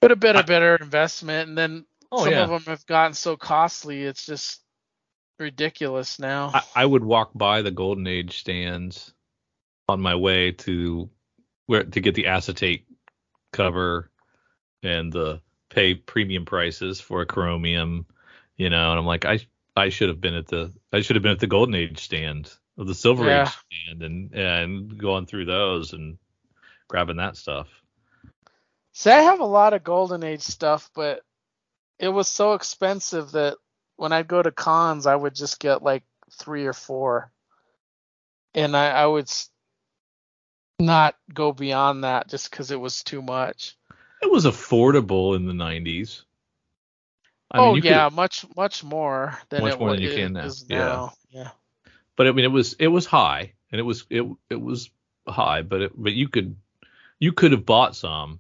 would 0.02 0.12
have 0.12 0.20
been 0.20 0.36
a 0.36 0.44
better 0.44 0.76
investment 0.76 1.50
and 1.50 1.58
then 1.58 1.86
Oh 2.12 2.24
some 2.24 2.34
yeah. 2.34 2.44
of 2.44 2.50
them 2.50 2.64
have 2.64 2.86
gotten 2.88 3.14
so 3.14 3.38
costly 3.38 4.04
it's 4.04 4.26
just 4.26 4.62
ridiculous 5.38 6.20
now 6.20 6.52
I, 6.54 6.64
I 6.76 6.86
would 6.86 7.04
walk 7.04 7.32
by 7.34 7.62
the 7.62 7.72
Golden 7.72 8.08
Age 8.08 8.40
stands 8.40 9.14
on 9.88 10.02
my 10.02 10.16
way 10.16 10.52
to 10.52 11.10
where 11.68 11.84
to 11.84 12.02
get 12.02 12.16
the 12.16 12.28
acetate 12.28 12.86
cover 13.52 14.10
and 14.84 15.12
the 15.12 15.42
pay 15.70 15.96
premium 15.96 16.46
prices 16.46 17.02
for 17.02 17.22
a 17.22 17.26
chromium, 17.26 18.06
you 18.58 18.70
know, 18.70 18.92
and 18.92 19.00
I'm 19.00 19.06
like, 19.06 19.26
I 19.26 19.40
I 19.76 19.90
should 19.90 20.10
have 20.10 20.22
been 20.22 20.36
at 20.36 20.48
the 20.48 20.74
I 20.92 21.02
should 21.02 21.16
have 21.16 21.24
been 21.24 21.32
at 21.34 21.40
the 21.40 21.48
Golden 21.48 21.76
Age 21.76 22.00
stand 22.00 22.52
or 22.78 22.86
the 22.86 22.96
Silver 22.96 23.26
Yeah. 23.26 23.44
Age 23.44 23.58
stand 23.86 24.04
and 24.04 24.34
and 24.34 24.98
going 24.98 25.26
through 25.26 25.46
those 25.46 25.94
and 25.94 26.18
grabbing 26.88 27.18
that 27.18 27.38
stuff. 27.38 27.68
see 28.94 29.12
i 29.12 29.22
have 29.22 29.40
a 29.40 29.46
lot 29.46 29.74
of 29.74 29.84
golden 29.84 30.24
age 30.24 30.42
stuff 30.42 30.90
but 30.96 31.22
it 32.00 32.10
was 32.10 32.28
so 32.28 32.54
expensive 32.54 33.32
that 33.32 33.58
when 33.98 34.12
i'd 34.12 34.28
go 34.28 34.42
to 34.42 34.52
cons 34.52 35.06
i 35.06 35.16
would 35.16 35.36
just 35.36 35.60
get 35.60 35.84
like 35.84 36.04
three 36.34 36.66
or 36.66 36.74
four 36.74 37.32
and 38.56 38.76
i, 38.76 38.90
I 38.90 39.06
would 39.06 39.30
not 40.80 41.16
go 41.34 41.52
beyond 41.52 42.04
that 42.04 42.30
just 42.30 42.50
because 42.50 42.72
it 42.72 42.80
was 42.80 43.04
too 43.04 43.22
much 43.22 43.76
It 44.22 44.32
was 44.32 44.46
affordable 44.46 45.36
in 45.36 45.46
the 45.46 45.54
90s. 45.54 46.24
I 47.52 47.60
oh 47.60 47.74
mean, 47.74 47.84
yeah 47.84 48.10
much 48.12 48.46
much 48.56 48.84
more 48.84 49.38
than 49.50 49.62
Much 49.62 49.74
it, 49.74 49.80
more 49.80 49.92
than 49.92 50.02
you 50.02 50.14
can 50.14 50.34
now. 50.34 50.50
Yeah. 50.68 50.78
now 50.78 51.14
yeah 51.32 51.50
but 52.16 52.28
I 52.28 52.32
mean 52.32 52.46
it 52.46 52.50
was 52.50 52.74
it 52.74 52.88
was 52.88 53.06
high 53.06 53.54
and 53.72 53.80
it 53.80 53.84
was 53.84 54.06
it 54.10 54.26
it 54.50 54.62
was 54.62 54.90
high, 55.28 55.62
but 55.62 55.82
it, 55.82 55.92
but 55.96 56.14
you 56.14 56.28
could 56.28 56.56
you 57.20 57.32
could 57.32 57.52
have 57.52 57.66
bought 57.66 57.96
some, 57.96 58.40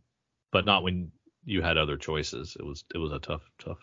but 0.52 0.66
not 0.66 0.84
when 0.84 1.11
you 1.45 1.61
had 1.61 1.78
other 1.78 1.98
choices. 1.98 2.57
It 2.60 2.66
was 2.66 2.84
it 2.94 2.98
was 2.98 3.11
a 3.11 3.20
tough 3.20 3.44
tough 3.60 3.80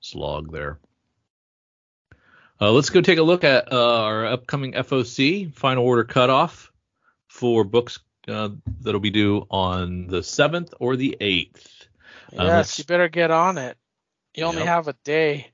slog 0.00 0.52
there. 0.52 0.78
Uh, 2.60 2.70
let's 2.70 2.90
go 2.90 3.00
take 3.00 3.18
a 3.18 3.22
look 3.22 3.44
at 3.44 3.72
uh, 3.72 4.02
our 4.04 4.26
upcoming 4.26 4.72
FOC 4.72 5.52
final 5.52 5.84
order 5.84 6.04
cutoff 6.04 6.72
for 7.44 7.64
books 7.64 7.98
uh, 8.28 8.48
that'll 8.80 9.00
be 9.00 9.10
due 9.10 9.46
on 9.50 10.06
the 10.06 10.22
seventh 10.22 10.72
or 10.80 10.96
the 10.96 11.14
eighth. 11.20 11.88
Uh, 12.38 12.64
yes 12.64 12.78
you 12.78 12.84
better 12.86 13.08
get 13.10 13.30
on 13.30 13.58
it 13.58 13.76
you 14.34 14.44
only 14.44 14.62
Yep. 14.62 14.68
have 14.68 14.88
a 14.88 14.96
day 15.04 15.52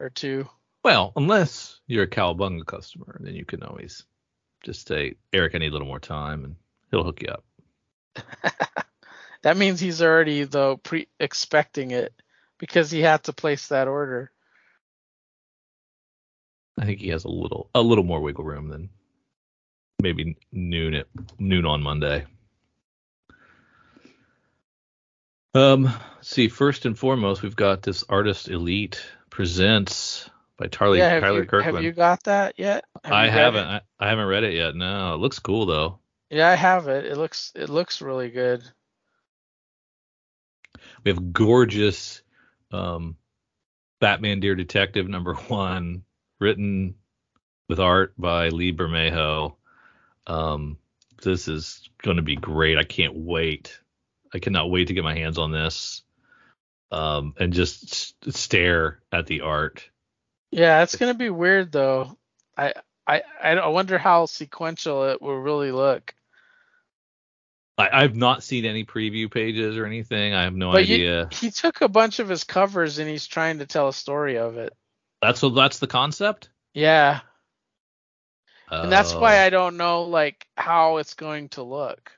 or 0.00 0.10
two 0.10 0.48
Well, 0.84 1.12
unless 1.16 1.80
you're 1.86 2.04
a 2.04 2.08
Cowabunga 2.08 2.66
customer, 2.66 3.18
then 3.20 3.34
you 3.36 3.44
can 3.44 3.62
always 3.62 4.04
just 4.64 4.88
say, 4.88 5.14
Eric, 5.32 5.54
I 5.54 5.58
need 5.58 5.68
a 5.68 5.72
little 5.72 5.86
more 5.86 6.00
time, 6.00 6.44
and 6.44 6.56
he'll 6.90 7.04
hook 7.04 7.22
you 7.22 7.28
up. 7.28 7.44
That 9.42 9.56
means 9.56 9.80
he's 9.80 10.02
already 10.02 10.44
though 10.44 10.76
pre 10.78 11.08
expecting 11.20 11.92
it 11.92 12.12
because 12.58 12.90
he 12.90 13.00
had 13.00 13.24
to 13.24 13.32
place 13.32 13.68
that 13.68 13.88
order. 13.88 14.32
I 16.78 16.84
think 16.86 17.00
he 17.00 17.08
has 17.08 17.24
a 17.24 17.28
little 17.30 17.70
a 17.74 17.82
little 17.82 18.04
more 18.04 18.20
wiggle 18.20 18.44
room 18.44 18.68
than 18.68 18.90
maybe 20.02 20.36
noon 20.52 20.94
at 20.94 21.06
noon 21.38 21.66
on 21.66 21.82
Monday. 21.82 22.26
Um, 25.54 25.84
let's 25.84 26.28
see. 26.28 26.48
First 26.48 26.86
and 26.86 26.98
foremost, 26.98 27.42
we've 27.42 27.56
got 27.56 27.82
this 27.82 28.04
artist 28.08 28.48
elite 28.48 29.02
presents 29.30 30.30
by 30.56 30.66
Tarly, 30.66 30.98
yeah, 30.98 31.20
Tyler 31.20 31.40
you, 31.40 31.46
Kirkland. 31.46 31.76
have 31.76 31.84
you 31.84 31.92
got 31.92 32.22
that 32.24 32.54
yet? 32.58 32.84
Have 33.02 33.12
I 33.12 33.28
haven't. 33.28 33.66
I, 33.66 33.80
I 33.98 34.08
haven't 34.08 34.26
read 34.26 34.44
it 34.44 34.54
yet. 34.54 34.76
No, 34.76 35.14
it 35.14 35.18
looks 35.18 35.38
cool 35.38 35.66
though. 35.66 35.98
Yeah, 36.28 36.48
I 36.48 36.54
have 36.54 36.86
it. 36.88 37.06
It 37.06 37.16
looks 37.16 37.52
it 37.54 37.68
looks 37.68 38.00
really 38.00 38.30
good. 38.30 38.62
We 41.02 41.10
have 41.10 41.32
gorgeous 41.32 42.22
um, 42.70 43.16
Batman 44.00 44.40
Dear 44.40 44.54
Detective 44.54 45.08
number 45.08 45.34
one, 45.48 46.04
written 46.38 46.94
with 47.68 47.80
art 47.80 48.14
by 48.18 48.50
Lee 48.50 48.72
Bermejo. 48.72 49.54
Um, 50.30 50.78
this 51.22 51.48
is 51.48 51.88
going 52.02 52.16
to 52.16 52.22
be 52.22 52.36
great. 52.36 52.78
I 52.78 52.84
can't 52.84 53.14
wait. 53.14 53.78
I 54.32 54.38
cannot 54.38 54.70
wait 54.70 54.88
to 54.88 54.94
get 54.94 55.04
my 55.04 55.14
hands 55.14 55.38
on 55.38 55.50
this 55.52 56.02
um, 56.92 57.34
and 57.38 57.52
just 57.52 58.14
s- 58.28 58.36
stare 58.36 59.00
at 59.12 59.26
the 59.26 59.40
art. 59.42 59.88
Yeah, 60.52 60.82
it's 60.82 60.96
gonna 60.96 61.14
be 61.14 61.30
weird 61.30 61.70
though. 61.72 62.16
I 62.56 62.74
I 63.06 63.22
I 63.42 63.66
wonder 63.68 63.98
how 63.98 64.26
sequential 64.26 65.04
it 65.10 65.20
will 65.22 65.36
really 65.38 65.70
look. 65.72 66.14
I, 67.78 67.88
I've 68.02 68.16
not 68.16 68.42
seen 68.42 68.64
any 68.64 68.84
preview 68.84 69.30
pages 69.30 69.76
or 69.76 69.86
anything. 69.86 70.34
I 70.34 70.42
have 70.42 70.54
no 70.54 70.72
But 70.72 70.86
you- 70.86 70.94
idea. 70.96 71.28
He 71.32 71.50
took 71.50 71.80
a 71.80 71.88
bunch 71.88 72.18
of 72.18 72.28
his 72.28 72.44
covers 72.44 72.98
and 72.98 73.08
he's 73.08 73.26
trying 73.26 73.58
to 73.60 73.66
tell 73.66 73.88
a 73.88 73.92
story 73.92 74.38
of 74.38 74.56
it. 74.58 74.72
That's 75.22 75.42
what. 75.42 75.54
That's 75.54 75.78
the 75.78 75.86
concept. 75.86 76.50
Yeah, 76.74 77.20
and 78.70 78.92
that's 78.92 79.14
Oh. 79.14 79.20
why 79.20 79.44
I 79.44 79.50
don't 79.50 79.76
know 79.76 80.02
like 80.02 80.46
how 80.56 80.98
it's 80.98 81.14
going 81.14 81.48
to 81.50 81.62
look. 81.62 82.12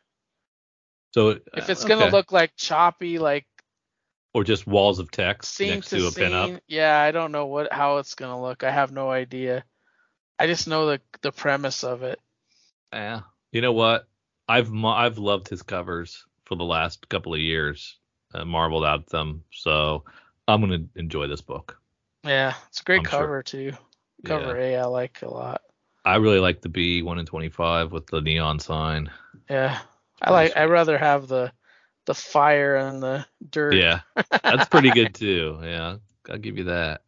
So 1.14 1.38
If 1.54 1.68
it's 1.68 1.84
uh, 1.84 1.88
gonna 1.88 2.10
look 2.10 2.32
like 2.32 2.56
choppy, 2.56 3.18
like 3.18 3.46
or 4.34 4.44
just 4.44 4.66
walls 4.66 4.98
of 4.98 5.10
text 5.10 5.54
scene 5.54 5.68
next 5.76 5.90
to, 5.90 5.98
to, 5.98 6.06
a 6.06 6.10
scene. 6.10 6.24
pinup. 6.30 6.60
Yeah, 6.66 6.98
I 7.00 7.10
don't 7.10 7.32
know 7.32 7.46
what 7.46 7.72
how 7.72 7.98
it's 7.98 8.14
gonna 8.14 8.40
look. 8.40 8.64
I 8.64 8.70
have 8.70 8.92
no 8.92 9.10
idea. 9.10 9.64
I 10.38 10.46
just 10.46 10.66
know 10.68 10.86
the 10.86 11.00
the 11.22 11.32
premise 11.32 11.84
of 11.84 12.02
it. 12.02 12.18
Yeah. 12.92 13.20
You 13.52 13.60
know 13.60 13.72
what? 13.72 14.08
I've 14.48 14.72
I've 14.84 15.18
loved 15.18 15.48
his 15.48 15.62
covers 15.62 16.24
for 16.46 16.56
the 16.56 16.64
last 16.64 17.08
couple 17.08 17.34
of 17.34 17.40
years. 17.40 17.98
Uh, 18.34 18.46
marveled 18.46 18.84
at 18.84 19.06
them. 19.08 19.44
So 19.52 20.04
I'm 20.48 20.60
gonna 20.62 20.84
enjoy 20.96 21.28
this 21.28 21.42
book. 21.42 21.78
Yeah, 22.24 22.54
it's 22.68 22.80
a 22.80 22.84
great 22.84 23.00
I'm 23.00 23.04
sure. 23.04 23.18
cover 23.20 23.42
too. 23.42 23.72
Cover 24.24 24.58
yeah. 24.58 24.78
A 24.78 24.82
I 24.82 24.84
like 24.86 25.20
a 25.22 25.28
lot. 25.28 25.60
I 26.04 26.16
really 26.16 26.40
like 26.40 26.60
the 26.60 26.68
B 26.68 27.02
one 27.02 27.18
in 27.18 27.26
twenty 27.26 27.48
five 27.48 27.92
with 27.92 28.06
the 28.06 28.20
neon 28.20 28.58
sign. 28.58 29.10
Yeah, 29.48 29.78
I 30.20 30.30
like. 30.30 30.56
I 30.56 30.64
sweet. 30.64 30.72
rather 30.72 30.98
have 30.98 31.28
the 31.28 31.52
the 32.06 32.14
fire 32.14 32.76
and 32.76 33.02
the 33.02 33.26
dirt. 33.48 33.74
Yeah, 33.74 34.00
that's 34.42 34.68
pretty 34.68 34.90
good 34.90 35.14
too. 35.14 35.60
Yeah, 35.62 35.96
I'll 36.28 36.38
give 36.38 36.58
you 36.58 36.64
that. 36.64 37.02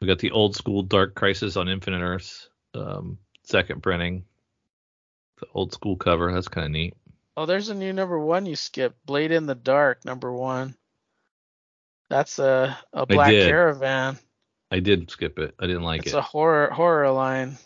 We 0.00 0.06
got 0.06 0.20
the 0.20 0.30
old 0.30 0.56
school 0.56 0.82
Dark 0.82 1.14
Crisis 1.14 1.56
on 1.56 1.68
Infinite 1.68 2.00
Earths, 2.02 2.48
um, 2.74 3.18
second 3.42 3.82
printing. 3.82 4.24
The 5.40 5.46
old 5.52 5.72
school 5.72 5.96
cover. 5.96 6.32
That's 6.32 6.48
kind 6.48 6.64
of 6.64 6.70
neat. 6.70 6.94
Oh, 7.36 7.46
there's 7.46 7.70
a 7.70 7.74
new 7.74 7.92
number 7.92 8.18
one 8.18 8.46
you 8.46 8.56
skipped. 8.56 9.04
Blade 9.04 9.32
in 9.32 9.46
the 9.46 9.54
Dark, 9.54 10.04
number 10.04 10.32
one. 10.32 10.76
That's 12.08 12.38
a 12.38 12.78
a 12.92 13.06
Black. 13.06 13.30
Caravan. 13.30 14.18
I 14.70 14.80
did 14.80 15.10
skip 15.10 15.38
it. 15.38 15.54
I 15.58 15.66
didn't 15.66 15.82
like 15.82 16.00
it's 16.00 16.08
it. 16.08 16.16
It's 16.16 16.18
a 16.18 16.22
horror 16.22 16.70
horror 16.70 17.10
line. 17.10 17.56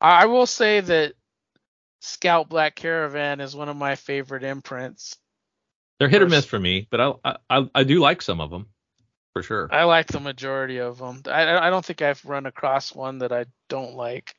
I, 0.00 0.22
I 0.22 0.26
will 0.26 0.46
say 0.46 0.80
that 0.80 1.14
Scout 2.00 2.48
Black 2.48 2.74
Caravan 2.74 3.40
is 3.40 3.54
one 3.54 3.68
of 3.68 3.76
my 3.76 3.96
favorite 3.96 4.44
imprints. 4.44 5.16
They're 5.98 6.08
hit 6.08 6.22
or 6.22 6.28
miss 6.28 6.46
for 6.46 6.58
me, 6.58 6.86
but 6.90 7.18
I, 7.24 7.36
I 7.50 7.70
I 7.74 7.84
do 7.84 8.00
like 8.00 8.22
some 8.22 8.40
of 8.40 8.50
them 8.50 8.66
for 9.32 9.42
sure. 9.42 9.68
I 9.70 9.84
like 9.84 10.06
the 10.06 10.20
majority 10.20 10.78
of 10.78 10.98
them. 10.98 11.22
I 11.26 11.58
I 11.58 11.70
don't 11.70 11.84
think 11.84 12.02
I've 12.02 12.24
run 12.24 12.46
across 12.46 12.94
one 12.94 13.18
that 13.18 13.32
I 13.32 13.46
don't 13.68 13.94
like. 13.94 14.34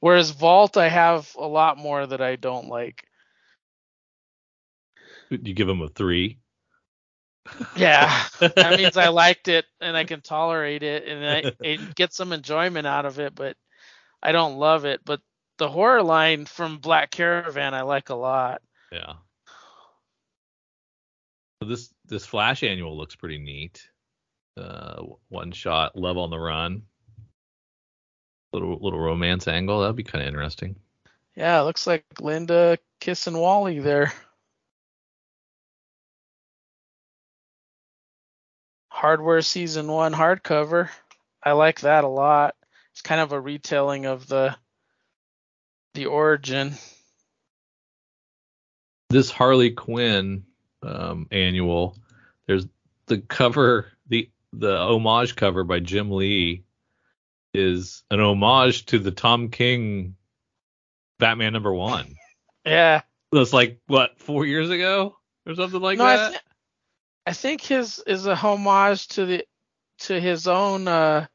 Whereas 0.00 0.30
Vault, 0.30 0.76
I 0.76 0.88
have 0.88 1.34
a 1.38 1.46
lot 1.46 1.78
more 1.78 2.06
that 2.06 2.20
I 2.20 2.36
don't 2.36 2.68
like. 2.68 3.06
You 5.30 5.54
give 5.54 5.66
them 5.66 5.82
a 5.82 5.88
three. 5.88 6.38
Yeah, 7.76 8.24
that 8.40 8.78
means 8.78 8.96
I 8.96 9.08
liked 9.08 9.48
it 9.48 9.66
and 9.80 9.96
I 9.96 10.04
can 10.04 10.20
tolerate 10.20 10.82
it 10.82 11.06
and 11.06 11.24
I 11.24 11.52
and 11.64 11.94
get 11.94 12.12
some 12.12 12.32
enjoyment 12.32 12.86
out 12.86 13.06
of 13.06 13.18
it, 13.18 13.34
but 13.34 13.56
I 14.22 14.32
don't 14.32 14.56
love 14.56 14.84
it. 14.84 15.00
But 15.04 15.20
the 15.58 15.68
horror 15.68 16.02
line 16.02 16.46
from 16.46 16.78
Black 16.78 17.10
Caravan 17.10 17.74
I 17.74 17.82
like 17.82 18.08
a 18.08 18.14
lot. 18.14 18.62
Yeah. 18.90 19.14
So 21.62 21.68
this 21.68 21.92
this 22.06 22.26
Flash 22.26 22.62
annual 22.62 22.96
looks 22.96 23.16
pretty 23.16 23.38
neat. 23.38 23.88
Uh, 24.56 25.02
one 25.28 25.52
shot, 25.52 25.96
Love 25.96 26.16
on 26.16 26.30
the 26.30 26.38
Run. 26.38 26.82
Little 28.52 28.78
little 28.80 29.00
romance 29.00 29.48
angle. 29.48 29.80
That'd 29.80 29.96
be 29.96 30.04
kind 30.04 30.22
of 30.22 30.28
interesting. 30.28 30.76
Yeah, 31.36 31.60
it 31.60 31.64
looks 31.64 31.86
like 31.86 32.04
Linda 32.20 32.78
kissing 33.00 33.36
Wally 33.36 33.80
there. 33.80 34.12
Hardware 39.04 39.42
season 39.42 39.86
one 39.86 40.14
hardcover. 40.14 40.88
I 41.42 41.52
like 41.52 41.80
that 41.80 42.04
a 42.04 42.08
lot. 42.08 42.54
It's 42.92 43.02
kind 43.02 43.20
of 43.20 43.32
a 43.32 43.38
retelling 43.38 44.06
of 44.06 44.26
the 44.26 44.56
the 45.92 46.06
origin. 46.06 46.72
This 49.10 49.30
Harley 49.30 49.72
Quinn 49.72 50.44
um, 50.82 51.28
annual, 51.30 51.98
there's 52.46 52.66
the 53.04 53.18
cover, 53.18 53.88
the 54.08 54.30
the 54.54 54.74
homage 54.74 55.36
cover 55.36 55.64
by 55.64 55.80
Jim 55.80 56.10
Lee 56.10 56.64
is 57.52 58.04
an 58.10 58.20
homage 58.20 58.86
to 58.86 58.98
the 58.98 59.10
Tom 59.10 59.50
King 59.50 60.16
Batman 61.18 61.52
number 61.52 61.74
one. 61.74 62.14
Yeah. 62.64 63.02
That's 63.32 63.52
like 63.52 63.80
what 63.86 64.18
four 64.18 64.46
years 64.46 64.70
ago 64.70 65.18
or 65.44 65.54
something 65.54 65.82
like 65.82 65.98
no, 65.98 66.06
I, 66.06 66.16
that. 66.16 66.30
th- 66.30 66.42
I 67.26 67.32
think 67.32 67.62
his 67.62 68.02
is 68.06 68.26
a 68.26 68.34
homage 68.34 69.08
to 69.08 69.26
the 69.26 69.44
to 70.00 70.20
his 70.20 70.46
own 70.46 70.88
uh 70.88 71.26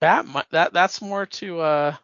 Batman. 0.00 0.44
That 0.50 0.72
that's 0.72 1.02
more 1.02 1.26
to 1.26 1.60
uh 1.60 1.96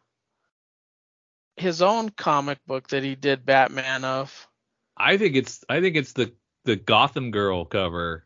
his 1.57 1.83
own 1.83 2.11
comic 2.11 2.59
book 2.67 2.89
that 2.89 3.03
he 3.03 3.15
did 3.15 3.45
Batman 3.45 4.05
of. 4.05 4.49
I 4.97 5.17
think 5.17 5.37
it's 5.37 5.65
I 5.69 5.81
think 5.81 5.97
it's 5.97 6.13
the 6.13 6.33
the 6.65 6.77
Gotham 6.77 7.31
Girl 7.31 7.65
cover 7.65 8.25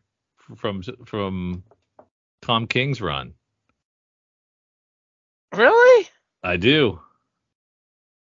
from 0.55 0.83
from 1.05 1.63
Tom 2.41 2.67
King's 2.67 3.01
run. 3.01 3.33
Really? 5.55 6.07
I 6.43 6.57
do. 6.57 6.99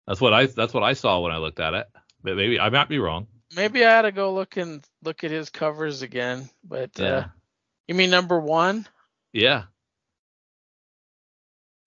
That's 0.08 0.20
what 0.20 0.34
I 0.34 0.48
that's 0.48 0.74
what 0.74 0.84
I 0.84 0.94
saw 0.94 1.22
when 1.22 1.32
I 1.32 1.38
looked 1.38 1.60
at 1.60 1.74
it. 1.74 1.88
But 2.22 2.36
maybe 2.36 2.60
I 2.60 2.70
might 2.70 2.90
be 2.90 3.00
wrong. 3.00 3.28
Maybe 3.56 3.86
I 3.86 3.92
had 3.92 4.02
to 4.04 4.12
go 4.12 4.34
look 4.34 4.58
and 4.58 4.84
look 5.04 5.24
at 5.24 5.32
his 5.32 5.50
covers 5.50 6.02
again. 6.02 6.50
But 6.64 7.00
Yeah. 7.00 7.06
uh 7.06 7.28
you 7.88 7.96
mean 7.96 8.10
number 8.10 8.40
one? 8.40 8.88
Yeah. 9.34 9.64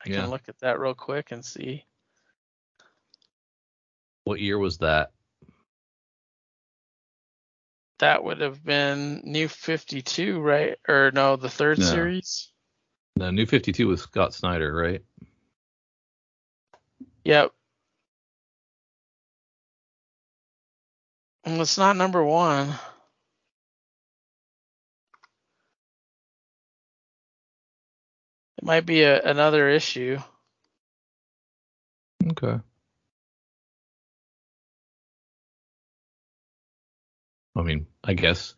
I 0.05 0.09
Yeah. 0.11 0.23
can 0.23 0.31
look 0.31 0.49
at 0.49 0.59
that 0.61 0.79
real 0.79 0.95
quick 0.95 1.33
and 1.33 1.45
see. 1.45 1.85
What 4.25 4.41
year 4.41 4.59
was 4.59 4.79
that? 4.79 5.13
That 7.99 8.23
would 8.23 8.41
have 8.41 8.63
been 8.63 9.23
New 9.25 9.49
52, 9.49 10.39
right? 10.41 10.79
Or 10.87 11.11
no, 11.13 11.37
the 11.37 11.49
third 11.49 11.79
No. 11.79 11.85
series. 11.85 12.53
No, 13.17 13.31
New 13.31 13.47
52 13.47 13.89
was 13.89 14.03
Scott 14.03 14.35
Snyder, 14.35 14.75
right? 14.75 15.03
Yep. 17.25 17.53
Well, 21.47 21.63
it's 21.63 21.79
not 21.79 21.97
number 21.97 22.25
one. 22.25 22.71
It 28.59 28.65
might 28.65 28.87
be 28.87 29.03
a, 29.03 29.23
another 29.23 29.69
issue. 29.71 30.19
Okay. 32.33 32.61
I 37.57 37.63
mean, 37.63 37.87
I 38.05 38.15
guess. 38.15 38.55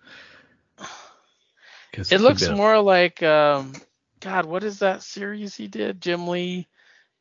guess 1.93 2.11
It 2.11 2.21
looks 2.21 2.51
a- 2.51 2.57
more 2.57 2.81
like 2.81 3.23
um 3.23 3.75
God, 4.21 4.47
what 4.47 4.65
is 4.65 4.81
that 4.81 5.03
series 5.03 5.55
he 5.57 5.69
did? 5.69 6.01
Jim 6.01 6.29
Lee. 6.29 6.69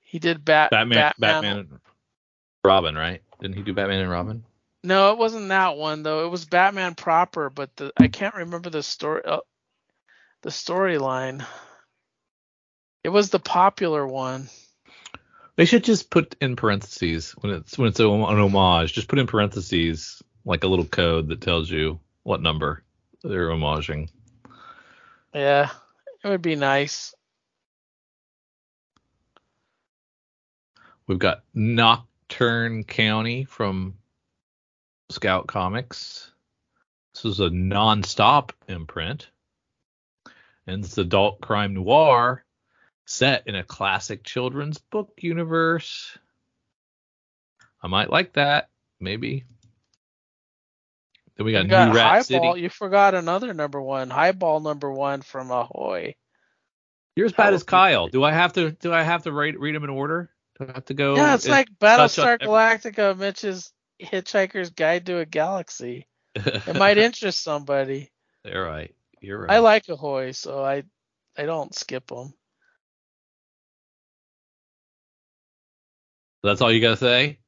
He 0.02 0.19
did 0.19 0.45
Bat 0.45 0.72
Batman, 0.72 1.07
Batman, 1.19 1.41
and 1.41 1.80
Robin, 2.64 2.95
right? 2.95 3.22
Didn't 3.41 3.57
he 3.57 3.64
do 3.64 3.73
Batman 3.73 4.02
and 4.02 4.11
Robin? 4.11 4.45
No, 4.83 5.11
it 5.11 5.17
wasn't 5.17 5.49
that 5.49 5.77
one 5.77 6.03
though. 6.03 6.25
It 6.25 6.29
was 6.29 6.45
Batman 6.45 6.95
proper, 6.95 7.49
but 7.49 7.75
the 7.75 7.91
I 7.97 8.07
can't 8.07 8.35
remember 8.35 8.69
the 8.69 8.83
story 8.83 9.23
uh, 9.25 9.39
the 10.43 10.49
storyline. 10.49 11.45
It 13.03 13.09
was 13.09 13.29
the 13.29 13.39
popular 13.39 14.05
one. 14.05 14.49
They 15.55 15.65
should 15.65 15.83
just 15.83 16.09
put 16.09 16.35
in 16.39 16.55
parentheses 16.55 17.31
when 17.31 17.53
it's 17.53 17.77
when 17.77 17.87
it's 17.87 17.99
an 17.99 18.05
homage. 18.07 18.93
Just 18.93 19.07
put 19.07 19.19
in 19.19 19.27
parentheses 19.27 20.21
like 20.45 20.63
a 20.63 20.67
little 20.67 20.85
code 20.85 21.29
that 21.29 21.41
tells 21.41 21.69
you 21.69 21.99
what 22.23 22.41
number 22.41 22.83
they're 23.23 23.49
homaging. 23.49 24.09
Yeah, 25.33 25.69
it 26.23 26.27
would 26.27 26.41
be 26.41 26.55
nice. 26.55 27.13
We've 31.07 31.19
got 31.19 31.43
Nocturne 31.53 32.83
County 32.83 33.45
from 33.45 33.95
Scout 35.09 35.47
Comics. 35.47 36.31
This 37.13 37.25
is 37.25 37.39
a 37.39 37.49
non-stop 37.49 38.53
imprint, 38.67 39.29
and 40.67 40.84
it's 40.84 40.97
adult 40.97 41.41
crime 41.41 41.73
noir 41.73 42.43
set 43.05 43.47
in 43.47 43.55
a 43.55 43.63
classic 43.63 44.23
children's 44.23 44.77
book 44.77 45.13
universe. 45.19 46.17
I 47.81 47.88
might 47.88 48.11
like 48.11 48.34
that, 48.34 48.69
maybe. 48.99 49.45
Then 51.38 51.45
we 51.45 51.53
got, 51.53 51.63
You 51.63 51.69
got 51.69 51.89
New 51.89 51.95
Rat 51.95 52.07
Highball. 52.07 52.53
City. 52.53 52.61
You 52.61 52.69
forgot 52.69 53.15
another 53.15 53.53
number 53.53 53.81
one. 53.81 54.09
Highball 54.09 54.59
number 54.59 54.91
one 54.91 55.21
from 55.21 55.51
Ahoy. 55.51 56.15
You're 57.15 57.27
as 57.27 57.34
bad 57.34 57.53
as 57.53 57.63
Kyle. 57.63 58.07
Do 58.07 58.23
I 58.23 58.31
have 58.31 58.53
to? 58.53 58.71
Do 58.71 58.93
I 58.93 59.01
have 59.01 59.23
to 59.23 59.31
read 59.31 59.57
read 59.57 59.73
them 59.73 59.84
in 59.84 59.89
order? 59.89 60.29
Do 60.59 60.65
I 60.69 60.73
have 60.73 60.85
to 60.85 60.93
go? 60.93 61.15
yeah, 61.15 61.34
it's 61.34 61.47
like 61.47 61.67
touch 61.79 61.99
on 61.99 62.07
Battlestar 62.07 62.38
every- 62.39 62.47
Galactica, 62.47 63.17
Mitch's 63.17 63.71
Hitchhiker's 64.01 64.69
Guide 64.69 65.05
to 65.07 65.19
a 65.19 65.25
Galaxy. 65.25 66.07
It 66.35 66.75
might 66.77 66.97
interest 66.97 67.43
somebody. 67.43 68.11
You're 68.43 68.65
right. 68.65 68.93
You're 69.21 69.39
right. 69.39 69.51
I 69.51 69.59
like 69.59 69.89
Ahoy, 69.89 70.31
so 70.31 70.63
I 70.63 70.83
I 71.37 71.43
don't 71.43 71.73
skip 71.73 72.07
them. 72.07 72.33
That's 76.43 76.61
all 76.61 76.71
you 76.71 76.81
gotta 76.81 76.97
say. 76.97 77.39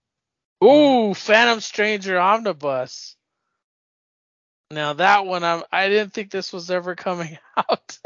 Ooh, 0.64 1.14
Phantom 1.14 1.62
Stranger 1.62 2.20
Omnibus. 2.20 3.16
Now 4.72 4.94
that 4.94 5.26
one, 5.26 5.44
I'm, 5.44 5.64
I 5.72 5.88
didn't 5.90 6.14
think 6.14 6.32
this 6.32 6.54
was 6.54 6.70
ever 6.70 6.96
coming 6.96 7.38
out. 7.58 7.98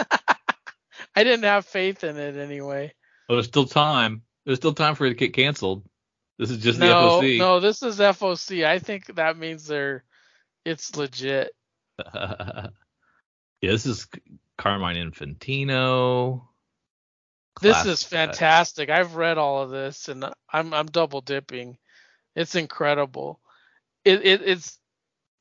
I 1.15 1.23
didn't 1.23 1.43
have 1.43 1.65
faith 1.65 2.03
in 2.03 2.17
it 2.17 2.37
anyway. 2.37 2.93
There's 3.27 3.47
still 3.47 3.65
time. 3.65 4.21
There's 4.45 4.59
still 4.59 4.73
time 4.73 4.95
for 4.95 5.05
it 5.05 5.09
to 5.09 5.15
get 5.15 5.33
canceled. 5.33 5.83
This 6.43 6.51
is 6.51 6.57
just 6.57 6.77
no, 6.77 7.21
the 7.21 7.39
no, 7.39 7.61
this 7.61 7.81
is 7.83 7.99
FOC. 7.99 8.65
I 8.65 8.79
think 8.79 9.15
that 9.15 9.37
means 9.37 9.65
they're, 9.65 10.03
it's 10.65 10.95
legit. 10.95 11.51
Yeah, 13.63 13.71
this 13.71 13.85
is 13.85 14.07
Carmine 14.57 14.97
Infantino. 14.97 16.41
This 17.61 17.85
is 17.85 18.03
fantastic. 18.03 18.89
I've 18.89 19.15
read 19.15 19.37
all 19.37 19.63
of 19.63 19.69
this 19.69 20.09
and 20.09 20.25
I'm 20.51 20.73
I'm 20.73 20.87
double 20.87 21.21
dipping. 21.21 21.77
It's 22.35 22.55
incredible. 22.55 23.39
It, 24.03 24.25
it 24.25 24.41
it's 24.41 24.77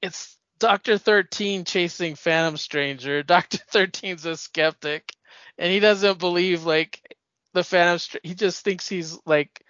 it's 0.00 0.38
Doctor 0.60 0.98
Thirteen 0.98 1.64
chasing 1.64 2.14
Phantom 2.14 2.56
Stranger. 2.56 3.22
Doctor 3.24 3.58
Thirteen's 3.58 4.24
a 4.24 4.36
skeptic, 4.36 5.12
and 5.58 5.72
he 5.72 5.80
doesn't 5.80 6.20
believe 6.20 6.64
like 6.64 7.16
the 7.54 7.64
Phantom. 7.64 7.98
Str- 7.98 8.18
he 8.22 8.34
just 8.34 8.62
thinks 8.62 8.88
he's 8.88 9.18
like 9.26 9.64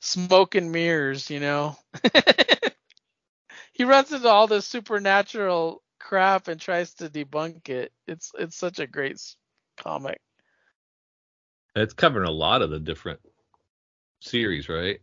smoke 0.00 0.54
and 0.54 0.72
mirrors, 0.72 1.30
you 1.30 1.40
know. 1.40 1.76
he 3.72 3.84
runs 3.84 4.12
into 4.12 4.28
all 4.28 4.46
this 4.46 4.66
supernatural 4.66 5.82
crap 6.00 6.48
and 6.48 6.60
tries 6.60 6.94
to 6.94 7.08
debunk 7.08 7.68
it. 7.70 7.92
It's 8.06 8.32
it's 8.38 8.56
such 8.56 8.78
a 8.80 8.86
great 8.86 9.20
comic. 9.78 10.20
It's 11.76 11.94
covering 11.94 12.28
a 12.28 12.32
lot 12.32 12.62
of 12.62 12.70
the 12.70 12.80
different 12.80 13.20
series, 14.20 14.68
right? 14.68 15.00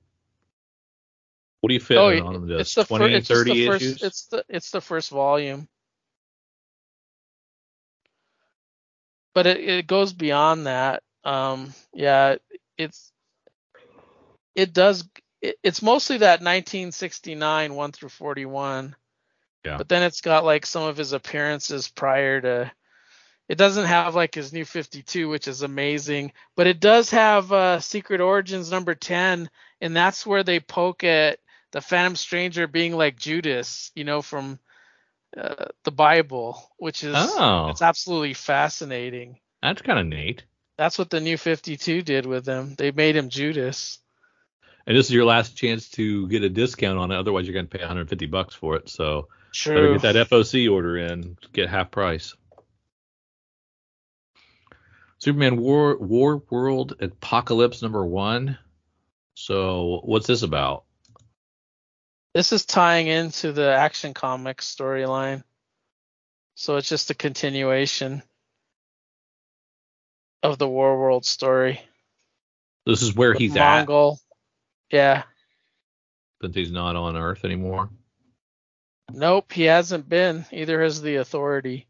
What 1.61 1.69
do 1.69 1.73
you 1.75 1.79
fit 1.81 2.01
Oh, 2.01 2.09
on 2.09 2.47
it's 2.57 2.73
this? 2.73 2.75
the, 2.75 2.85
fir- 2.85 3.07
20, 3.07 3.13
it's 3.13 3.27
just 3.27 3.45
30 3.45 3.45
the 3.47 3.55
first. 3.55 3.97
issues? 3.97 4.01
It's 4.01 4.27
the 4.27 4.45
it's 4.49 4.71
the 4.71 4.81
first 4.81 5.11
volume, 5.11 5.67
but 9.33 9.47
it, 9.47 9.59
it 9.61 9.87
goes 9.87 10.13
beyond 10.13 10.67
that. 10.67 11.03
Um, 11.25 11.73
yeah, 11.93 12.37
it's 12.77 13.11
it 14.55 14.73
does. 14.73 15.07
It, 15.41 15.57
it's 15.63 15.81
mostly 15.81 16.17
that 16.19 16.41
1969 16.41 17.75
one 17.75 17.91
through 17.91 18.09
41, 18.09 18.95
Yeah. 19.65 19.77
But 19.77 19.89
then 19.89 20.03
it's 20.03 20.21
got 20.21 20.45
like 20.45 20.65
some 20.65 20.83
of 20.83 20.97
his 20.97 21.13
appearances 21.13 21.87
prior 21.87 22.41
to. 22.41 22.71
It 23.47 23.59
doesn't 23.59 23.85
have 23.85 24.15
like 24.15 24.33
his 24.33 24.51
new 24.53 24.65
52, 24.65 25.29
which 25.29 25.47
is 25.47 25.61
amazing, 25.61 26.31
but 26.55 26.65
it 26.65 26.79
does 26.79 27.11
have 27.11 27.51
uh, 27.51 27.79
Secret 27.79 28.19
Origins 28.19 28.71
number 28.71 28.95
10, 28.95 29.49
and 29.81 29.95
that's 29.95 30.25
where 30.25 30.43
they 30.43 30.59
poke 30.59 31.03
at 31.03 31.37
the 31.71 31.79
Phantom 31.79 32.15
Stranger 32.15 32.65
being 32.65 32.95
like 32.97 33.17
Judas, 33.19 33.91
you 33.93 34.03
know, 34.03 34.23
from 34.23 34.57
uh, 35.37 35.65
the 35.83 35.91
Bible, 35.91 36.59
which 36.77 37.03
is 37.03 37.13
Oh. 37.15 37.67
it's 37.69 37.83
absolutely 37.83 38.33
fascinating. 38.33 39.37
That's 39.61 39.81
kind 39.83 39.99
of 39.99 40.07
neat. 40.07 40.43
That's 40.77 40.97
what 40.97 41.11
the 41.11 41.19
new 41.21 41.37
52 41.37 42.01
did 42.01 42.25
with 42.25 42.47
him. 42.47 42.73
They 42.75 42.89
made 42.91 43.15
him 43.15 43.29
Judas. 43.29 43.99
And 44.87 44.95
this 44.95 45.07
is 45.07 45.13
your 45.13 45.25
last 45.25 45.57
chance 45.57 45.89
to 45.91 46.27
get 46.27 46.43
a 46.43 46.49
discount 46.49 46.99
on 46.99 47.11
it. 47.11 47.17
Otherwise, 47.17 47.47
you're 47.47 47.53
going 47.53 47.67
to 47.67 47.77
pay 47.77 47.81
150 47.81 48.27
bucks 48.27 48.53
for 48.53 48.75
it. 48.75 48.87
So 48.89 49.27
better 49.65 49.93
get 49.93 50.01
that 50.13 50.29
FOC 50.29 50.71
order 50.71 50.97
in. 50.97 51.37
Get 51.53 51.69
half 51.69 51.91
price. 51.91 52.35
Superman 55.17 55.57
War 55.57 55.97
Warworld 55.97 57.01
Apocalypse 57.01 57.81
number 57.81 58.05
one. 58.05 58.59
So 59.33 60.01
what's 60.03 60.27
this 60.27 60.43
about? 60.43 60.83
This 62.35 62.51
is 62.51 62.65
tying 62.65 63.07
into 63.07 63.53
the 63.53 63.73
Action 63.73 64.13
Comics 64.13 64.73
storyline. 64.73 65.43
So 66.55 66.75
it's 66.75 66.89
just 66.89 67.09
a 67.09 67.15
continuation 67.15 68.21
of 70.43 70.57
the 70.57 70.67
Warworld 70.67 71.25
story. 71.25 71.81
This 72.85 73.01
is 73.01 73.15
where 73.15 73.33
he's 73.33 73.55
at 73.55 73.87
Mongul. 73.87 74.19
Yeah. 74.95 75.23
since 76.41 76.55
he's 76.55 76.71
not 76.71 76.95
on 76.95 77.17
Earth 77.17 77.43
anymore. 77.43 77.89
Nope, 79.11 79.51
he 79.51 79.63
hasn't 79.63 80.07
been. 80.07 80.45
Either 80.53 80.81
has 80.81 81.01
the 81.01 81.17
authority. 81.17 81.85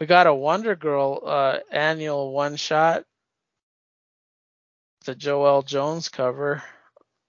We 0.00 0.06
got 0.06 0.26
a 0.26 0.34
Wonder 0.34 0.74
Girl 0.74 1.22
uh, 1.24 1.58
annual 1.70 2.32
one 2.32 2.56
shot. 2.56 3.04
The 5.04 5.14
Joëlle 5.14 5.64
Jones 5.64 6.08
cover, 6.08 6.64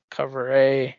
cover 0.09 0.51
A. 0.51 0.97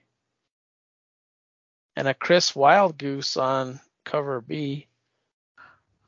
And 1.97 2.07
a 2.07 2.15
Chris 2.15 2.53
Wildgoose 2.53 3.37
on 3.37 3.81
cover 4.05 4.41
B. 4.41 4.87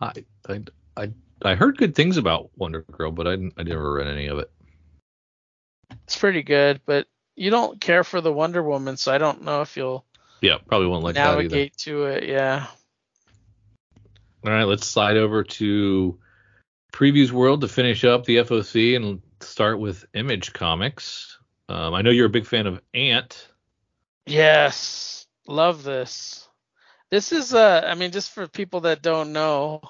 I 0.01 0.25
I 0.49 0.63
I, 0.97 1.13
I 1.45 1.55
heard 1.55 1.77
good 1.79 1.95
things 1.95 2.17
about 2.17 2.51
Wonder 2.57 2.83
Girl, 2.83 3.11
but 3.11 3.27
I 3.27 3.33
didn't, 3.33 3.55
I 3.59 3.63
never 3.63 3.93
read 3.93 4.07
any 4.07 4.27
of 4.27 4.39
it. 4.39 4.51
It's 6.05 6.17
pretty 6.17 6.43
good, 6.43 6.81
but 6.87 7.07
you 7.37 7.51
don't 7.51 7.81
care 7.81 8.05
for 8.05 8.21
the 8.21 8.33
Wonder 8.33 8.63
Woman, 8.63 8.97
so 8.97 9.13
I 9.13 9.19
don't 9.19 9.43
know 9.43 9.61
if 9.63 9.77
you'll 9.77 10.05
Yeah, 10.41 10.59
probably 10.67 10.89
won't 10.89 11.05
like 11.05 11.15
that 11.15 11.27
either. 11.27 11.43
navigate 11.43 11.77
to 11.79 12.05
it. 12.07 12.25
Yeah. 12.29 12.67
All 14.45 14.53
right, 14.53 14.65
let's 14.65 14.87
slide 14.87 15.17
over 15.17 15.43
to 15.45 16.19
Previews 16.93 17.31
World 17.31 17.63
to 17.63 17.69
finish 17.69 18.05
up 18.05 18.25
the 18.25 18.37
FOC 18.37 18.97
and 18.97 19.23
start 19.41 19.79
with 19.79 20.05
Image 20.15 20.53
Comics. 20.53 21.39
Um, 21.69 21.95
I 21.95 22.03
know 22.03 22.11
you're 22.11 22.27
a 22.27 22.31
big 22.31 22.47
fan 22.47 22.67
of 22.67 22.81
Ant. 22.93 23.49
Yes, 24.27 25.27
love 25.47 25.83
this. 25.83 26.47
This 27.11 27.33
is 27.33 27.55
uh 27.55 27.83
I 27.87 27.95
mean 27.95 28.11
just 28.11 28.33
for 28.33 28.47
people 28.49 28.81
that 28.83 29.03
don't 29.03 29.33
know, 29.33 29.81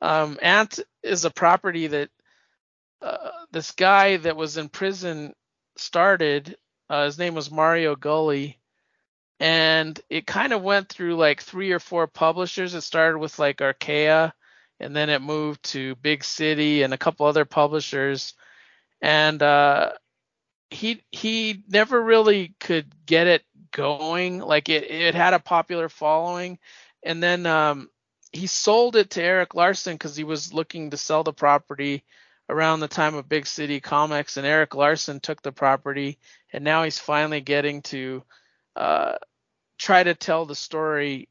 um 0.00 0.38
Ant 0.42 0.80
is 1.02 1.24
a 1.24 1.30
property 1.30 1.86
that 1.88 2.10
uh, 3.00 3.30
this 3.52 3.72
guy 3.72 4.16
that 4.16 4.36
was 4.36 4.56
in 4.56 4.68
prison 4.68 5.32
started. 5.76 6.56
Uh, 6.90 7.04
his 7.04 7.18
name 7.18 7.34
was 7.34 7.50
Mario 7.50 7.94
Gully 7.94 8.58
and 9.40 10.00
it 10.10 10.26
kind 10.26 10.52
of 10.52 10.62
went 10.62 10.88
through 10.88 11.16
like 11.16 11.40
three 11.40 11.70
or 11.70 11.78
four 11.78 12.08
publishers. 12.08 12.74
It 12.74 12.80
started 12.80 13.18
with 13.18 13.38
like 13.38 13.62
Arcana 13.62 14.34
and 14.80 14.94
then 14.96 15.10
it 15.10 15.22
moved 15.22 15.62
to 15.64 15.94
Big 15.96 16.24
City 16.24 16.82
and 16.82 16.92
a 16.92 16.98
couple 16.98 17.26
other 17.26 17.44
publishers 17.44 18.34
and 19.00 19.42
uh 19.42 19.92
he 20.70 21.02
he 21.10 21.62
never 21.68 22.02
really 22.02 22.54
could 22.60 22.92
get 23.06 23.26
it 23.26 23.42
going. 23.72 24.40
Like 24.40 24.68
it 24.68 24.90
it 24.90 25.14
had 25.14 25.34
a 25.34 25.38
popular 25.38 25.88
following, 25.88 26.58
and 27.02 27.22
then 27.22 27.46
um, 27.46 27.88
he 28.32 28.46
sold 28.46 28.96
it 28.96 29.10
to 29.10 29.22
Erik 29.22 29.54
Larsen 29.54 29.94
because 29.94 30.16
he 30.16 30.24
was 30.24 30.52
looking 30.52 30.90
to 30.90 30.96
sell 30.96 31.24
the 31.24 31.32
property 31.32 32.04
around 32.48 32.80
the 32.80 32.88
time 32.88 33.14
of 33.14 33.28
Big 33.28 33.46
City 33.46 33.80
Comics, 33.80 34.36
and 34.36 34.46
Erik 34.46 34.74
Larsen 34.74 35.20
took 35.20 35.42
the 35.42 35.52
property, 35.52 36.18
and 36.52 36.64
now 36.64 36.82
he's 36.82 36.98
finally 36.98 37.40
getting 37.40 37.82
to 37.82 38.22
uh, 38.76 39.16
try 39.78 40.02
to 40.02 40.14
tell 40.14 40.46
the 40.46 40.54
story 40.54 41.28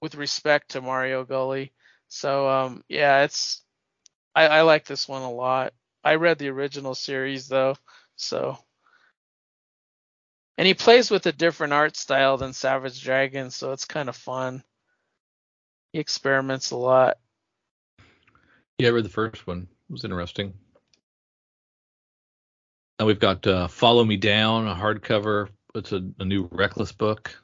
with 0.00 0.14
respect 0.14 0.72
to 0.72 0.80
Mario 0.80 1.24
Gully. 1.24 1.72
So 2.08 2.48
um, 2.48 2.84
yeah, 2.88 3.22
it's 3.22 3.62
I, 4.34 4.46
I 4.48 4.62
like 4.62 4.84
this 4.84 5.08
one 5.08 5.22
a 5.22 5.30
lot. 5.30 5.74
I 6.04 6.16
read 6.16 6.38
the 6.38 6.48
original 6.48 6.94
series 6.94 7.48
though, 7.48 7.76
so 8.16 8.58
and 10.58 10.66
he 10.66 10.74
plays 10.74 11.10
with 11.10 11.26
a 11.26 11.32
different 11.32 11.72
art 11.72 11.96
style 11.96 12.36
than 12.36 12.52
Savage 12.52 13.02
Dragon, 13.02 13.50
so 13.50 13.72
it's 13.72 13.84
kind 13.84 14.08
of 14.08 14.16
fun. 14.16 14.62
He 15.92 15.98
experiments 15.98 16.70
a 16.70 16.76
lot. 16.76 17.18
Yeah, 18.78 18.88
I 18.88 18.92
read 18.92 19.04
the 19.04 19.10
first 19.10 19.46
one. 19.46 19.68
It 19.88 19.92
was 19.92 20.04
interesting. 20.04 20.54
Now 22.98 23.06
we've 23.06 23.20
got 23.20 23.46
uh, 23.46 23.68
Follow 23.68 24.04
Me 24.04 24.16
Down, 24.16 24.66
a 24.66 24.74
hardcover. 24.74 25.48
It's 25.74 25.92
a, 25.92 26.02
a 26.18 26.24
new 26.24 26.48
Reckless 26.50 26.92
book. 26.92 27.36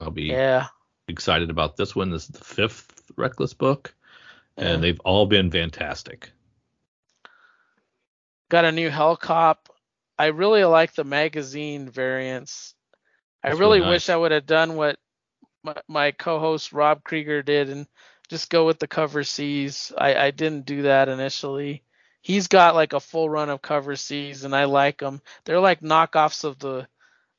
I'll 0.00 0.10
be 0.10 0.24
Yeah. 0.24 0.66
excited 1.08 1.50
about 1.50 1.76
this 1.76 1.94
one. 1.94 2.10
This 2.10 2.24
is 2.24 2.28
the 2.30 2.44
fifth 2.44 3.10
Reckless 3.16 3.54
book, 3.54 3.94
yeah. 4.56 4.68
and 4.68 4.82
they've 4.84 5.00
all 5.00 5.26
been 5.26 5.50
fantastic. 5.50 6.30
got 8.48 8.64
a 8.64 8.72
new 8.72 8.90
Hellcop. 8.90 9.56
I 10.18 10.26
really 10.26 10.64
like 10.64 10.94
the 10.94 11.04
magazine 11.04 11.88
variants. 11.88 12.74
I 13.42 13.48
That's 13.50 13.60
really 13.60 13.78
really 13.80 13.92
wish. 13.92 14.08
I 14.08 14.16
would 14.16 14.32
have 14.32 14.44
done 14.46 14.74
what 14.76 14.98
my, 15.62 15.76
my 15.88 16.10
co-host 16.12 16.72
Rob 16.72 17.02
Krieger 17.04 17.42
did 17.42 17.70
and 17.70 17.86
just 18.28 18.50
go 18.50 18.66
with 18.66 18.78
the 18.78 18.86
cover 18.88 19.22
C's. 19.24 19.92
I, 19.96 20.14
I 20.14 20.30
didn't 20.30 20.66
do 20.66 20.82
that 20.82 21.08
initially. 21.08 21.82
He's 22.22 22.48
got 22.48 22.74
like 22.74 22.92
a 22.92 23.00
full 23.00 23.28
run 23.28 23.50
of 23.50 23.62
cover 23.62 23.96
C's 23.96 24.44
and 24.44 24.54
I 24.54 24.64
like 24.64 24.98
them. 24.98 25.20
They're 25.44 25.60
like 25.60 25.80
knockoffs 25.80 26.44
of 26.44 26.58
the 26.58 26.86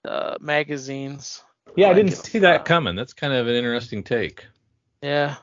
uh, 0.05 0.37
magazines. 0.41 1.43
Yeah, 1.75 1.89
I 1.89 1.93
Like 1.93 2.03
didn't 2.03 2.13
see 2.13 2.39
that 2.39 2.65
coming. 2.65 2.95
That's 2.95 3.13
kind 3.13 3.33
of 3.33 3.47
an 3.47 3.55
interesting 3.55 4.03
take. 4.03 4.45
Yeah. 5.01 5.37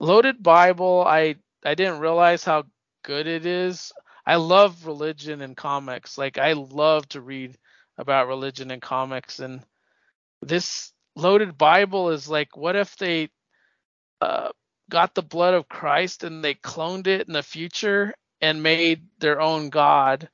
Loaded 0.00 0.42
Bible, 0.42 1.04
I 1.06 1.36
I 1.64 1.74
didn't 1.74 2.00
realize 2.00 2.44
how 2.44 2.64
good 3.04 3.26
it 3.26 3.46
is. 3.46 3.92
I 4.26 4.36
love 4.36 4.86
religion 4.86 5.40
and 5.42 5.56
comics. 5.56 6.18
Like 6.18 6.38
I 6.38 6.52
love 6.52 7.08
to 7.10 7.20
read 7.20 7.56
about 7.98 8.28
religion 8.28 8.70
and 8.70 8.82
comics 8.82 9.40
and 9.40 9.62
this 10.42 10.92
Loaded 11.16 11.58
Bible 11.58 12.10
is 12.10 12.28
like 12.28 12.56
what 12.56 12.76
if 12.76 12.96
they 12.96 13.30
uh 14.20 14.50
got 14.90 15.14
the 15.14 15.22
blood 15.22 15.54
of 15.54 15.68
Christ 15.68 16.24
and 16.24 16.44
they 16.44 16.54
cloned 16.54 17.06
it 17.06 17.26
in 17.26 17.32
the 17.34 17.42
future 17.42 18.14
and 18.40 18.62
made 18.62 19.06
their 19.20 19.40
own 19.40 19.70
god 19.70 20.28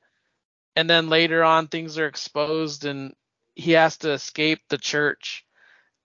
and 0.75 0.89
then 0.89 1.09
later 1.09 1.43
on 1.43 1.67
things 1.67 1.97
are 1.97 2.07
exposed 2.07 2.85
and 2.85 3.13
he 3.55 3.73
has 3.73 3.97
to 3.99 4.11
escape 4.11 4.61
the 4.69 4.77
church. 4.77 5.45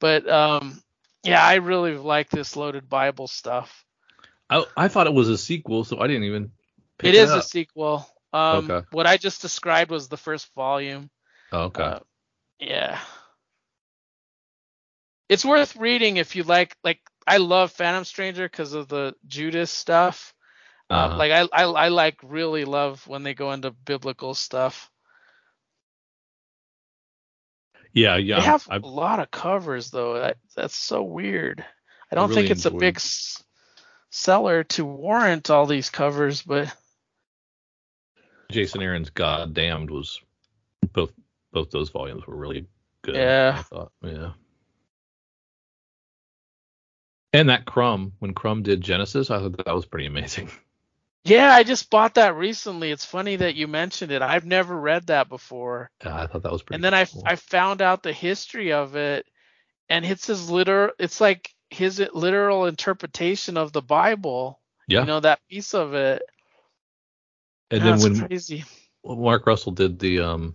But 0.00 0.28
um 0.28 0.80
yeah, 1.24 1.44
I 1.44 1.56
really 1.56 1.96
like 1.96 2.30
this 2.30 2.56
loaded 2.56 2.88
Bible 2.88 3.28
stuff. 3.28 3.84
I, 4.50 4.64
I 4.76 4.88
thought 4.88 5.06
it 5.06 5.14
was 5.14 5.28
a 5.28 5.38
sequel, 5.38 5.84
so 5.84 6.00
I 6.00 6.06
didn't 6.08 6.24
even. 6.24 6.52
Pick 6.98 7.10
it 7.10 7.14
is 7.14 7.34
a 7.34 7.42
sequel. 7.42 8.06
Um 8.32 8.66
Okay. 8.70 8.86
what 8.90 9.06
I 9.06 9.16
just 9.16 9.42
described 9.42 9.90
was 9.90 10.08
the 10.08 10.16
first 10.16 10.52
volume. 10.54 11.10
Oh, 11.52 11.62
okay. 11.64 11.82
Uh, 11.82 11.98
yeah. 12.58 13.00
It's 15.28 15.44
worth 15.44 15.76
reading 15.76 16.16
if 16.16 16.36
you 16.36 16.42
like 16.44 16.76
like 16.84 17.00
I 17.26 17.38
love 17.38 17.72
Phantom 17.72 18.04
Stranger 18.04 18.48
because 18.48 18.74
of 18.74 18.88
the 18.88 19.14
Judas 19.26 19.70
stuff. 19.70 20.34
Uh, 20.90 20.94
Uh-huh. 21.06 21.18
like 21.18 21.32
I, 21.32 21.40
I 21.52 21.64
I 21.64 21.88
like 21.88 22.18
really 22.22 22.64
love 22.64 23.06
when 23.06 23.22
they 23.22 23.34
go 23.34 23.52
into 23.52 23.70
biblical 23.70 24.34
stuff. 24.34 24.90
yeah, 27.92 28.16
yeah. 28.16 28.36
they 28.36 28.42
have 28.42 28.66
a 28.70 28.78
lot 28.86 29.20
of 29.20 29.30
covers 29.30 29.90
though. 29.90 30.18
That, 30.20 30.36
that's 30.56 30.76
so 30.76 31.02
weird. 31.02 31.64
I 32.10 32.14
don't 32.16 32.28
really 32.28 32.34
think 32.34 32.50
it's 32.50 32.66
a 32.66 32.70
big 32.70 32.96
s- 32.96 33.42
seller 34.10 34.64
to 34.64 34.84
warrant 34.84 35.50
all 35.50 35.66
these 35.66 35.90
covers, 35.90 36.42
but 36.42 36.74
Jason 38.50 38.82
Aaron's 38.82 39.10
Goddamned 39.10 39.90
was 39.90 40.20
both 40.92 41.12
both 41.54 41.70
those 41.70 41.88
volumes 41.88 42.26
were 42.26 42.36
really 42.36 42.66
good. 43.02 43.14
Yeah. 43.14 43.54
I 43.58 43.62
thought, 43.62 43.92
yeah. 44.02 44.32
And 47.32 47.48
that 47.48 47.64
Crumb, 47.64 48.12
when 48.18 48.34
Crumb 48.34 48.62
did 48.62 48.80
Genesis, 48.80 49.30
I 49.30 49.38
thought 49.40 49.56
that 49.64 49.74
was 49.74 49.86
pretty 49.86 50.06
amazing. 50.06 50.50
Yeah, 51.26 51.54
I 51.54 51.62
just 51.62 51.88
bought 51.88 52.16
that 52.16 52.36
recently. 52.36 52.90
It's 52.90 53.06
funny 53.06 53.36
that 53.36 53.54
you 53.54 53.66
mentioned 53.66 54.12
it. 54.12 54.20
I've 54.20 54.44
never 54.44 54.78
read 54.78 55.06
that 55.06 55.30
before. 55.30 55.90
Yeah, 56.04 56.14
I 56.14 56.26
thought 56.26 56.42
that 56.42 56.52
was 56.52 56.60
pretty. 56.60 56.74
and 56.76 56.84
then 56.84 56.92
I 56.92 57.06
cool. 57.06 57.22
I 57.24 57.36
found 57.36 57.80
out 57.80 58.02
the 58.02 58.12
history 58.12 58.74
of 58.74 58.94
it, 58.94 59.24
and 59.88 60.04
it's 60.04 60.26
his 60.26 60.50
literal. 60.50 60.90
It's 60.98 61.22
like 61.22 61.48
his 61.70 61.98
literal 62.12 62.66
interpretation 62.66 63.56
of 63.56 63.72
the 63.72 63.80
Bible. 63.80 64.60
yeah, 64.86 65.00
You 65.00 65.06
know 65.06 65.20
that 65.20 65.40
piece 65.48 65.72
of 65.72 65.94
it. 65.94 66.20
and 67.70 67.80
That's 67.80 68.04
then 68.04 68.12
when 68.18 68.28
crazy. 68.28 68.64
Mark 69.02 69.46
Russell 69.46 69.72
did 69.72 69.98
the 69.98 70.20
um, 70.20 70.54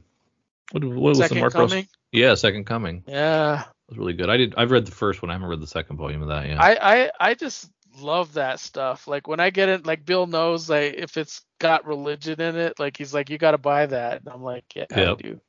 what, 0.72 0.84
what 0.84 1.18
was 1.18 1.30
the 1.30 1.36
Mark 1.36 1.54
coming. 1.54 1.70
Russell? 1.70 1.90
Yeah, 2.12 2.36
Second 2.36 2.66
Coming. 2.66 3.04
Yeah. 3.08 3.62
It 3.62 3.68
was 3.90 3.98
really 3.98 4.14
good. 4.14 4.30
I 4.30 4.38
did. 4.38 4.56
I've 4.56 4.72
read 4.72 4.86
the 4.86 4.92
first 4.92 5.22
one. 5.22 5.30
I 5.30 5.34
haven't 5.34 5.48
read 5.48 5.62
the 5.62 5.68
second 5.68 5.98
volume 5.98 6.22
of 6.22 6.30
that 6.30 6.48
yet. 6.48 6.60
I, 6.60 6.78
I 6.82 7.12
I 7.20 7.34
just 7.34 7.70
love 8.00 8.34
that 8.34 8.60
stuff. 8.60 9.08
Like 9.08 9.28
when 9.28 9.40
I 9.40 9.50
get 9.50 9.70
it, 9.70 9.86
like 9.86 10.06
Bill 10.06 10.28
knows 10.28 10.70
like 10.70 10.94
if 10.96 11.18
it's 11.18 11.42
got 11.60 11.86
religion 11.86 12.40
in 12.40 12.56
it, 12.56 12.80
like 12.80 12.98
he's 12.98 13.14
like, 13.14 13.30
you 13.30 13.38
got 13.38 13.52
to 13.52 13.58
buy 13.58 13.88
that, 13.88 14.22
and 14.22 14.30
I'm 14.30 14.44
like, 14.44 14.66
yeah, 14.76 14.86
I 14.92 15.16
do. 15.16 15.40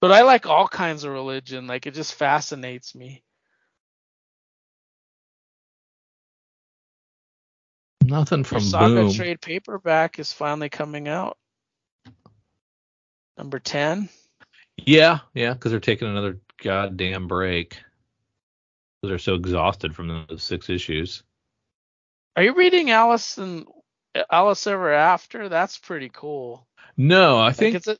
But 0.00 0.10
I 0.10 0.22
like 0.22 0.46
all 0.46 0.68
kinds 0.68 1.04
of 1.04 1.12
religion. 1.12 1.66
Like 1.66 1.86
it 1.86 1.94
just 1.94 2.14
fascinates 2.14 2.94
me. 2.94 3.22
Nothing 8.02 8.40
Your 8.40 8.44
from 8.44 8.60
Saga 8.60 8.94
Boom. 8.94 9.12
trade 9.12 9.40
paperback 9.40 10.18
is 10.18 10.32
finally 10.32 10.68
coming 10.68 11.08
out. 11.08 11.36
Number 13.36 13.58
ten. 13.58 14.08
Yeah, 14.76 15.20
yeah, 15.34 15.52
because 15.54 15.70
they're 15.70 15.80
taking 15.80 16.08
another 16.08 16.40
goddamn 16.62 17.28
break. 17.28 17.78
They're 19.02 19.18
so 19.18 19.34
exhausted 19.34 19.94
from 19.94 20.26
those 20.28 20.42
six 20.42 20.70
issues. 20.70 21.24
Are 22.36 22.42
you 22.42 22.54
reading 22.54 22.90
Alice 22.90 23.36
and 23.38 23.66
Alice 24.30 24.66
Ever 24.66 24.92
After? 24.92 25.48
That's 25.48 25.78
pretty 25.78 26.10
cool. 26.12 26.66
No, 26.96 27.38
I 27.38 27.46
Like, 27.48 27.56
think 27.56 27.74
it's 27.74 27.88
a 27.88 27.98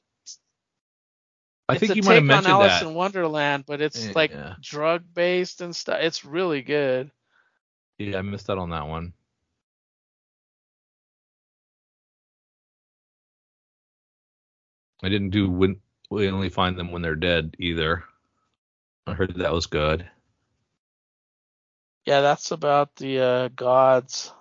I 1.68 1.78
think 1.78 1.96
you 1.96 2.02
might 2.02 2.14
have 2.14 2.22
take 2.24 2.36
on 2.36 2.44
mentioned 2.44 2.52
Alice 2.52 2.80
that. 2.80 2.86
in 2.86 2.94
Wonderland, 2.94 3.64
but 3.66 3.80
it's 3.80 4.06
Yeah, 4.06 4.12
like 4.14 4.30
yeah. 4.30 4.54
drug 4.60 5.04
based 5.14 5.60
and 5.60 5.74
stuff. 5.74 5.98
It's 6.00 6.24
really 6.24 6.62
good. 6.62 7.10
Yeah, 7.98 8.18
I 8.18 8.22
missed 8.22 8.50
out 8.50 8.58
on 8.58 8.70
that 8.70 8.86
one. 8.86 9.12
I 15.02 15.08
didn't 15.08 15.30
do 15.30 15.50
when 15.50 15.80
we 16.10 16.28
only 16.28 16.48
find 16.48 16.78
them 16.78 16.92
when 16.92 17.02
they're 17.02 17.14
dead 17.16 17.56
either. 17.58 18.04
I 19.06 19.14
heard 19.14 19.34
that 19.36 19.52
was 19.52 19.66
good. 19.66 20.08
Yeah, 22.06 22.20
that's 22.20 22.50
about 22.50 22.94
the 22.96 23.18
uh, 23.20 23.48
gods. 23.48 24.32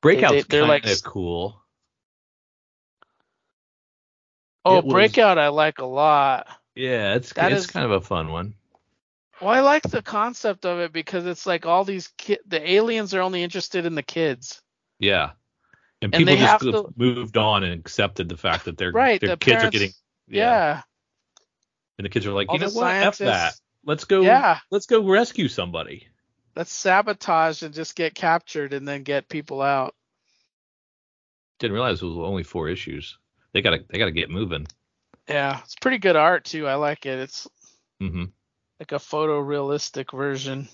Breakout's 0.00 0.46
they're 0.46 0.60
kind 0.62 0.68
like 0.68 0.84
of 0.84 0.90
s- 0.90 1.02
cool. 1.02 1.60
Oh, 4.64 4.80
was- 4.82 4.92
Breakout, 4.92 5.38
I 5.38 5.48
like 5.48 5.78
a 5.78 5.86
lot. 5.86 6.46
Yeah, 6.74 7.14
it's 7.14 7.32
That 7.32 7.52
it's 7.52 7.64
is- 7.64 7.70
kind 7.70 7.84
of 7.84 7.92
a 7.92 8.00
fun 8.00 8.30
one. 8.30 8.54
Well, 9.40 9.50
I 9.50 9.60
like 9.60 9.84
the 9.84 10.02
concept 10.02 10.64
of 10.66 10.80
it 10.80 10.92
because 10.92 11.24
it's 11.26 11.46
like 11.46 11.64
all 11.64 11.84
these 11.84 12.08
ki- 12.16 12.40
the 12.46 12.70
aliens 12.72 13.14
are 13.14 13.20
only 13.20 13.42
interested 13.44 13.86
in 13.86 13.94
the 13.94 14.02
kids. 14.02 14.60
Yeah. 14.98 15.30
And, 16.00 16.14
And 16.14 16.26
people 16.26 16.36
just 16.36 16.60
to- 16.60 16.92
moved 16.96 17.36
on 17.36 17.64
and 17.64 17.74
accepted 17.74 18.28
the 18.28 18.36
fact 18.36 18.66
that 18.66 18.78
their 18.78 18.92
Right, 18.92 19.20
their 19.20 19.30
the 19.30 19.36
kids 19.36 19.64
are 19.64 19.70
getting 19.70 19.92
Yeah. 20.28 20.82
And 21.98 22.04
the 22.04 22.08
kids 22.08 22.26
are 22.26 22.32
like, 22.32 22.48
All 22.48 22.54
you 22.54 22.60
know 22.60 22.70
what? 22.70 22.94
F 22.94 23.18
that. 23.18 23.54
Let's 23.84 24.04
go 24.04 24.22
Yeah. 24.22 24.60
let's 24.70 24.86
go 24.86 25.08
rescue 25.08 25.48
somebody. 25.48 26.06
Let's 26.54 26.72
sabotage 26.72 27.62
and 27.62 27.74
just 27.74 27.96
get 27.96 28.14
captured 28.14 28.72
and 28.72 28.86
then 28.86 29.02
get 29.02 29.28
people 29.28 29.60
out. 29.62 29.94
Didn't 31.58 31.74
realize 31.74 32.00
it 32.02 32.06
was 32.06 32.16
only 32.18 32.44
four 32.44 32.68
issues. 32.68 33.18
They 33.52 33.62
gotta 33.62 33.84
they 33.88 33.98
gotta 33.98 34.12
get 34.12 34.30
moving. 34.30 34.66
Yeah, 35.28 35.60
it's 35.64 35.74
pretty 35.76 35.98
good 35.98 36.16
art 36.16 36.44
too. 36.44 36.66
I 36.68 36.76
like 36.76 37.06
it. 37.06 37.18
It's 37.18 37.48
hmm 38.00 38.24
like 38.78 38.92
a 38.92 38.96
photorealistic 38.96 40.16
version. 40.16 40.68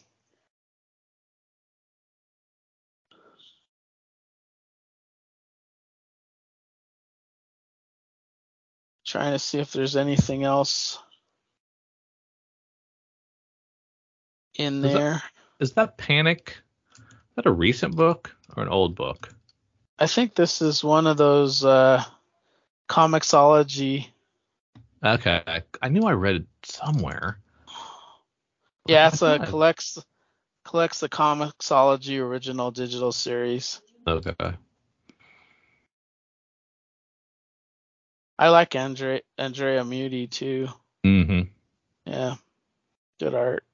Trying 9.14 9.30
to 9.30 9.38
see 9.38 9.60
if 9.60 9.72
there's 9.72 9.94
anything 9.94 10.42
else 10.42 10.98
in 14.56 14.84
Is 14.84 14.92
that- 14.92 14.98
there. 14.98 15.22
Is 15.60 15.72
that 15.74 15.96
Panic? 15.96 16.56
Is 16.98 17.36
that 17.36 17.46
a 17.46 17.52
recent 17.52 17.94
book 17.94 18.34
or 18.56 18.64
an 18.64 18.68
old 18.68 18.96
book? 18.96 19.32
I 20.00 20.08
think 20.08 20.34
this 20.34 20.60
is 20.60 20.82
one 20.82 21.06
of 21.06 21.16
those 21.16 21.64
uh 21.64 22.02
comiXology. 22.88 24.08
Okay, 25.04 25.42
I, 25.46 25.62
I 25.80 25.90
knew 25.90 26.02
I 26.02 26.14
read 26.14 26.34
it 26.34 26.46
somewhere. 26.64 27.38
Yeah, 28.88 29.06
it's 29.06 29.22
a 29.22 29.38
collects 29.46 29.96
collects 30.64 30.98
the 30.98 31.08
comiXology 31.08 32.18
original 32.18 32.72
digital 32.72 33.12
series. 33.12 33.80
Okay. 34.08 34.56
I 38.38 38.48
like 38.48 38.74
Andre 38.74 39.22
Andrea 39.38 39.82
Mutti 39.82 40.28
too. 40.30 40.68
Mm-hmm. 41.04 41.42
Yeah. 42.06 42.34
Good 43.20 43.34
art. 43.34 43.64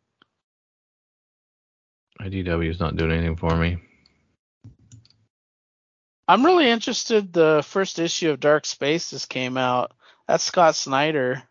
IDW 2.21 2.69
is 2.69 2.81
not 2.81 2.97
doing 2.97 3.13
anything 3.13 3.37
for 3.37 3.57
me. 3.57 3.79
I'm 6.29 6.45
really 6.45 6.69
interested. 6.69 7.33
The 7.33 7.63
first 7.67 7.99
issue 7.99 8.31
of 8.31 8.41
Dark 8.41 8.67
Spaces 8.67 9.25
came 9.27 9.57
out. 9.57 9.93
That's 10.29 10.45
Scott 10.45 10.77
Snyder, 10.77 11.43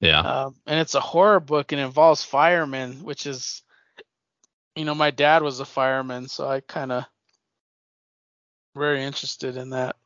Yeah. 0.00 0.20
um, 0.20 0.54
and 0.66 0.78
it's 0.78 0.94
a 0.94 1.00
horror 1.00 1.40
book 1.40 1.72
and 1.72 1.80
involves 1.80 2.22
firemen, 2.22 3.02
which 3.02 3.26
is, 3.26 3.62
you 4.76 4.84
know, 4.84 4.94
my 4.94 5.10
dad 5.10 5.42
was 5.42 5.58
a 5.58 5.64
fireman, 5.64 6.28
so 6.28 6.46
I 6.48 6.60
kind 6.60 6.92
of 6.92 7.04
very 8.76 9.02
interested 9.02 9.56
in 9.56 9.70
that. 9.70 9.96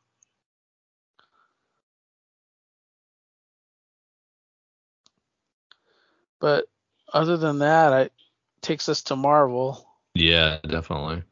But 6.43 6.65
other 7.13 7.37
than 7.37 7.59
that, 7.59 7.93
it 7.93 8.13
takes 8.61 8.89
us 8.89 9.03
to 9.03 9.15
Marvel. 9.15 9.87
Yeah, 10.13 10.57
definitely. 10.67 11.23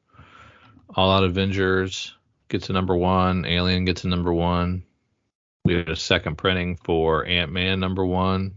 All 0.96 1.12
Out 1.12 1.26
Avengers 1.26 2.16
gets 2.48 2.68
to 2.68 2.74
number 2.74 2.96
one. 2.96 3.44
Alien 3.44 3.84
gets 3.84 4.04
to 4.04 4.08
number 4.08 4.32
one. 4.32 4.84
We 5.66 5.74
had 5.74 5.90
a 5.90 5.98
second 5.98 6.38
printing 6.38 6.78
for 6.78 7.26
Ant 7.26 7.52
Man 7.52 7.82
number 7.82 8.06
one. 8.06 8.54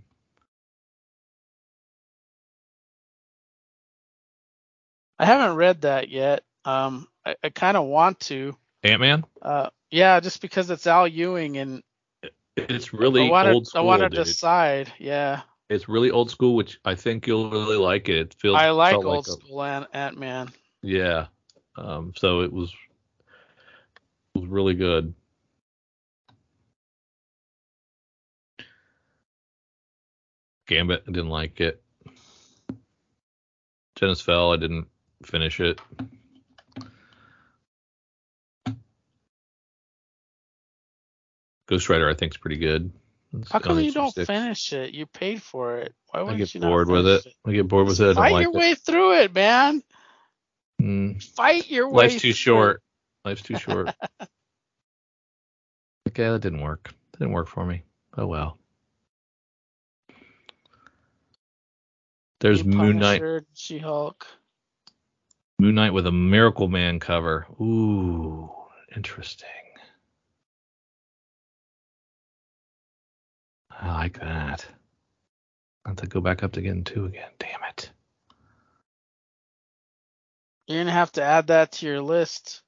I 5.18 5.26
haven't 5.26 5.56
read 5.56 5.80
that 5.80 6.08
yet. 6.08 6.44
Um, 6.64 7.08
I, 7.26 7.34
I 7.42 7.48
kind 7.48 7.76
of 7.76 7.86
want 7.86 8.20
to. 8.20 8.56
Ant 8.84 9.00
Man. 9.00 9.24
Uh, 9.42 9.70
yeah, 9.90 10.20
just 10.20 10.40
because 10.40 10.70
it's 10.70 10.86
Al 10.86 11.08
Ewing 11.08 11.56
and 11.56 11.82
It's 12.56 12.92
really 12.92 13.26
I 13.26 13.30
want 13.30 13.48
old 13.48 13.64
to, 13.72 13.78
I 13.78 13.80
want 13.80 14.02
to 14.02 14.08
decide. 14.08 14.92
Yeah, 15.00 15.42
It's 15.74 15.88
really 15.88 16.10
old 16.10 16.30
school, 16.30 16.54
which 16.54 16.78
I 16.84 16.94
think 16.94 17.26
you'll 17.26 17.50
really 17.50 17.76
like 17.76 18.08
it. 18.08 18.16
It 18.16 18.34
feels 18.38 18.56
I 18.56 18.70
like 18.70 18.94
old 18.94 19.26
a- 19.26 19.30
school 19.32 19.62
Ant 19.62 20.18
Man. 20.18 20.50
yeah. 20.82 21.26
Um, 21.76 22.12
so 22.16 22.42
it 22.42 22.52
was 22.52 22.72
it 24.34 24.40
was 24.40 24.48
really 24.48 24.74
good. 24.74 25.12
Gambit, 30.66 31.02
I 31.06 31.10
didn't 31.10 31.28
like 31.30 31.60
it. 31.60 31.82
Tennis 33.96 34.20
fell, 34.20 34.52
I 34.52 34.56
didn't 34.56 34.86
finish 35.24 35.60
it. 35.60 35.80
Ghost 41.66 41.88
Rider, 41.88 42.08
I 42.08 42.14
think, 42.14 42.32
is 42.32 42.36
pretty 42.36 42.56
good. 42.58 42.92
How 43.50 43.58
come 43.58 43.80
you 43.80 43.92
don't 43.92 44.14
finish 44.14 44.72
it? 44.72 44.94
You 44.94 45.06
paid 45.06 45.42
for 45.42 45.78
it. 45.78 45.94
Why 46.10 46.20
I 46.20 46.22
wouldn't 46.22 46.38
get 46.38 46.54
you 46.54 46.60
not 46.60 46.68
bored 46.68 46.88
with 46.90 47.06
it. 47.06 47.22
finish 47.22 47.36
I 47.46 47.52
get 47.52 47.68
bored 47.68 47.86
with 47.86 48.00
it. 48.00 48.10
I 48.10 48.14
Fight 48.14 48.32
like 48.32 48.42
your 48.42 48.52
it. 48.52 48.58
way 48.58 48.74
through 48.74 49.14
it, 49.20 49.34
man. 49.34 49.82
Mm. 50.80 51.22
Fight 51.22 51.70
your 51.70 51.88
way. 51.88 52.04
Life's 52.04 52.20
too 52.22 52.32
short. 52.32 52.82
Life's 53.24 53.42
too 53.42 53.56
short. 53.58 53.88
okay, 56.08 56.24
that 56.28 56.40
didn't 56.40 56.60
work. 56.60 56.94
That 57.12 57.18
didn't 57.18 57.32
work 57.32 57.48
for 57.48 57.64
me. 57.64 57.82
Oh 58.16 58.26
well. 58.26 58.58
There's 62.40 62.64
New 62.64 62.76
Moon 62.76 62.98
Knight. 62.98 63.22
She-Hulk. 63.54 64.26
Moon 65.58 65.76
Knight 65.76 65.94
with 65.94 66.06
a 66.06 66.10
Miracleman 66.10 67.00
cover. 67.00 67.46
Ooh, 67.58 68.50
interesting. 68.94 69.48
I 73.80 73.92
like 73.92 74.20
that. 74.20 74.66
I 75.84 75.90
have 75.90 75.96
to 75.98 76.06
go 76.06 76.20
back 76.20 76.42
up 76.42 76.52
to 76.52 76.62
getting 76.62 76.84
two 76.84 77.04
again. 77.06 77.30
Damn 77.38 77.62
it. 77.68 77.90
You're 80.66 80.80
gonna 80.80 80.92
have 80.92 81.12
to 81.12 81.22
add 81.22 81.48
that 81.48 81.72
to 81.72 81.86
your 81.86 82.00
list. 82.00 82.62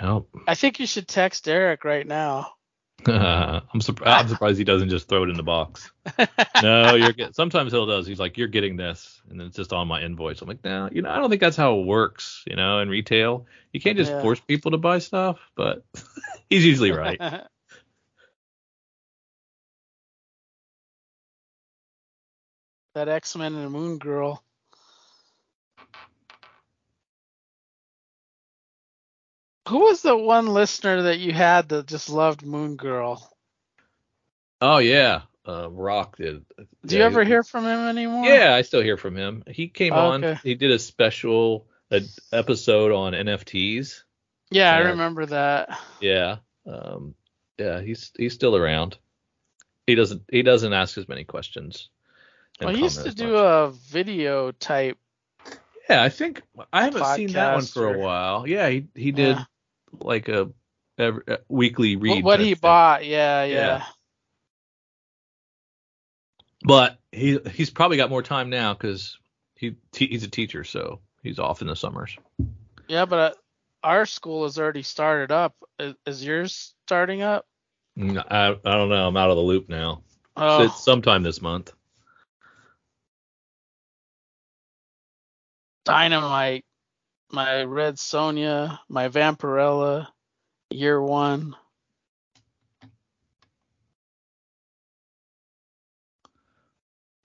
Yep. 0.00 0.24
I 0.46 0.54
think 0.54 0.78
you 0.78 0.86
should 0.86 1.08
text 1.08 1.48
Eric 1.48 1.84
right 1.84 2.06
now. 2.06 2.52
I'm 3.06 3.80
surprised. 3.80 4.20
I'm 4.20 4.28
surprised 4.28 4.58
he 4.58 4.64
doesn't 4.64 4.90
just 4.90 5.08
throw 5.08 5.24
it 5.24 5.30
in 5.30 5.36
the 5.36 5.42
box. 5.42 5.90
No, 6.62 6.94
you're 6.94 7.12
get. 7.12 7.34
Sometimes 7.34 7.72
he'll 7.72 7.86
does. 7.86 8.06
He's 8.06 8.20
like, 8.20 8.38
"You're 8.38 8.46
getting 8.46 8.76
this," 8.76 9.20
and 9.28 9.40
then 9.40 9.48
it's 9.48 9.56
just 9.56 9.72
on 9.72 9.88
my 9.88 10.00
invoice. 10.00 10.40
I'm 10.40 10.46
like, 10.46 10.62
"No, 10.62 10.88
you 10.92 11.02
know, 11.02 11.10
I 11.10 11.16
don't 11.16 11.28
think 11.28 11.40
that's 11.40 11.56
how 11.56 11.80
it 11.80 11.86
works. 11.86 12.44
You 12.46 12.54
know, 12.54 12.78
in 12.78 12.88
retail, 12.88 13.46
you 13.72 13.80
can't 13.80 13.96
just 13.96 14.12
Yeah. 14.12 14.20
force 14.20 14.38
people 14.38 14.70
to 14.70 14.78
buy 14.78 15.00
stuff." 15.00 15.40
But 15.56 15.82
he's 16.48 16.64
usually 16.64 16.92
right. 16.92 17.20
That 22.94 23.08
X 23.08 23.36
Men 23.36 23.54
and 23.54 23.70
Moon 23.70 23.98
Girl. 23.98 24.42
Who 29.68 29.78
was 29.80 30.02
the 30.02 30.16
one 30.16 30.48
listener 30.48 31.02
that 31.02 31.18
you 31.18 31.32
had 31.32 31.68
that 31.70 31.86
just 31.86 32.10
loved 32.10 32.44
Moon 32.44 32.76
Girl? 32.76 33.28
Oh 34.60 34.78
yeah, 34.78 35.22
uh, 35.46 35.70
Rock 35.70 36.16
did. 36.16 36.44
Do 36.56 36.66
Yeah, 36.96 36.98
you 36.98 37.04
ever 37.04 37.22
he- 37.24 37.30
hear 37.30 37.42
from 37.42 37.64
him 37.64 37.80
anymore? 37.80 38.26
Yeah, 38.26 38.54
I 38.54 38.62
still 38.62 38.82
hear 38.82 38.96
from 38.96 39.16
him. 39.16 39.44
He 39.46 39.68
came 39.68 39.92
Oh, 39.92 40.10
on. 40.10 40.24
okay. 40.24 40.40
He 40.42 40.54
did 40.54 40.70
a 40.72 40.78
special 40.78 41.68
uh 41.90 42.00
episode 42.32 42.92
on 42.92 43.12
NFTs. 43.14 44.02
Yeah, 44.50 44.74
I 44.74 44.80
remember 44.80 45.26
that. 45.26 45.78
Yeah. 46.00 46.38
Um, 46.66 47.14
yeah, 47.58 47.80
he's 47.80 48.12
he's 48.16 48.34
still 48.34 48.56
around. 48.56 48.98
He 49.86 49.94
doesn't 49.94 50.22
he 50.30 50.42
doesn't 50.42 50.72
ask 50.72 50.98
as 50.98 51.08
many 51.08 51.24
questions. 51.24 51.88
Well, 52.60 52.74
he 52.74 52.82
used 52.82 53.02
to 53.02 53.12
do 53.12 53.32
much. 53.32 53.42
a 53.42 53.70
video 53.88 54.52
type. 54.52 54.98
Yeah, 55.88 56.02
I 56.02 56.08
think 56.10 56.42
I 56.72 56.84
haven't 56.84 57.04
seen 57.16 57.32
that 57.32 57.54
one 57.54 57.64
for 57.64 57.92
a 57.92 57.98
while. 57.98 58.46
Yeah, 58.46 58.68
he 58.68 58.86
he 58.94 59.10
did 59.12 59.36
Yeah. 59.36 59.44
like 60.00 60.28
a, 60.28 60.50
every, 60.96 61.22
a 61.26 61.38
weekly 61.48 61.96
read. 61.96 62.24
what 62.24 62.36
type 62.36 62.46
he 62.46 62.54
bought. 62.54 63.04
Yeah, 63.04 63.44
yeah. 63.44 63.54
Yeah. 63.54 63.84
But 66.64 66.98
he 67.10 67.38
he's 67.52 67.70
probably 67.70 67.96
got 67.96 68.10
more 68.10 68.22
time 68.22 68.48
now 68.48 68.72
because 68.74 69.18
he 69.56 69.74
te- 69.90 70.06
he's 70.08 70.22
a 70.22 70.28
teacher, 70.30 70.62
so 70.64 71.00
he's 71.22 71.38
off 71.40 71.60
in 71.60 71.66
the 71.66 71.74
summers. 71.76 72.16
Yeah, 72.86 73.04
but 73.04 73.18
uh, 73.18 73.34
our 73.82 74.06
school 74.06 74.44
has 74.44 74.58
already 74.58 74.82
started 74.82 75.32
up. 75.32 75.56
Is, 75.80 75.94
is 76.06 76.24
yours 76.24 76.74
starting 76.86 77.22
up? 77.22 77.46
Mm, 77.98 78.24
I 78.30 78.50
I 78.50 78.74
don't 78.76 78.88
know. 78.88 79.08
I'm 79.08 79.16
out 79.16 79.30
of 79.30 79.36
the 79.36 79.42
loop 79.42 79.68
now. 79.68 80.02
Oh, 80.36 80.62
It's 80.64 80.82
sometime 80.84 81.22
this 81.24 81.42
month. 81.42 81.72
Dynamite, 85.84 86.64
my 87.30 87.64
Red 87.64 87.96
Sonja, 87.96 88.78
my 88.88 89.08
Vampirella, 89.08 90.08
year 90.70 91.00
one. 91.00 91.56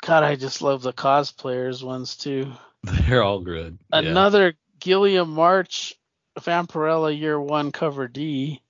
God, 0.01 0.23
I 0.23 0.35
just 0.35 0.61
love 0.61 0.81
the 0.81 0.93
cosplayers 0.93 1.83
ones 1.83 2.15
too. 2.15 2.51
They're 2.83 3.23
all 3.23 3.41
good. 3.41 3.77
Yeah. 3.91 3.99
Another 3.99 4.53
Guillem 4.79 5.27
March 5.27 5.95
Vampirella 6.39 7.17
year 7.17 7.39
one 7.39 7.71
cover 7.71 8.07
D. 8.07 8.61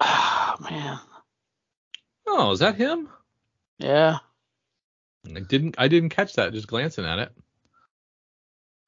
Ah 0.00 0.56
man. 0.60 0.98
Oh, 2.26 2.50
is 2.50 2.58
that 2.58 2.74
him? 2.74 3.08
Yeah. 3.78 4.18
I 5.34 5.40
didn't 5.40 5.76
I 5.78 5.88
didn't 5.88 6.10
catch 6.10 6.34
that 6.34 6.52
just 6.52 6.66
glancing 6.66 7.06
at 7.06 7.18
it. 7.18 7.32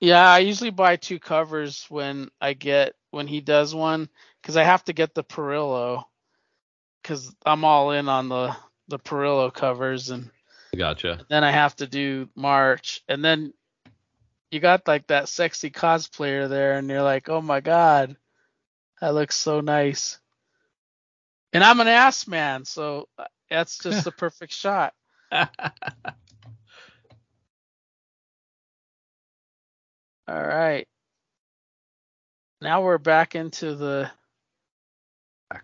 Yeah, 0.00 0.28
I 0.28 0.38
usually 0.40 0.70
buy 0.70 0.96
two 0.96 1.18
covers 1.18 1.86
when 1.88 2.30
I 2.40 2.52
get 2.52 2.94
when 3.10 3.26
he 3.26 3.40
does 3.40 3.74
one 3.74 4.08
because 4.40 4.56
I 4.56 4.62
have 4.62 4.84
to 4.84 4.92
get 4.92 5.14
the 5.14 5.24
Parrillo 5.24 6.04
because 7.02 7.34
I'm 7.44 7.64
all 7.64 7.90
in 7.90 8.08
on 8.08 8.28
the 8.28 8.56
the 8.88 8.98
Parrillo 8.98 9.52
covers 9.52 10.10
and 10.10 10.30
Gotcha. 10.76 11.24
then 11.28 11.42
I 11.42 11.50
have 11.50 11.74
to 11.76 11.86
do 11.86 12.28
March 12.36 13.02
and 13.08 13.24
then 13.24 13.52
you 14.50 14.60
got 14.60 14.86
like 14.86 15.06
that 15.08 15.28
sexy 15.28 15.70
cosplayer 15.70 16.48
there 16.48 16.74
and 16.74 16.88
you're 16.88 17.02
like, 17.02 17.28
oh 17.28 17.42
my 17.42 17.60
god, 17.60 18.16
that 19.00 19.14
looks 19.14 19.36
so 19.36 19.60
nice. 19.60 20.18
And 21.52 21.64
I'm 21.64 21.80
an 21.80 21.88
ass 21.88 22.26
man, 22.26 22.64
so 22.64 23.08
uh, 23.18 23.24
that's 23.50 23.78
just 23.78 24.04
the 24.04 24.12
perfect 24.18 24.52
shot. 24.52 24.94
All 30.28 30.46
right. 30.46 30.86
Now 32.60 32.82
we're 32.82 32.98
back 32.98 33.34
into 33.34 33.74
the 33.74 34.10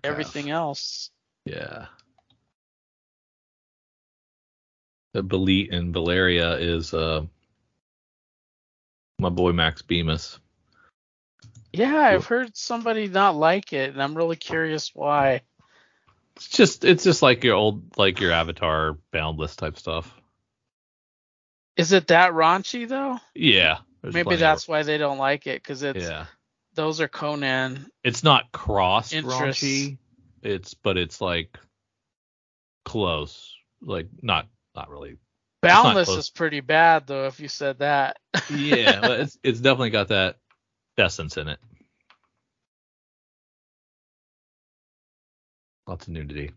everything 0.03 0.49
else. 0.49 1.11
Yeah. 1.45 1.87
The 5.13 5.23
Belit 5.23 5.75
and 5.75 5.93
Valeria 5.93 6.55
is 6.55 6.95
uh 6.95 7.27
my 9.19 9.29
boy 9.29 9.53
Max 9.53 9.83
Bemis. 9.83 10.39
Yeah, 11.73 11.97
I've 11.97 12.27
heard 12.27 12.57
somebody 12.57 13.09
not 13.09 13.35
like 13.37 13.73
it, 13.73 13.91
and 13.91 14.03
I'm 14.03 14.17
really 14.17 14.37
curious 14.37 14.93
why. 14.95 15.43
It's 16.37 16.49
just 16.49 16.85
it's 16.85 17.05
just 17.05 17.21
like 17.21 17.45
your 17.45 17.57
old 17.57 17.99
like 17.99 18.19
your 18.19 18.33
Avatar 18.33 18.97
Boundless 19.13 19.57
type 19.57 19.79
stuff. 19.79 20.13
Is 21.77 21.93
it 21.93 22.07
that 22.07 22.33
raunchy 22.33 22.89
though? 22.89 23.19
Yeah. 23.35 23.79
Maybe 24.13 24.25
plenty 24.25 24.35
of- 24.35 24.41
that's 24.41 24.69
why 24.69 24.83
they 24.83 24.99
don't 24.99 25.19
like 25.19 25.47
it, 25.47 25.63
because 25.63 25.83
it's 25.83 26.05
yeah. 26.05 26.27
those 26.75 27.01
are 27.01 27.09
Conan. 27.09 27.87
It's 28.03 28.23
not 28.23 28.53
cross 28.53 29.13
raunchy. 29.13 29.99
It's 30.43 30.75
but 30.75 30.97
it's 30.97 31.21
like 31.21 31.57
close. 32.85 33.55
Like 33.81 34.09
not 34.23 34.47
not 34.75 34.91
really. 34.91 35.17
Boundless 35.63 36.09
close. 36.09 36.19
is 36.19 36.31
pretty 36.31 36.61
bad 36.61 37.07
though, 37.07 37.27
if 37.27 37.41
you 37.41 37.49
said 37.49 37.79
that. 37.79 38.19
Yeah, 38.51 39.01
but 39.03 39.21
it's 39.21 39.39
it's 39.43 39.61
definitely 39.61 39.91
got 39.91 40.09
that 40.09 40.37
essence 40.99 41.37
in 41.37 41.49
it. 41.49 41.59
Lots 45.87 46.07
of 46.07 46.13
nudity. 46.13 46.51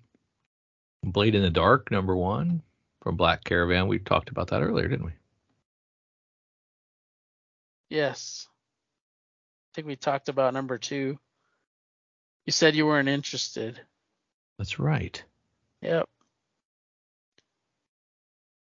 Blade 1.04 1.36
in 1.36 1.42
the 1.42 1.50
Dark, 1.50 1.92
number 1.92 2.16
one 2.16 2.62
from 3.02 3.16
Black 3.16 3.44
Caravan. 3.44 3.88
We 3.88 4.00
talked 4.00 4.30
about 4.30 4.48
that 4.48 4.62
earlier, 4.62 4.88
didn't 4.88 5.06
we? 5.06 5.12
Yes. 7.90 8.48
I 9.72 9.76
think 9.76 9.88
we 9.88 9.96
talked 9.96 10.30
about 10.30 10.54
number 10.54 10.78
two. 10.78 11.18
You 12.46 12.52
said 12.52 12.76
you 12.76 12.86
weren't 12.86 13.10
interested. 13.10 13.80
That's 14.58 14.80
right. 14.80 15.22
Yep. 15.82 16.08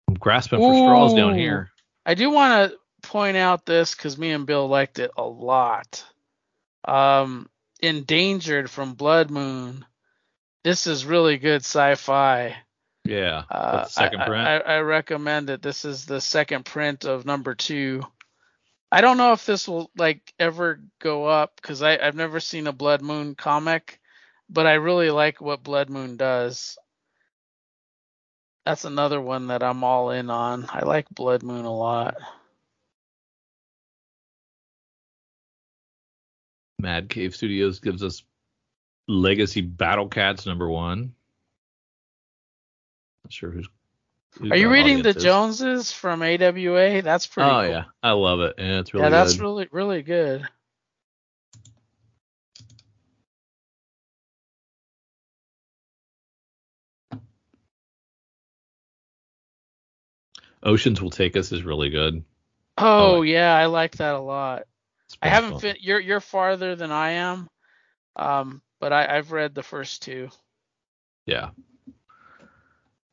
I'm 0.08 0.16
grasping 0.16 0.60
for 0.60 0.74
straws 0.74 1.14
down 1.14 1.38
here. 1.38 1.72
I 2.06 2.14
do 2.14 2.30
want 2.30 2.72
to 2.72 2.78
point 3.08 3.38
out 3.38 3.66
this 3.66 3.94
because 3.94 4.18
me 4.18 4.32
and 4.32 4.46
Bill 4.46 4.68
liked 4.68 5.00
it 5.00 5.12
a 5.18 5.24
lot. 5.24 6.04
Um, 6.86 7.50
Endangered 7.82 8.70
from 8.70 8.94
Blood 8.94 9.30
Moon. 9.30 9.86
This 10.64 10.88
is 10.88 11.06
really 11.06 11.38
good 11.38 11.62
sci-fi. 11.62 12.56
Yeah. 13.04 13.44
Uh, 13.52 13.86
second 13.86 14.22
I, 14.22 14.28
print. 14.28 14.48
I, 14.48 14.58
I 14.58 14.80
recommend 14.80 15.50
it. 15.50 15.62
This 15.62 15.86
is 15.86 16.06
the 16.06 16.22
second 16.22 16.66
print 16.66 17.06
of 17.06 17.26
number 17.26 17.54
two. 17.54 18.02
I 18.96 19.02
don't 19.02 19.18
know 19.18 19.34
if 19.34 19.46
this 19.46 19.68
will 19.68 19.92
like 19.98 20.34
ever 20.40 20.80
go 21.00 21.26
up 21.26 21.58
because 21.58 21.82
I 21.82 21.98
I've 21.98 22.16
never 22.16 22.40
seen 22.40 22.66
a 22.66 22.72
Blood 22.72 23.02
Moon 23.02 23.36
comic, 23.36 24.00
but 24.50 24.66
I 24.68 24.76
really 24.76 25.12
like 25.12 25.42
what 25.42 25.64
Blood 25.64 25.90
Moon 25.90 26.16
does. 26.16 26.78
That's 28.66 28.86
another 28.86 29.20
one 29.20 29.48
that 29.48 29.64
I'm 29.64 29.84
all 29.84 30.12
in 30.12 30.30
on. 30.30 30.68
I 30.70 30.86
like 30.86 31.10
Blood 31.10 31.44
Moon 31.44 31.66
a 31.66 31.76
lot. 31.76 32.16
Mad 36.80 37.10
Cave 37.10 37.36
Studios 37.36 37.80
gives 37.80 38.02
us 38.02 38.24
Legacy 39.10 39.60
Battle 39.60 40.08
Cats 40.08 40.46
number 40.46 40.70
one. 40.70 41.14
Not 43.26 43.34
sure 43.34 43.52
who's. 43.52 43.68
Are 44.42 44.58
you 44.58 44.70
reading 44.70 45.02
the. 45.02 45.14
Joneses 45.14 45.92
from 45.92 46.22
AWA? 46.22 47.02
That's 47.02 47.28
pretty. 47.28 47.50
Oh 47.50 47.62
cool. 47.62 47.70
yeah, 47.70 47.84
I 48.04 48.12
love 48.12 48.42
it. 48.42 48.56
Yeah, 48.58 48.80
it's 48.80 48.94
really 48.94 49.06
yeah, 49.06 49.10
that's 49.10 49.34
good. 49.36 49.42
really 49.42 49.68
really 49.72 50.02
good. 50.02 50.48
Oceans 60.64 61.00
Will 61.02 61.12
Take 61.12 61.38
Us 61.38 61.52
is 61.52 61.64
really 61.64 61.90
good. 61.90 62.24
Oh 62.78 63.20
like- 63.20 63.30
yeah, 63.30 63.56
I 63.56 63.68
like 63.68 63.98
that 63.98 64.16
a 64.16 64.20
lot. 64.20 64.64
I 65.22 65.30
haven't 65.30 65.52
fun. 65.52 65.60
fit. 65.60 65.78
You're 65.82 66.00
you're 66.00 66.20
farther 66.20 66.76
than 66.76 66.92
I 66.92 67.12
am, 67.12 67.48
um, 68.16 68.62
but 68.82 68.92
I 68.92 69.18
I've 69.18 69.32
read 69.32 69.54
the 69.54 69.64
first 69.64 70.02
two, 70.02 70.30
Yeah, 71.26 71.52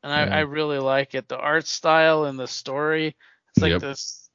and 0.03 0.11
I 0.13 0.25
Yeah. 0.25 0.37
I 0.37 0.39
really 0.41 0.79
like 0.79 1.15
it. 1.15 1.27
The 1.27 1.37
art 1.37 1.67
style 1.67 2.25
and 2.25 2.39
the 2.39 2.47
story. 2.47 3.15
It's 3.51 3.61
like 3.61 3.71
Yep. 3.71 3.81
this 3.81 4.29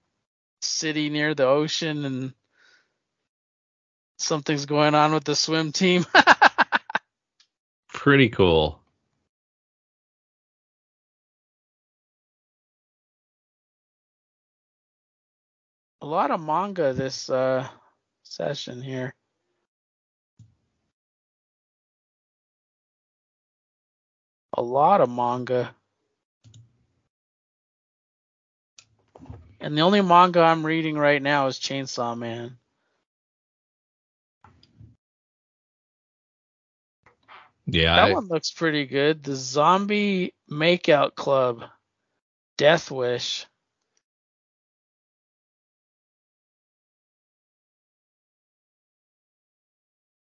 city 0.63 1.09
near 1.11 1.35
the 1.35 1.47
ocean 1.47 2.05
and 2.05 2.35
something's 4.19 4.67
going 4.67 4.95
on 4.95 5.13
with 5.13 5.25
the 5.25 5.37
swim 5.37 5.73
team. 5.73 6.07
Pretty 7.89 8.29
cool. 8.29 8.81
a 16.03 16.07
lot 16.07 16.31
of 16.31 16.41
manga 16.41 16.93
this 16.93 17.29
uh, 17.31 17.69
session 18.23 18.83
here. 18.83 19.15
A 24.59 24.63
lot 24.63 25.01
of 25.01 25.09
manga. 25.09 25.73
And 29.61 29.79
the 29.79 29.83
only 29.83 30.03
manga 30.03 30.41
I'm 30.41 30.67
reading 30.67 30.99
right 30.99 31.23
now 31.23 31.47
is 31.47 31.61
Chainsaw 31.61 32.19
Man. 32.19 32.59
Yeah, 37.67 37.95
That 37.95 38.09
I, 38.09 38.13
one 38.15 38.27
looks 38.27 38.51
pretty 38.51 38.87
good. 38.87 39.23
The 39.23 39.37
Zombie 39.37 40.35
Makeout 40.51 41.15
Club. 41.15 41.63
Death 42.57 42.91
Wish. 42.91 43.47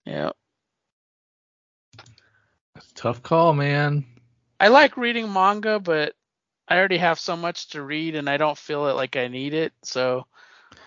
Yeah. 0.05 0.31
a 2.75 2.81
tough 2.95 3.21
call, 3.21 3.53
man. 3.53 4.05
I 4.63 4.69
like 4.69 4.95
reading 4.95 5.33
manga, 5.33 5.77
but 5.77 6.15
I 6.69 6.77
already 6.77 6.97
have 6.97 7.19
so 7.19 7.35
much 7.35 7.71
to 7.71 7.81
read 7.81 8.15
and 8.15 8.29
I 8.29 8.37
don't 8.37 8.57
feel 8.57 8.87
it 8.87 8.93
like 8.93 9.17
I 9.17 9.27
need 9.27 9.53
it. 9.53 9.73
So 9.83 10.25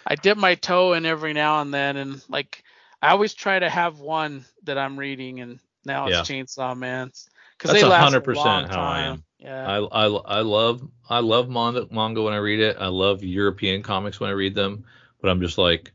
I 0.06 0.14
dip 0.14 0.38
my 0.38 0.54
toe 0.54 0.94
in 0.94 1.04
every 1.04 1.34
now 1.34 1.60
and 1.60 1.74
then 1.74 1.98
and 1.98 2.24
like 2.30 2.64
I 3.02 3.10
always 3.10 3.34
try 3.34 3.58
to 3.58 3.68
have 3.68 4.00
one 4.00 4.46
that 4.62 4.78
I'm 4.78 4.98
reading 4.98 5.40
and 5.40 5.58
now 5.84 6.06
it's 6.06 6.26
Chainsaw 6.26 6.74
Man 6.74 7.12
because 7.58 7.70
That's 7.70 7.82
they 7.82 7.86
last 7.86 8.14
a 8.14 8.20
100% 8.22 8.34
long 8.34 8.66
how 8.66 8.80
I 8.80 9.00
time. 9.00 9.12
am. 9.12 9.24
Yeah. 9.40 9.68
I, 9.68 9.76
I, 9.76 10.06
I 10.06 10.40
love 10.40 10.88
I 11.10 11.18
love 11.18 11.50
manga, 11.50 11.86
manga 11.90 12.22
when 12.22 12.32
I 12.32 12.38
read 12.38 12.60
it. 12.60 12.78
I 12.80 12.86
love 12.86 13.22
European 13.22 13.82
comics 13.82 14.18
when 14.18 14.30
I 14.30 14.32
read 14.32 14.54
them, 14.54 14.86
but 15.20 15.28
I'm 15.28 15.42
just 15.42 15.58
like 15.58 15.92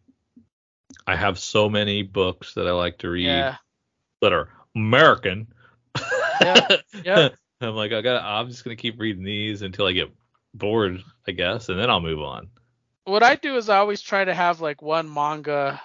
I 1.08 1.16
have 1.16 1.40
so 1.40 1.68
many 1.68 2.04
books 2.04 2.54
that 2.54 2.68
I 2.68 2.74
like 2.74 3.00
to 3.00 3.10
read 3.10 3.26
yeah. 3.26 3.56
that 4.22 4.34
are 4.34 4.50
American. 4.76 5.48
Yeah, 6.42 6.68
yeah. 7.04 7.30
I'm 7.68 7.76
like 7.76 7.92
I 7.92 8.02
got 8.02 8.24
I'm 8.24 8.50
just 8.50 8.64
gonna 8.64 8.76
keep 8.76 9.00
reading 9.00 9.24
these 9.24 9.62
until 9.62 9.88
I 9.88 9.92
get 9.94 10.12
bored, 10.54 11.02
I 11.28 11.32
guess, 11.32 11.70
and 11.70 11.80
then 11.80 11.90
I'll 11.90 12.02
move 12.02 12.22
on. 12.22 12.50
What 13.06 13.24
I 13.24 13.36
do 13.36 13.56
is 13.56 13.70
I 13.70 13.78
always 13.78 14.02
try 14.02 14.24
to 14.24 14.34
have 14.34 14.62
like 14.62 14.82
one 14.82 15.12
manga 15.12 15.82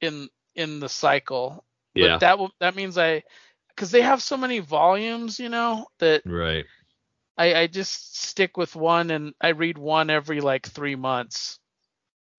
in 0.00 0.28
in 0.54 0.80
the 0.80 0.88
cycle. 0.88 1.64
But 1.94 2.00
Yeah, 2.02 2.18
that 2.18 2.38
will 2.38 2.50
that 2.60 2.74
means 2.74 2.98
I 2.98 3.22
because 3.68 3.90
they 3.90 4.02
have 4.02 4.22
so 4.22 4.36
many 4.36 4.58
volumes, 4.60 5.38
you 5.38 5.48
know, 5.48 5.86
that 5.98 6.22
right. 6.26 6.64
I, 7.36 7.54
I 7.54 7.66
just 7.66 8.16
stick 8.22 8.56
with 8.56 8.76
one 8.76 9.10
and 9.10 9.34
I 9.40 9.48
read 9.48 9.78
one 9.78 10.10
every 10.10 10.40
like 10.40 10.66
three 10.66 10.96
months. 10.96 11.58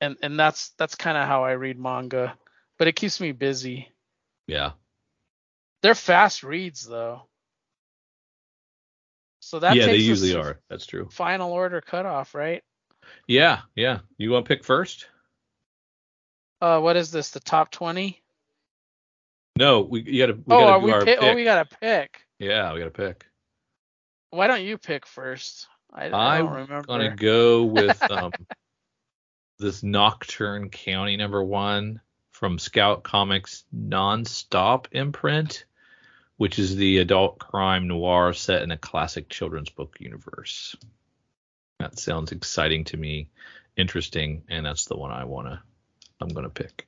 And 0.02 0.18
and 0.22 0.40
that's 0.40 0.70
that's 0.78 0.96
kind 0.96 1.18
of 1.18 1.28
how 1.28 1.44
I 1.44 1.52
read 1.54 1.80
manga. 1.80 2.38
But 2.78 2.88
it 2.88 2.96
keeps 2.96 3.20
me 3.20 3.32
busy. 3.32 3.90
Yeah. 4.48 4.72
They're 5.82 5.96
fast 5.96 6.44
reads 6.44 6.86
though. 6.86 7.28
So 9.44 9.60
that 9.60 9.76
yeah, 9.76 9.88
they 9.88 9.98
usually 9.98 10.36
are. 10.36 10.60
That's 10.70 10.86
true. 10.86 11.10
Final 11.12 11.52
order 11.52 11.82
cutoff, 11.82 12.34
right? 12.34 12.64
Yeah, 13.28 13.62
yeah. 13.76 14.00
You 14.18 14.32
want 14.32 14.46
to 14.46 14.48
pick 14.50 14.64
first? 14.64 15.08
Uh 16.62 16.80
what 16.80 16.96
is 16.96 17.12
this? 17.12 17.32
The 17.32 17.42
top 17.42 17.70
twenty? 17.72 18.22
No, 19.58 19.82
we 19.82 20.02
you 20.02 20.26
gotta 20.26 20.40
we 20.46 20.56
Oh, 20.56 20.60
gotta 20.60 20.72
are 20.72 20.80
do 20.80 20.86
we 20.86 20.92
our 20.94 21.06
pick? 21.06 21.20
pick. 21.20 21.30
Oh, 21.30 21.36
we 21.36 21.44
gotta 21.44 21.68
pick. 21.82 22.26
Yeah, 22.40 22.74
we 22.74 22.80
gotta 22.80 22.92
pick. 22.92 23.26
Why 24.30 24.48
don't 24.48 24.64
you 24.64 24.78
pick 24.78 25.06
first? 25.06 25.68
I, 25.94 26.06
I 26.06 26.38
don't 26.40 26.50
remember. 26.52 26.76
I'm 26.76 26.84
gonna 26.84 27.16
go 27.16 27.66
with 27.66 28.02
um 28.10 28.32
this 29.60 29.84
Nocturne 29.84 30.70
County 30.70 31.18
number 31.18 31.44
one 31.44 32.00
from 32.32 32.58
Scout 32.58 33.04
Comics 33.04 33.66
Nonstop 33.76 34.86
imprint, 34.94 35.66
which 36.38 36.60
is 36.60 36.76
the 36.76 36.98
adult 37.00 37.40
crime 37.40 37.88
noir 37.88 38.34
set 38.34 38.62
in 38.64 38.72
a 38.72 38.78
classic 38.78 39.30
children's 39.30 39.70
book 39.70 39.98
universe. 40.00 40.76
That 41.80 42.00
sounds 42.00 42.32
exciting 42.32 42.86
to 42.86 42.98
me, 42.98 43.30
interesting, 43.76 44.44
and 44.50 44.66
that's 44.66 44.86
the 44.86 44.98
one 44.98 45.12
I 45.12 45.26
wanna 45.26 45.62
I'm 46.20 46.30
gonna 46.30 46.50
pick. 46.50 46.88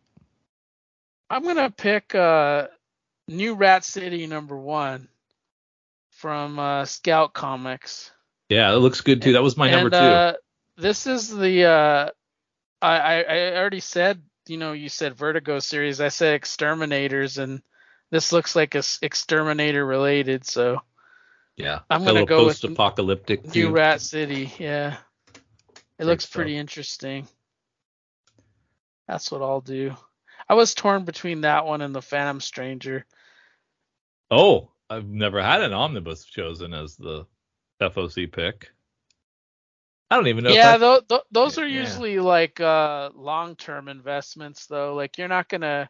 I'm 1.30 1.44
gonna 1.44 1.72
pick 1.72 2.16
uh 2.16 2.68
New 3.28 3.56
Rat 3.56 3.84
City 3.84 4.28
number 4.28 4.56
one 4.56 5.08
from 6.12 6.60
uh, 6.60 6.86
Scout 6.86 7.34
Comics. 7.34 8.12
Yeah, 8.50 8.72
it 8.72 8.78
looks 8.78 9.02
good 9.02 9.22
too. 9.22 9.34
That 9.34 9.44
was 9.44 9.58
my 9.58 9.70
number 9.70 9.90
two. 9.90 9.96
Uh, 9.96 10.34
this 10.78 11.08
is 11.08 11.36
the 11.36 11.66
uh, 11.66 12.10
I, 12.82 12.98
I 12.98 13.22
I 13.22 13.58
already 13.58 13.80
said 13.80 14.22
you 14.48 14.58
know 14.58 14.74
you 14.74 14.90
said 14.90 15.16
Vertigo 15.16 15.60
series. 15.60 16.00
I 16.02 16.10
said 16.10 16.36
Exterminators, 16.36 17.38
and 17.38 17.62
this 18.12 18.32
looks 18.32 18.56
like 18.56 18.76
a 18.76 18.84
Exterminator 19.02 19.86
related. 19.86 20.46
So 20.46 20.82
yeah, 21.58 21.80
I'm 21.90 22.04
gonna 22.04 22.26
go 22.26 22.46
with 22.46 22.62
post-apocalyptic 22.62 23.46
New 23.46 23.52
too. 23.68 23.72
Rat 23.72 24.02
City. 24.02 24.52
Yeah, 24.60 24.98
it 26.00 26.06
looks 26.06 26.26
pretty 26.26 26.58
interesting. 26.58 27.28
That's 29.08 29.32
what 29.32 29.42
I'll 29.42 29.62
do. 29.62 29.96
I 30.50 30.54
was 30.56 30.74
torn 30.74 31.06
between 31.06 31.42
that 31.42 31.66
one 31.66 31.82
and 31.82 31.94
the 31.94 32.02
Phantom 32.02 32.40
Stranger. 32.40 33.06
Oh, 34.32 34.72
I've 34.90 35.08
never 35.08 35.42
had 35.42 35.62
an 35.62 35.74
omnibus 35.74 36.26
chosen 36.26 36.74
as 36.74 36.96
the 36.96 37.26
FOC 37.82 38.32
pick. 38.32 38.70
I 40.10 40.16
don't 40.18 40.28
even 40.28 40.44
know. 40.44 40.52
yeah, 40.52 40.78
tho- 40.78 41.02
tho- 41.08 41.24
those 41.32 41.58
are 41.58 41.68
Yeah. 41.68 41.82
usually 41.82 42.20
like 42.20 42.60
uh, 42.62 43.10
long-term 43.16 43.88
investments, 43.88 44.68
though. 44.68 44.94
Like 44.94 45.18
you're 45.18 45.28
not 45.28 45.50
gonna 45.50 45.90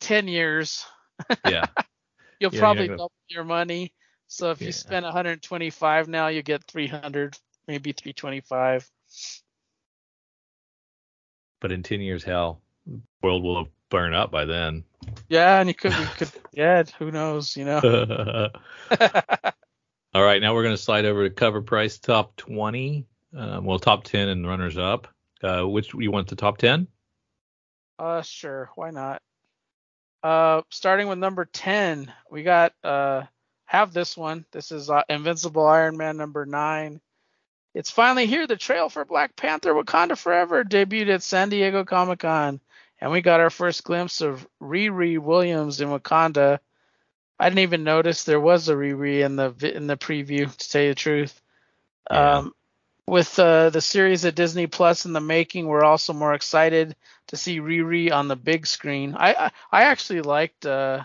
uh, 0.00 0.04
ten 0.06 0.28
years, 0.28 0.84
yeah, 1.44 1.66
you'll 2.40 2.52
Yeah, 2.52 2.60
probably 2.60 2.86
gonna- 2.86 2.98
double 2.98 3.12
your 3.28 3.44
money. 3.44 3.92
So 4.26 4.50
if 4.50 4.60
Yeah. 4.60 4.66
you 4.66 4.72
spend 4.72 5.04
125 5.04 6.06
now, 6.08 6.28
you 6.28 6.42
get 6.42 6.62
300, 6.64 7.38
maybe 7.66 7.92
325. 7.92 8.90
but 11.60 11.72
in 11.72 11.82
ten 11.82 12.00
years, 12.00 12.22
hell, 12.22 12.60
the 12.86 13.00
world 13.22 13.42
will 13.42 13.64
have 13.64 13.72
burned 13.90 14.14
up 14.14 14.30
by 14.30 14.44
then. 14.44 14.84
Yeah, 15.28 15.58
and 15.60 15.68
you 15.68 15.74
could, 15.74 15.92
you 15.96 16.06
could, 16.16 16.30
yeah, 16.52 16.82
who 16.98 17.10
knows, 17.10 17.56
you 17.56 17.64
know? 17.64 17.80
All 20.14 20.22
right, 20.24 20.40
now 20.40 20.54
we're 20.54 20.62
gonna 20.62 20.76
slide 20.76 21.04
over 21.04 21.28
to 21.28 21.34
cover 21.34 21.60
price 21.62 21.98
top 21.98 22.36
twenty. 22.36 23.06
Um, 23.36 23.64
well, 23.64 23.78
top 23.78 24.04
ten 24.04 24.28
and 24.28 24.46
runners 24.46 24.78
up. 24.78 25.08
Uh, 25.42 25.62
which 25.62 25.92
you 25.94 26.10
want 26.10 26.28
the 26.28 26.36
top 26.36 26.58
ten? 26.58 26.86
uh, 27.98 28.22
sure, 28.22 28.70
why 28.74 28.90
not? 28.90 29.20
Uh, 30.22 30.62
starting 30.70 31.08
with 31.08 31.18
number 31.18 31.44
10, 31.44 32.12
we 32.30 32.42
got 32.42 32.72
uh, 32.82 33.22
have 33.66 33.92
this 33.92 34.16
one. 34.16 34.44
This 34.50 34.72
is 34.72 34.90
uh, 34.90 35.02
Invincible 35.08 35.66
Iron 35.66 35.96
Man 35.96 36.16
number 36.16 36.44
nine. 36.44 37.00
It's 37.74 37.90
finally 37.90 38.26
here. 38.26 38.46
The 38.46 38.56
trail 38.56 38.88
for 38.88 39.04
Black 39.04 39.36
Panther 39.36 39.74
Wakanda 39.74 40.18
Forever 40.18 40.64
debuted 40.64 41.14
at 41.14 41.22
San 41.22 41.50
Diego 41.50 41.84
Comic 41.84 42.20
Con, 42.20 42.60
and 43.00 43.12
we 43.12 43.20
got 43.20 43.40
our 43.40 43.50
first 43.50 43.84
glimpse 43.84 44.20
of 44.20 44.46
Riri 44.60 45.18
Williams 45.18 45.80
in 45.80 45.88
Wakanda. 45.88 46.58
I 47.38 47.48
didn't 47.48 47.60
even 47.60 47.84
notice 47.84 48.24
there 48.24 48.40
was 48.40 48.68
a 48.68 48.74
Riri 48.74 49.24
in 49.24 49.36
the 49.36 49.76
in 49.76 49.86
the 49.86 49.96
preview, 49.96 50.50
to 50.50 50.68
tell 50.68 50.82
you 50.82 50.88
the 50.88 50.94
truth. 50.96 51.40
Yeah. 52.10 52.38
Um, 52.38 52.54
with 53.08 53.38
uh, 53.38 53.70
the 53.70 53.80
series 53.80 54.24
at 54.24 54.34
Disney 54.34 54.66
Plus 54.66 55.06
in 55.06 55.12
the 55.12 55.20
making, 55.20 55.66
we're 55.66 55.84
also 55.84 56.12
more 56.12 56.34
excited 56.34 56.94
to 57.28 57.36
see 57.36 57.60
Riri 57.60 58.12
on 58.12 58.28
the 58.28 58.36
big 58.36 58.66
screen. 58.66 59.14
I 59.16 59.34
I, 59.34 59.50
I 59.72 59.82
actually 59.84 60.22
liked 60.22 60.66
uh, 60.66 61.04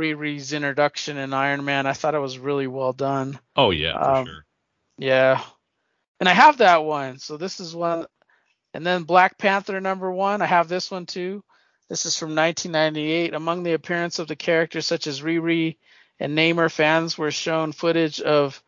Riri's 0.00 0.52
introduction 0.52 1.16
in 1.16 1.32
Iron 1.32 1.64
Man. 1.64 1.86
I 1.86 1.92
thought 1.92 2.14
it 2.14 2.20
was 2.20 2.38
really 2.38 2.66
well 2.66 2.92
done. 2.92 3.38
Oh 3.56 3.70
yeah, 3.70 3.92
for 3.92 4.10
Um, 4.10 4.26
sure. 4.26 4.44
Yeah. 4.98 5.42
And 6.20 6.28
I 6.28 6.32
have 6.32 6.58
that 6.58 6.84
one. 6.84 7.18
So 7.18 7.36
this 7.36 7.60
is 7.60 7.74
one. 7.74 8.06
And 8.74 8.84
then 8.84 9.04
Black 9.04 9.38
Panther 9.38 9.80
number 9.80 10.10
one. 10.10 10.42
I 10.42 10.46
have 10.46 10.68
this 10.68 10.90
one 10.90 11.06
too. 11.06 11.42
This 11.88 12.06
is 12.06 12.18
from 12.18 12.34
1998. 12.34 13.34
Among 13.34 13.62
the 13.62 13.72
appearance 13.72 14.18
of 14.18 14.28
the 14.28 14.36
characters 14.36 14.86
such 14.86 15.06
as 15.06 15.22
Riri 15.22 15.76
and 16.20 16.36
Namor, 16.36 16.70
fans 16.70 17.16
were 17.16 17.30
shown 17.30 17.72
footage 17.72 18.20
of 18.20 18.62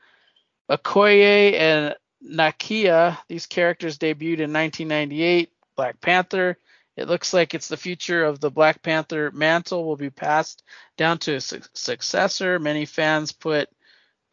Okoye 0.71 1.55
and 1.55 1.95
Nakia. 2.25 3.19
These 3.29 3.47
characters 3.47 3.99
debuted 3.99 4.41
in 4.41 4.53
1998. 4.53 5.53
Black 5.77 6.01
Panther. 6.01 6.59
It 6.97 7.09
looks 7.09 7.33
like 7.33 7.55
it's 7.55 7.69
the 7.69 7.77
future 7.77 8.25
of 8.25 8.41
the 8.41 8.51
Black 8.51 8.83
Panther 8.83 9.31
mantle 9.31 9.85
will 9.85 9.97
be 9.97 10.11
passed 10.11 10.65
down 10.97 11.19
to 11.19 11.37
a 11.37 11.41
su- 11.41 11.61
successor. 11.73 12.59
Many 12.59 12.85
fans 12.85 13.31
put 13.33 13.71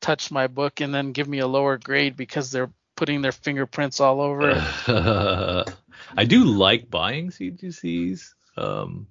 touch 0.00 0.30
my 0.30 0.46
book 0.46 0.80
and 0.80 0.94
then 0.94 1.12
give 1.12 1.28
me 1.28 1.38
a 1.40 1.46
lower 1.46 1.76
grade 1.76 2.16
because 2.16 2.50
they're 2.50 2.70
putting 2.96 3.22
their 3.22 3.32
fingerprints 3.32 4.00
all 4.00 4.20
over 4.20 4.48
it. 4.50 4.56
I 6.16 6.24
do 6.24 6.44
like 6.44 6.90
buying 6.90 7.30
CGCs. 7.30 8.34
Um, 8.56 9.06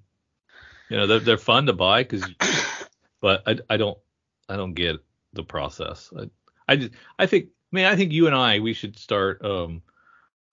you 0.90 0.98
know, 0.98 1.08
they're 1.08 1.20
they're 1.20 1.38
fun 1.38 1.68
to 1.68 1.74
buy 1.74 2.04
because, 2.04 2.24
but 3.22 3.44
I, 3.48 3.60
I 3.70 3.78
don't 3.78 3.98
I 4.48 4.58
don't 4.58 4.74
get 4.74 4.98
the 5.34 5.44
process. 5.44 6.12
I 6.18 6.30
I 6.68 6.76
just 6.76 6.92
I 7.18 7.26
think 7.26 7.46
I 7.72 7.76
mean 7.76 7.86
I 7.86 7.96
think 7.96 8.12
you 8.12 8.28
and 8.28 8.36
I 8.36 8.60
we 8.60 8.74
should 8.74 8.98
start 8.98 9.44
um 9.44 9.82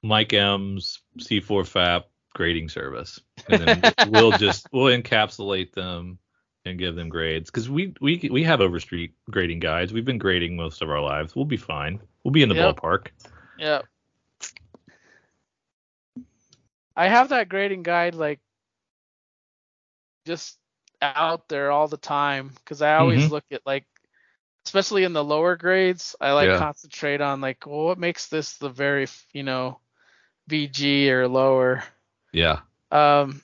Mike 0.02 0.32
M's 0.32 1.00
C4 1.18 1.66
FAP 1.66 2.08
grading 2.34 2.68
service, 2.68 3.20
and 3.48 3.60
then 3.60 3.82
we'll 4.10 4.32
just 4.32 4.68
we'll 4.72 4.96
encapsulate 4.96 5.72
them 5.72 6.18
and 6.64 6.78
give 6.78 6.96
them 6.96 7.08
grades 7.08 7.50
because 7.50 7.70
we 7.70 7.94
we 8.00 8.28
we 8.30 8.42
have 8.42 8.60
Overstreet 8.60 9.14
grading 9.30 9.60
guides. 9.60 9.92
We've 9.92 10.04
been 10.04 10.18
grading 10.18 10.56
most 10.56 10.82
of 10.82 10.90
our 10.90 11.00
lives. 11.00 11.34
We'll 11.34 11.44
be 11.44 11.56
fine. 11.56 12.00
We'll 12.24 12.32
be 12.32 12.42
in 12.42 12.48
the 12.48 12.54
Yep. 12.56 12.76
ballpark. 12.76 13.08
Yeah. 13.58 13.82
I 16.96 17.08
have 17.08 17.28
that 17.28 17.48
grading 17.48 17.82
guide 17.82 18.14
like 18.14 18.40
just 20.24 20.58
out 21.02 21.48
there 21.48 21.70
all 21.70 21.88
the 21.88 21.96
time 21.98 22.50
because 22.56 22.82
I 22.82 22.96
always 22.96 23.26
Mhm. 23.26 23.30
look 23.30 23.44
at 23.52 23.64
like 23.66 23.86
especially 24.66 25.04
in 25.04 25.12
the 25.12 25.24
lower 25.24 25.56
grades, 25.56 26.16
I 26.20 26.32
like 26.32 26.48
Yeah. 26.48 26.58
concentrate 26.58 27.20
on 27.20 27.40
like 27.40 27.66
well 27.66 27.86
what 27.86 27.98
makes 27.98 28.26
this 28.26 28.58
the 28.58 28.68
very 28.68 29.06
you 29.32 29.42
know 29.44 29.80
VG 30.50 31.08
or 31.08 31.28
lower. 31.28 31.82
Yeah. 32.32 32.60
Um 32.90 33.42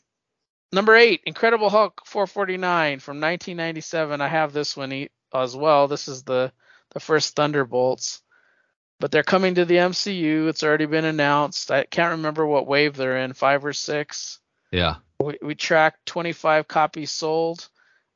number 0.73 0.95
8, 0.95 1.23
Incredible 1.25 1.71
Hulk 1.71 2.03
449 2.05 2.99
from 2.99 3.21
1997. 3.21 4.21
I 4.21 4.29
have 4.29 4.53
this 4.53 4.77
one 4.77 5.09
as 5.33 5.57
well. 5.57 5.89
This 5.89 6.09
is 6.09 6.25
the 6.25 6.53
the 6.91 7.01
first 7.01 7.35
Thunderbolts 7.37 8.21
but 9.01 9.11
they're 9.11 9.25
coming 9.25 9.57
to 9.57 9.65
the 9.65 9.79
MCU. 9.79 10.47
It's 10.49 10.63
already 10.63 10.87
been 10.87 11.05
announced. 11.05 11.73
I 11.73 11.83
can't 11.83 12.13
remember 12.13 12.47
what 12.47 12.69
wave 12.69 12.97
they're 12.97 13.17
in, 13.19 13.33
five 13.33 13.65
or 13.65 13.73
six. 13.73 14.39
Yeah. 14.71 14.97
We, 15.21 15.39
we 15.43 15.55
tracked 15.57 16.07
25 16.07 16.69
copies 16.69 17.11
sold, 17.11 17.69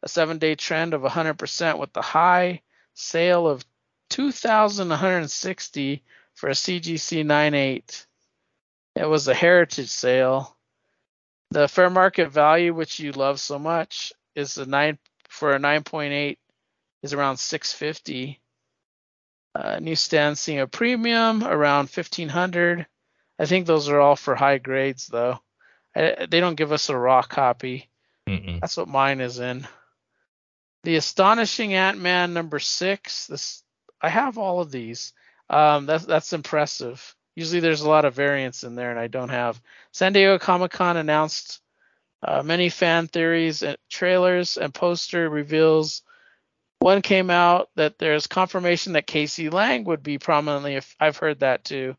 a 0.05 0.09
seven 0.09 0.39
day 0.39 0.55
trend 0.55 0.95
of 0.95 1.03
100% 1.03 1.79
with 1.81 1.93
the 1.93 2.03
high 2.03 2.63
sale 2.97 3.47
of 3.47 3.65
2,160 4.11 6.03
for 6.35 6.49
a 6.49 6.53
CGC 6.53 7.25
98. 7.25 8.07
It 8.97 9.09
was 9.09 9.29
a 9.29 9.35
heritage 9.35 9.89
sale. 9.91 10.57
The 11.51 11.69
fair 11.69 11.91
market 11.91 12.31
value, 12.31 12.75
which 12.75 12.99
you 12.99 13.13
love 13.13 13.39
so 13.39 13.59
much, 13.59 14.13
is 14.35 14.59
a 14.59 14.67
nine 14.67 14.99
for 15.29 15.55
a 15.55 15.59
9.8 15.59 16.39
is 17.03 17.13
around 17.13 17.37
650. 17.37 18.41
Uh, 19.55 19.79
newsstand 19.81 20.37
seeing 20.39 20.61
a 20.61 20.67
premium 20.67 21.45
around 21.45 21.89
1500. 21.89 22.87
I 23.39 23.47
think 23.47 23.67
those 23.67 23.89
are 23.89 24.01
all 24.01 24.17
for 24.17 24.35
high 24.35 24.59
grades 24.59 25.07
though. 25.07 25.41
I, 25.95 26.27
they 26.29 26.41
don't 26.41 26.57
give 26.57 26.73
us 26.73 26.89
a 26.89 26.97
raw 26.97 27.23
copy. 27.23 27.89
Mm-mm. 28.29 28.61
That's 28.61 28.77
what 28.77 28.89
mine 28.89 29.21
is 29.21 29.39
in. 29.39 29.67
The 30.87 30.95
astonishing 30.95 31.75
Ant-Man 31.75 32.33
number 32.33 32.61
six. 32.61 33.27
This 33.27 33.65
I 34.01 34.09
have 34.09 34.39
all 34.39 34.61
of 34.61 34.71
these. 34.71 35.15
Um, 35.51 35.87
that's 35.87 36.05
that's 36.05 36.33
impressive. 36.33 37.17
Usually 37.35 37.59
there's 37.59 37.81
a 37.81 37.89
lot 37.89 38.05
of 38.05 38.15
variants 38.15 38.63
in 38.63 38.77
there, 38.77 38.93
and 38.93 39.01
I 39.01 39.09
don't 39.09 39.31
have. 39.31 39.61
San 39.91 40.13
Diego 40.13 40.39
Comic 40.39 40.71
Con 40.71 40.97
announced 40.97 41.61
uh, 42.23 42.45
many 42.45 42.69
fan 42.69 43.09
theories, 43.09 43.65
and 43.65 43.77
trailers, 43.91 44.59
and 44.59 44.73
poster 44.73 45.29
reveals. 45.29 46.03
One 46.79 47.03
came 47.03 47.31
out 47.31 47.69
that 47.75 47.99
there's 47.99 48.29
confirmation 48.29 48.93
that 48.93 49.09
Casey 49.09 49.51
Lang 49.51 49.83
would 49.87 50.05
be 50.05 50.19
prominently. 50.19 50.77
If 50.77 50.95
I've 51.01 51.17
heard 51.17 51.41
that 51.41 51.65
too, 51.65 51.97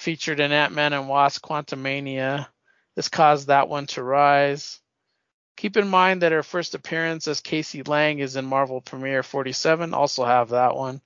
featured 0.00 0.40
in 0.40 0.50
Ant-Man 0.50 0.94
and 0.94 1.08
Wasp: 1.08 1.44
Quantumania. 1.44 2.48
This 2.96 3.08
caused 3.08 3.46
that 3.46 3.68
one 3.68 3.86
to 3.86 4.02
rise. 4.02 4.80
Keep 5.56 5.76
in 5.78 5.88
mind 5.88 6.22
that 6.22 6.32
her 6.32 6.42
first 6.42 6.74
appearance 6.74 7.26
as 7.28 7.40
Casey 7.40 7.82
Lang 7.82 8.18
is 8.18 8.36
in 8.36 8.44
Marvel 8.44 8.80
Premiere 8.80 9.22
47. 9.22 9.94
Also 9.94 10.24
have 10.24 10.50
that 10.50 10.76
one. 10.76 11.00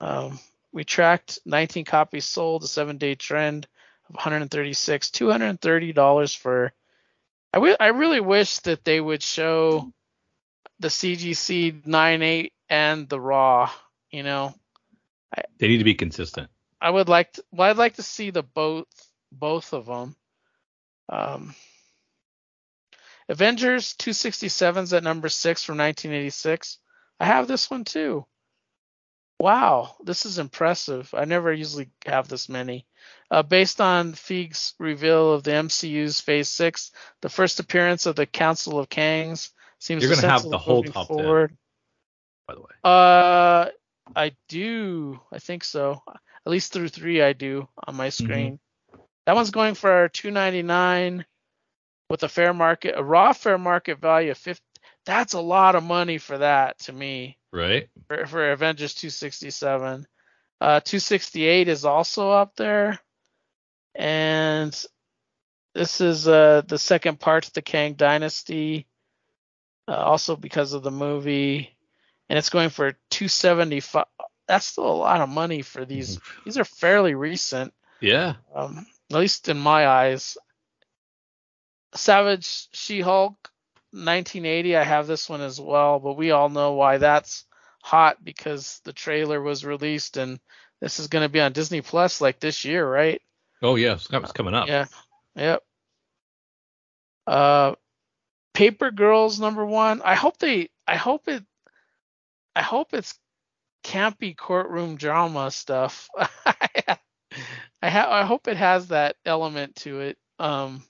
Um, 0.00 0.38
we 0.72 0.84
tracked 0.84 1.38
19 1.44 1.84
copies 1.84 2.24
sold, 2.24 2.64
a 2.64 2.66
seven-day 2.66 3.14
trend 3.14 3.66
of 4.08 4.14
136, 4.16 5.10
230 5.10 5.92
dollars 5.92 6.34
for. 6.34 6.72
I, 7.52 7.58
w- 7.58 7.76
I 7.78 7.88
really 7.88 8.20
wish 8.20 8.58
that 8.60 8.84
they 8.84 9.00
would 9.00 9.22
show 9.22 9.92
the 10.80 10.88
CGC 10.88 11.86
98 11.86 12.52
and 12.68 13.08
the 13.08 13.20
Raw. 13.20 13.70
You 14.10 14.22
know, 14.24 14.54
They 15.58 15.68
need 15.68 15.78
to 15.78 15.84
be 15.84 15.94
consistent. 15.94 16.50
I 16.80 16.90
would 16.90 17.08
like 17.08 17.32
to. 17.34 17.44
Well, 17.52 17.70
I'd 17.70 17.76
like 17.76 17.94
to 17.96 18.02
see 18.02 18.30
the 18.30 18.42
both 18.42 18.86
both 19.30 19.72
of 19.72 19.86
them. 19.86 20.16
Um, 21.08 21.54
Avengers 23.28 23.94
267's 23.94 24.92
at 24.92 25.02
number 25.02 25.28
six 25.28 25.64
from 25.64 25.78
1986. 25.78 26.78
I 27.20 27.26
have 27.26 27.48
this 27.48 27.70
one 27.70 27.84
too. 27.84 28.26
Wow, 29.40 29.96
this 30.04 30.26
is 30.26 30.38
impressive. 30.38 31.12
I 31.12 31.24
never 31.24 31.52
usually 31.52 31.90
have 32.06 32.28
this 32.28 32.48
many. 32.48 32.86
Uh, 33.30 33.42
based 33.42 33.80
on 33.80 34.12
Feige's 34.12 34.74
reveal 34.78 35.32
of 35.32 35.42
the 35.42 35.50
MCU's 35.50 36.20
Phase 36.20 36.48
Six, 36.48 36.92
the 37.20 37.28
first 37.28 37.58
appearance 37.60 38.06
of 38.06 38.16
the 38.16 38.26
Council 38.26 38.78
of 38.78 38.88
Kangs 38.88 39.50
seems 39.80 40.02
You're 40.02 40.14
gonna 40.14 40.28
have 40.28 40.44
the 40.44 40.58
whole 40.58 40.84
top 40.84 41.08
10. 41.08 41.16
forward. 41.16 41.56
By 42.46 42.54
the 42.54 42.60
way. 42.60 42.70
Uh, 42.84 43.66
I 44.14 44.32
do. 44.48 45.20
I 45.32 45.38
think 45.38 45.64
so. 45.64 46.02
At 46.06 46.50
least 46.50 46.72
through 46.72 46.88
three, 46.88 47.22
I 47.22 47.32
do 47.32 47.68
on 47.86 47.96
my 47.96 48.10
screen. 48.10 48.58
That 49.26 49.34
one's 49.34 49.50
going 49.50 49.74
for 49.74 50.08
two 50.10 50.30
ninety 50.30 50.62
nine, 50.62 51.24
with 52.10 52.22
a 52.22 52.28
fair 52.28 52.52
market, 52.52 52.94
a 52.96 53.02
raw 53.02 53.32
fair 53.32 53.58
market 53.58 53.98
value 54.00 54.30
of 54.32 54.38
fifty. 54.38 54.62
That's 55.06 55.34
a 55.34 55.40
lot 55.40 55.74
of 55.74 55.82
money 55.84 56.18
for 56.18 56.38
that 56.38 56.78
to 56.80 56.92
me. 56.92 57.36
Right. 57.52 57.88
For, 58.08 58.26
for 58.26 58.52
Avengers 58.52 58.94
two 58.94 59.10
sixty 59.10 59.50
seven, 59.50 60.06
uh, 60.60 60.80
two 60.80 60.98
sixty 60.98 61.44
eight 61.44 61.68
is 61.68 61.84
also 61.84 62.30
up 62.30 62.56
there, 62.56 62.98
and 63.94 64.74
this 65.74 66.00
is 66.00 66.26
uh 66.28 66.62
the 66.66 66.78
second 66.78 67.20
part 67.20 67.44
to 67.44 67.52
the 67.54 67.62
Kang 67.62 67.94
Dynasty, 67.94 68.86
uh, 69.88 69.92
also 69.94 70.36
because 70.36 70.72
of 70.72 70.82
the 70.82 70.90
movie, 70.90 71.76
and 72.28 72.38
it's 72.38 72.50
going 72.50 72.70
for 72.70 72.96
two 73.10 73.28
seventy 73.28 73.80
five. 73.80 74.06
That's 74.46 74.66
still 74.66 74.86
a 74.86 74.92
lot 74.92 75.20
of 75.22 75.28
money 75.30 75.62
for 75.62 75.84
these. 75.86 76.18
These 76.44 76.58
are 76.58 76.64
fairly 76.64 77.14
recent, 77.14 77.72
Yeah. 78.02 78.34
um, 78.54 78.86
at 79.10 79.16
least 79.18 79.48
in 79.48 79.58
my 79.58 79.86
eyes. 79.88 80.36
Savage 81.94 82.68
She-Hulk 82.72 83.32
1980. 83.92 84.76
I 84.76 84.82
have 84.82 85.06
this 85.06 85.28
one 85.28 85.40
as 85.40 85.60
well, 85.60 85.98
but 86.00 86.14
we 86.14 86.30
all 86.30 86.48
know 86.48 86.72
why 86.72 86.98
that's 86.98 87.44
hot 87.82 88.24
because 88.24 88.80
the 88.84 88.92
trailer 88.92 89.40
was 89.40 89.64
released 89.64 90.16
and 90.16 90.40
this 90.80 90.98
is 90.98 91.08
going 91.08 91.22
to 91.22 91.28
be 91.28 91.40
on 91.40 91.52
Disney 91.52 91.80
Plus 91.80 92.20
like 92.20 92.40
this 92.40 92.64
year, 92.64 92.88
right? 92.88 93.20
Oh 93.62 93.76
yeah, 93.76 93.94
it's 93.94 94.32
coming 94.32 94.54
up. 94.54 94.68
Yeah. 94.68 94.86
Yep. 95.36 95.62
Uh, 97.26 97.74
Paper 98.52 98.90
Girls 98.90 99.40
number 99.40 99.64
one. 99.64 100.02
I 100.02 100.14
hope 100.14 100.38
they. 100.38 100.68
I 100.86 100.96
hope 100.96 101.28
it. 101.28 101.42
I 102.54 102.62
hope 102.62 102.92
it's 102.92 103.18
campy 103.82 104.36
courtroom 104.36 104.96
drama 104.96 105.50
stuff. 105.50 106.08
I 106.16 106.28
I 107.82 107.90
ha- 107.90 108.08
I 108.10 108.24
hope 108.24 108.48
it 108.48 108.56
has 108.56 108.88
that 108.88 109.16
element 109.24 109.76
to 109.76 110.00
it. 110.00 110.18
Um, 110.38 110.82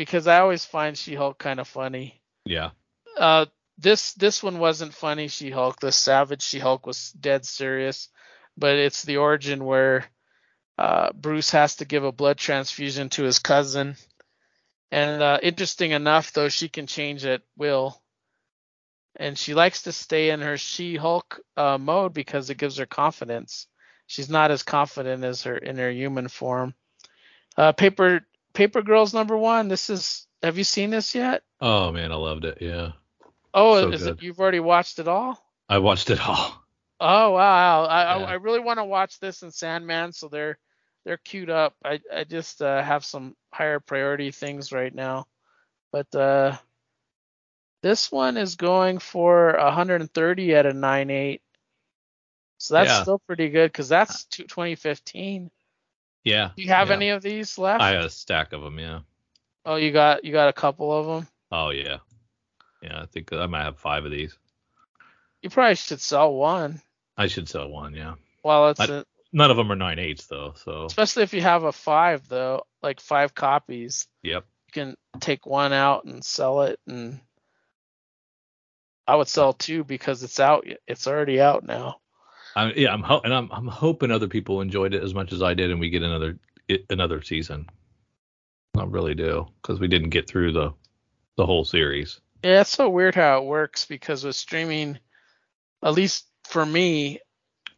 because 0.00 0.26
I 0.26 0.40
always 0.40 0.64
find 0.64 0.96
She-Hulk 0.96 1.36
kind 1.36 1.60
of 1.60 1.68
funny. 1.68 2.22
Yeah. 2.46 2.70
Uh, 3.18 3.44
this 3.76 4.14
this 4.14 4.42
one 4.42 4.58
wasn't 4.58 4.94
funny. 4.94 5.28
She-Hulk, 5.28 5.78
the 5.78 5.92
Savage 5.92 6.40
She-Hulk 6.40 6.86
was 6.86 7.10
dead 7.12 7.44
serious, 7.44 8.08
but 8.56 8.76
it's 8.76 9.02
the 9.02 9.18
origin 9.18 9.62
where 9.62 10.06
uh, 10.78 11.12
Bruce 11.12 11.50
has 11.50 11.76
to 11.76 11.84
give 11.84 12.02
a 12.02 12.12
blood 12.12 12.38
transfusion 12.38 13.10
to 13.10 13.24
his 13.24 13.40
cousin. 13.40 13.94
And 14.90 15.22
uh, 15.22 15.38
interesting 15.42 15.90
enough, 15.90 16.32
though, 16.32 16.48
she 16.48 16.70
can 16.70 16.86
change 16.86 17.26
at 17.26 17.42
will, 17.58 18.00
and 19.16 19.36
she 19.36 19.52
likes 19.52 19.82
to 19.82 19.92
stay 19.92 20.30
in 20.30 20.40
her 20.40 20.56
She-Hulk 20.56 21.40
uh, 21.58 21.76
mode 21.76 22.14
because 22.14 22.48
it 22.48 22.56
gives 22.56 22.78
her 22.78 22.86
confidence. 22.86 23.66
She's 24.06 24.30
not 24.30 24.50
as 24.50 24.62
confident 24.62 25.24
as 25.24 25.42
her 25.42 25.58
in 25.58 25.76
her 25.76 25.90
human 25.90 26.28
form. 26.28 26.72
Uh, 27.54 27.72
Paper 27.72 28.24
Paper 28.52 28.82
Girls 28.82 29.14
number 29.14 29.36
one. 29.36 29.68
This 29.68 29.90
is. 29.90 30.26
Have 30.42 30.56
you 30.58 30.64
seen 30.64 30.90
this 30.90 31.14
yet? 31.14 31.42
Oh 31.60 31.92
man, 31.92 32.12
I 32.12 32.16
loved 32.16 32.44
it. 32.44 32.58
Yeah. 32.60 32.92
Oh, 33.52 33.80
So 33.80 33.90
is 33.90 34.02
good. 34.04 34.16
it? 34.18 34.22
You've 34.22 34.40
already 34.40 34.60
watched 34.60 34.98
it 34.98 35.08
all? 35.08 35.42
I 35.68 35.78
watched 35.78 36.10
it 36.10 36.20
all. 36.26 36.54
Oh 37.02 37.30
wow! 37.32 37.84
I 37.84 38.18
Yeah. 38.18 38.24
I, 38.26 38.30
I 38.30 38.34
really 38.34 38.60
want 38.60 38.78
to 38.78 38.84
watch 38.84 39.18
this 39.20 39.42
and 39.42 39.52
Sandman, 39.54 40.12
so 40.12 40.28
they're 40.28 40.58
they're 41.04 41.16
queued 41.18 41.50
up. 41.50 41.74
I 41.84 42.00
I 42.14 42.24
just 42.24 42.60
uh, 42.62 42.82
have 42.82 43.04
some 43.04 43.36
higher 43.52 43.80
priority 43.80 44.30
things 44.32 44.70
right 44.72 44.94
now, 44.94 45.26
but 45.92 46.14
uh, 46.14 46.56
this 47.82 48.12
one 48.12 48.36
is 48.36 48.56
going 48.56 48.98
for 48.98 49.54
130 49.58 50.54
at 50.54 50.66
a 50.66 50.72
9.8. 50.72 51.40
So 52.58 52.74
that's 52.74 52.90
Yeah. 52.90 53.02
still 53.02 53.18
pretty 53.20 53.48
good 53.48 53.72
because 53.72 53.88
that's 53.88 54.24
two- 54.24 54.44
2015. 54.44 55.50
Yeah. 56.24 56.50
Do 56.56 56.62
you 56.62 56.68
have 56.68 56.88
yeah. 56.88 56.94
any 56.94 57.08
of 57.10 57.22
these 57.22 57.58
left? 57.58 57.82
I 57.82 57.92
have 57.92 58.04
a 58.04 58.10
stack 58.10 58.52
of 58.52 58.62
them. 58.62 58.78
Yeah. 58.78 59.00
oh, 59.64 59.76
you 59.76 59.92
got 59.92 60.24
you 60.24 60.32
got 60.32 60.48
a 60.48 60.52
couple 60.52 60.92
of 60.92 61.06
them. 61.06 61.28
Oh 61.50 61.70
yeah. 61.70 61.98
Yeah, 62.82 63.02
I 63.02 63.06
think 63.06 63.32
I 63.32 63.46
might 63.46 63.64
have 63.64 63.78
five 63.78 64.04
of 64.04 64.10
these. 64.10 64.36
You 65.42 65.50
probably 65.50 65.74
should 65.74 66.00
sell 66.00 66.32
one. 66.32 66.80
I 67.16 67.26
should 67.26 67.48
sell 67.48 67.68
one. 67.68 67.94
Yeah. 67.94 68.14
Well, 68.42 68.70
it's 68.70 68.80
I- 68.80 68.86
a, 68.86 69.04
None 69.32 69.50
of 69.50 69.56
them 69.56 69.70
are 69.70 69.76
nine 69.76 70.00
eighths 70.00 70.26
though. 70.26 70.54
So 70.56 70.86
especially 70.86 71.22
if 71.22 71.32
you 71.32 71.40
have 71.40 71.62
a 71.62 71.72
five 71.72 72.28
though, 72.28 72.64
like 72.82 73.00
five 73.00 73.34
copies. 73.34 74.08
yep. 74.22 74.44
you 74.66 74.72
can 74.72 74.96
take 75.20 75.46
one 75.46 75.72
out 75.72 76.04
and 76.04 76.24
sell 76.24 76.62
it 76.62 76.80
and 76.86 77.20
I 79.06 79.16
would 79.16 79.28
sell 79.28 79.52
two 79.52 79.84
because 79.84 80.22
it's 80.22 80.40
out 80.40 80.66
it's 80.86 81.06
already 81.06 81.40
out 81.40 81.64
now. 81.64 82.00
I, 82.56 82.72
yeah, 82.72 82.92
I'm 82.92 83.02
ho- 83.02 83.20
and 83.22 83.32
I'm 83.32 83.50
I'm 83.52 83.66
hoping 83.66 84.10
other 84.10 84.28
people 84.28 84.60
enjoyed 84.60 84.94
it 84.94 85.02
as 85.02 85.14
much 85.14 85.32
as 85.32 85.42
I 85.42 85.54
did, 85.54 85.70
and 85.70 85.80
we 85.80 85.90
get 85.90 86.02
another 86.02 86.38
it, 86.68 86.84
another 86.90 87.22
season. 87.22 87.66
I 88.76 88.84
really 88.84 89.14
do 89.14 89.48
because 89.60 89.80
we 89.80 89.88
didn't 89.88 90.10
get 90.10 90.28
through 90.28 90.52
the 90.52 90.72
the 91.36 91.46
whole 91.46 91.64
series. 91.64 92.20
Yeah, 92.42 92.62
it's 92.62 92.70
so 92.70 92.88
weird 92.88 93.14
how 93.14 93.38
it 93.38 93.44
works 93.44 93.86
because 93.86 94.24
with 94.24 94.36
streaming 94.36 94.98
at 95.82 95.94
least 95.94 96.26
for 96.44 96.64
me 96.64 97.20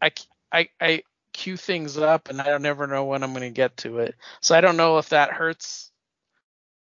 I 0.01 0.11
I 0.53 0.69
I 0.81 1.03
queue 1.33 1.57
things 1.57 1.97
up 1.97 2.29
and 2.29 2.41
I 2.41 2.45
don't 2.45 2.63
never 2.63 2.87
know 2.87 3.05
when 3.05 3.23
I'm 3.23 3.33
going 3.33 3.43
to 3.43 3.51
get 3.51 3.77
to 3.79 3.99
it. 3.99 4.15
So 4.41 4.55
I 4.55 4.61
don't 4.61 4.77
know 4.77 4.99
if 4.99 5.11
that 5.11 5.31
hurts 5.31 5.91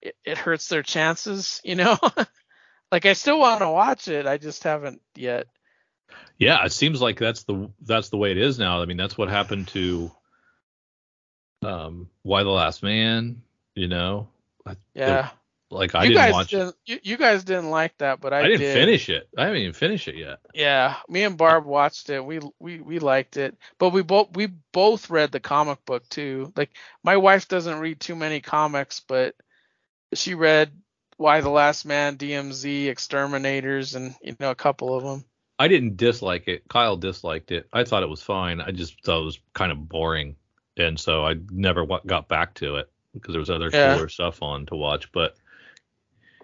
it, 0.01 0.15
it 0.25 0.37
hurts 0.37 0.67
their 0.67 0.83
chances, 0.83 1.61
you 1.63 1.75
know? 1.75 1.97
like 2.91 3.05
I 3.05 3.13
still 3.13 3.39
want 3.39 3.61
to 3.61 3.69
watch 3.69 4.07
it, 4.07 4.27
I 4.27 4.37
just 4.37 4.63
haven't 4.63 5.01
yet. 5.15 5.47
Yeah, 6.37 6.65
it 6.65 6.71
seems 6.71 7.01
like 7.01 7.19
that's 7.19 7.43
the 7.43 7.69
that's 7.81 8.09
the 8.09 8.17
way 8.17 8.31
it 8.31 8.37
is 8.37 8.59
now. 8.59 8.81
I 8.81 8.85
mean, 8.85 8.97
that's 8.97 9.17
what 9.17 9.29
happened 9.29 9.67
to 9.69 10.11
um 11.63 12.09
Y: 12.23 12.43
The 12.43 12.49
Last 12.49 12.83
Man. 12.83 13.41
You 13.75 13.87
know, 13.87 14.27
Yeah. 14.93 15.29
like 15.71 15.95
I 15.95 16.05
you 16.05 16.09
didn't 16.09 16.23
guys 16.23 16.33
watch. 16.33 16.53
it. 16.53 16.57
didn't 16.57 16.75
you, 16.85 16.99
you 17.03 17.17
guys 17.17 17.43
didn't 17.43 17.69
like 17.69 17.97
that, 17.97 18.19
but 18.21 18.33
I, 18.33 18.39
I 18.39 18.43
didn't 18.43 18.59
did. 18.59 18.73
finish 18.73 19.09
it. 19.09 19.27
I 19.37 19.45
haven't 19.45 19.61
even 19.61 19.73
finished 19.73 20.07
it 20.07 20.15
yet. 20.15 20.39
Yeah, 20.53 20.95
me 21.09 21.23
and 21.23 21.37
Barb 21.37 21.65
watched 21.65 22.09
it. 22.09 22.23
We 22.23 22.39
we 22.59 22.79
we 22.79 22.99
liked 22.99 23.37
it, 23.37 23.57
but 23.79 23.89
we 23.89 24.03
both 24.03 24.35
we 24.35 24.47
both 24.71 25.09
read 25.09 25.31
the 25.31 25.39
comic 25.39 25.83
book 25.85 26.07
too. 26.09 26.53
Like 26.55 26.71
my 27.03 27.17
wife 27.17 27.47
doesn't 27.47 27.79
read 27.79 27.99
too 27.99 28.15
many 28.15 28.39
comics, 28.41 28.99
but 28.99 29.35
she 30.13 30.35
read 30.35 30.71
Y: 31.17 31.41
The 31.41 31.49
Last 31.49 31.85
Man, 31.85 32.17
DMZ, 32.17 32.87
Exterminators, 32.87 33.95
and 33.95 34.15
you 34.21 34.35
know 34.39 34.51
a 34.51 34.55
couple 34.55 34.95
of 34.95 35.03
them. 35.03 35.25
I 35.59 35.67
didn't 35.67 35.97
dislike 35.97 36.47
it. 36.47 36.67
Kyle 36.67 36.97
disliked 36.97 37.51
it. 37.51 37.67
I 37.71 37.83
thought 37.83 38.03
it 38.03 38.09
was 38.09 38.21
fine. 38.23 38.59
I 38.61 38.71
just 38.71 39.03
thought 39.03 39.21
it 39.21 39.25
was 39.25 39.39
kind 39.53 39.71
of 39.71 39.87
boring, 39.87 40.35
and 40.77 40.99
so 40.99 41.25
I 41.25 41.35
never 41.51 41.85
got 41.85 42.27
back 42.27 42.55
to 42.55 42.77
it 42.77 42.89
because 43.13 43.33
there 43.33 43.39
was 43.39 43.49
other 43.49 43.69
Yeah. 43.71 43.95
cooler 43.95 44.09
stuff 44.09 44.41
on 44.41 44.65
to 44.67 44.75
watch. 44.75 45.11
But 45.11 45.35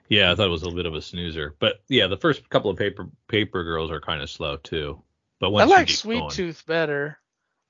yeah, 0.07 0.31
I 0.31 0.35
thought 0.35 0.47
it 0.47 0.51
was 0.51 0.63
a 0.63 0.71
bit 0.71 0.85
of 0.85 0.93
a 0.95 1.01
snoozer. 1.01 1.55
But 1.59 1.81
yeah, 1.87 2.07
the 2.07 2.17
first 2.17 2.47
couple 2.49 2.69
of 2.71 2.77
paper 2.77 3.07
paper 3.27 3.63
girls 3.63 3.91
are 3.91 4.01
kind 4.01 4.21
of 4.21 4.29
slow 4.29 4.57
too. 4.57 5.01
But 5.39 5.47
I 5.47 5.49
once 5.49 5.69
you 5.69 5.75
like 5.75 5.89
Sweet 5.89 6.19
going- 6.19 6.31
Tooth 6.31 6.65
better. 6.65 7.17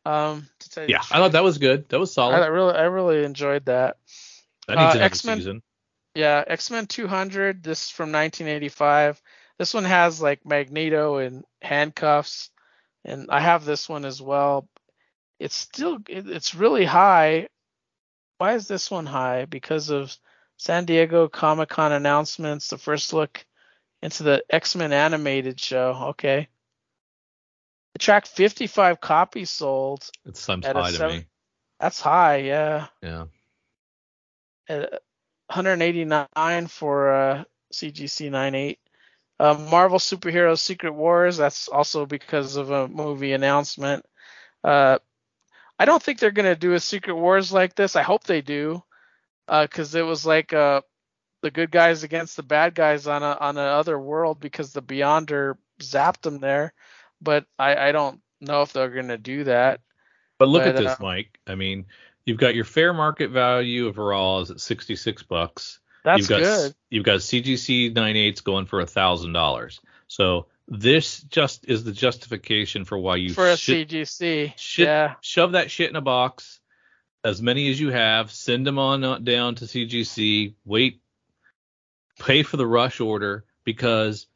Um, 0.05 0.47
to 0.59 0.69
tell 0.69 0.83
you 0.85 0.89
Yeah, 0.93 1.01
I 1.11 1.17
thought 1.17 1.33
that 1.33 1.43
was 1.43 1.57
good. 1.57 1.87
That 1.89 1.99
was 1.99 2.13
solid. 2.13 2.35
I 2.41 2.47
really 2.47 2.73
I 2.73 2.83
really 2.83 3.23
enjoyed 3.23 3.65
that. 3.65 3.97
that 4.67 4.75
needs 4.75 4.81
uh, 4.81 4.89
another 4.91 5.03
X-Men- 5.03 5.37
season. 5.37 5.61
Yeah, 6.15 6.43
X 6.47 6.71
Men 6.71 6.87
200. 6.87 7.63
This 7.63 7.85
is 7.85 7.89
from 7.91 8.11
1985. 8.11 9.21
This 9.59 9.73
one 9.73 9.83
has 9.83 10.21
like 10.21 10.45
Magneto 10.45 11.17
and 11.17 11.43
handcuffs, 11.61 12.49
and 13.03 13.27
I 13.29 13.41
have 13.41 13.65
this 13.65 13.89
one 13.89 14.05
as 14.05 14.21
well. 14.21 14.67
It's 15.37 15.55
still 15.55 15.99
it's 16.07 16.55
really 16.55 16.85
high. 16.85 17.49
Why 18.37 18.53
is 18.55 18.67
this 18.69 18.89
one 18.89 19.05
high? 19.05 19.45
Because 19.45 19.89
of 19.89 20.15
San 20.57 20.85
Diego 20.85 21.27
Comic 21.27 21.69
Con 21.69 21.91
announcements. 21.91 22.69
The 22.69 22.77
first 22.77 23.11
look 23.11 23.45
into 24.01 24.23
the 24.23 24.43
X 24.49 24.77
Men 24.77 24.93
animated 24.93 25.59
show. 25.59 26.07
Okay. 26.11 26.47
It 27.95 27.99
tracked 27.99 28.29
55 28.29 29.01
copies 29.01 29.49
sold. 29.49 30.09
It 30.25 30.37
seems 30.37 30.65
high 30.65 30.91
to 30.91 31.07
me. 31.09 31.25
That's 31.81 31.99
high, 31.99 32.37
yeah. 32.37 32.87
Yeah. 33.01 33.25
at 34.69 34.89
189 35.47 36.67
for 36.67 37.13
uh, 37.13 37.43
CGC 37.73 38.31
98. 38.31 38.79
Uh, 39.39 39.53
Marvel 39.71 39.99
Superhero 39.99 40.57
Secret 40.57 40.93
Wars. 40.93 41.37
That's 41.37 41.67
also 41.69 42.05
because 42.05 42.57
of 42.57 42.71
a 42.71 42.87
movie 42.87 43.33
announcement. 43.33 44.05
Uh, 44.63 44.99
I 45.77 45.85
don't 45.85 46.03
think 46.03 46.19
they're 46.19 46.31
gonna 46.31 46.55
do 46.55 46.73
a 46.73 46.79
Secret 46.79 47.15
Wars 47.15 47.53
like 47.53 47.75
this. 47.75 47.95
I 47.95 48.01
hope 48.01 48.25
they 48.25 48.41
do, 48.41 48.83
because 49.47 49.95
it 49.95 50.01
was 50.01 50.25
like 50.25 50.51
uh, 50.51 50.81
the 51.41 51.51
good 51.51 51.71
guys 51.71 52.03
against 52.03 52.35
the 52.35 52.43
bad 52.43 52.75
guys 52.75 53.07
on 53.07 53.23
a 53.23 53.37
on 53.39 53.57
another 53.57 53.97
world 53.97 54.39
because 54.41 54.73
the 54.73 54.81
Beyonder 54.81 55.55
zapped 55.81 56.21
them 56.21 56.39
there. 56.39 56.73
But 57.21 57.45
I, 57.57 57.89
I 57.89 57.91
don't 57.93 58.19
know 58.41 58.61
if 58.61 58.73
they're 58.73 58.89
gonna 58.89 59.17
do 59.17 59.45
that. 59.45 59.79
But 60.37 60.49
look 60.49 60.63
But, 60.63 60.69
at 60.69 60.75
this, 60.77 60.91
uh, 60.91 60.97
Mike. 60.99 61.39
I 61.47 61.55
mean, 61.55 61.85
you've 62.25 62.37
got 62.37 62.55
your 62.55 62.65
fair 62.65 62.93
market 62.93 63.29
value 63.29 63.87
of 63.87 63.97
is 64.41 64.51
at 64.51 64.59
66 64.59 65.23
bucks. 65.23 65.79
That's 66.03 66.19
you've 66.19 66.29
got 66.29 66.39
good. 66.39 66.75
you've 66.89 67.05
got 67.05 67.19
CGC 67.19 67.93
98s 67.93 68.43
going 68.43 68.65
for 68.65 68.79
a 68.79 68.85
thousand 68.85 69.33
dollars. 69.33 69.81
So 70.07 70.47
this 70.67 71.21
just 71.21 71.67
is 71.67 71.83
the 71.83 71.91
justification 71.91 72.85
for 72.85 72.97
why 72.97 73.17
you 73.17 73.33
for 73.33 73.49
a 73.49 73.53
CGC. 73.55 74.53
yeah. 74.77 75.15
shove 75.21 75.53
that 75.53 75.71
shit 75.71 75.89
in 75.89 75.95
a 75.95 76.01
box. 76.01 76.59
As 77.23 77.41
many 77.41 77.69
as 77.69 77.79
you 77.79 77.89
have, 77.89 78.31
send 78.31 78.65
them 78.65 78.79
on 78.79 79.03
uh, 79.03 79.17
down 79.19 79.55
to 79.55 79.65
CGC. 79.65 80.53
Wait, 80.63 81.01
pay 82.19 82.43
for 82.43 82.55
the 82.57 82.65
rush 82.67 83.01
order 83.01 83.43
because 83.65 84.27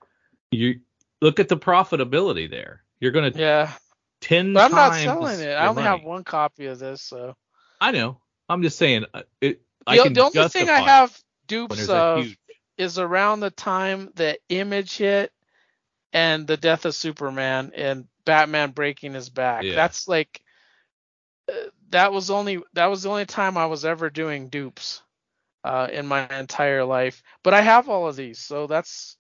you 0.52 0.82
look 1.22 1.40
at 1.40 1.48
the 1.48 1.58
profitability 1.58 2.50
there. 2.50 2.84
You're 3.00 3.12
gonna 3.12 3.32
Yeah. 3.34 3.72
ten 4.20 4.54
But 4.54 4.66
I'm 4.66 4.72
not 4.72 4.96
selling 4.96 5.40
it. 5.40 5.54
I 5.54 5.68
only 5.68 5.84
money. 5.84 5.98
have 5.98 6.06
one 6.06 6.24
copy 6.26 6.66
of 6.66 6.80
this, 6.80 7.02
so 7.02 7.36
I 7.80 7.92
know. 7.92 8.20
I'm 8.50 8.62
just 8.64 8.78
saying. 8.78 9.06
uh, 9.14 9.24
It, 9.40 9.62
I 9.88 9.98
the, 9.98 10.10
the 10.10 10.22
only 10.22 10.50
thing 10.50 10.70
I 10.70 10.80
have 10.82 11.23
dupes 11.48 11.90
of 11.90 12.26
huge. 12.26 12.38
is 12.78 13.00
around 13.00 13.40
the 13.40 13.52
time 13.52 14.10
that 14.16 14.40
Image 14.50 14.98
hit 14.98 15.32
and 16.12 16.46
the 16.48 16.58
death 16.58 16.86
of 16.86 16.96
Superman 16.96 17.72
and 17.76 18.08
Batman 18.26 18.72
breaking 18.72 19.14
his 19.14 19.30
back. 19.30 19.64
Yeah. 19.64 19.76
That's 19.76 20.08
like 20.08 20.42
uh, 21.50 21.70
that 21.90 22.12
was 22.14 22.30
only 22.30 22.62
that 22.74 22.88
was 22.88 23.04
the 23.04 23.10
only 23.10 23.26
time 23.26 23.58
I 23.58 23.66
was 23.66 23.84
ever 23.86 24.10
doing 24.10 24.50
dupes 24.50 25.02
uh, 25.64 25.88
in 25.92 26.08
my 26.08 26.28
entire 26.40 26.84
life. 26.86 27.22
But 27.44 27.54
I 27.54 27.62
have 27.62 27.90
all 27.90 28.08
of 28.08 28.16
these, 28.16 28.40
so 28.40 28.68
that's 28.68 29.18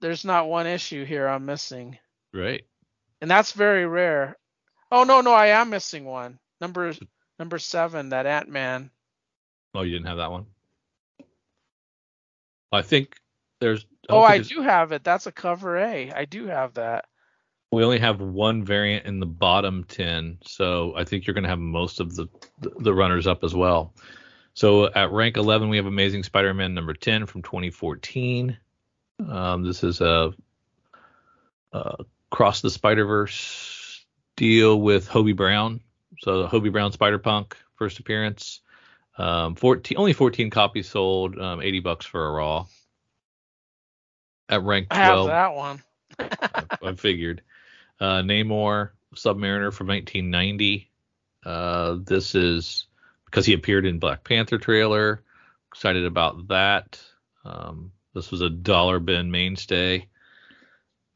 there's 0.00 0.24
not 0.24 0.48
one 0.48 0.66
issue 0.66 1.04
here 1.04 1.26
I'm 1.26 1.44
missing, 1.46 1.98
Right. 2.32 2.64
and 3.20 3.28
that's 3.30 3.52
very 3.52 3.86
rare. 3.86 4.36
Oh 4.92 5.02
no, 5.04 5.20
no, 5.20 5.32
I 5.32 5.48
am 5.48 5.70
missing 5.70 6.04
one. 6.04 6.38
Number 6.60 6.92
number 7.38 7.58
seven, 7.58 8.10
that 8.10 8.26
Ant 8.26 8.48
Man. 8.48 8.90
Oh, 9.74 9.82
you 9.82 9.92
didn't 9.92 10.06
have 10.06 10.18
that 10.18 10.30
one. 10.30 10.46
I 12.72 12.82
think 12.82 13.16
there's. 13.60 13.86
Oh, 14.08 14.20
don't 14.20 14.30
I 14.30 14.38
do 14.38 14.62
have 14.62 14.92
it. 14.92 15.04
That's 15.04 15.26
a 15.26 15.32
cover 15.32 15.76
A. 15.78 16.10
I 16.12 16.24
do 16.24 16.46
have 16.46 16.74
that. 16.74 17.06
We 17.70 17.84
only 17.84 17.98
have 17.98 18.20
one 18.20 18.64
variant 18.64 19.04
in 19.04 19.20
the 19.20 19.26
bottom 19.26 19.84
10, 19.84 20.38
so 20.42 20.94
I 20.96 21.04
think 21.04 21.26
you're 21.26 21.34
going 21.34 21.44
to 21.44 21.50
have 21.50 21.58
most 21.58 22.00
of 22.00 22.16
the 22.16 22.28
the 22.60 22.94
runners 22.94 23.26
up 23.26 23.44
as 23.44 23.54
well. 23.54 23.92
So 24.54 24.92
at 24.92 25.12
rank 25.12 25.36
11, 25.36 25.68
we 25.68 25.76
have 25.76 25.86
Amazing 25.86 26.24
Spider-Man 26.24 26.74
number 26.74 26.92
10 26.92 27.26
from 27.26 27.42
2014. 27.42 28.58
Um, 29.28 29.62
this 29.62 29.84
is 29.84 30.00
a, 30.00 30.32
a 31.72 32.04
Cross 32.30 32.62
the 32.62 32.70
Spider-Verse 32.70 34.04
deal 34.36 34.80
with 34.80 35.08
Hobie 35.08 35.36
Brown. 35.36 35.80
So 36.22 36.48
Hobie 36.48 36.72
Brown 36.72 36.90
Spider-Punk 36.90 37.56
first 37.76 38.00
appearance. 38.00 38.60
Um, 39.18 39.56
14, 39.56 39.98
only 39.98 40.12
14 40.12 40.50
copies 40.50 40.88
sold, 40.88 41.38
um, 41.38 41.60
80 41.60 41.80
bucks 41.80 42.06
for 42.06 42.26
a 42.26 42.32
raw. 42.32 42.66
At 44.48 44.62
rank 44.62 44.88
12, 44.88 45.00
I 45.00 45.04
have 45.04 45.26
that 45.26 45.54
one. 45.54 45.82
I, 46.18 46.64
I 46.88 46.94
figured. 46.94 47.42
Uh, 48.00 48.22
Namor 48.22 48.90
Submariner 49.14 49.72
from 49.72 49.88
1990. 49.88 50.90
Uh, 51.44 51.96
this 52.04 52.34
is 52.34 52.86
because 53.24 53.44
he 53.44 53.52
appeared 53.52 53.86
in 53.86 53.98
Black 53.98 54.24
Panther 54.24 54.58
trailer. 54.58 55.22
Excited 55.70 56.04
about 56.04 56.48
that. 56.48 57.00
Um, 57.44 57.92
this 58.14 58.30
was 58.30 58.40
a 58.40 58.50
dollar 58.50 59.00
bin 59.00 59.30
mainstay, 59.30 60.06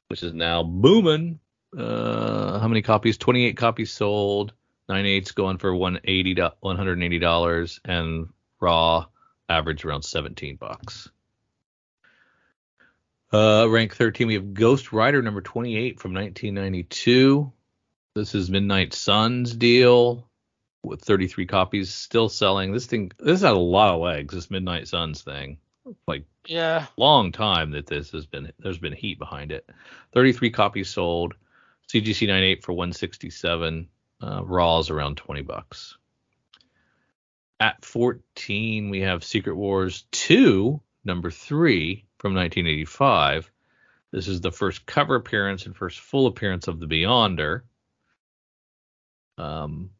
which 0.09 0.23
is 0.23 0.35
now 0.35 0.63
booming. 0.63 1.39
Uh, 1.77 2.59
how 2.59 2.69
many 2.69 2.83
copies? 2.83 3.17
28 3.17 3.57
copies 3.57 3.93
sold. 3.93 4.53
9.8's 4.93 5.33
going 5.33 5.59
for 5.59 5.75
180 5.75 6.35
to 6.35 6.53
$180 6.63 7.81
and 7.85 8.29
raw 8.61 9.07
average 9.49 9.85
around 9.85 10.03
17 10.03 10.57
bucks. 10.57 11.11
Uh, 13.33 13.67
rank 13.71 13.97
13, 13.97 14.27
we 14.27 14.35
have 14.35 14.53
Ghost 14.53 14.93
Rider 14.93 15.23
number 15.23 15.41
28 15.41 15.99
from 15.99 16.13
1992. 16.13 17.51
This 18.15 18.35
is 18.35 18.51
Midnight 18.51 18.93
Suns 18.93 19.57
deal 19.57 20.29
with 20.83 21.01
33 21.01 21.47
copies 21.47 21.95
still 21.95 22.29
selling. 22.29 22.73
This 22.73 22.85
thing, 22.85 23.11
this 23.19 23.41
had 23.41 23.53
a 23.53 23.59
lot 23.59 23.95
of 23.95 24.01
legs. 24.01 24.35
This 24.35 24.51
Midnight 24.51 24.89
Suns 24.89 25.23
thing, 25.23 25.57
like 26.07 26.27
yeah, 26.47 26.87
long 26.99 27.33
time 27.33 27.71
that 27.71 27.87
this 27.87 28.11
has 28.11 28.27
been. 28.27 28.53
There's 28.59 28.79
been 28.79 28.93
heat 28.93 29.19
behind 29.19 29.53
it. 29.53 29.67
33 30.13 30.51
copies 30.51 30.91
sold. 30.91 31.35
CGC 31.89 32.27
98 32.27 32.63
for 32.65 32.73
167. 32.73 33.89
Uh, 34.23 34.45
raw 34.45 34.79
is 34.79 34.91
around 34.91 35.17
20 35.17 35.43
bucks. 35.43 35.99
At 37.59 37.85
14, 37.85 38.91
we 38.91 39.01
have 39.01 39.25
Secret 39.25 39.57
Wars 39.57 40.05
2, 40.13 40.81
number 41.05 41.31
3 41.31 42.05
from 42.19 42.35
1985. 42.35 43.51
This 44.13 44.29
is 44.29 44.41
the 44.41 44.53
first 44.53 44.87
cover 44.87 45.17
appearance 45.17 45.67
and 45.67 45.77
first 45.77 45.99
full 45.99 46.27
appearance 46.27 46.69
of 46.69 46.79
the 46.79 46.87
Beyonder. 46.87 47.63
Um, 49.39 49.91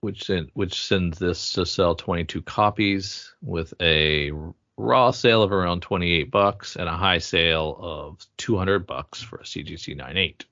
which 0.00 0.30
which 0.54 0.86
sends 0.86 1.18
this 1.18 1.54
to 1.54 1.66
sell 1.66 1.94
22 1.94 2.42
copies 2.42 3.34
with 3.42 3.74
a 3.80 4.30
raw 4.76 5.10
sale 5.10 5.42
of 5.42 5.52
around 5.52 5.82
28 5.82 6.30
bucks 6.30 6.76
and 6.76 6.88
a 6.88 6.96
high 6.96 7.18
sale 7.18 7.76
of 7.80 8.26
200 8.38 8.86
bucks 8.86 9.20
for 9.20 9.38
a 9.38 9.44
CGC 9.44 9.96
98. 9.96 10.44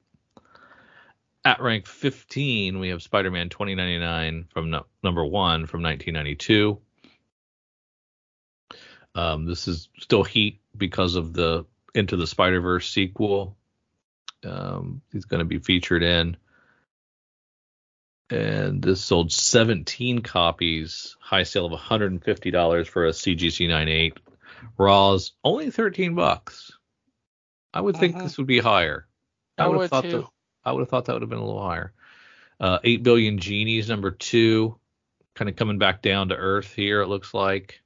At 1.49 1.63
rank 1.63 1.87
15, 1.87 2.79
we 2.79 2.91
have 2.91 3.01
Spider-Man 3.03 3.49
2099 3.49 4.49
from 4.53 4.69
no, 4.69 4.85
number 5.03 5.25
one 5.25 5.65
from 5.65 5.81
1992. 5.83 6.79
Um, 9.15 9.47
this 9.47 9.67
is 9.67 9.89
still 9.99 10.25
heat 10.25 10.61
because 10.77 11.15
of 11.15 11.33
the 11.33 11.65
Into 11.95 12.17
the 12.17 12.27
Spider 12.27 12.61
Verse 12.61 12.87
sequel. 12.91 13.57
Um, 14.45 15.01
he's 15.11 15.25
going 15.25 15.39
to 15.39 15.47
be 15.47 15.59
featured 15.59 16.03
in. 16.03 16.37
And 18.29 18.83
this 18.83 19.01
sold 19.03 19.33
17 19.33 20.19
copies, 20.21 21.17
high 21.19 21.45
sale 21.45 21.65
of 21.65 21.73
$150 21.73 22.87
for 22.87 23.07
a 23.07 23.13
CGC 23.13 23.69
98. 23.71 24.19
Raw's 24.77 25.33
only 25.43 25.71
13 25.71 26.15
bucks. 26.15 26.73
I 27.73 27.81
would 27.81 27.97
think 27.97 28.17
Mhm. 28.17 28.25
this 28.25 28.37
would 28.37 28.47
be 28.47 28.59
higher. 28.59 29.09
I 29.57 29.67
would 29.67 29.81
have 29.81 29.91
thought 29.91 30.05
too. 30.05 30.29
I 30.69 30.73
would 30.73 30.81
have 30.81 30.89
thought 30.89 31.07
that 31.07 31.15
would 31.15 31.23
have 31.23 31.31
been 31.31 31.39
a 31.39 31.45
little 31.45 31.63
higher. 31.63 31.93
Uh, 32.61 32.79
8 32.85 33.03
billion 33.03 33.39
genies 33.39 33.89
number 33.89 34.11
2, 34.11 34.77
kind 35.35 35.49
of 35.49 35.57
coming 35.57 35.79
back 35.79 36.03
down 36.03 36.29
to 36.29 36.37
earth 36.37 36.75
here 36.75 37.01
it 37.01 37.09
looks 37.09 37.33
like. 37.33 37.81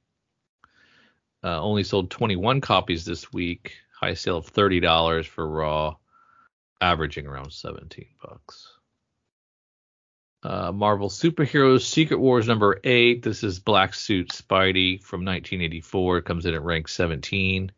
Uh, 1.43 1.61
only 1.61 1.83
sold 1.83 2.09
21 2.09 2.61
copies 2.61 3.05
this 3.05 3.31
week. 3.31 3.73
High 3.99 4.15
sale 4.15 4.37
of 4.37 4.51
$30 4.51 5.25
for 5.25 5.47
Raw, 5.47 5.95
averaging 6.81 7.27
around 7.27 7.51
17 7.51 8.05
bucks. 8.21 8.67
Uh, 10.43 10.73
Marvel 10.73 11.07
Superheroes 11.07 11.83
Secret 11.83 12.19
Wars 12.19 12.47
number 12.49 12.79
8. 12.83 13.23
This 13.23 13.43
is 13.43 13.59
Black 13.59 13.93
Suit 13.93 14.29
Spidey 14.29 15.01
from 15.01 15.21
1984. 15.21 16.17
It 16.17 16.25
comes 16.25 16.45
in 16.45 16.53
at 16.53 16.63
rank 16.63 16.89
17. 16.89 17.71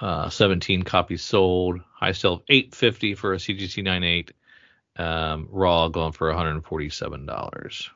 Uh, 0.00 0.28
17 0.28 0.82
copies 0.82 1.22
sold. 1.22 1.80
High 1.94 2.12
sale 2.12 2.34
of 2.34 2.42
850 2.48 3.14
for 3.14 3.32
a 3.32 3.36
CGC 3.36 3.82
98. 3.84 4.32
Um, 4.96 5.48
Raw 5.50 5.88
going 5.88 6.12
for 6.12 6.32
$147. 6.32 7.88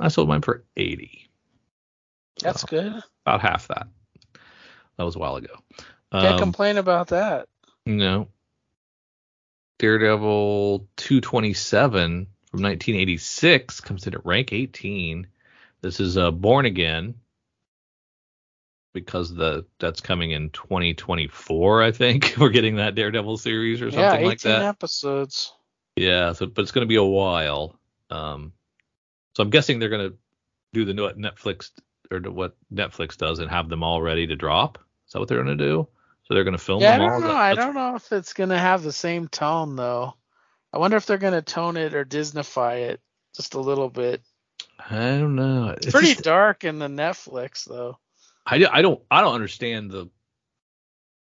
I 0.00 0.08
sold 0.08 0.28
mine 0.28 0.42
for 0.42 0.64
80 0.76 1.28
That's 2.40 2.64
good. 2.64 3.02
about 3.26 3.40
half 3.40 3.68
that. 3.68 3.86
That 4.96 5.04
was 5.04 5.16
a 5.16 5.18
while 5.18 5.36
ago. 5.36 5.54
Can't 6.12 6.34
Um, 6.34 6.38
complain 6.38 6.76
about 6.78 7.08
that. 7.08 7.48
no. 7.86 8.28
Daredevil 9.78 10.86
227 10.96 12.26
from 12.50 12.62
1986 12.62 13.80
comes 13.80 14.06
in 14.06 14.14
at 14.14 14.24
rank 14.24 14.52
18. 14.52 15.26
This 15.82 15.98
is 15.98 16.16
uh, 16.16 16.30
Born 16.30 16.64
Again 16.64 17.14
because 18.94 19.34
the 19.34 19.66
that's 19.78 20.00
coming 20.00 20.30
in 20.30 20.48
2024. 20.50 21.82
I 21.82 21.92
think 21.92 22.34
we're 22.38 22.48
getting 22.48 22.76
that 22.76 22.94
Daredevil 22.94 23.36
series 23.36 23.82
or 23.82 23.90
something 23.90 24.00
Yeah, 24.00 24.14
18 24.14 24.26
like 24.26 24.40
that. 24.40 24.62
episodes. 24.62 25.52
Yeah, 25.96 26.32
so 26.32 26.46
but 26.46 26.62
it's 26.62 26.72
going 26.72 26.84
to 26.86 26.88
be 26.88 26.96
a 26.96 27.04
while. 27.04 27.78
Um, 28.10 28.52
so 29.36 29.42
I'm 29.42 29.50
guessing 29.50 29.78
they're 29.78 29.88
going 29.90 30.10
to 30.12 30.16
do 30.72 30.84
the 30.86 31.00
what 31.02 31.18
Netflix 31.18 31.70
or 32.10 32.18
what 32.30 32.56
Netflix 32.72 33.16
does 33.16 33.38
and 33.40 33.50
have 33.50 33.68
them 33.68 33.82
all 33.82 34.00
ready 34.00 34.26
to 34.28 34.36
drop. 34.36 34.78
Is 35.06 35.12
that 35.12 35.18
what 35.20 35.28
they're 35.28 35.42
going 35.44 35.56
to 35.58 35.64
do? 35.64 35.86
So 36.24 36.34
they're 36.34 36.44
going 36.44 36.56
to 36.56 36.62
film 36.62 36.80
Yeah, 36.80 36.94
I 36.94 36.98
them 36.98 37.02
all. 37.02 37.10
don't 37.10 37.20
know. 37.22 37.28
That- 37.28 37.36
I 37.36 37.54
don't 37.54 37.74
know 37.74 37.94
if 37.96 38.10
it's 38.12 38.32
gonna 38.32 38.58
have 38.58 38.82
the 38.82 38.92
same 38.92 39.28
tone 39.28 39.76
though. 39.76 40.14
I 40.72 40.78
wonder 40.78 40.96
if 40.96 41.04
they're 41.06 41.18
gonna 41.18 41.42
tone 41.42 41.76
it 41.76 41.94
or 41.94 42.04
Disneyfy 42.04 42.88
it 42.88 43.00
just 43.36 43.54
a 43.54 43.60
little 43.60 43.90
bit. 43.90 44.22
I 44.78 44.96
don't 45.18 45.36
know. 45.36 45.68
It's 45.76 45.86
It's 45.86 45.92
pretty 45.92 46.12
just- 46.14 46.24
dark 46.24 46.64
in 46.64 46.78
the 46.78 46.88
Netflix 46.88 47.64
though. 47.68 47.98
I, 48.46 48.64
I 48.70 48.82
don't 48.82 49.00
I 49.10 49.20
don't 49.20 49.34
understand 49.34 49.90
the 49.90 50.08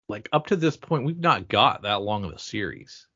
like 0.09 0.29
up 0.33 0.49
to 0.49 0.57
this 0.57 0.77
point 0.77 1.05
we've 1.05 1.19
not 1.19 1.49
got 1.49 1.83
that 1.83 2.03
long 2.03 2.25
of 2.25 2.33
a 2.33 2.39
series. 2.39 3.07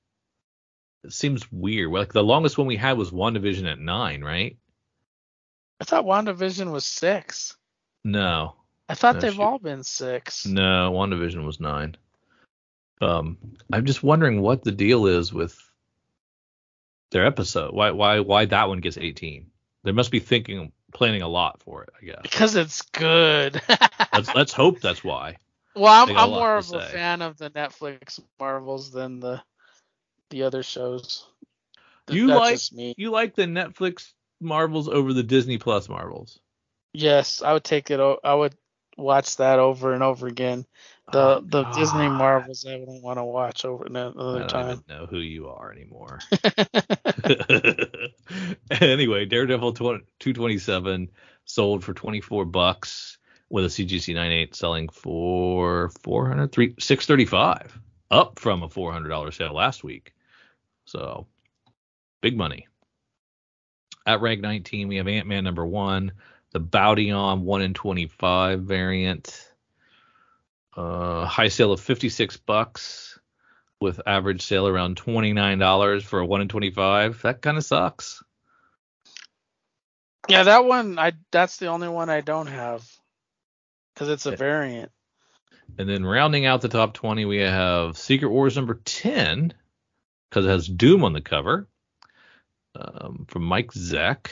It 1.04 1.12
seems 1.12 1.50
weird. 1.52 1.90
Like 1.90 2.12
the 2.12 2.22
longest 2.22 2.58
one 2.58 2.66
we 2.66 2.76
had 2.76 2.96
was 2.98 3.10
WandaVision 3.10 3.70
at 3.70 3.78
nine, 3.78 4.22
right? 4.22 4.56
I 5.80 5.84
thought 5.84 6.04
WandaVision 6.04 6.72
was 6.72 6.84
six. 6.84 7.56
No, 8.04 8.56
I 8.88 8.94
thought 8.94 9.16
No, 9.16 9.20
they've 9.20 9.34
shoot. 9.34 9.42
all 9.42 9.58
been 9.58 9.84
six. 9.84 10.46
no, 10.46 10.92
WandaVision 10.92 11.44
was 11.44 11.60
nine. 11.60 11.96
Um, 13.00 13.38
I'm 13.72 13.84
just 13.86 14.02
wondering 14.02 14.40
what 14.40 14.64
the 14.64 14.72
deal 14.72 15.06
is 15.06 15.32
with 15.32 15.56
their 17.10 17.26
episode. 17.26 17.72
Why 17.74 17.90
why 17.92 18.20
why 18.20 18.46
that 18.46 18.68
one 18.68 18.80
gets 18.80 18.98
18? 18.98 19.50
They 19.84 19.92
must 19.92 20.10
be 20.10 20.18
thinking 20.20 20.72
planning 20.92 21.22
a 21.22 21.28
lot 21.28 21.60
for 21.62 21.82
it, 21.82 21.90
I 22.00 22.04
guess. 22.04 22.20
Because 22.22 22.56
it's 22.56 22.82
good. 22.82 23.60
Let's 24.12 24.34
let's 24.34 24.52
hope 24.52 24.80
that's 24.80 25.04
why. 25.04 25.36
well, 25.74 26.08
I'm, 26.08 26.16
I'm 26.16 26.30
more 26.30 26.56
of 26.56 26.72
a 26.72 26.80
say. 26.80 26.92
fan 26.92 27.22
of 27.22 27.36
the 27.36 27.50
Netflix 27.50 28.20
Marvels 28.40 28.90
than 28.90 29.20
the 29.20 29.42
the 30.30 30.44
other 30.44 30.62
shows. 30.62 31.26
Th- 32.06 32.18
You 32.18 32.28
like-. 32.28 32.60
You 32.72 33.10
like 33.10 33.34
the 33.34 33.44
Netflix 33.44 34.12
Marvels 34.40 34.88
over 34.88 35.12
the 35.12 35.22
Disney 35.22 35.58
Plus 35.58 35.88
Marvels? 35.88 36.38
Yes, 36.92 37.42
I 37.42 37.52
would 37.52 37.64
take 37.64 37.90
it. 37.90 38.00
O- 38.00 38.20
I 38.24 38.34
would 38.34 38.54
watch 38.96 39.36
that 39.36 39.58
over 39.58 39.92
and 39.92 40.02
over 40.02 40.26
again. 40.26 40.64
The 41.10 41.18
Oh, 41.18 41.40
the 41.40 41.64
Disney 41.70 42.08
Marvels 42.08 42.66
I 42.66 42.76
wouldn't 42.76 43.02
want 43.02 43.18
to 43.18 43.24
watch 43.24 43.64
over 43.64 43.86
another 43.86 44.46
time. 44.46 44.66
I 44.66 44.68
don't 44.74 44.88
know 44.88 45.06
who 45.06 45.18
you 45.18 45.48
are 45.48 45.72
anymore. 45.72 46.18
anyway, 48.82 49.24
Daredevil 49.24 49.72
20, 49.72 50.04
227 50.18 51.08
sold 51.44 51.82
for 51.82 51.94
24 51.94 52.44
bucks 52.44 53.18
with 53.48 53.64
a 53.64 53.68
CGC 53.68 54.14
98 54.14 54.54
selling 54.54 54.88
for 54.90 55.90
400 56.02 56.52
three- 56.52 56.74
635 56.78 57.78
up 58.10 58.38
from 58.38 58.62
a 58.62 58.68
$400 58.68 59.34
sale 59.34 59.54
last 59.54 59.84
week. 59.84 60.14
So, 60.84 61.26
big 62.20 62.36
money. 62.36 62.66
At 64.06 64.20
rank 64.20 64.40
19, 64.40 64.88
we 64.88 64.96
have 64.96 65.08
Ant-Man 65.08 65.44
number 65.44 65.66
1, 65.66 66.12
the 66.52 66.60
Bowdion 66.60 67.42
1 67.42 67.62
in 67.62 67.74
25 67.74 68.62
variant. 68.62 69.47
Uh, 70.78 71.26
high 71.26 71.48
sale 71.48 71.72
of 71.72 71.80
56 71.80 72.38
bucks 72.38 73.18
with 73.80 74.00
average 74.06 74.42
sale 74.42 74.68
around 74.68 74.96
twenty 74.96 75.32
nine 75.32 75.58
dollars 75.58 76.04
for 76.04 76.20
a 76.20 76.26
one 76.26 76.40
in 76.40 76.48
twenty 76.48 76.70
five. 76.70 77.20
That 77.22 77.42
kind 77.42 77.56
of 77.58 77.64
sucks. 77.64 78.22
Yeah, 80.28 80.44
that 80.44 80.64
one 80.64 80.98
I 80.98 81.12
that's 81.32 81.58
the 81.58 81.68
only 81.68 81.88
one 81.88 82.10
I 82.10 82.22
don't 82.22 82.48
have 82.48 82.86
because 83.94 84.08
it's 84.10 84.26
a 84.26 84.32
Yeah. 84.32 84.36
variant. 84.36 84.92
And 85.78 85.88
then 85.88 86.04
rounding 86.04 86.46
out 86.46 86.60
the 86.60 86.68
top 86.68 86.94
20, 86.94 87.24
we 87.24 87.38
have 87.38 87.98
Secret 87.98 88.30
Wars 88.30 88.56
number 88.56 88.80
10, 88.84 89.54
because 90.30 90.46
it 90.46 90.48
has 90.50 90.68
Doom 90.68 91.04
on 91.04 91.12
the 91.12 91.20
cover, 91.20 91.68
um, 92.76 93.26
from 93.28 93.44
Mike 93.44 93.72
Zeck. 93.72 94.28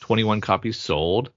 21 0.00 0.40
copies 0.40 0.78
sold. 0.78 1.32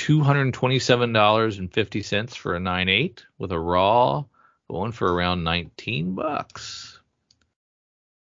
$227.50 0.00 2.36
for 2.36 2.56
a 2.56 2.58
9.8 2.58 3.22
with 3.38 3.52
a 3.52 3.60
raw 3.60 4.24
going 4.70 4.92
for 4.92 5.12
around 5.12 5.44
19 5.44 6.14
bucks. 6.14 6.98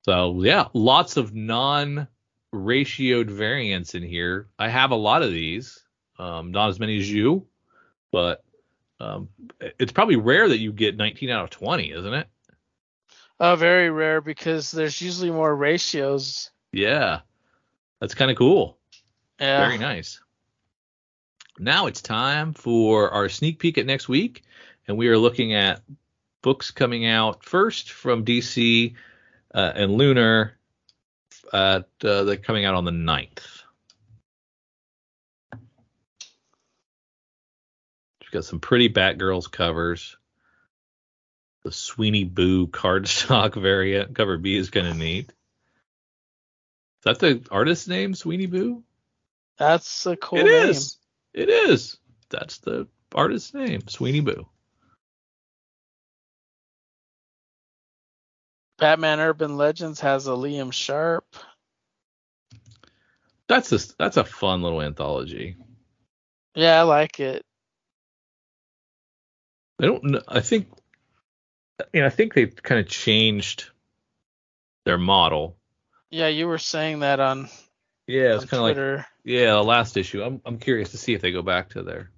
So 0.04 0.42
yeah, 0.42 0.68
lots 0.74 1.18
of 1.18 1.36
non-ratioed 1.36 3.30
variants 3.30 3.94
in 3.96 4.04
here. 4.04 4.48
I 4.58 4.70
have 4.70 4.92
a 4.92 4.96
lot 4.96 5.22
of 5.22 5.32
these, 5.32 5.84
um, 6.18 6.52
not 6.52 6.70
as 6.70 6.80
many 6.80 6.98
as 6.98 7.12
you, 7.12 7.46
but 8.12 8.42
um, 9.00 9.28
it's 9.60 9.92
probably 9.92 10.16
rare 10.16 10.48
that 10.48 10.60
you 10.60 10.72
get 10.72 10.96
19 10.96 11.30
out 11.30 11.44
of 11.44 11.50
20, 11.50 11.92
isn't 11.92 12.14
it? 12.14 12.28
Uh, 13.38 13.58
very 13.58 13.90
rare 13.90 14.22
because 14.22 14.72
there's 14.72 15.02
usually 15.02 15.32
more 15.32 15.54
ratios. 15.54 16.52
Yeah, 16.72 17.20
that's 18.00 18.14
kind 18.14 18.32
of 18.32 18.38
cool. 18.38 18.78
Yeah. 19.42 19.66
Very 19.66 19.78
nice. 19.78 20.22
Now 21.58 21.88
it's 21.88 22.02
time 22.02 22.54
for 22.54 23.10
our 23.12 23.30
sneak 23.30 23.60
peek 23.60 23.78
at 23.78 23.86
next 23.86 24.10
week, 24.10 24.44
and 24.88 24.98
we 24.98 25.08
are 25.08 25.18
looking 25.18 25.54
at 25.54 25.82
books 26.42 26.72
coming 26.72 27.06
out 27.06 27.44
first 27.44 27.92
from 27.92 28.26
DC 28.26 28.94
uh, 29.54 29.72
and 29.76 29.94
Lunar. 29.94 30.58
At 31.54 31.88
uh, 32.04 32.24
they're 32.24 32.38
coming 32.38 32.66
out 32.66 32.76
on 32.76 32.86
the 32.86 32.92
9th. 32.92 33.62
We've 35.54 35.62
got 38.32 38.46
some 38.46 38.60
pretty 38.60 38.90
Batgirls 38.90 39.50
covers. 39.50 40.18
The 41.64 41.72
Sweeney 41.72 42.26
Boo 42.26 42.68
cardstock 42.68 43.56
variant 43.62 44.16
cover 44.16 44.38
B 44.38 44.58
is 44.58 44.70
kind 44.70 44.88
of 44.88 44.98
neat. 44.98 45.30
Is 45.30 45.34
that 47.06 47.20
the 47.20 47.46
artist's 47.50 47.88
name, 47.88 48.14
Sweeney 48.16 48.48
Boo? 48.48 48.84
That's 49.58 50.06
a 50.06 50.18
cool 50.18 50.40
It 50.40 50.46
name. 50.46 50.70
is. 50.70 50.98
It 51.36 51.50
is. 51.50 51.98
That's 52.30 52.60
the 52.60 52.88
artist's 53.14 53.54
name, 53.54 53.82
Sweeney 53.88 54.22
Boo. 54.22 54.48
Batman 58.78 59.20
Urban 59.20 59.58
Legends 59.58 60.00
has 60.00 60.28
a 60.28 60.32
Liam 60.32 60.72
Sharp. 60.72 61.26
That's 63.48 63.72
a 63.74 63.80
that's 63.98 64.18
a 64.18 64.24
fun 64.24 64.64
little 64.64 64.82
anthology. 64.82 65.58
Yeah, 66.56 66.80
I 66.80 66.84
like 66.84 67.20
it. 67.20 67.46
I 69.82 69.86
don't 69.86 70.04
know. 70.06 70.22
I 70.28 70.40
think 70.40 70.68
you 71.94 72.00
know. 72.00 72.08
I 72.08 72.10
think 72.10 72.34
they've 72.34 72.56
kind 72.64 72.80
of 72.80 72.88
changed 72.88 73.70
their 74.86 74.98
model. 74.98 75.58
Yeah, 76.10 76.30
you 76.30 76.48
were 76.48 76.58
saying 76.58 77.00
that 77.00 77.20
on, 77.20 77.50
Yeah, 78.08 78.36
it's 78.36 78.46
kind 78.46 78.60
of 78.60 78.64
like 78.64 79.06
yeah, 79.24 79.54
the 79.54 79.64
last 79.64 79.98
issue. 79.98 80.24
I'm 80.24 80.42
I'm 80.46 80.60
curious 80.60 80.92
to 80.92 80.98
see 80.98 81.14
if 81.14 81.22
they 81.22 81.32
go 81.32 81.42
back 81.42 81.70
to 81.70 81.84
there. 81.84 82.12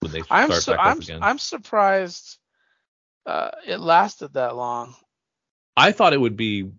when 0.00 0.12
they 0.12 0.22
I'm 0.30 0.50
start 0.50 0.62
su- 0.62 0.72
back 0.72 0.80
I'm 0.80 0.98
up 0.98 1.02
again. 1.02 1.20
I'm 1.22 1.38
surprised 1.38 2.38
uh, 3.26 3.50
it 3.66 3.78
lasted 3.80 4.34
that 4.34 4.56
long. 4.56 4.94
I 5.76 5.92
thought 5.92 6.12
it 6.12 6.20
would 6.20 6.36
be 6.36 6.70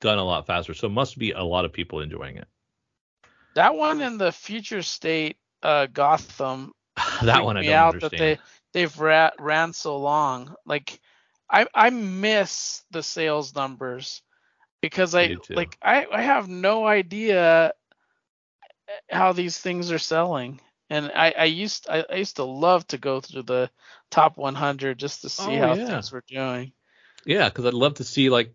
done 0.00 0.18
a 0.18 0.24
lot 0.24 0.46
faster, 0.46 0.74
so 0.74 0.86
it 0.86 0.92
must 0.92 1.18
be 1.18 1.32
a 1.32 1.42
lot 1.42 1.64
of 1.64 1.72
people 1.72 2.00
enjoying 2.00 2.36
it. 2.36 2.48
That 3.54 3.74
one 3.74 4.00
in 4.00 4.18
the 4.18 4.32
future 4.32 4.82
state 4.82 5.36
uh, 5.62 5.86
Gotham 5.86 6.72
that 7.22 7.44
one 7.44 7.56
I 7.56 7.62
don't 7.62 7.74
out 7.74 7.88
understand. 7.88 8.10
that 8.12 8.16
they 8.16 8.38
they've 8.72 9.00
ra- 9.00 9.30
ran 9.38 9.72
so 9.72 9.98
long. 9.98 10.54
Like 10.66 11.00
I 11.50 11.66
I 11.74 11.90
miss 11.90 12.82
the 12.90 13.02
sales 13.02 13.54
numbers 13.54 14.22
because 14.80 15.14
I 15.14 15.22
I 15.22 15.28
do 15.28 15.36
too. 15.36 15.54
like 15.56 15.78
I 15.82 16.06
I 16.12 16.22
have 16.22 16.48
no 16.48 16.86
idea 16.86 17.72
how 19.10 19.32
these 19.32 19.58
things 19.58 19.92
are 19.92 19.98
selling. 19.98 20.60
And 20.90 21.10
I, 21.14 21.34
I 21.38 21.44
used 21.44 21.86
I, 21.90 22.04
I 22.10 22.16
used 22.16 22.36
to 22.36 22.44
love 22.44 22.86
to 22.88 22.98
go 22.98 23.20
through 23.20 23.42
the 23.42 23.70
top 24.10 24.38
100 24.38 24.98
just 24.98 25.22
to 25.22 25.28
see 25.28 25.54
Oh, 25.54 25.58
how 25.58 25.74
yeah. 25.74 25.86
things 25.86 26.12
were 26.12 26.24
doing. 26.26 26.72
Yeah, 27.26 27.48
because 27.48 27.66
I'd 27.66 27.74
love 27.74 27.94
to 27.94 28.04
see 28.04 28.30
like 28.30 28.54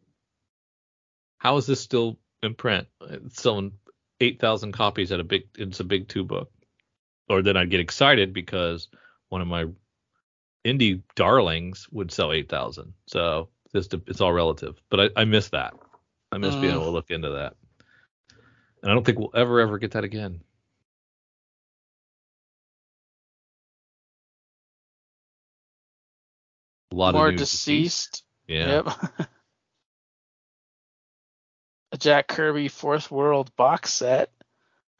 how 1.38 1.58
is 1.58 1.68
this 1.68 1.82
still 1.82 2.18
in 2.41 2.56
print? 2.56 2.88
It's 3.02 3.41
selling 3.41 3.74
eight 4.20 4.40
thousand 4.40 4.72
copies 4.72 5.12
at 5.12 5.20
a 5.20 5.24
big 5.24 5.44
it's 5.58 5.80
a 5.80 5.84
big 5.84 6.08
two 6.08 6.24
book. 6.24 6.52
Or 7.30 7.41
then 7.41 7.58
I'd 7.58 7.70
get 7.70 7.80
excited 7.80 8.34
because 8.34 8.88
one 9.30 9.41
of 9.41 9.48
my 9.48 9.66
indie 10.66 11.02
darlings 11.16 11.88
would 11.91 12.12
sell 12.12 12.32
eight 12.32 12.50
thousand. 12.50 12.94
So 13.08 13.50
it's 13.74 13.88
it's 14.08 14.22
all 14.22 14.34
relative. 14.34 14.76
But 14.90 15.00
I, 15.18 15.22
I 15.22 15.26
miss 15.26 15.50
that. 15.50 15.74
I 16.34 16.38
miss 16.40 16.56
being 16.56 16.74
Mm. 16.74 16.78
able 16.78 16.86
to 16.86 16.92
look 16.92 17.12
into 17.12 17.30
that. 17.32 17.56
And 18.82 18.92
I 18.92 18.94
don't 18.96 19.06
think 19.06 19.20
we'll 19.20 19.32
ever 19.36 19.60
ever 19.60 19.78
get 19.78 19.92
that 19.92 20.04
again. 20.04 20.42
A 26.92 26.96
lot 26.96 27.14
More 27.14 27.28
of 27.28 27.34
new 27.34 27.38
deceased. 27.38 28.24
Yeah. 28.48 28.84
Yep. 28.84 29.28
a 31.92 31.98
Jack 31.98 32.28
Kirby 32.28 32.68
Fourth 32.68 33.10
World 33.10 33.56
box 33.56 33.94
set. 33.94 34.32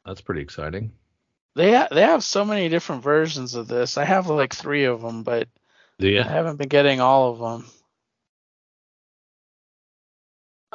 That's 0.04 0.20
pretty 0.20 0.40
exciting. 0.42 0.92
They 1.56 1.72
ha- 1.72 1.88
they 1.90 2.02
have 2.02 2.24
so 2.24 2.44
many 2.44 2.68
different 2.68 3.02
versions 3.02 3.54
of 3.54 3.68
this. 3.68 3.96
I 3.96 4.04
have 4.04 4.28
like 4.28 4.54
three 4.54 4.84
of 4.84 5.02
them, 5.02 5.22
but 5.22 5.48
I 6.00 6.28
haven't 6.28 6.56
been 6.56 6.68
getting 6.68 7.00
all 7.00 7.30
of 7.30 7.38
them. 7.38 7.70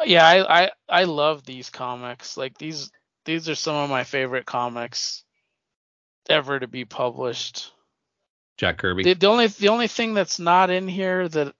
Yeah, 0.05 0.25
I, 0.25 0.63
I 0.63 0.71
I 0.87 1.03
love 1.05 1.45
these 1.45 1.69
comics. 1.69 2.37
Like 2.37 2.57
these 2.57 2.91
these 3.25 3.49
are 3.49 3.55
some 3.55 3.75
of 3.75 3.89
my 3.89 4.03
favorite 4.03 4.45
comics 4.45 5.23
ever 6.29 6.59
to 6.59 6.67
be 6.67 6.85
published. 6.85 7.71
Jack 8.57 8.77
Kirby. 8.77 9.03
The, 9.03 9.13
the 9.13 9.27
only 9.27 9.47
the 9.47 9.69
only 9.69 9.87
thing 9.87 10.13
that's 10.13 10.39
not 10.39 10.69
in 10.69 10.87
here 10.87 11.27
that 11.27 11.53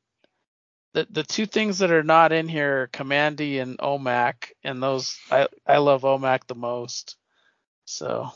the 0.94 1.08
the 1.10 1.24
two 1.24 1.46
things 1.46 1.80
that 1.80 1.92
are 1.92 2.04
not 2.04 2.32
in 2.32 2.48
here 2.48 2.84
are 2.84 2.88
Kamandi 2.88 3.62
and 3.62 3.78
Omac, 3.78 4.52
and 4.64 4.82
those 4.82 5.18
I 5.32 5.48
I 5.66 5.78
love 5.78 6.02
Omac 6.02 6.48
the 6.48 6.56
most. 6.56 7.16
So 7.86 8.32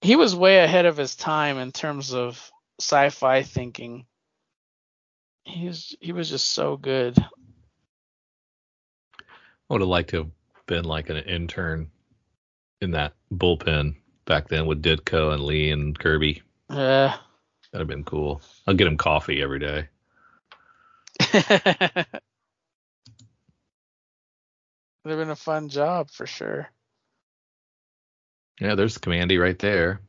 he 0.00 0.16
was 0.16 0.34
way 0.34 0.58
ahead 0.58 0.86
of 0.86 0.96
his 0.96 1.16
time 1.16 1.58
in 1.58 1.72
terms 1.72 2.14
of 2.14 2.50
sci-fi 2.80 3.42
thinking. 3.42 4.06
He 5.44 5.66
was 5.66 5.96
he 6.00 6.12
was 6.12 6.30
just 6.30 6.48
so 6.50 6.76
good. 6.76 7.16
I 9.68 9.74
would 9.74 9.82
have 9.82 9.88
liked 9.88 10.10
to 10.10 10.16
have 10.18 10.30
been 10.66 10.84
like 10.84 11.10
an 11.10 11.16
intern 11.18 11.90
in 12.80 12.92
that 12.92 13.14
bullpen 13.32 13.96
back 14.24 14.48
then 14.48 14.66
with 14.66 14.82
Ditko 14.82 15.34
and 15.34 15.44
Lee 15.44 15.70
and 15.70 15.98
Kirby. 15.98 16.42
Yeah. 16.70 17.16
That'd 17.72 17.86
have 17.86 17.88
been 17.88 18.04
cool. 18.04 18.40
I'll 18.66 18.74
get 18.74 18.86
him 18.86 18.96
coffee 18.96 19.42
every 19.42 19.58
day. 19.58 19.88
It 25.04 25.12
would 25.12 25.18
have 25.20 25.26
been 25.26 25.32
a 25.32 25.36
fun 25.36 25.68
job 25.70 26.10
for 26.10 26.26
sure. 26.26 26.68
Yeah, 28.60 28.74
there's 28.74 28.98
Kamandi 28.98 29.40
right 29.40 29.58
there. 29.58 30.00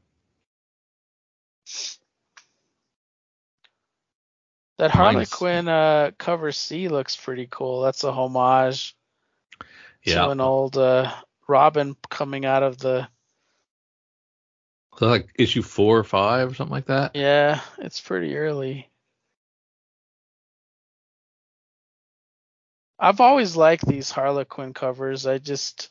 That 4.78 5.30
Quinn 5.30 5.70
uh, 5.70 6.12
cover 6.18 6.52
C 6.52 6.90
looks 6.90 7.16
pretty 7.16 7.48
cool. 7.50 7.82
That's 7.82 8.04
a 8.04 8.12
homage 8.12 8.98
Yeah. 10.06 10.26
to 10.26 10.30
an 10.30 10.40
old 10.40 10.78
uh, 10.78 11.12
Robin 11.48 11.96
coming 12.10 12.46
out 12.46 12.64
of 12.64 12.78
the. 12.78 13.08
So 14.98 15.08
like 15.08 15.30
issue 15.36 15.62
four 15.62 15.98
or 15.98 16.04
five 16.04 16.52
or 16.52 16.56
something 16.56 16.74
like 16.74 16.88
that. 16.88 17.16
Yeah, 17.16 17.62
it's 17.78 18.02
pretty 18.02 18.36
early. 18.36 18.90
I've 23.00 23.22
always 23.22 23.56
liked 23.56 23.86
these 23.86 24.12
Harley 24.12 24.44
Quinn 24.44 24.74
covers. 24.74 25.26
I 25.26 25.38
just, 25.38 25.90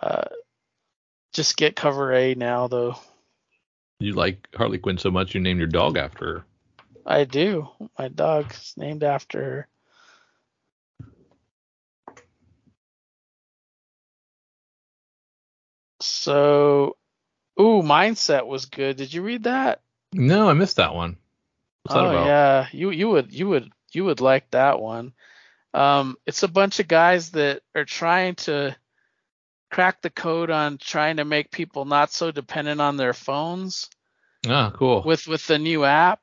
uh, 0.00 0.28
just 1.34 1.58
get 1.58 1.76
cover 1.76 2.12
A 2.14 2.34
now 2.34 2.68
though. 2.68 2.96
You 3.98 4.14
like 4.14 4.48
Harley 4.54 4.78
Quinn 4.78 4.96
so 4.96 5.10
much 5.10 5.34
you 5.34 5.42
named 5.42 5.58
your 5.58 5.68
dog 5.68 5.98
after 5.98 6.24
her. 6.24 6.44
I 7.04 7.24
do. 7.24 7.68
My 7.98 8.08
dog's 8.08 8.72
named 8.78 9.04
after 9.04 9.42
her. 9.42 9.68
So, 16.20 16.98
ooh, 17.58 17.80
Mindset 17.80 18.46
was 18.46 18.66
good. 18.66 18.98
Did 18.98 19.14
you 19.14 19.22
read 19.22 19.44
that? 19.44 19.80
No, 20.12 20.50
I 20.50 20.52
missed 20.52 20.76
that 20.76 20.94
one. 20.94 21.16
What's 21.82 21.94
that 21.94 22.04
oh 22.04 22.10
about? 22.10 22.26
yeah, 22.26 22.66
you 22.72 22.90
you 22.90 23.08
would 23.08 23.32
you 23.32 23.48
would 23.48 23.72
you 23.94 24.04
would 24.04 24.20
like 24.20 24.50
that 24.50 24.80
one. 24.80 25.14
Um, 25.72 26.16
it's 26.26 26.42
a 26.42 26.48
bunch 26.48 26.78
of 26.78 26.88
guys 26.88 27.30
that 27.30 27.62
are 27.74 27.86
trying 27.86 28.34
to 28.34 28.76
crack 29.70 30.02
the 30.02 30.10
code 30.10 30.50
on 30.50 30.76
trying 30.76 31.16
to 31.16 31.24
make 31.24 31.50
people 31.50 31.86
not 31.86 32.12
so 32.12 32.30
dependent 32.30 32.82
on 32.82 32.98
their 32.98 33.14
phones 33.14 33.88
Ah, 34.46 34.72
cool. 34.76 35.02
with 35.06 35.26
with 35.26 35.46
the 35.46 35.58
new 35.58 35.86
app, 35.86 36.20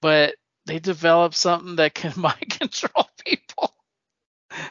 but 0.00 0.36
they 0.66 0.78
developed 0.78 1.34
something 1.34 1.74
that 1.76 1.92
can 1.92 2.12
mind 2.16 2.50
control 2.50 3.08
people. 3.26 3.74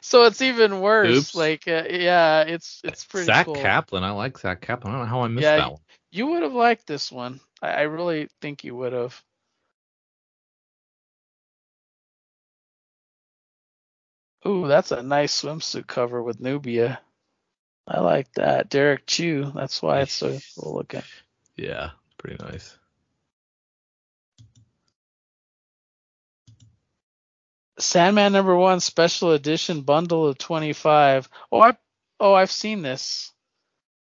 So 0.02 0.26
it's 0.26 0.42
even 0.42 0.82
worse. 0.82 1.10
Oops. 1.10 1.36
Like 1.36 1.68
uh, 1.68 1.84
yeah, 1.90 2.42
it's 2.42 2.82
it's 2.84 3.06
pretty 3.06 3.26
Zack 3.26 3.46
cool. 3.46 3.56
Kaplan. 3.56 4.04
I 4.04 4.12
like 4.12 4.38
Zack 4.38 4.62
Kaplan. 4.62 4.94
I 4.94 4.98
don't 4.98 5.06
know 5.06 5.12
how 5.12 5.22
I 5.22 5.28
missed 5.28 5.44
Yeah, 5.44 5.58
that 5.58 5.72
one. 5.72 5.82
You 6.12 6.28
would 6.28 6.44
have 6.44 6.54
liked 6.54 6.88
this 6.88 7.12
one. 7.12 7.40
I, 7.62 7.70
I 7.70 7.82
really 7.84 8.28
think 8.42 8.64
you 8.64 8.76
would 8.76 8.94
have. 8.94 9.22
Ooh, 14.48 14.68
that's 14.68 14.92
a 14.92 15.04
nice 15.04 15.42
swimsuit 15.42 15.88
cover 15.88 16.22
with 16.22 16.40
Nubia. 16.40 17.00
I 17.88 18.00
like 18.00 18.32
that. 18.34 18.70
Derrick 18.70 19.06
Chew. 19.06 19.52
That's 19.54 19.82
why 19.82 20.02
it's 20.02 20.14
so 20.14 20.40
cool 20.58 20.76
looking. 20.76 21.04
Yeah, 21.58 21.92
pretty 22.18 22.44
nice. 22.44 22.78
Sandman 27.82 28.34
number 28.34 28.56
one 28.56 28.80
special 28.82 29.32
edition 29.34 29.82
bundle 29.82 30.28
of 30.28 30.38
25. 30.40 31.30
Oh, 31.52 31.62
I 31.62 31.78
oh 32.20 32.34
I've 32.34 32.52
seen 32.52 32.84
this. 32.84 33.34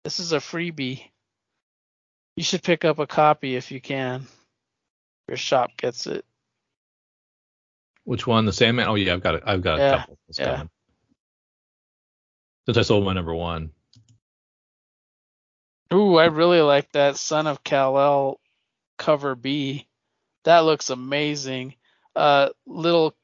This 0.03 0.19
is 0.19 0.33
a 0.33 0.37
freebie. 0.39 1.03
You 2.35 2.43
should 2.43 2.63
pick 2.63 2.85
up 2.85 2.99
a 2.99 3.07
copy 3.07 3.55
if 3.55 3.71
you 3.71 3.81
can. 3.81 4.27
Your 5.27 5.37
shop 5.37 5.77
gets 5.77 6.07
it. 6.07 6.25
Which 8.05 8.27
one? 8.27 8.45
The 8.45 8.53
Sandman? 8.53 8.87
Oh 8.87 8.95
yeah, 8.95 9.13
I've 9.13 9.23
got 9.23 9.35
it. 9.35 9.43
I've 9.45 9.61
got 9.61 9.79
a 9.79 9.81
Yeah, 9.81 9.91
couple. 9.91 10.17
It's 10.29 10.39
yeah. 10.39 10.45
coming. 10.45 10.69
Since 12.65 12.77
I 12.77 12.81
sold 12.83 13.05
my 13.05 13.13
number 13.13 13.33
one. 13.35 13.71
Ooh, 15.93 16.17
I 16.17 16.25
really 16.25 16.61
like 16.61 16.91
that 16.93 17.17
Son 17.17 17.47
of 17.47 17.63
Kal-El 17.63 18.39
cover 18.97 19.35
B. 19.35 19.87
That 20.45 20.59
looks 20.59 20.89
amazing. 20.89 21.75
Uh, 22.15 22.49
little 22.67 23.15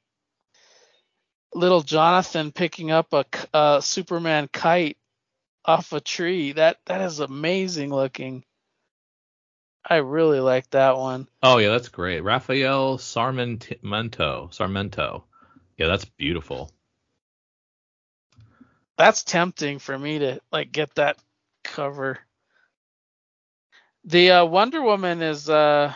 little 1.55 1.81
Jonathan 1.81 2.51
picking 2.51 2.91
up 2.91 3.13
a, 3.13 3.25
uh, 3.53 3.81
Superman 3.81 4.49
kite 4.51 4.97
off 5.63 5.93
a 5.93 6.01
tree. 6.01 6.51
That 6.51 6.77
that 6.85 7.01
is 7.01 7.19
amazing 7.19 7.89
looking. 7.89 8.43
I 9.87 9.97
really 9.97 10.39
like 10.39 10.69
that 10.71 10.97
one. 10.97 11.27
Oh 11.41 11.57
yeah, 11.57 11.69
that's 11.69 11.89
great. 11.89 12.21
Rafael 12.21 12.97
Sarmento. 12.97 14.49
Sarmento. 14.51 15.23
Yeah, 15.77 15.87
that's 15.87 16.05
beautiful. 16.05 16.71
That's 18.97 19.23
tempting 19.23 19.79
for 19.79 19.97
me 19.97 20.19
to 20.19 20.39
like 20.51 20.71
get 20.71 20.95
that 20.95 21.17
cover. 21.63 22.19
The 24.05 24.31
uh, 24.31 24.45
Wonder 24.45 24.81
Woman 24.81 25.21
is 25.21 25.49
uh, 25.49 25.93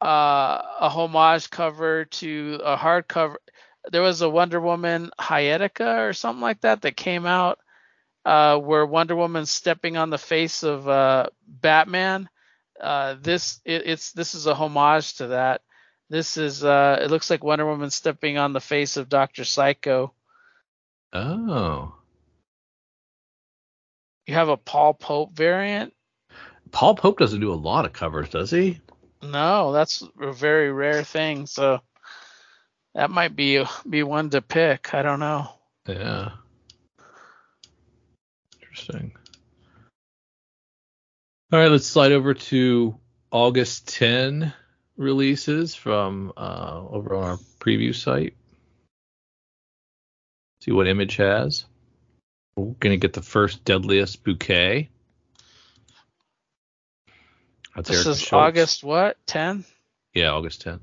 uh, 0.00 0.62
a 0.80 0.88
homage 0.88 1.50
cover 1.50 2.06
to 2.06 2.60
a 2.64 2.76
hardcover. 2.76 3.36
There 3.90 4.02
was 4.02 4.22
a 4.22 4.30
Wonder 4.30 4.60
Woman 4.60 5.10
Hiketeia 5.18 6.08
or 6.08 6.12
something 6.12 6.42
like 6.42 6.60
that 6.60 6.82
that 6.82 6.96
came 6.96 7.26
out 7.26 7.58
uh, 8.24 8.58
where 8.58 8.86
Wonder 8.86 9.16
Woman's 9.16 9.50
stepping 9.50 9.96
on 9.96 10.10
the 10.10 10.18
face 10.18 10.62
of 10.62 10.88
uh, 10.88 11.26
Batman. 11.46 12.28
Uh, 12.80 13.16
this 13.20 13.60
it, 13.64 13.82
it's 13.86 14.12
this 14.12 14.34
is 14.34 14.46
a 14.46 14.54
homage 14.54 15.14
to 15.14 15.28
that. 15.28 15.62
This 16.08 16.36
is 16.36 16.64
uh, 16.64 16.98
it 17.02 17.10
looks 17.10 17.30
like 17.30 17.44
Wonder 17.44 17.66
Woman 17.66 17.90
stepping 17.90 18.38
on 18.38 18.52
the 18.52 18.60
face 18.60 18.96
of 18.96 19.08
Doctor 19.08 19.44
Psycho. 19.44 20.12
Oh. 21.12 21.94
You 24.26 24.34
have 24.34 24.48
a 24.48 24.56
Paul 24.56 24.94
Pope 24.94 25.32
variant. 25.34 25.92
Paul 26.70 26.94
Pope 26.94 27.18
doesn't 27.18 27.40
do 27.40 27.52
a 27.52 27.54
lot 27.54 27.84
of 27.84 27.92
covers, 27.92 28.30
does 28.30 28.50
he? 28.50 28.80
No, 29.22 29.72
that's 29.72 30.02
a 30.20 30.32
very 30.32 30.72
rare 30.72 31.04
thing. 31.04 31.46
So 31.46 31.80
that 32.94 33.10
might 33.10 33.34
be 33.34 33.64
be 33.88 34.02
one 34.02 34.30
to 34.30 34.42
pick. 34.42 34.94
I 34.94 35.02
don't 35.02 35.20
know. 35.20 35.48
Yeah. 35.86 36.30
Interesting. 38.60 39.12
All 41.52 41.58
right, 41.58 41.70
let's 41.70 41.86
slide 41.86 42.12
over 42.12 42.32
to 42.32 42.96
August 43.30 43.88
10 43.94 44.52
releases 44.96 45.74
from 45.74 46.32
uh, 46.36 46.82
over 46.88 47.14
on 47.14 47.24
our 47.24 47.36
preview 47.60 47.94
site. 47.94 48.34
See 50.62 50.72
what 50.72 50.86
Image 50.86 51.16
has. 51.16 51.64
We're 52.56 52.74
gonna 52.80 52.96
get 52.96 53.12
the 53.12 53.22
first 53.22 53.64
Deadliest 53.64 54.24
Bouquet. 54.24 54.88
That's 57.74 57.88
This 57.88 57.98
Erica 57.98 58.10
is 58.10 58.20
Schultz. 58.20 58.32
August 58.32 58.84
what? 58.84 59.16
10? 59.26 59.64
Yeah, 60.14 60.30
August 60.32 60.62
10. 60.62 60.80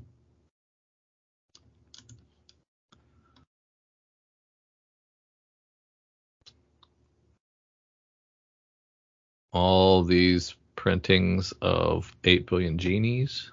All 9.52 10.02
these 10.04 10.54
printings 10.76 11.52
of 11.60 12.14
8 12.24 12.46
billion 12.46 12.78
genies. 12.78 13.50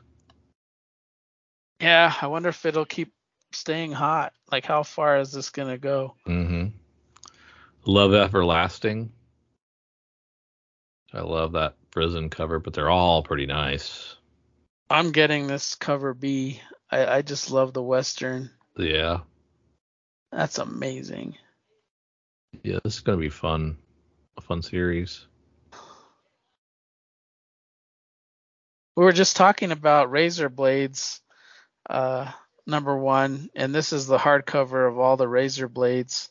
Yeah, 1.79 2.13
I 2.21 2.27
wonder 2.27 2.49
if 2.49 2.65
it'll 2.65 2.85
keep 2.85 3.13
staying 3.51 3.91
hot. 3.91 4.33
Like 4.51 4.65
how 4.65 4.83
far 4.83 5.19
is 5.19 5.31
this 5.31 5.49
gonna 5.49 5.77
go? 5.77 6.15
Mm-hmm. 6.27 6.67
Love 7.85 8.13
Everlasting. 8.13 9.11
I 11.13 11.21
love 11.21 11.53
that 11.53 11.75
prison 11.91 12.29
cover, 12.29 12.59
but 12.59 12.73
they're 12.73 12.89
all 12.89 13.23
pretty 13.23 13.45
nice. 13.45 14.15
I'm 14.89 15.11
getting 15.11 15.47
this 15.47 15.75
cover 15.75 16.13
B. 16.13 16.61
I, 16.91 17.17
I 17.17 17.21
just 17.21 17.51
love 17.51 17.73
the 17.73 17.83
western. 17.83 18.49
Yeah. 18.77 19.19
That's 20.31 20.57
amazing. 20.57 21.35
Yeah, 22.63 22.79
this 22.83 22.95
is 22.95 22.99
gonna 23.01 23.17
be 23.17 23.29
fun. 23.29 23.77
A 24.37 24.41
fun 24.41 24.61
series. 24.61 25.25
We 28.97 29.03
were 29.03 29.13
just 29.13 29.35
talking 29.37 29.71
about 29.71 30.09
Razor 30.09 30.49
Blades, 30.49 31.21
uh, 31.87 32.31
number 32.65 32.97
one, 32.97 33.51
and 33.55 33.73
this 33.73 33.93
is 33.93 34.07
the 34.07 34.17
hardcover 34.17 34.89
of 34.89 34.97
all 34.97 35.17
the 35.17 35.27
Razor 35.27 35.67
Blades. 35.67 36.29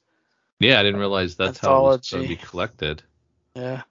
Yeah, 0.59 0.81
I 0.81 0.83
didn't 0.83 0.99
realize 0.99 1.37
that's 1.37 1.61
how 1.61 1.77
it 1.77 1.83
was 1.83 2.11
going 2.11 2.25
to 2.25 2.29
be 2.29 2.35
collected. 2.35 3.05
Yeah. 3.55 3.83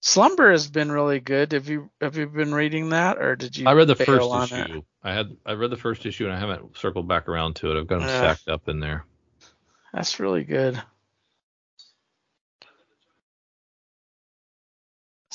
Slumber 0.00 0.52
has 0.52 0.68
been 0.68 0.90
really 0.90 1.20
good. 1.20 1.52
Have 1.52 1.68
you 1.68 1.90
have 2.00 2.16
you 2.16 2.26
been 2.26 2.54
reading 2.54 2.90
that, 2.90 3.18
or 3.18 3.36
did 3.36 3.58
you? 3.58 3.66
I 3.66 3.74
read 3.74 3.88
the 3.88 3.94
first 3.94 4.52
issue. 4.52 4.78
it? 4.78 4.84
I 5.02 5.12
had 5.12 5.36
I 5.44 5.52
read 5.52 5.70
the 5.70 5.76
first 5.76 6.06
issue 6.06 6.24
and 6.24 6.32
I 6.32 6.38
haven't 6.38 6.78
circled 6.78 7.08
back 7.08 7.28
around 7.28 7.56
to 7.56 7.72
it. 7.72 7.78
I've 7.78 7.88
got 7.88 7.98
them 7.98 8.08
Yeah. 8.08 8.16
stacked 8.16 8.48
up 8.48 8.70
in 8.70 8.80
there. 8.80 9.04
That's 9.92 10.18
really 10.18 10.44
good. 10.44 10.80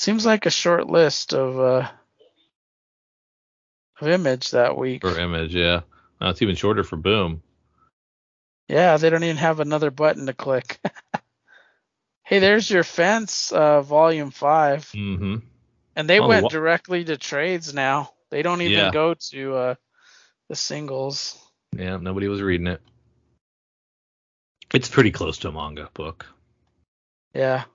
Seems 0.02 0.26
like 0.26 0.46
a 0.46 0.50
short 0.50 0.88
list 0.88 1.32
of 1.32 1.60
uh 1.60 1.88
of 4.00 4.08
image 4.08 4.50
that 4.50 4.76
week. 4.76 5.00
For 5.02 5.16
image, 5.16 5.54
yeah. 5.54 5.82
Uh, 6.20 6.30
it's 6.30 6.42
even 6.42 6.56
shorter 6.56 6.82
for 6.82 6.96
Boom. 6.96 7.40
Yeah, 8.66 8.96
they 8.96 9.10
don't 9.10 9.22
even 9.22 9.36
have 9.36 9.60
another 9.60 9.92
button 9.92 10.26
to 10.26 10.32
click. 10.32 10.80
hey, 12.24 12.40
there's 12.40 12.68
your 12.68 12.82
fence, 12.82 13.52
uh, 13.52 13.80
volume 13.82 14.32
five, 14.32 14.90
Mm-hmm. 14.92 15.36
and 15.94 16.10
they 16.10 16.18
went 16.18 16.50
directly 16.50 17.04
to 17.04 17.16
trades 17.16 17.72
now. 17.72 18.10
They 18.32 18.42
don't 18.42 18.62
even 18.62 18.72
Yeah. 18.72 18.90
go 18.90 19.14
to 19.30 19.54
uh 19.54 19.74
the 20.48 20.56
singles. 20.56 21.38
Yeah, 21.78 21.98
nobody 21.98 22.26
was 22.26 22.42
reading 22.42 22.66
it. 22.66 22.80
It's 24.74 24.88
pretty 24.88 25.12
close 25.12 25.38
to 25.38 25.48
a 25.50 25.52
manga 25.52 25.90
book. 25.94 26.26
Yeah. 27.34 27.66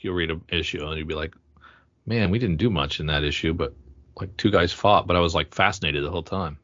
You'll 0.00 0.14
read 0.14 0.30
an 0.30 0.42
issue 0.48 0.84
and 0.84 0.96
you'll 0.98 1.06
be 1.06 1.14
like, 1.14 1.34
man, 2.06 2.30
we 2.30 2.38
didn't 2.38 2.56
do 2.56 2.70
much 2.70 3.00
in 3.00 3.06
that 3.06 3.24
issue, 3.24 3.52
but 3.54 3.74
like 4.16 4.36
two 4.36 4.50
guys 4.50 4.72
fought, 4.72 5.06
but 5.06 5.16
I 5.16 5.20
was 5.20 5.34
like 5.34 5.54
fascinated 5.54 6.04
the 6.04 6.10
whole 6.10 6.22
time. 6.22 6.58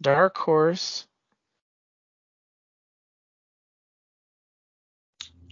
Dark 0.00 0.36
Horse. 0.36 1.06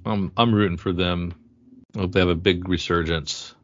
I'm 0.05 0.33
I'm 0.37 0.55
rooting 0.55 0.77
for 0.77 0.93
them. 0.93 1.35
I 1.97 2.01
hope 2.01 2.13
they 2.13 2.21
have 2.21 2.29
a 2.29 2.35
big 2.35 2.69
resurgence. 2.69 3.55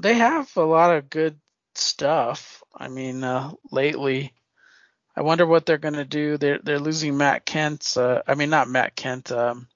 They 0.00 0.14
have 0.14 0.50
a 0.56 0.62
lot 0.62 0.96
of 0.96 1.10
good 1.10 1.38
stuff. 1.74 2.62
I 2.74 2.88
mean, 2.88 3.22
uh, 3.22 3.52
lately, 3.70 4.32
I 5.16 5.22
wonder 5.22 5.46
what 5.46 5.64
they're 5.64 5.78
gonna 5.78 6.04
do. 6.04 6.36
They're 6.36 6.58
they're 6.62 6.78
losing 6.78 7.16
Matt 7.16 7.46
Kindt. 7.46 7.96
Uh, 7.96 8.22
I 8.26 8.34
mean 8.34 8.50
not 8.50 8.68
Matt 8.68 8.96
Kindt. 8.96 9.30
Um, 9.32 9.66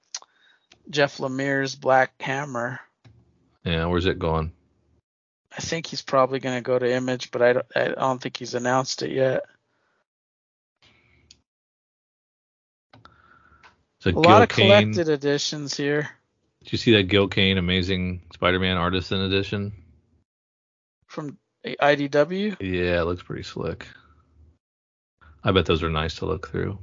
Jeff 0.89 1.17
Lemire's 1.17 1.75
Black 1.75 2.13
Hammer. 2.21 2.79
Yeah, 3.63 3.85
where's 3.85 4.05
it 4.05 4.19
going? 4.19 4.51
I 5.57 5.61
think 5.61 5.87
he's 5.87 6.01
probably 6.01 6.39
gonna 6.39 6.61
go 6.61 6.77
to 6.77 6.91
Image, 6.91 7.31
but 7.31 7.41
I 7.41 7.53
don't 7.53 7.65
I 7.75 7.87
don't 7.89 8.21
think 8.21 8.37
he's 8.37 8.53
announced 8.53 9.01
it 9.01 9.11
yet. 9.11 9.43
So 13.99 14.09
A 14.09 14.13
Gil 14.13 14.21
lot 14.21 14.41
of 14.41 14.49
Kane. 14.49 14.67
collected 14.67 15.09
editions 15.09 15.75
here 15.77 16.09
Did 16.63 16.71
you 16.71 16.77
see 16.77 16.93
that 16.93 17.03
Gil 17.03 17.27
Kane 17.27 17.57
Amazing 17.57 18.21
Spider-Man 18.33 18.77
Artisan 18.77 19.21
Edition? 19.21 19.73
from 21.07 21.37
IDW. 21.65 22.55
Yeah, 22.61 23.01
it 23.01 23.05
looks 23.05 23.21
pretty 23.21 23.43
slick. 23.43 23.85
I 25.43 25.51
bet 25.51 25.65
those 25.65 25.83
are 25.83 25.89
nice 25.89 26.15
to 26.15 26.25
look 26.25 26.49
through. 26.49 26.79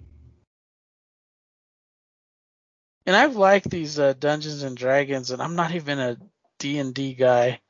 And 3.07 3.17
I've 3.17 3.37
liked 3.37 3.71
these 3.71 3.99
uh, 3.99 4.13
Dungeons 4.15 4.63
and 4.63 4.77
Dragons, 4.77 5.31
and 5.31 5.43
I'm 5.43 5.57
not 5.57 5.75
even 5.75 5.99
a 5.99 6.17
D 6.59 6.79
and 6.79 6.95
D 6.95 7.15
guy. 7.15 7.61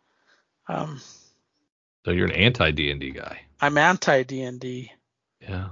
Um, 0.69 1.01
So 2.05 2.13
you're 2.13 2.27
an 2.27 2.33
anti 2.33 2.71
D 2.73 2.91
and 2.91 3.01
D 3.01 3.11
guy. 3.13 3.43
I'm 3.61 3.79
anti 3.79 4.23
D 4.25 4.43
and 4.43 4.61
D. 4.61 4.93
Yeah. 5.41 5.69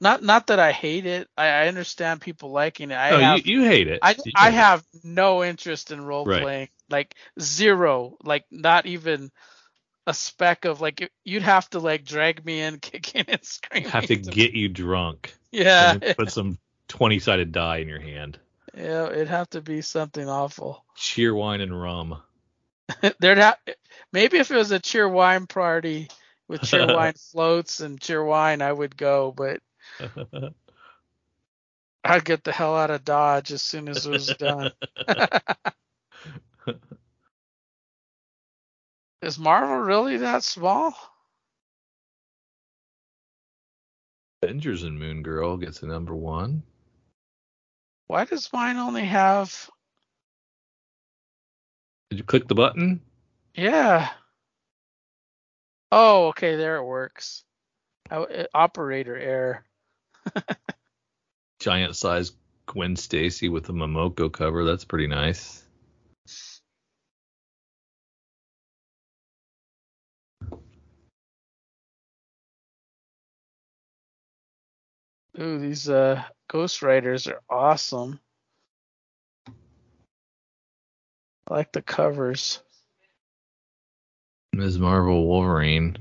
Not 0.00 0.22
not 0.22 0.48
that 0.48 0.58
I 0.60 0.72
hate 0.72 1.06
it. 1.06 1.28
I, 1.36 1.46
I 1.46 1.68
understand 1.68 2.20
people 2.20 2.50
liking 2.52 2.90
it. 2.90 2.96
I 2.96 3.08
no, 3.10 3.18
have 3.18 3.40
you, 3.46 3.60
you 3.60 3.64
hate 3.64 3.88
it. 3.88 4.02
I 4.02 4.16
You 4.24 4.32
I 4.34 4.50
hate 4.50 4.58
it. 4.58 4.66
have 4.66 4.84
no 5.04 5.44
interest 5.44 5.90
in 5.90 6.04
role 6.04 6.26
Right. 6.26 6.38
playing. 6.38 6.68
Like 6.90 7.14
zero. 7.40 8.16
Like 8.22 8.44
not 8.50 8.86
even 8.86 9.30
a 10.06 10.14
speck 10.14 10.64
of 10.64 10.80
like 10.80 11.10
you'd 11.24 11.42
have 11.42 11.68
to 11.70 11.78
like 11.78 12.04
drag 12.04 12.44
me 12.44 12.60
in 12.60 12.78
kicking 12.80 13.24
and 13.28 13.44
screaming. 13.44 13.90
have 13.90 14.06
to 14.06 14.16
get 14.16 14.52
you 14.52 14.68
drunk. 14.68 15.34
Yeah. 15.50 15.98
put 16.16 16.30
some 16.30 16.58
20 16.88 17.18
sided 17.18 17.52
die 17.52 17.78
in 17.78 17.88
your 17.88 18.00
hand. 18.00 18.38
Yeah, 18.76 19.06
it'd 19.06 19.28
have 19.28 19.50
to 19.50 19.62
be 19.62 19.80
something 19.80 20.28
awful. 20.28 20.84
Cheerwine 20.96 21.62
and 21.62 21.80
rum. 21.80 22.22
There'd 23.20 23.38
have 23.38 23.56
maybe 24.12 24.38
if 24.38 24.50
it 24.50 24.56
was 24.56 24.70
a 24.70 24.78
Cheerwine 24.78 25.48
party 25.48 26.08
with 26.46 26.62
cheer 26.62 26.86
wine 26.94 27.14
floats 27.14 27.80
and 27.80 27.98
Cheerwine, 27.98 28.62
I 28.62 28.72
would 28.72 28.96
go, 28.96 29.32
but 29.32 29.60
I'd 32.04 32.24
get 32.24 32.44
the 32.44 32.52
hell 32.52 32.76
out 32.76 32.90
of 32.90 33.04
Dodge 33.04 33.50
as 33.52 33.62
soon 33.62 33.88
as 33.88 34.06
it 34.06 34.10
was 34.10 34.28
done. 34.28 34.70
Is 39.22 39.38
Marvel 39.38 39.78
really 39.78 40.18
that 40.18 40.42
small? 40.42 40.94
Avengers 44.42 44.82
and 44.82 44.98
Moon 44.98 45.22
Girl 45.22 45.56
gets 45.56 45.82
a 45.82 45.86
number 45.86 46.14
one. 46.14 46.62
Why 48.06 48.24
does 48.24 48.52
mine 48.52 48.76
only 48.76 49.04
have? 49.04 49.70
Did 52.10 52.18
you 52.18 52.24
click 52.24 52.46
the 52.46 52.54
button? 52.54 53.00
Yeah. 53.54 54.10
Oh, 55.90 56.28
okay, 56.28 56.56
there 56.56 56.76
it 56.76 56.84
works. 56.84 57.42
I, 58.10 58.16
uh, 58.16 58.44
operator 58.54 59.16
error. 59.16 59.64
Giant 61.58 61.96
size 61.96 62.32
Gwen 62.66 62.96
Stacy 62.96 63.48
with 63.48 63.64
the 63.64 63.72
Momoko 63.72 64.30
cover. 64.32 64.64
That's 64.64 64.84
pretty 64.84 65.06
nice. 65.06 65.65
Ooh, 75.38 75.58
these 75.58 75.88
uh 75.88 76.22
Ghost 76.48 76.82
Riders 76.82 77.26
are 77.26 77.42
awesome. 77.50 78.20
I 81.48 81.54
like 81.54 81.72
the 81.72 81.82
covers. 81.82 82.60
Ms. 84.52 84.78
Marvel 84.78 85.26
Wolverine. 85.26 85.98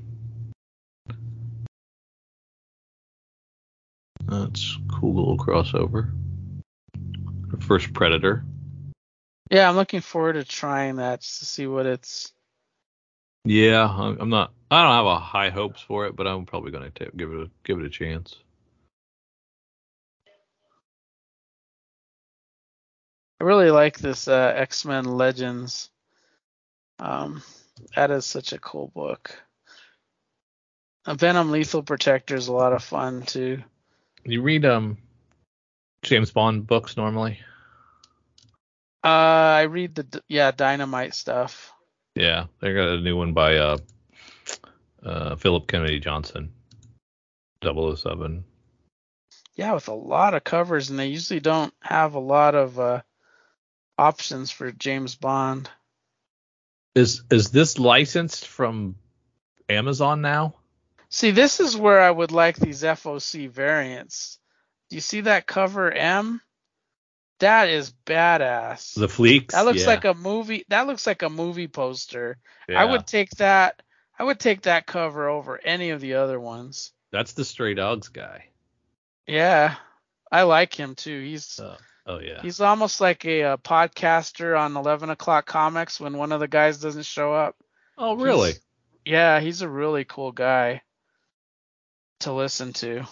That's 4.23 4.77
cool 4.91 5.13
little 5.13 5.37
crossover. 5.37 6.11
First 7.59 7.93
Predator. 7.93 8.43
Yeah, 9.51 9.69
I'm 9.69 9.75
looking 9.75 10.01
forward 10.01 10.33
to 10.33 10.43
trying 10.43 10.95
that 10.95 11.21
just 11.21 11.39
to 11.39 11.45
see 11.45 11.67
what 11.67 11.85
it's. 11.85 12.31
Yeah, 13.43 13.85
I'm 13.85 14.29
not. 14.29 14.53
I 14.71 14.81
don't 14.81 14.93
have 14.93 15.05
a 15.05 15.19
high 15.19 15.49
hopes 15.49 15.81
for 15.81 16.07
it, 16.07 16.15
but 16.15 16.25
I'm 16.25 16.45
probably 16.45 16.71
gonna 16.71 16.89
give 16.89 17.31
it 17.31 17.41
a 17.41 17.49
give 17.63 17.79
it 17.79 17.85
a 17.85 17.89
chance. 17.89 18.37
I 23.39 23.43
really 23.43 23.71
like 23.71 23.99
this 23.99 24.27
uh, 24.27 24.53
X 24.55 24.85
Men 24.85 25.05
Legends. 25.05 25.89
Um, 26.99 27.41
that 27.95 28.11
is 28.11 28.25
such 28.25 28.53
a 28.53 28.59
cool 28.59 28.91
book. 28.95 29.35
Uh, 31.05 31.15
Venom 31.15 31.51
Lethal 31.51 31.83
Protector 31.83 32.35
is 32.35 32.47
a 32.47 32.53
lot 32.53 32.73
of 32.73 32.83
fun 32.83 33.23
too. 33.23 33.61
You 34.23 34.41
read 34.41 34.65
um 34.65 34.97
James 36.03 36.31
Bond 36.31 36.65
books 36.65 36.97
normally? 36.97 37.39
Uh, 39.03 39.07
I 39.07 39.61
read 39.63 39.95
the 39.95 40.23
yeah 40.27 40.51
Dynamite 40.51 41.13
stuff. 41.13 41.71
Yeah, 42.15 42.45
they 42.59 42.73
got 42.73 42.87
a 42.87 43.01
new 43.01 43.17
one 43.17 43.33
by 43.33 43.57
uh 43.57 43.77
uh 45.03 45.35
Philip 45.35 45.67
Kennedy 45.67 45.99
Johnson. 45.99 46.51
007. 47.63 48.43
Yeah, 49.55 49.73
with 49.73 49.87
a 49.87 49.93
lot 49.93 50.33
of 50.33 50.43
covers, 50.43 50.89
and 50.89 50.99
they 50.99 51.07
usually 51.07 51.39
don't 51.39 51.73
have 51.81 52.15
a 52.15 52.19
lot 52.19 52.55
of 52.55 52.79
uh, 52.79 53.01
options 53.97 54.51
for 54.51 54.71
James 54.71 55.15
Bond. 55.15 55.69
Is 56.93 57.23
is 57.29 57.51
this 57.51 57.77
licensed 57.77 58.47
from 58.47 58.95
Amazon 59.69 60.21
now? 60.21 60.55
See, 61.09 61.31
this 61.31 61.59
is 61.59 61.75
where 61.77 62.01
I 62.01 62.11
would 62.11 62.31
like 62.31 62.55
these 62.57 62.83
FOC 62.83 63.49
variants. 63.49 64.39
Do 64.89 64.95
you 64.95 65.01
see 65.01 65.21
that 65.21 65.45
cover 65.47 65.91
M? 65.91 66.41
That 67.39 67.67
is 67.69 67.93
badass. 68.05 68.93
The 68.95 69.09
Fleecs? 69.09 69.53
that 69.53 69.65
looks 69.65 69.81
Yeah, 69.81 69.87
like 69.87 70.05
a 70.05 70.13
movie. 70.13 70.65
That 70.69 70.87
looks 70.87 71.05
like 71.05 71.21
a 71.21 71.29
movie 71.29 71.67
poster. 71.67 72.37
Yeah. 72.69 72.81
I 72.81 72.85
would 72.85 73.05
take 73.05 73.29
that. 73.31 73.81
I 74.17 74.23
would 74.23 74.39
take 74.39 74.61
that 74.61 74.85
cover 74.87 75.27
over 75.27 75.59
any 75.61 75.89
of 75.89 75.99
the 75.99 76.13
other 76.15 76.39
ones. 76.39 76.93
That's 77.11 77.33
the 77.33 77.43
Stray 77.43 77.73
Dogs 77.73 78.07
guy. 78.07 78.45
Yeah, 79.27 79.75
I 80.31 80.43
like 80.43 80.73
him 80.73 80.95
too. 80.95 81.21
He's 81.21 81.59
Oh, 81.61 81.75
oh 82.05 82.19
yeah. 82.19 82.41
he's 82.41 82.61
almost 82.61 83.01
like 83.01 83.25
a, 83.25 83.43
uh 83.43 83.57
podcaster 83.57 84.59
on 84.59 84.75
11 84.77 85.09
o'clock 85.09 85.45
comics 85.45 85.99
when 85.99 86.17
one 86.17 86.31
of 86.31 86.39
the 86.39 86.47
guys 86.47 86.79
doesn't 86.79 87.05
show 87.05 87.33
up. 87.33 87.55
oh 87.97 88.15
really? 88.15 88.49
He's- 88.51 88.61
Yeah, 89.05 89.39
he's 89.39 89.61
a 89.61 89.69
really 89.69 90.03
cool 90.05 90.31
guy 90.31 90.81
to 92.21 92.31
listen 92.33 92.73
to. 92.73 93.03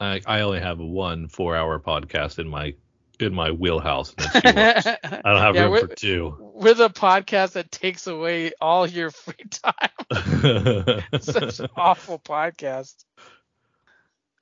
I 0.00 0.20
I 0.26 0.40
only 0.40 0.60
have 0.60 0.78
one 0.78 1.28
four 1.28 1.56
hour 1.56 1.78
podcast 1.78 2.38
in 2.38 2.48
my 2.48 2.74
in 3.18 3.34
my 3.34 3.50
wheelhouse. 3.50 4.14
And 4.42 4.56
that's 4.56 4.86
yours. 4.86 4.96
I 5.04 5.20
don't 5.32 5.42
have 5.42 5.54
Yeah, 5.54 5.64
room 5.64 5.88
for 5.88 5.94
two. 5.94 6.36
With 6.54 6.80
a 6.80 6.88
podcast 6.88 7.52
that 7.52 7.70
takes 7.70 8.06
away 8.06 8.52
all 8.60 8.86
your 8.86 9.10
free 9.22 9.34
time. 9.50 11.02
Such 11.20 11.60
an 11.60 11.68
awful 11.76 12.18
podcast. 12.18 12.94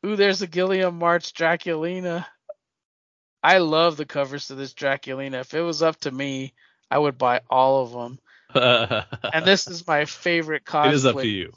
Ooh, 0.07 0.15
there's 0.15 0.43
a 0.43 0.47
Guillem 0.47 0.95
March 0.95 1.33
Draculina. 1.33 2.25
I 3.43 3.59
love 3.59 3.97
the 3.97 4.05
covers 4.05 4.49
to 4.49 4.55
this 4.55 4.75
Draculina. 4.75 5.41
If 5.41 5.55
it 5.55 5.61
was 5.61 5.83
up 5.83 5.99
to 6.01 6.11
me, 6.11 6.55
I 6.91 6.99
would 6.99 7.19
buy 7.19 7.41
all 7.49 7.83
of 7.83 7.93
them. 7.93 8.19
And 9.33 9.45
this 9.45 9.67
is 9.69 9.87
my 9.87 10.07
favorite 10.07 10.65
cosplay. 10.65 10.89
It 10.89 10.95
is 10.95 11.07
up 11.07 11.17
to 11.17 11.29
you. 11.29 11.53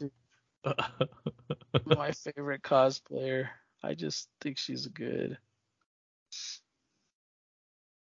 my 1.85 2.11
favorite 2.11 2.61
cosplayer. 2.61 3.47
I 3.81 3.93
just 3.93 4.27
think 4.41 4.57
she's 4.57 4.87
good. 4.87 5.37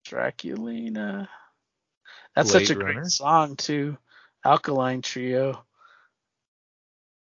Draculina. 0.06 1.28
That's 2.34 2.50
such 2.50 2.70
a 2.70 2.74
Blade 2.74 2.94
great 2.94 3.06
song 3.06 3.56
too. 3.56 3.96
Alkaline 4.44 5.02
Trio. 5.02 5.64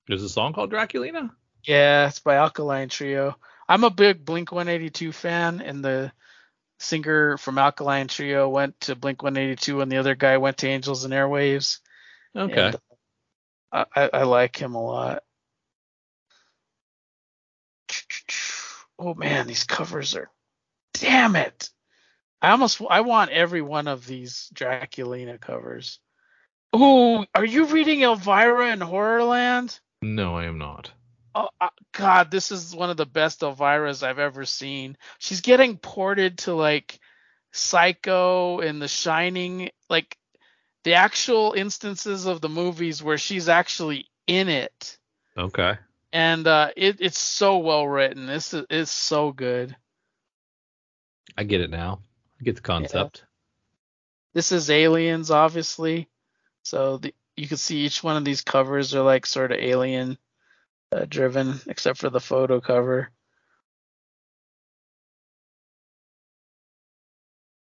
There's 0.07 0.23
a 0.23 0.29
song 0.29 0.53
called 0.53 0.71
Draculina. 0.71 1.31
Yeah, 1.63 2.07
it's 2.07 2.19
by 2.19 2.35
Alkaline 2.35 2.89
Trio. 2.89 3.35
I'm 3.67 3.83
a 3.83 3.89
big 3.89 4.23
Blink 4.23 4.51
182 4.51 5.11
fan, 5.11 5.61
and 5.61 5.83
the 5.83 6.11
singer 6.77 7.37
from 7.37 7.57
Alkaline 7.57 8.07
Trio 8.07 8.49
went 8.49 8.79
to 8.81 8.95
Blink 8.95 9.23
182, 9.23 9.81
and 9.81 9.91
the 9.91 9.97
other 9.97 10.15
guy 10.15 10.37
went 10.37 10.57
to 10.57 10.67
Angels 10.67 11.03
and 11.03 11.13
Airwaves. 11.13 11.79
Okay. 12.35 12.67
And 12.67 12.75
I, 13.71 13.85
I, 13.95 14.09
I 14.13 14.23
like 14.23 14.55
him 14.55 14.75
a 14.75 14.83
lot. 14.83 15.23
Oh 18.99 19.13
man, 19.13 19.47
these 19.47 19.63
covers 19.63 20.15
are. 20.15 20.29
Damn 20.93 21.35
it! 21.35 21.69
I 22.41 22.51
almost 22.51 22.81
I 22.89 23.01
want 23.01 23.31
every 23.31 23.61
one 23.61 23.87
of 23.87 24.05
these 24.05 24.49
Draculina 24.53 25.39
covers. 25.39 25.99
Oh, 26.73 27.25
are 27.33 27.45
you 27.45 27.65
reading 27.65 28.01
Elvira 28.01 28.71
in 28.71 28.79
Horrorland? 28.79 29.79
no, 30.01 30.35
I 30.35 30.45
am 30.45 30.57
not. 30.57 30.91
Oh 31.37 31.49
uh, 31.61 31.69
God, 31.93 32.31
this 32.31 32.51
is 32.51 32.75
one 32.75 32.89
of 32.89 32.97
the 32.97 33.05
best 33.05 33.41
Elvira's 33.41 34.03
I've 34.03 34.19
ever 34.19 34.45
seen. 34.45 34.97
She's 35.19 35.41
getting 35.41 35.77
ported 35.77 36.39
to 36.39 36.53
like 36.53 36.99
Psycho 37.51 38.59
and 38.59 38.81
The 38.81 38.87
Shining, 38.87 39.69
like 39.89 40.17
the 40.83 40.95
actual 40.95 41.53
instances 41.53 42.25
of 42.25 42.41
the 42.41 42.49
movies 42.49 43.03
where 43.03 43.17
she's 43.17 43.49
actually 43.49 44.07
in 44.25 44.49
it. 44.49 44.97
Okay. 45.37 45.75
And 46.11 46.47
uh, 46.47 46.71
it, 46.75 46.97
it's 46.99 47.19
so 47.19 47.59
well 47.59 47.87
written. 47.87 48.25
This 48.25 48.53
is 48.53 48.65
it's 48.69 48.91
so 48.91 49.31
good. 49.31 49.75
I 51.37 51.43
get 51.43 51.61
it 51.61 51.69
now. 51.69 51.99
I 52.39 52.43
get 52.43 52.55
the 52.55 52.61
concept. 52.61 53.25
This 54.33 54.51
is 54.51 54.69
Aliens, 54.69 55.29
obviously. 55.29 56.07
So 56.63 56.97
the, 56.97 57.13
you 57.35 57.47
can 57.47 57.57
see 57.57 57.79
each 57.79 58.03
one 58.03 58.17
of 58.17 58.25
these 58.25 58.41
covers 58.41 58.95
are 58.95 59.03
like 59.03 59.25
sort 59.25 59.51
of 59.51 59.59
alien 59.59 60.17
uh, 60.91 61.05
driven, 61.07 61.59
except 61.67 61.99
for 61.99 62.09
the 62.09 62.19
photo 62.19 62.59
cover. 62.59 63.09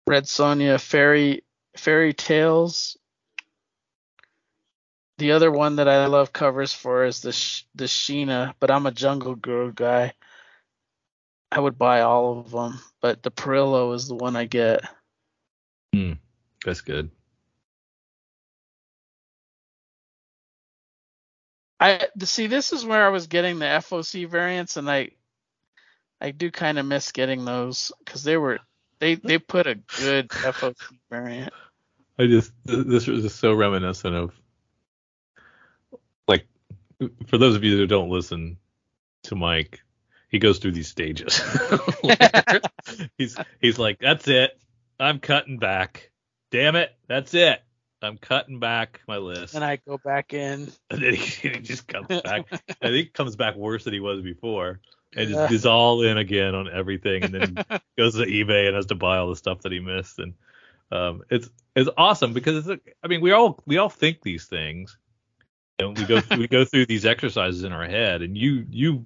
Red 0.06 0.24
Sonja 0.24 0.80
Fairy 0.80 1.44
Fairy 1.76 2.12
Tales. 2.12 2.96
The 5.18 5.32
other 5.32 5.50
one 5.50 5.76
that 5.76 5.88
I 5.88 6.06
love 6.06 6.32
covers 6.32 6.72
for 6.72 7.04
is 7.04 7.20
the 7.20 7.32
Sh- 7.32 7.64
the 7.74 7.84
Sheena, 7.84 8.54
but 8.58 8.70
I'm 8.70 8.86
a 8.86 8.90
Jungle 8.90 9.36
Girl 9.36 9.70
guy. 9.70 10.14
I 11.52 11.60
would 11.60 11.78
buy 11.78 12.00
all 12.00 12.40
of 12.40 12.50
them, 12.50 12.80
but 13.00 13.22
the 13.22 13.30
Parrillo 13.30 13.94
is 13.94 14.08
the 14.08 14.14
one 14.14 14.36
I 14.36 14.46
get. 14.46 14.80
Hmm. 15.94 16.14
That's 16.64 16.80
good. 16.80 17.10
I 21.82 22.06
see. 22.22 22.46
This 22.46 22.72
is 22.72 22.84
where 22.84 23.04
I 23.04 23.08
was 23.08 23.26
getting 23.26 23.58
the 23.58 23.66
FOC 23.66 24.28
variants, 24.28 24.76
and 24.76 24.88
I, 24.88 25.10
I 26.20 26.30
do 26.30 26.52
kind 26.52 26.78
of 26.78 26.86
miss 26.86 27.10
getting 27.10 27.44
those 27.44 27.90
because 27.98 28.22
they 28.22 28.36
were 28.36 28.60
they 29.00 29.16
they 29.16 29.38
put 29.38 29.66
a 29.66 29.74
good 29.74 30.28
FOC 30.28 30.76
variant. 31.10 31.52
I 32.20 32.26
just 32.26 32.52
this 32.64 33.08
was 33.08 33.24
just 33.24 33.40
so 33.40 33.52
reminiscent 33.52 34.14
of 34.14 34.32
like 36.28 36.46
for 37.26 37.36
those 37.36 37.56
of 37.56 37.64
you 37.64 37.78
that 37.78 37.88
don't 37.88 38.10
listen 38.10 38.58
to 39.24 39.34
Mike, 39.34 39.80
he 40.28 40.38
goes 40.38 40.60
through 40.60 40.72
these 40.72 40.88
stages. 40.88 41.42
he's 43.18 43.36
he's 43.60 43.78
like, 43.80 43.98
that's 43.98 44.28
it. 44.28 44.52
I'm 45.00 45.18
cutting 45.18 45.58
back. 45.58 46.12
Damn 46.52 46.76
it, 46.76 46.90
that's 47.08 47.34
it. 47.34 47.60
I'm 48.02 48.18
cutting 48.18 48.58
back 48.58 49.00
my 49.06 49.18
list. 49.18 49.54
And 49.54 49.64
I 49.64 49.76
go 49.76 49.98
back 49.98 50.34
in. 50.34 50.70
And 50.90 51.02
then 51.02 51.14
he, 51.14 51.48
he 51.48 51.60
just 51.60 51.86
comes 51.86 52.08
back. 52.08 52.46
I 52.52 52.88
think 52.88 52.94
he 52.94 53.04
comes 53.06 53.36
back 53.36 53.56
worse 53.56 53.84
than 53.84 53.94
he 53.94 54.00
was 54.00 54.22
before. 54.22 54.80
And 55.14 55.28
just 55.28 55.52
is 55.52 55.66
all 55.66 56.02
in 56.02 56.16
again 56.16 56.54
on 56.54 56.70
everything 56.70 57.22
and 57.22 57.34
then 57.34 57.54
goes 57.98 58.14
to 58.14 58.24
eBay 58.24 58.66
and 58.66 58.76
has 58.76 58.86
to 58.86 58.94
buy 58.94 59.18
all 59.18 59.28
the 59.28 59.36
stuff 59.36 59.60
that 59.62 59.72
he 59.72 59.78
missed. 59.78 60.18
And 60.18 60.34
um, 60.90 61.22
it's 61.30 61.50
it's 61.76 61.90
awesome 61.98 62.32
because 62.32 62.66
it's 62.66 62.82
I 63.02 63.08
mean 63.08 63.20
we 63.20 63.32
all 63.32 63.62
we 63.66 63.76
all 63.76 63.90
think 63.90 64.22
these 64.22 64.46
things. 64.46 64.96
And 65.78 65.98
we 65.98 66.04
go 66.04 66.20
we 66.30 66.48
go 66.48 66.64
through 66.64 66.86
these 66.86 67.04
exercises 67.04 67.62
in 67.62 67.72
our 67.72 67.84
head 67.84 68.22
and 68.22 68.38
you 68.38 68.66
you 68.70 69.04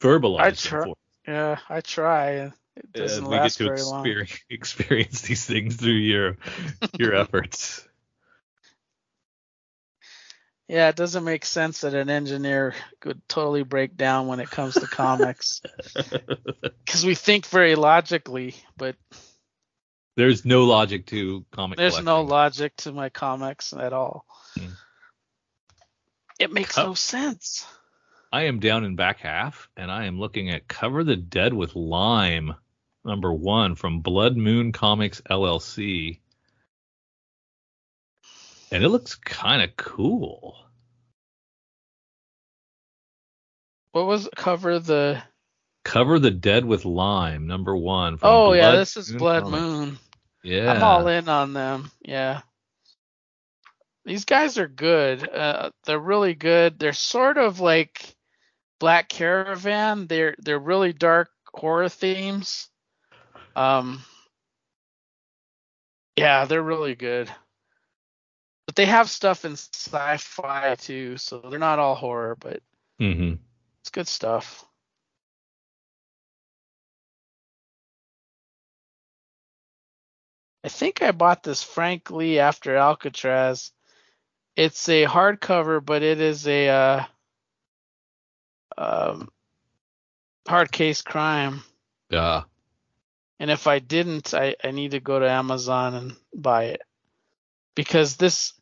verbalize 0.00 0.40
I 0.40 0.50
them 0.50 0.56
try. 0.56 0.84
for 0.84 0.94
Yeah, 1.26 1.58
I 1.68 1.80
try. 1.80 2.52
It 2.76 2.92
doesn't 2.92 3.24
and 3.24 3.32
we 3.32 3.38
get 3.38 3.52
to 3.52 3.64
very 3.64 3.82
long. 3.82 4.06
experience, 4.06 4.40
experience 4.50 5.20
these 5.22 5.44
things 5.44 5.76
through 5.76 5.92
your 5.92 6.36
your 6.98 7.14
efforts. 7.14 7.86
Yeah, 10.68 10.88
it 10.88 10.96
doesn't 10.96 11.24
make 11.24 11.44
sense 11.44 11.82
that 11.82 11.92
an 11.94 12.08
engineer 12.08 12.74
could 13.00 13.20
totally 13.28 13.64
break 13.64 13.96
down 13.96 14.28
when 14.28 14.40
it 14.40 14.50
comes 14.50 14.74
to 14.74 14.86
comics 14.86 15.60
because 15.94 17.04
we 17.04 17.14
think 17.14 17.44
very 17.46 17.74
logically, 17.74 18.54
but 18.78 18.96
There's 20.16 20.44
no 20.46 20.64
logic 20.64 21.06
to 21.06 21.44
comic. 21.50 21.76
there's 21.76 22.02
no 22.02 22.22
logic 22.22 22.74
to 22.78 22.92
my 22.92 23.10
comics 23.10 23.72
at 23.74 23.92
all. 23.92 24.24
Hmm. 24.58 24.70
It 26.38 26.52
makes 26.52 26.78
Oh. 26.78 26.86
no 26.86 26.94
sense. 26.94 27.66
I 28.32 28.44
am 28.44 28.58
down 28.58 28.84
in 28.84 28.96
back 28.96 29.18
half, 29.20 29.68
and 29.76 29.90
I 29.90 30.06
am 30.06 30.18
looking 30.18 30.50
at 30.50 30.66
Cover 30.66 31.04
the 31.04 31.14
Dead 31.14 31.52
with 31.54 31.76
Lime, 31.76 32.54
number 33.04 33.32
one 33.32 33.74
from 33.76 34.00
Blood 34.00 34.36
Moon 34.36 34.72
Comics 34.72 35.20
LLC. 35.30 36.18
And 38.74 38.82
it 38.82 38.88
looks 38.88 39.14
kind 39.14 39.62
of 39.62 39.76
cool. 39.76 40.56
What 43.92 44.06
was 44.06 44.28
cover 44.34 44.80
the? 44.80 45.22
Cover 45.84 46.18
the 46.18 46.32
Dead 46.32 46.64
with 46.64 46.84
Lime, 46.84 47.46
number 47.46 47.76
one. 47.76 48.16
From 48.16 48.30
Oh 48.30 48.52
yeah, 48.52 48.72
this 48.72 48.96
is 48.96 49.12
Blood 49.12 49.44
Comics. 49.44 49.62
Moon. 49.62 49.98
Yeah. 50.42 50.72
I'm 50.72 50.82
all 50.82 51.06
in 51.06 51.28
on 51.28 51.52
them. 51.52 51.92
Yeah. 52.00 52.40
These 54.04 54.24
guys 54.24 54.58
are 54.58 54.66
good. 54.66 55.28
Uh, 55.28 55.70
they're 55.86 55.96
really 55.96 56.34
good. 56.34 56.76
They're 56.76 56.92
sort 56.94 57.38
of 57.38 57.60
like 57.60 58.16
Black 58.80 59.08
Caravan. 59.08 60.08
They're 60.08 60.34
they're 60.40 60.58
really 60.58 60.92
dark 60.92 61.30
horror 61.46 61.88
themes. 61.88 62.68
Um. 63.54 64.02
Yeah, 66.16 66.46
they're 66.46 66.60
really 66.60 66.96
good. 66.96 67.30
But 68.74 68.82
they 68.82 68.86
have 68.86 69.08
stuff 69.08 69.44
in 69.44 69.52
sci-fi 69.52 70.74
too, 70.74 71.16
so 71.16 71.38
they're 71.38 71.60
not 71.60 71.78
all 71.78 71.94
horror, 71.94 72.34
but 72.34 72.60
hmm 72.98 73.34
it's 73.82 73.90
good 73.90 74.08
stuff. 74.08 74.64
I 80.64 80.70
think 80.70 81.02
I 81.02 81.12
bought 81.12 81.44
this 81.44 81.62
Frank 81.62 82.10
Lee 82.10 82.40
after 82.40 82.74
Alcatraz. 82.74 83.70
It's 84.56 84.88
a 84.88 85.04
hardcover, 85.04 85.84
but 85.84 86.02
it 86.02 86.20
is 86.20 86.48
a 86.48 86.68
uh, 86.68 87.04
um, 88.76 89.28
hard 90.48 90.72
case 90.72 91.00
crime. 91.00 91.62
Yeah. 92.10 92.42
And 93.38 93.52
if 93.52 93.68
I 93.68 93.78
didn't, 93.78 94.34
I, 94.34 94.56
I 94.64 94.72
need 94.72 94.92
to 94.92 95.00
go 95.00 95.20
to 95.20 95.30
Amazon 95.30 95.94
and 95.94 96.16
buy 96.34 96.64
it 96.64 96.82
because 97.76 98.16
this 98.16 98.52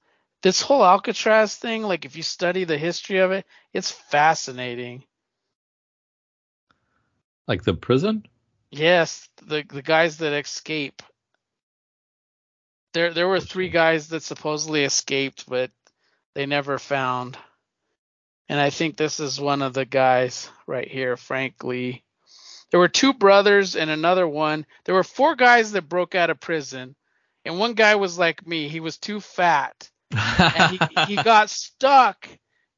this 0.42 0.60
whole 0.60 0.84
Alcatraz 0.84 1.56
thing, 1.56 1.82
like 1.82 2.04
if 2.04 2.16
you 2.16 2.22
study 2.22 2.64
the 2.64 2.78
history 2.78 3.18
of 3.18 3.30
it, 3.30 3.46
it's 3.72 3.90
fascinating. 3.90 5.04
Like 7.46 7.62
the 7.62 7.74
prison? 7.74 8.24
Yes, 8.70 9.28
the 9.42 9.64
the 9.68 9.82
guys 9.82 10.18
that 10.18 10.32
escape. 10.32 11.02
There 12.94 13.12
there 13.12 13.28
were 13.28 13.40
three 13.40 13.68
guys 13.68 14.08
that 14.08 14.22
supposedly 14.22 14.84
escaped, 14.84 15.48
but 15.48 15.70
they 16.34 16.46
never 16.46 16.78
found. 16.78 17.36
And 18.48 18.60
I 18.60 18.70
think 18.70 18.96
this 18.96 19.20
is 19.20 19.40
one 19.40 19.62
of 19.62 19.74
the 19.74 19.84
guys 19.84 20.50
right 20.66 20.88
here, 20.88 21.16
frankly. 21.16 22.04
There 22.70 22.80
were 22.80 22.88
two 22.88 23.12
brothers 23.12 23.76
and 23.76 23.90
another 23.90 24.26
one. 24.26 24.66
There 24.84 24.94
were 24.94 25.04
four 25.04 25.36
guys 25.36 25.72
that 25.72 25.88
broke 25.88 26.14
out 26.14 26.30
of 26.30 26.40
prison, 26.40 26.96
and 27.44 27.58
one 27.58 27.74
guy 27.74 27.94
was 27.94 28.18
like 28.18 28.46
me. 28.46 28.68
He 28.68 28.80
was 28.80 28.98
too 28.98 29.20
fat, 29.20 29.90
and 30.16 30.78
he, 30.78 31.14
he 31.14 31.22
got 31.22 31.50
stuck 31.50 32.28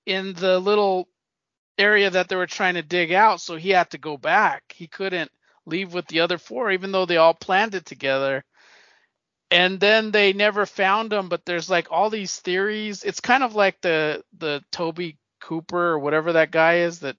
in 0.07 0.35
the 0.35 0.59
little 0.59 1.09
area 1.79 2.11
that 2.11 2.29
they 2.29 2.37
were 2.37 2.47
trying 2.47 2.75
to 2.75 2.83
dig 2.83 3.13
out, 3.13 3.41
so 3.41 3.57
he 3.57 3.71
had 3.71 3.91
to 3.91 3.99
go 3.99 4.17
back. 4.17 4.63
He 4.75 4.87
couldn't 4.87 5.31
leave 5.67 5.95
with 5.95 6.07
the 6.07 6.21
other 6.21 6.39
four, 6.39 6.71
even 6.71 6.93
though 6.93 7.07
they 7.07 7.17
all 7.17 7.35
planned 7.35 7.75
it 7.75 7.87
together. 7.87 8.45
And 9.51 9.79
then 9.79 10.11
they 10.11 10.33
never 10.33 10.67
found 10.67 11.13
him, 11.13 11.29
but 11.29 11.45
there's 11.45 11.71
like 11.71 11.89
all 11.91 12.11
these 12.11 12.41
theories. 12.41 13.05
It's 13.05 13.21
kind 13.21 13.43
of 13.45 13.55
like 13.55 13.81
the 13.81 14.25
the 14.39 14.63
Toby 14.73 15.19
Cooper 15.41 15.93
or 15.93 15.99
whatever 15.99 16.33
that 16.33 16.51
guy 16.51 16.79
is 16.79 17.01
that 17.01 17.17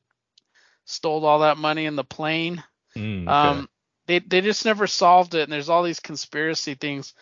stole 0.86 1.26
all 1.26 1.40
that 1.40 1.58
money 1.58 1.86
in 1.86 1.96
the 1.96 2.04
plane. 2.04 2.64
Mm, 2.96 3.24
okay. 3.24 3.32
Um, 3.32 3.70
they 4.08 4.20
they 4.20 4.42
just 4.42 4.66
never 4.66 4.88
solved 4.88 5.36
it, 5.36 5.44
and 5.44 5.52
there's 5.52 5.70
all 5.70 5.84
these 5.84 6.00
conspiracy 6.00 6.76
things. 6.76 7.14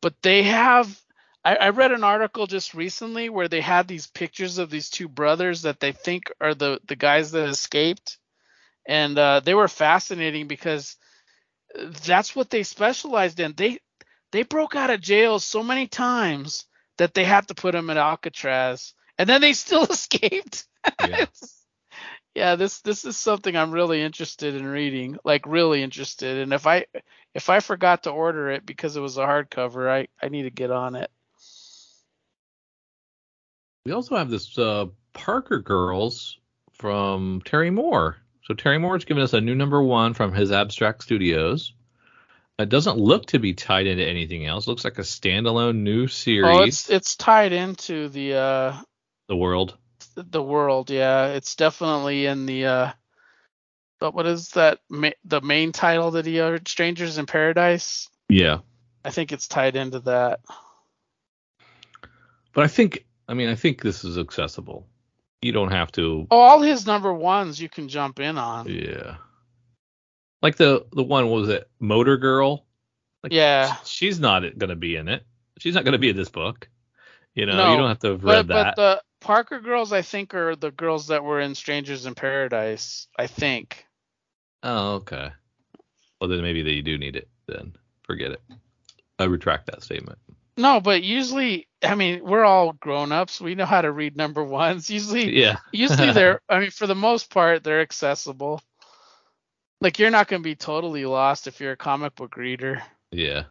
But 0.00 0.14
they 0.22 0.44
have. 0.44 0.96
I, 1.44 1.56
I 1.56 1.68
read 1.70 1.92
an 1.92 2.04
article 2.04 2.46
just 2.46 2.74
recently 2.74 3.28
where 3.28 3.48
they 3.48 3.60
had 3.60 3.88
these 3.88 4.06
pictures 4.06 4.58
of 4.58 4.70
these 4.70 4.90
two 4.90 5.08
brothers 5.08 5.62
that 5.62 5.80
they 5.80 5.92
think 5.92 6.32
are 6.40 6.54
the 6.54 6.80
the 6.86 6.96
guys 6.96 7.32
that 7.32 7.48
escaped, 7.48 8.18
and 8.86 9.18
uh, 9.18 9.40
they 9.40 9.54
were 9.54 9.68
fascinating 9.68 10.46
because 10.46 10.96
that's 12.04 12.36
what 12.36 12.50
they 12.50 12.62
specialized 12.62 13.40
in. 13.40 13.54
They 13.56 13.80
they 14.30 14.44
broke 14.44 14.76
out 14.76 14.90
of 14.90 15.00
jail 15.00 15.38
so 15.38 15.62
many 15.62 15.88
times 15.88 16.66
that 16.98 17.14
they 17.14 17.24
had 17.24 17.48
to 17.48 17.54
put 17.54 17.72
them 17.72 17.90
in 17.90 17.98
Alcatraz, 17.98 18.94
and 19.18 19.28
then 19.28 19.40
they 19.40 19.52
still 19.52 19.84
escaped. 19.90 20.66
yeah. 21.06 21.26
yeah 22.34 22.56
this 22.56 22.80
this 22.80 23.04
is 23.04 23.16
something 23.16 23.56
i'm 23.56 23.72
really 23.72 24.00
interested 24.00 24.54
in 24.54 24.64
reading 24.66 25.16
like 25.24 25.46
really 25.46 25.82
interested 25.82 26.38
and 26.38 26.52
if 26.52 26.66
i 26.66 26.84
if 27.34 27.50
i 27.50 27.60
forgot 27.60 28.04
to 28.04 28.10
order 28.10 28.50
it 28.50 28.64
because 28.64 28.96
it 28.96 29.00
was 29.00 29.18
a 29.18 29.20
hardcover 29.20 29.90
i 29.90 30.08
i 30.22 30.28
need 30.28 30.44
to 30.44 30.50
get 30.50 30.70
on 30.70 30.94
it 30.94 31.10
We 33.84 33.92
also 33.92 34.16
have 34.16 34.30
this 34.30 34.56
uh, 34.58 34.86
Parker 35.12 35.58
Girls 35.58 36.38
from 36.72 37.42
Terry 37.44 37.70
Moore. 37.70 38.16
So 38.44 38.54
Terry 38.54 38.78
Moore's 38.78 39.04
given 39.04 39.22
us 39.22 39.32
a 39.32 39.40
new 39.40 39.54
number 39.54 39.82
one 39.82 40.14
from 40.14 40.32
his 40.32 40.52
Abstract 40.52 41.02
Studios. 41.02 41.72
It 42.58 42.68
doesn't 42.68 42.98
look 42.98 43.26
to 43.26 43.38
be 43.38 43.54
tied 43.54 43.86
into 43.86 44.06
anything 44.06 44.46
else. 44.46 44.66
It 44.66 44.70
looks 44.70 44.84
like 44.84 44.98
a 44.98 45.02
standalone 45.02 45.78
new 45.78 46.06
series. 46.06 46.56
Oh, 46.56 46.62
it's 46.62 46.90
it's 46.90 47.16
tied 47.16 47.52
into 47.52 48.08
the 48.08 48.34
uh 48.34 48.76
the 49.26 49.36
world. 49.36 49.76
the 50.14 50.42
world. 50.42 50.90
Yeah, 50.90 51.28
it's 51.28 51.56
definitely 51.56 52.26
in 52.26 52.46
the 52.46 52.66
uh. 52.66 52.92
But 53.98 54.14
what 54.14 54.26
is 54.26 54.50
that? 54.50 54.80
Ma- 54.88 55.10
the 55.24 55.40
main 55.40 55.72
title 55.72 56.12
that 56.12 56.26
he 56.26 56.40
uttered, 56.40 56.68
"Strangers 56.68 57.18
in 57.18 57.26
Paradise." 57.26 58.08
Yeah. 58.28 58.58
I 59.04 59.10
think 59.10 59.32
it's 59.32 59.48
tied 59.48 59.74
into 59.74 60.00
that. 60.00 60.40
But 62.52 62.64
I 62.64 62.68
think 62.68 63.06
I 63.32 63.34
mean 63.34 63.48
I 63.48 63.54
think 63.54 63.80
this 63.80 64.04
is 64.04 64.18
accessible. 64.18 64.86
You 65.40 65.52
don't 65.52 65.72
have 65.72 65.90
to 65.92 66.26
Oh, 66.30 66.38
all 66.38 66.60
his 66.60 66.86
number 66.86 67.14
ones 67.14 67.58
you 67.58 67.70
can 67.70 67.88
jump 67.88 68.20
in 68.20 68.36
on. 68.36 68.68
Yeah. 68.68 69.16
Like 70.42 70.56
the 70.56 70.84
the 70.92 71.02
one 71.02 71.28
what 71.30 71.40
was 71.40 71.48
it 71.48 71.66
Motor 71.80 72.18
Girl? 72.18 72.66
Like, 73.22 73.32
Yeah. 73.32 73.76
She's 73.86 74.20
not 74.20 74.58
gonna 74.58 74.76
be 74.76 74.96
in 74.96 75.08
it. 75.08 75.24
She's 75.58 75.74
not 75.74 75.86
gonna 75.86 75.96
be 75.96 76.10
in 76.10 76.16
this 76.16 76.28
book. 76.28 76.68
You 77.34 77.46
know, 77.46 77.56
No, 77.56 77.72
you 77.72 77.78
don't 77.78 77.88
have 77.88 78.00
to 78.00 78.08
have 78.08 78.22
read 78.22 78.48
but 78.48 78.48
that. 78.48 78.76
But 78.76 78.76
the 78.76 79.02
Parker 79.24 79.60
girls, 79.60 79.94
I 79.94 80.02
think, 80.02 80.34
are 80.34 80.54
the 80.54 80.70
girls 80.70 81.06
that 81.06 81.24
were 81.24 81.40
in 81.40 81.54
Strangers 81.54 82.04
in 82.04 82.14
Paradise. 82.14 83.08
I 83.18 83.28
think. 83.28 83.86
Oh, 84.62 84.96
okay. 84.96 85.30
Well 86.20 86.28
then 86.28 86.42
maybe 86.42 86.62
they 86.62 86.82
do 86.82 86.98
need 86.98 87.16
it 87.16 87.30
then. 87.46 87.72
Forget 88.02 88.32
it. 88.32 88.42
I 89.18 89.24
retract 89.24 89.70
that 89.70 89.82
statement. 89.82 90.18
No, 90.56 90.80
but 90.80 91.02
usually, 91.02 91.66
I 91.82 91.94
mean, 91.94 92.22
we're 92.24 92.44
all 92.44 92.72
grown 92.74 93.10
ups. 93.10 93.40
We 93.40 93.54
know 93.54 93.64
how 93.64 93.80
to 93.80 93.90
read 93.90 94.16
number 94.16 94.44
ones. 94.44 94.90
Usually, 94.90 95.38
Yeah. 95.40 95.56
usually 95.72 96.12
they're. 96.12 96.40
I 96.48 96.58
mean, 96.60 96.70
for 96.70 96.86
the 96.86 96.94
most 96.94 97.30
part, 97.30 97.64
they're 97.64 97.80
accessible. 97.80 98.60
Like 99.80 99.98
you're 99.98 100.10
not 100.10 100.28
going 100.28 100.42
to 100.42 100.44
be 100.44 100.54
totally 100.54 101.04
lost 101.06 101.46
if 101.46 101.60
you're 101.60 101.72
a 101.72 101.76
comic 101.76 102.14
book 102.14 102.36
reader. 102.36 102.82
Yeah. 103.10 103.44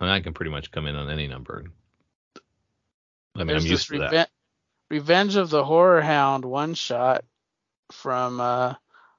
And 0.00 0.10
I 0.10 0.20
can 0.20 0.34
pretty 0.34 0.50
much 0.50 0.70
come 0.70 0.86
in 0.86 0.94
on 0.96 1.10
any 1.10 1.26
number. 1.26 1.64
I 3.34 3.38
mean, 3.38 3.46
There's 3.48 3.64
I'm 3.64 3.70
this 3.70 3.90
used 3.90 3.92
to 3.92 3.98
that. 4.10 4.30
Revenge 4.90 5.36
of 5.36 5.50
the 5.50 5.64
Horror 5.64 6.00
Hound 6.00 6.44
one 6.44 6.74
shot 6.74 7.24
from 7.92 8.40
uh, 8.40 8.74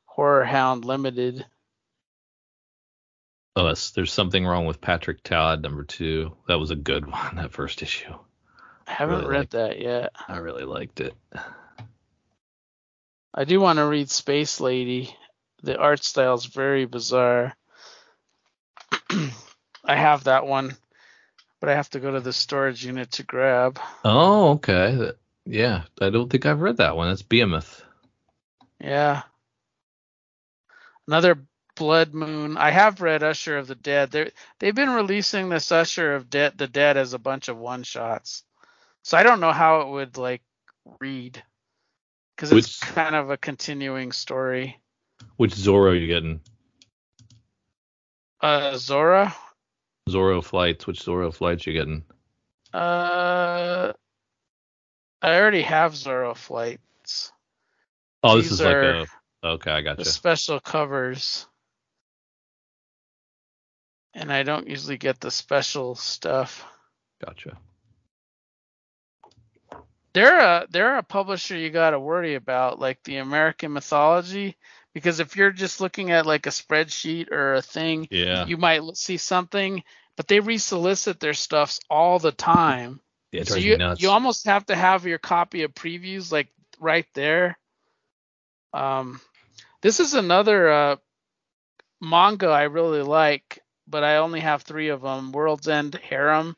Horror 0.05 0.45
Hound 0.45 0.85
Limited. 0.85 1.45
Oh, 3.59 3.73
there's 3.93 4.13
something 4.13 4.45
wrong 4.45 4.65
with 4.65 4.79
Patrick 4.79 5.21
Todd 5.21 5.61
number 5.61 5.83
two. 5.83 6.31
That 6.47 6.59
was 6.59 6.71
a 6.71 6.77
good 6.77 7.05
one, 7.05 7.35
that 7.35 7.51
first 7.51 7.81
issue. 7.81 8.13
I 8.87 8.93
haven't 8.93 9.19
Really 9.19 9.31
read 9.31 9.49
that 9.49 9.81
yet. 9.81 10.13
I 10.29 10.37
really 10.37 10.63
liked 10.63 11.01
it. 11.01 11.13
I 13.33 13.43
do 13.43 13.59
want 13.59 13.77
to 13.77 13.85
read 13.85 14.09
Space 14.09 14.61
Lady. 14.61 15.13
The 15.61 15.77
art 15.77 16.05
style 16.05 16.35
is 16.35 16.45
very 16.45 16.85
bizarre. 16.85 17.53
I 19.83 19.95
have 19.95 20.23
that 20.23 20.47
one, 20.47 20.77
but 21.59 21.69
I 21.69 21.75
have 21.75 21.89
to 21.89 21.99
go 21.99 22.11
to 22.11 22.21
the 22.21 22.31
storage 22.31 22.85
unit 22.85 23.11
to 23.11 23.23
grab. 23.23 23.77
Oh, 24.05 24.51
okay. 24.51 25.11
Yeah, 25.45 25.83
I 25.99 26.09
don't 26.09 26.29
think 26.29 26.45
I've 26.45 26.61
read 26.61 26.77
that 26.77 26.95
one. 26.95 27.09
That's 27.09 27.23
Behemoth. 27.23 27.83
Yeah. 28.79 29.23
Another 31.07 31.43
Blood 31.79 32.13
Moon. 32.13 32.57
I 32.57 32.69
have 32.69 33.01
read 33.01 33.23
Usher 33.23 33.57
of 33.57 33.65
the 33.67 33.73
Dead. 33.73 34.11
They 34.11 34.31
they've 34.59 34.75
been 34.75 34.91
releasing 34.91 35.49
this 35.49 35.71
Usher 35.71 36.13
of 36.13 36.29
Dead 36.29 36.57
the 36.57 36.67
Dead 36.67 36.97
as 36.97 37.13
a 37.13 37.19
bunch 37.19 37.47
of 37.47 37.57
one 37.57 37.81
shots. 37.83 38.43
So 39.03 39.17
I 39.17 39.23
don't 39.23 39.39
know 39.39 39.51
how 39.53 39.81
it 39.81 39.87
would 39.87 40.17
like 40.17 40.43
read 40.99 41.41
because 42.35 42.51
it's 42.51 42.81
Which- 42.81 42.93
kind 42.93 43.15
of 43.15 43.31
a 43.31 43.37
continuing 43.37 44.11
story. 44.11 44.79
Which 45.37 45.53
Zorro 45.55 45.99
you 45.99 46.07
getting? 46.07 46.41
Uh, 48.41 48.77
Zora. 48.77 49.35
Zorro 50.09 50.43
flights. 50.43 50.85
Which 50.87 50.99
Zorro 51.01 51.33
flights 51.33 51.65
you 51.65 51.73
getting? 51.73 52.03
Uh, 52.73 53.91
I 55.21 55.35
already 55.35 55.61
have 55.63 55.93
Zorro 55.93 56.35
flights. 56.35 57.31
Oh, 58.23 58.37
this 58.37 58.45
These 58.45 58.51
is 58.53 58.61
like 58.61 58.75
a. 58.75 59.05
Okay, 59.43 59.71
I 59.71 59.81
got 59.81 59.97
gotcha. 59.97 60.09
special 60.09 60.59
covers. 60.59 61.47
And 64.13 64.31
I 64.33 64.43
don't 64.43 64.67
usually 64.67 64.97
get 64.97 65.19
the 65.19 65.31
special 65.31 65.95
stuff. 65.95 66.65
Gotcha. 67.23 67.57
They're 70.13 70.39
a 70.39 70.67
they're 70.69 70.97
a 70.97 71.03
publisher 71.03 71.55
you 71.55 71.69
got 71.69 71.91
to 71.91 71.99
worry 71.99 72.35
about, 72.35 72.79
like 72.79 73.03
the 73.03 73.17
American 73.17 73.73
Mythology, 73.73 74.57
because 74.93 75.19
if 75.19 75.35
you're 75.35 75.51
just 75.51 75.79
looking 75.81 76.09
at 76.11 76.25
like 76.25 76.47
a 76.47 76.49
spreadsheet 76.49 77.31
or 77.31 77.53
a 77.55 77.61
thing, 77.61 78.07
Yeah. 78.09 78.45
you 78.47 78.57
might 78.57 78.81
see 78.97 79.17
something, 79.17 79.83
but 80.17 80.27
they 80.27 80.39
resolicit 80.39 81.19
their 81.19 81.35
stuffs 81.35 81.79
all 81.89 82.17
the 82.17 82.31
time. 82.31 82.99
yeah, 83.31 83.43
so 83.43 83.55
you 83.55 83.77
nuts. 83.77 84.01
you 84.01 84.09
almost 84.09 84.45
have 84.45 84.65
to 84.65 84.75
have 84.75 85.05
your 85.05 85.19
copy 85.19 85.61
of 85.61 85.73
previews 85.75 86.31
like 86.31 86.49
right 86.79 87.05
there. 87.13 87.57
Um, 88.73 89.21
this 89.81 89.99
is 89.99 90.15
another 90.15 90.69
uh, 90.69 90.95
manga 92.01 92.47
I 92.47 92.63
really 92.63 93.03
like, 93.03 93.59
but 93.89 94.03
I 94.03 94.17
only 94.17 94.39
have 94.39 94.61
three 94.61 94.89
of 94.89 95.01
them. 95.01 95.31
World's 95.31 95.67
End 95.67 95.95
Harem. 95.95 96.55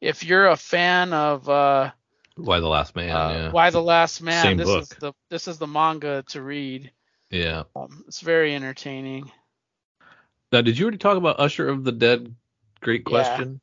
If 0.00 0.24
you're 0.24 0.48
a 0.48 0.56
fan 0.56 1.12
of 1.12 1.48
uh, 1.48 1.90
Y: 2.36 2.60
The 2.60 2.68
Last 2.68 2.94
Man? 2.94 3.10
uh, 3.10 3.28
yeah. 3.30 3.50
Y: 3.52 3.70
The 3.70 3.82
Last 3.82 4.20
Man, 4.22 4.42
Same 4.42 4.56
this 4.56 4.66
book. 4.66 4.82
is 4.82 4.88
the 4.88 5.12
this 5.30 5.48
is 5.48 5.58
the 5.58 5.66
manga 5.66 6.24
to 6.28 6.42
read. 6.42 6.92
Yeah. 7.30 7.64
Um, 7.74 8.04
it's 8.06 8.20
very 8.20 8.54
entertaining. 8.54 9.30
Now, 10.52 10.60
did 10.60 10.78
you 10.78 10.84
already 10.84 10.98
talk 10.98 11.16
about 11.16 11.40
Usher 11.40 11.68
of 11.68 11.84
the 11.84 11.92
Dead? 11.92 12.34
Great 12.80 13.04
question. 13.04 13.60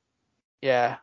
Yeah, 0.61 0.97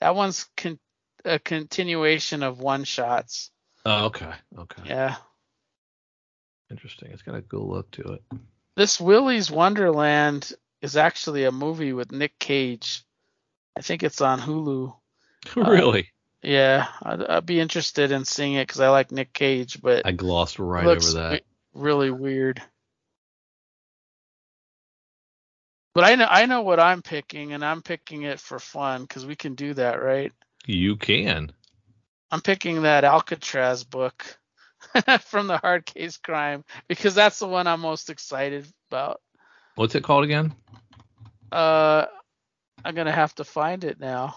that 0.00 0.14
one's 0.14 0.48
con- 0.56 0.80
a 1.24 1.38
continuation 1.38 2.42
of 2.42 2.58
one 2.60 2.84
shots. 2.84 3.50
Oh, 3.84 4.06
okay. 4.06 4.32
Okay. 4.58 4.82
Yeah. 4.86 5.16
Interesting. 6.70 7.10
It's 7.12 7.22
got 7.22 7.36
a 7.36 7.40
good 7.40 7.60
look 7.62 7.90
to 7.92 8.14
it. 8.14 8.22
This 8.76 9.00
Willy's 9.00 9.50
Wonderland 9.50 10.52
is 10.82 10.96
actually 10.96 11.44
a 11.44 11.52
movie 11.52 11.92
with 11.92 12.12
Nick 12.12 12.38
Cage. 12.38 13.04
I 13.76 13.82
think 13.82 14.02
it's 14.02 14.20
on 14.20 14.40
Hulu. 14.40 14.94
Uh, 15.56 15.70
really? 15.70 16.08
Yeah, 16.42 16.88
I'd, 17.04 17.22
I'd 17.24 17.46
be 17.46 17.60
interested 17.60 18.10
in 18.10 18.24
seeing 18.24 18.54
it 18.54 18.66
because 18.66 18.80
I 18.80 18.88
like 18.88 19.12
Nick 19.12 19.32
Cage, 19.32 19.80
but 19.80 20.04
I 20.04 20.10
glossed 20.10 20.58
right 20.58 20.84
over 20.84 21.12
that. 21.12 21.42
we- 21.72 21.80
really 21.82 22.10
weird. 22.10 22.60
But 25.94 26.04
I 26.04 26.14
know 26.16 26.26
I 26.28 26.46
know 26.46 26.62
what 26.62 26.80
I'm 26.80 27.00
picking, 27.02 27.52
and 27.52 27.64
I'm 27.64 27.80
picking 27.82 28.22
it 28.22 28.38
for 28.40 28.58
fun 28.58 29.02
because 29.02 29.24
we 29.24 29.36
can 29.36 29.54
do 29.54 29.72
that, 29.74 30.02
right? 30.02 30.32
You 30.66 30.96
can. 30.96 31.52
I'm 32.30 32.40
picking 32.40 32.82
that 32.82 33.04
Alcatraz 33.04 33.84
book 33.84 34.38
from 35.20 35.46
the 35.46 35.58
Hard 35.58 35.86
Case 35.86 36.16
Crime 36.18 36.64
because 36.88 37.14
that's 37.14 37.38
the 37.38 37.46
one 37.48 37.66
I'm 37.66 37.80
most 37.80 38.10
excited 38.10 38.66
about. 38.90 39.20
What's 39.76 39.94
it 39.94 40.02
called 40.02 40.24
again? 40.24 40.54
Uh, 41.52 42.06
I'm 42.84 42.94
gonna 42.94 43.12
have 43.12 43.34
to 43.36 43.44
find 43.44 43.84
it 43.84 44.00
now. 44.00 44.34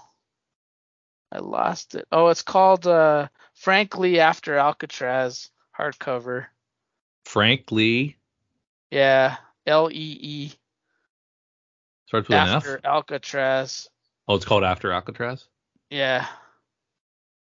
I 1.31 1.39
lost 1.39 1.95
it. 1.95 2.07
Oh, 2.11 2.27
it's 2.27 2.41
called 2.41 2.85
uh, 2.85 3.29
Frankly 3.55 4.19
After 4.19 4.57
Alcatraz 4.57 5.49
hardcover. 5.77 6.47
Frank 7.25 7.71
Lee. 7.71 8.17
Yeah, 8.91 9.37
L 9.65 9.89
E 9.91 10.17
E 10.21 10.53
Starts 12.07 12.27
with 12.27 12.37
after 12.37 12.75
an 12.75 12.81
F. 12.83 12.85
Alcatraz. 12.91 13.89
Oh, 14.27 14.35
it's 14.35 14.45
called 14.45 14.63
After 14.63 14.91
Alcatraz. 14.91 15.47
Yeah, 15.89 16.27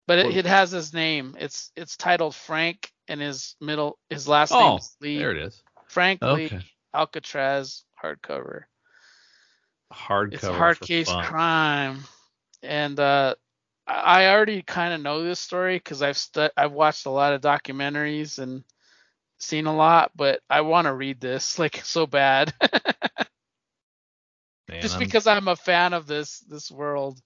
but 0.08 0.20
it, 0.20 0.38
it 0.38 0.46
has 0.46 0.72
his 0.72 0.94
name. 0.94 1.36
It's 1.40 1.72
it's 1.76 1.96
titled 1.98 2.34
Frank, 2.34 2.92
and 3.08 3.22
his 3.22 3.56
middle 3.62 4.00
his 4.10 4.28
last 4.28 4.52
name 4.52 4.62
Oh, 4.62 4.78
is 4.78 4.96
Lee. 5.00 5.18
there 5.20 5.32
it 5.32 5.38
is. 5.38 5.62
Frank 5.88 6.22
Lee 6.24 6.46
Okay. 6.46 6.62
Alcatraz 6.94 7.84
hardcover. 8.02 8.64
Hardcover. 9.92 10.34
It's 10.34 10.44
hard 10.46 10.80
case 10.80 11.08
fun. 11.10 11.26
crime, 11.26 12.04
and 12.62 13.00
uh, 13.00 13.36
I 13.88 14.24
I 14.24 14.28
already 14.32 14.62
kind 14.62 14.94
of 14.94 15.02
know 15.02 15.24
this 15.24 15.40
story 15.40 15.78
because 15.78 16.02
I've 16.02 16.18
stu- 16.18 16.50
I've 16.58 16.72
watched 16.72 17.06
a 17.06 17.12
lot 17.12 17.34
of 17.34 17.42
documentaries 17.42 18.40
and 18.40 18.64
seen 19.38 19.66
a 19.68 19.76
lot, 19.76 20.12
but 20.16 20.40
I 20.50 20.62
want 20.62 20.86
to 20.86 20.94
read 20.94 21.20
this 21.20 21.60
like 21.60 21.82
so 21.84 22.08
bad, 22.08 22.54
Man, 24.70 24.82
just 24.82 24.96
I'm- 24.96 25.04
because 25.04 25.28
I'm 25.28 25.48
a 25.48 25.56
fan 25.56 25.94
of 25.94 26.08
this 26.08 26.40
this 26.40 26.72
world. 26.72 27.20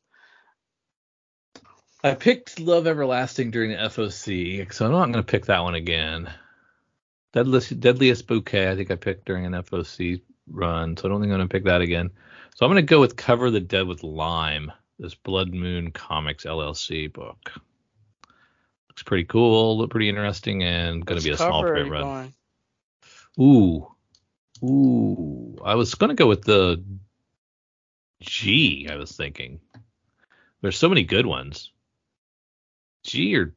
I 2.03 2.13
picked 2.13 2.59
Love 2.59 2.85
Everlasting 2.85 3.49
during 3.51 3.71
the 3.71 3.77
FOC, 3.77 4.71
so 4.71 4.85
I'm 4.85 4.91
not 4.91 5.05
going 5.05 5.13
to 5.13 5.23
pick 5.23 5.47
that 5.47 5.63
one 5.63 5.73
again. 5.75 6.29
Deadliest, 7.33 7.79
Deadliest 7.79 8.27
Bouquet, 8.27 8.69
I 8.69 8.75
think 8.75 8.91
I 8.91 8.95
picked 8.95 9.25
during 9.25 9.45
an 9.45 9.53
FOC 9.53 10.21
run, 10.49 10.97
so 10.97 11.07
I 11.07 11.09
don't 11.09 11.21
think 11.21 11.31
I'm 11.31 11.37
going 11.37 11.49
to 11.49 11.53
pick 11.53 11.65
that 11.65 11.81
again. 11.81 12.11
So 12.55 12.65
I'm 12.65 12.71
going 12.71 12.83
to 12.83 12.89
go 12.89 12.99
with 12.99 13.15
Cover 13.15 13.51
the 13.51 13.59
Dead 13.59 13.87
with 13.87 14.03
Lime 14.03 14.71
this 14.99 15.15
Blood 15.15 15.53
Moon 15.53 15.91
Comics 15.91 16.45
LLC 16.45 17.11
book. 17.11 17.51
Looks 18.89 19.03
pretty 19.03 19.25
cool, 19.25 19.77
look 19.77 19.91
pretty 19.91 20.09
interesting, 20.09 20.63
and 20.63 21.05
going 21.05 21.19
to 21.19 21.23
be 21.23 21.31
a 21.31 21.37
small 21.37 21.61
print 21.61 21.91
run. 21.91 22.01
Going? 22.01 22.33
Ooh, 23.39 24.65
ooh. 24.65 25.57
I 25.63 25.75
was 25.75 25.93
going 25.95 26.09
to 26.09 26.15
go 26.15 26.27
with 26.27 26.43
the 26.43 26.83
G. 28.21 28.87
I 28.89 28.95
was 28.95 29.11
thinking. 29.11 29.59
There's 30.61 30.77
so 30.77 30.89
many 30.89 31.03
good 31.03 31.27
ones. 31.27 31.71
G 33.03 33.37
or 33.37 33.53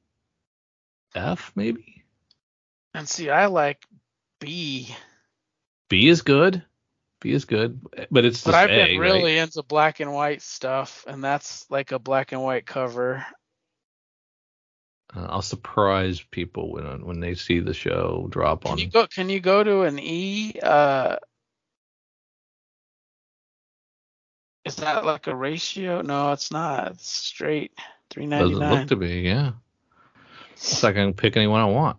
F 1.15 1.53
maybe. 1.55 2.00
And 2.95 3.09
see, 3.09 3.31
I 3.31 3.47
like 3.47 3.85
B. 4.41 4.95
B 5.89 6.09
is 6.09 6.23
good. 6.23 6.63
B 7.21 7.33
is 7.33 7.45
good, 7.45 7.81
but 8.11 8.25
it's 8.25 8.43
but 8.43 8.55
I've 8.55 8.71
a, 8.71 8.93
been 8.93 8.99
really 8.99 9.37
right? 9.37 9.43
into 9.43 9.63
black 9.63 10.01
and 10.01 10.11
white 10.11 10.41
stuff, 10.41 11.05
and 11.07 11.23
that's 11.23 11.71
like 11.71 11.93
a 11.93 11.99
black 11.99 12.33
and 12.33 12.43
white 12.43 12.65
cover. 12.65 13.27
Uh, 15.15 15.27
I'll 15.29 15.43
surprise 15.43 16.23
people 16.31 16.73
when 16.73 17.05
when 17.05 17.21
they 17.21 17.35
see 17.35 17.61
the 17.61 17.75
show 17.75 18.27
drop 18.31 18.63
can 18.63 18.73
on. 18.73 18.79
You 18.79 18.89
go, 18.89 19.07
can 19.07 19.29
you 19.29 19.39
go 19.39 19.63
to 19.63 19.83
an 19.83 19.99
E? 19.99 20.55
Uh, 20.63 21.17
is 24.65 24.77
that 24.77 25.05
like 25.05 25.27
a 25.27 25.37
ratio? 25.37 26.01
No, 26.01 26.33
it's 26.33 26.51
not. 26.51 26.93
It's 26.93 27.11
straight. 27.11 27.73
Three 28.09 28.27
ninety 28.27 28.55
nine. 28.55 28.61
Doesn't 28.61 28.79
look 28.79 28.89
to 28.89 28.97
be. 28.97 29.21
Yeah. 29.21 29.53
It's 30.53 30.83
like 30.83 30.97
I 30.97 31.05
can 31.05 31.13
pick 31.13 31.37
anyone 31.37 31.61
I 31.61 31.67
want. 31.67 31.99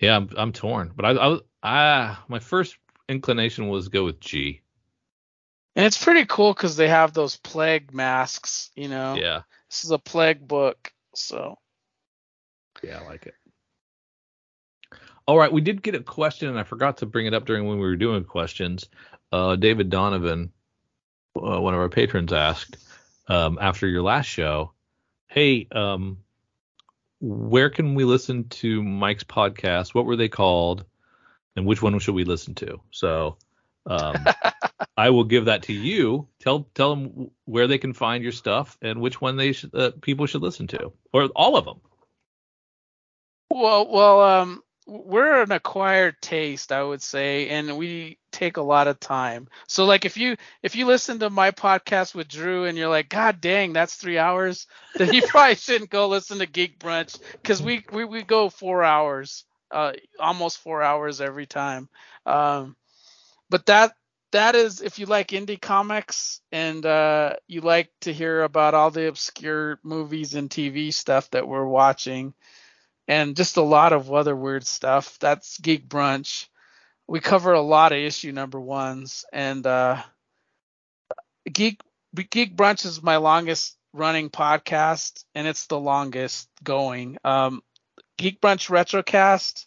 Yeah, 0.00 0.16
I'm 0.16 0.30
I'm 0.36 0.52
torn, 0.52 0.92
but 0.96 1.04
I 1.04 1.10
I 1.10 1.26
was 1.28 1.40
ah 1.62 2.24
my 2.28 2.38
first 2.38 2.76
inclination 3.08 3.68
was 3.68 3.88
go 3.88 4.04
with 4.04 4.20
G. 4.20 4.62
And 5.76 5.86
it's 5.86 6.02
pretty 6.02 6.24
cool 6.26 6.52
because 6.52 6.76
they 6.76 6.88
have 6.88 7.12
those 7.12 7.36
plague 7.36 7.94
masks, 7.94 8.70
you 8.74 8.88
know. 8.88 9.14
Yeah. 9.14 9.42
This 9.68 9.84
is 9.84 9.90
a 9.92 9.98
plague 9.98 10.46
book, 10.46 10.92
so. 11.14 11.58
Yeah, 12.82 13.00
I 13.00 13.06
like 13.06 13.26
it. 13.26 13.34
All 15.26 15.38
right, 15.38 15.52
we 15.52 15.60
did 15.60 15.82
get 15.82 15.94
a 15.94 16.00
question, 16.00 16.48
and 16.48 16.58
I 16.58 16.64
forgot 16.64 16.98
to 16.98 17.06
bring 17.06 17.26
it 17.26 17.34
up 17.34 17.46
during 17.46 17.66
when 17.66 17.78
we 17.78 17.86
were 17.86 17.94
doing 17.94 18.24
questions. 18.24 18.88
Uh, 19.30 19.54
David 19.54 19.90
Donovan, 19.90 20.50
uh, 21.36 21.60
one 21.60 21.72
of 21.72 21.78
our 21.78 21.88
patrons, 21.88 22.32
asked 22.32 22.76
um, 23.28 23.56
after 23.60 23.86
your 23.86 24.02
last 24.02 24.26
show, 24.26 24.72
"Hey, 25.28 25.68
um, 25.70 26.18
where 27.20 27.70
can 27.70 27.94
we 27.94 28.04
listen 28.04 28.48
to 28.48 28.82
Mike's 28.82 29.24
podcast? 29.24 29.94
What 29.94 30.06
were 30.06 30.16
they 30.16 30.28
called, 30.28 30.84
and 31.56 31.66
which 31.66 31.82
one 31.82 31.98
should 31.98 32.14
we 32.14 32.24
listen 32.24 32.54
to?" 32.56 32.80
So 32.90 33.36
um, 33.86 34.24
I 34.96 35.10
will 35.10 35.24
give 35.24 35.46
that 35.46 35.62
to 35.64 35.72
you. 35.72 36.28
Tell 36.40 36.68
tell 36.74 36.96
them 36.96 37.30
where 37.44 37.66
they 37.66 37.78
can 37.78 37.92
find 37.92 38.22
your 38.22 38.32
stuff 38.32 38.78
and 38.82 39.00
which 39.00 39.20
one 39.20 39.36
they 39.36 39.52
should, 39.52 39.74
uh, 39.74 39.92
people 40.00 40.26
should 40.26 40.42
listen 40.42 40.66
to, 40.68 40.92
or 41.12 41.24
all 41.36 41.56
of 41.56 41.64
them. 41.64 41.80
Well, 43.50 43.90
well, 43.90 44.20
um, 44.20 44.62
we're 44.90 45.42
an 45.42 45.52
acquired 45.52 46.20
taste, 46.20 46.72
I 46.72 46.82
would 46.82 47.02
say, 47.02 47.48
and 47.50 47.78
we 47.78 48.18
take 48.32 48.56
a 48.56 48.62
lot 48.62 48.88
of 48.88 49.00
time. 49.00 49.48
So, 49.68 49.84
like, 49.86 50.04
if 50.04 50.16
you 50.16 50.36
if 50.62 50.76
you 50.76 50.86
listen 50.86 51.20
to 51.20 51.30
my 51.30 51.52
podcast 51.52 52.14
with 52.14 52.28
Drew 52.28 52.64
and 52.64 52.76
you're 52.76 52.88
like, 52.88 53.08
God 53.08 53.40
dang, 53.40 53.72
that's 53.72 53.94
three 53.94 54.18
hours, 54.18 54.66
then 54.98 55.12
you 55.14 55.22
probably 55.22 55.56
shouldn't 55.56 55.90
go 55.90 56.08
listen 56.08 56.38
to 56.40 56.46
Geek 56.46 56.78
Brunch 56.80 57.18
because 57.42 57.62
we, 57.62 57.84
we 57.92 58.04
we 58.04 58.22
go 58.22 58.50
four 58.50 58.84
hours, 58.84 59.44
uh, 59.70 59.92
almost 60.18 60.58
four 60.58 60.82
hours 60.82 61.20
every 61.20 61.46
time. 61.46 61.88
Um, 62.26 62.76
but 63.50 63.66
that 63.66 63.92
that 64.32 64.54
is 64.56 64.80
if 64.82 64.98
you 64.98 65.06
like 65.06 65.28
indie 65.28 65.60
comics 65.60 66.40
and 66.52 66.84
uh, 66.86 67.34
you 67.48 67.60
like 67.60 67.90
to 68.02 68.12
hear 68.12 68.42
about 68.42 68.74
all 68.74 68.90
the 68.90 69.08
obscure 69.08 69.78
movies 69.82 70.34
and 70.34 70.50
TV 70.50 70.92
stuff 70.92 71.30
that 71.30 71.48
we're 71.48 71.66
watching, 71.66 72.34
and 73.10 73.34
just 73.34 73.56
a 73.56 73.62
lot 73.62 73.92
of 73.92 74.12
other 74.12 74.36
weird 74.36 74.64
stuff. 74.64 75.18
That's 75.18 75.58
Geek 75.58 75.88
Brunch. 75.88 76.46
We 77.08 77.18
cover 77.18 77.52
a 77.52 77.60
lot 77.60 77.90
of 77.90 77.98
issue 77.98 78.30
number 78.30 78.60
ones, 78.60 79.24
and 79.32 79.66
uh, 79.66 80.00
Geek 81.52 81.80
Geek 82.14 82.56
Brunch 82.56 82.84
is 82.84 83.02
my 83.02 83.16
longest 83.16 83.76
running 83.92 84.30
podcast, 84.30 85.24
and 85.34 85.48
it's 85.48 85.66
the 85.66 85.80
longest 85.80 86.48
going. 86.62 87.18
Um, 87.24 87.64
Geek 88.16 88.40
Brunch 88.40 88.70
Retrocast 88.70 89.66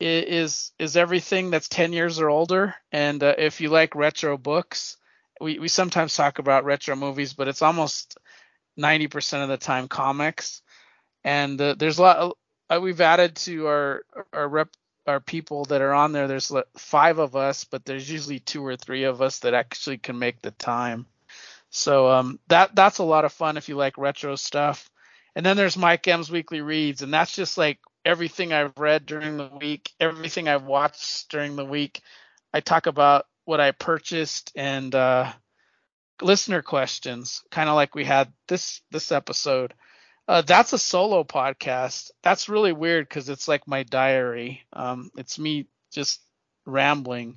is 0.00 0.72
is 0.78 0.96
everything 0.96 1.50
that's 1.50 1.68
10 1.68 1.92
years 1.92 2.18
or 2.18 2.28
older 2.28 2.74
and 2.90 3.22
uh, 3.22 3.34
if 3.38 3.60
you 3.60 3.68
like 3.68 3.94
retro 3.94 4.36
books 4.36 4.96
we, 5.40 5.60
we 5.60 5.68
sometimes 5.68 6.16
talk 6.16 6.40
about 6.40 6.64
retro 6.64 6.96
movies 6.96 7.34
but 7.34 7.46
it's 7.46 7.62
almost 7.62 8.18
90% 8.80 9.44
of 9.44 9.48
the 9.48 9.58
time 9.58 9.86
comics 9.86 10.60
and 11.22 11.60
uh, 11.60 11.76
there's 11.78 11.98
a 11.98 12.02
lot 12.02 12.36
uh, 12.76 12.80
we've 12.80 13.00
added 13.00 13.36
to 13.36 13.66
our 13.66 14.02
our 14.32 14.48
rep 14.48 14.68
our 15.06 15.20
people 15.20 15.64
that 15.64 15.80
are 15.80 15.92
on 15.92 16.12
there 16.12 16.28
there's 16.28 16.52
five 16.76 17.18
of 17.18 17.34
us 17.34 17.64
but 17.64 17.84
there's 17.84 18.10
usually 18.10 18.38
two 18.38 18.64
or 18.64 18.76
three 18.76 19.04
of 19.04 19.20
us 19.20 19.40
that 19.40 19.54
actually 19.54 19.98
can 19.98 20.18
make 20.18 20.40
the 20.42 20.52
time 20.52 21.06
so 21.70 22.10
um, 22.10 22.38
that 22.48 22.74
that's 22.74 22.98
a 22.98 23.04
lot 23.04 23.24
of 23.24 23.32
fun 23.32 23.56
if 23.56 23.68
you 23.68 23.76
like 23.76 23.98
retro 23.98 24.36
stuff 24.36 24.88
and 25.34 25.44
then 25.44 25.56
there's 25.56 25.76
mike 25.76 26.06
m's 26.06 26.30
weekly 26.30 26.60
reads 26.60 27.02
and 27.02 27.12
that's 27.12 27.34
just 27.34 27.58
like 27.58 27.78
everything 28.04 28.52
I've 28.52 28.76
read 28.78 29.06
during 29.06 29.36
the 29.36 29.50
week, 29.60 29.92
everything 30.00 30.48
I've 30.48 30.64
watched 30.64 31.30
during 31.30 31.56
the 31.56 31.64
week. 31.64 32.02
I 32.52 32.60
talk 32.60 32.86
about 32.86 33.26
what 33.44 33.60
I 33.60 33.72
purchased 33.72 34.52
and 34.54 34.94
uh, 34.94 35.32
listener 36.20 36.62
questions, 36.62 37.42
kind 37.50 37.68
of 37.68 37.74
like 37.74 37.94
we 37.94 38.04
had 38.04 38.32
this 38.48 38.82
this 38.90 39.12
episode. 39.12 39.74
Uh, 40.28 40.42
that's 40.42 40.72
a 40.72 40.78
solo 40.78 41.24
podcast. 41.24 42.10
That's 42.22 42.48
really 42.48 42.72
weird 42.72 43.08
because 43.08 43.28
it's 43.28 43.48
like 43.48 43.66
my 43.66 43.82
diary. 43.82 44.62
Um, 44.72 45.10
it's 45.16 45.38
me 45.38 45.66
just 45.92 46.20
rambling. 46.64 47.36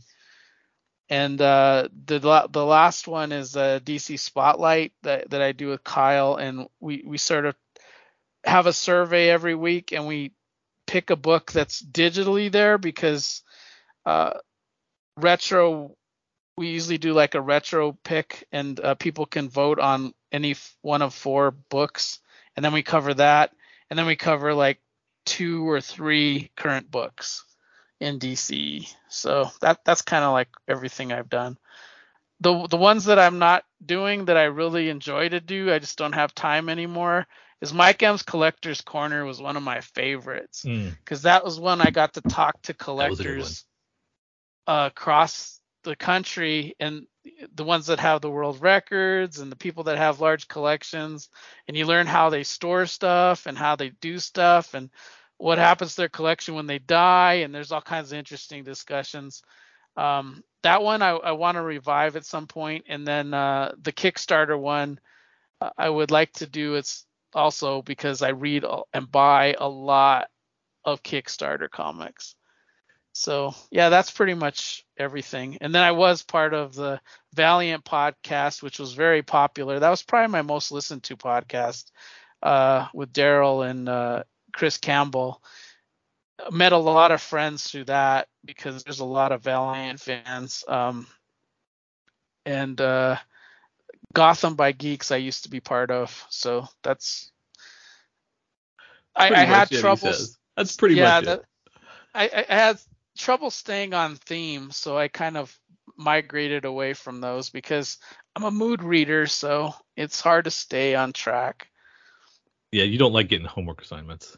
And 1.09 1.39
uh, 1.39 1.89
the 2.05 2.19
the 2.19 2.65
last 2.65 3.07
one 3.07 3.31
is 3.31 3.55
a 3.55 3.79
DC 3.83 4.19
Spotlight 4.19 4.93
that, 5.03 5.29
that 5.29 5.41
I 5.41 5.51
do 5.51 5.69
with 5.69 5.83
Kyle, 5.83 6.35
and 6.35 6.67
we 6.79 7.03
we 7.05 7.17
sort 7.19 7.45
of 7.45 7.55
have 8.43 8.65
a 8.65 8.73
survey 8.73 9.29
every 9.29 9.53
week, 9.53 9.91
and 9.91 10.07
we 10.07 10.31
pick 10.87 11.09
a 11.11 11.15
book 11.15 11.51
that's 11.51 11.81
digitally 11.81 12.51
there 12.51 12.77
because 12.79 13.43
uh, 14.05 14.31
retro 15.17 15.95
we 16.57 16.67
usually 16.69 16.97
do 16.97 17.13
like 17.13 17.35
a 17.35 17.41
retro 17.41 17.97
pick 18.03 18.47
and 18.51 18.79
uh, 18.79 18.95
people 18.95 19.25
can 19.25 19.49
vote 19.49 19.77
on 19.79 20.13
any 20.31 20.51
f- 20.51 20.77
one 20.81 21.01
of 21.01 21.13
four 21.13 21.51
books 21.51 22.19
and 22.55 22.63
then 22.63 22.73
we 22.73 22.83
cover 22.83 23.13
that 23.13 23.51
and 23.89 23.97
then 23.97 24.05
we 24.05 24.15
cover 24.15 24.53
like 24.53 24.79
two 25.25 25.69
or 25.69 25.81
three 25.81 26.51
current 26.55 26.89
books 26.89 27.43
in 27.99 28.19
DC. 28.19 28.93
So 29.09 29.49
that 29.61 29.79
that's 29.85 30.01
kind 30.01 30.23
of 30.23 30.33
like 30.33 30.49
everything 30.67 31.11
I've 31.11 31.29
done. 31.29 31.57
The 32.41 32.67
the 32.67 32.77
ones 32.77 33.05
that 33.05 33.19
I'm 33.19 33.39
not 33.39 33.63
doing 33.83 34.25
that 34.25 34.37
I 34.37 34.43
really 34.43 34.89
enjoy 34.89 35.29
to 35.29 35.39
do, 35.39 35.71
I 35.71 35.79
just 35.79 35.97
don't 35.97 36.13
have 36.13 36.35
time 36.35 36.69
anymore 36.69 37.27
is 37.61 37.73
Mike 37.73 38.03
M's 38.03 38.23
Collector's 38.23 38.81
Corner 38.81 39.25
was 39.25 39.41
one 39.41 39.55
of 39.57 39.63
my 39.63 39.81
favorites 39.81 40.63
because 40.63 41.21
mm. 41.21 41.23
that 41.23 41.45
was 41.45 41.59
when 41.59 41.81
I 41.81 41.89
got 41.89 42.13
to 42.15 42.21
talk 42.21 42.61
to 42.63 42.73
collectors 42.73 43.65
uh, 44.67 44.89
across 44.91 45.54
the 45.89 45.95
country 45.95 46.75
and 46.79 47.07
the 47.53 47.63
ones 47.63 47.87
that 47.87 47.99
have 47.99 48.21
the 48.21 48.29
world 48.29 48.61
records 48.61 49.39
and 49.39 49.51
the 49.51 49.55
people 49.55 49.85
that 49.85 49.97
have 49.97 50.21
large 50.21 50.47
collections 50.47 51.29
and 51.67 51.75
you 51.75 51.85
learn 51.85 52.07
how 52.07 52.29
they 52.29 52.43
store 52.43 52.85
stuff 52.85 53.45
and 53.45 53.57
how 53.57 53.75
they 53.75 53.89
do 53.89 54.19
stuff 54.19 54.73
and 54.73 54.89
what 55.37 55.57
happens 55.57 55.91
to 55.91 56.01
their 56.01 56.09
collection 56.09 56.55
when 56.55 56.67
they 56.67 56.79
die 56.79 57.35
and 57.35 57.53
there's 57.53 57.71
all 57.71 57.81
kinds 57.81 58.11
of 58.11 58.17
interesting 58.17 58.63
discussions 58.63 59.43
um, 59.97 60.43
that 60.63 60.83
one 60.83 61.01
I, 61.01 61.11
I 61.11 61.31
want 61.31 61.55
to 61.55 61.61
revive 61.61 62.15
at 62.15 62.25
some 62.25 62.47
point 62.47 62.85
and 62.87 63.07
then 63.07 63.33
uh, 63.33 63.73
the 63.81 63.93
kickstarter 63.93 64.59
one 64.59 64.99
uh, 65.61 65.71
i 65.77 65.89
would 65.89 66.11
like 66.11 66.31
to 66.33 66.47
do 66.47 66.75
it's 66.75 67.05
also 67.35 67.81
because 67.81 68.21
I 68.21 68.29
read 68.29 68.65
and 68.93 69.11
buy 69.11 69.55
a 69.59 69.67
lot 69.67 70.29
of 70.83 71.03
Kickstarter 71.03 71.69
comics. 71.69 72.35
So 73.11 73.53
yeah, 73.69 73.89
that's 73.89 74.11
pretty 74.11 74.33
much 74.33 74.84
everything. 74.97 75.57
And 75.61 75.73
then 75.73 75.83
I 75.83 75.91
was 75.91 76.23
part 76.23 76.53
of 76.53 76.75
the 76.75 76.99
Valiant 77.33 77.83
podcast, 77.83 78.63
which 78.63 78.79
was 78.79 78.93
very 78.93 79.21
popular. 79.21 79.79
That 79.79 79.89
was 79.89 80.03
probably 80.03 80.31
my 80.31 80.41
most 80.41 80.71
listened 80.71 81.03
to 81.03 81.17
podcast 81.17 81.91
uh, 82.41 82.87
with 82.93 83.13
Daryl 83.13 83.69
and 83.69 83.89
uh, 83.89 84.23
Chris 84.53 84.77
Campbell. 84.77 85.41
Met 86.51 86.73
a 86.73 86.77
lot 86.77 87.11
of 87.11 87.21
friends 87.21 87.63
through 87.63 87.85
that 87.85 88.27
because 88.43 88.83
there's 88.83 88.99
a 88.99 89.05
lot 89.05 89.31
of 89.31 89.43
Valiant 89.43 89.99
fans. 89.99 90.63
Um, 90.67 91.07
and 92.45 92.79
uh, 92.79 93.17
Gotham 94.13 94.55
by 94.55 94.71
Geeks 94.71 95.11
I 95.11 95.17
used 95.17 95.43
to 95.43 95.49
be 95.49 95.59
part 95.59 95.91
of. 95.91 96.25
So 96.29 96.67
that's 96.83 97.31
I, 99.15 99.33
I 99.33 99.45
had 99.45 99.69
trouble. 99.69 100.11
That's 100.57 100.75
pretty 100.75 100.95
yeah, 100.95 101.21
much 101.21 101.27
it. 101.27 101.45
I, 102.13 102.45
I 102.49 102.55
had 102.55 102.79
trouble 103.17 103.49
staying 103.49 103.93
on 103.93 104.15
theme, 104.15 104.71
so 104.71 104.97
I 104.97 105.07
kind 105.07 105.37
of 105.37 105.57
migrated 105.97 106.65
away 106.65 106.93
from 106.93 107.21
those 107.21 107.49
because 107.49 107.97
I'm 108.35 108.43
a 108.43 108.51
mood 108.51 108.83
reader, 108.83 109.27
so 109.27 109.73
it's 109.95 110.21
hard 110.21 110.45
to 110.45 110.51
stay 110.51 110.95
on 110.95 111.13
track. 111.13 111.67
Yeah, 112.71 112.83
you 112.83 112.97
don't 112.97 113.13
like 113.13 113.29
getting 113.29 113.45
homework 113.47 113.81
assignments. 113.81 114.37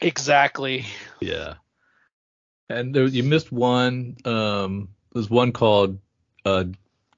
Exactly. 0.00 0.86
Yeah. 1.20 1.54
And 2.68 2.94
there, 2.94 3.06
you 3.06 3.24
missed 3.24 3.50
one. 3.50 4.16
Um, 4.24 4.90
there's 5.12 5.30
one 5.30 5.52
called 5.52 5.98
uh, 6.44 6.64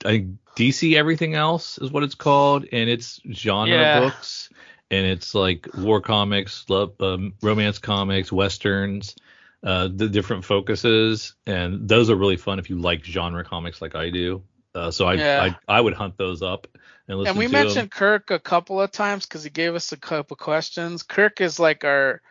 I 0.04 0.08
think 0.08 0.38
DC 0.56 0.94
Everything 0.94 1.34
Else 1.34 1.78
is 1.78 1.90
what 1.90 2.02
it's 2.02 2.14
called, 2.14 2.66
and 2.72 2.88
it's 2.88 3.20
genre 3.30 3.68
Yeah. 3.68 4.00
books, 4.00 4.50
and 4.90 5.06
it's 5.06 5.34
like 5.34 5.68
war 5.74 6.00
comics, 6.00 6.64
love, 6.68 6.94
um, 7.00 7.34
romance 7.42 7.78
comics, 7.78 8.32
westerns, 8.32 9.14
uh, 9.62 9.88
the 9.94 10.08
different 10.08 10.44
focuses, 10.44 11.34
and 11.46 11.88
those 11.88 12.10
are 12.10 12.16
really 12.16 12.36
fun 12.36 12.58
if 12.58 12.70
you 12.70 12.78
like 12.78 13.04
genre 13.04 13.44
comics 13.44 13.82
like 13.82 13.94
I 13.94 14.10
do. 14.10 14.42
Uh, 14.74 14.90
so 14.90 15.06
I, 15.06 15.14
Yeah. 15.14 15.54
I 15.68 15.76
I 15.78 15.80
would 15.80 15.94
hunt 15.94 16.16
those 16.16 16.42
up 16.42 16.66
and 17.08 17.18
listen 17.18 17.30
And 17.30 17.38
we 17.38 17.48
mentioned 17.48 17.76
them. 17.76 17.88
Kirk 17.88 18.30
a 18.30 18.38
couple 18.38 18.80
of 18.80 18.92
times 18.92 19.26
because 19.26 19.42
he 19.42 19.50
gave 19.50 19.74
us 19.74 19.92
a 19.92 19.96
couple 19.96 20.36
questions. 20.36 21.02
Kirk 21.02 21.40
is 21.40 21.58
like 21.58 21.84
our 21.84 22.22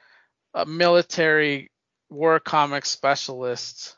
uh, 0.53 0.65
military 0.65 1.69
war 2.09 2.39
comic 2.39 2.85
specialist, 2.85 3.97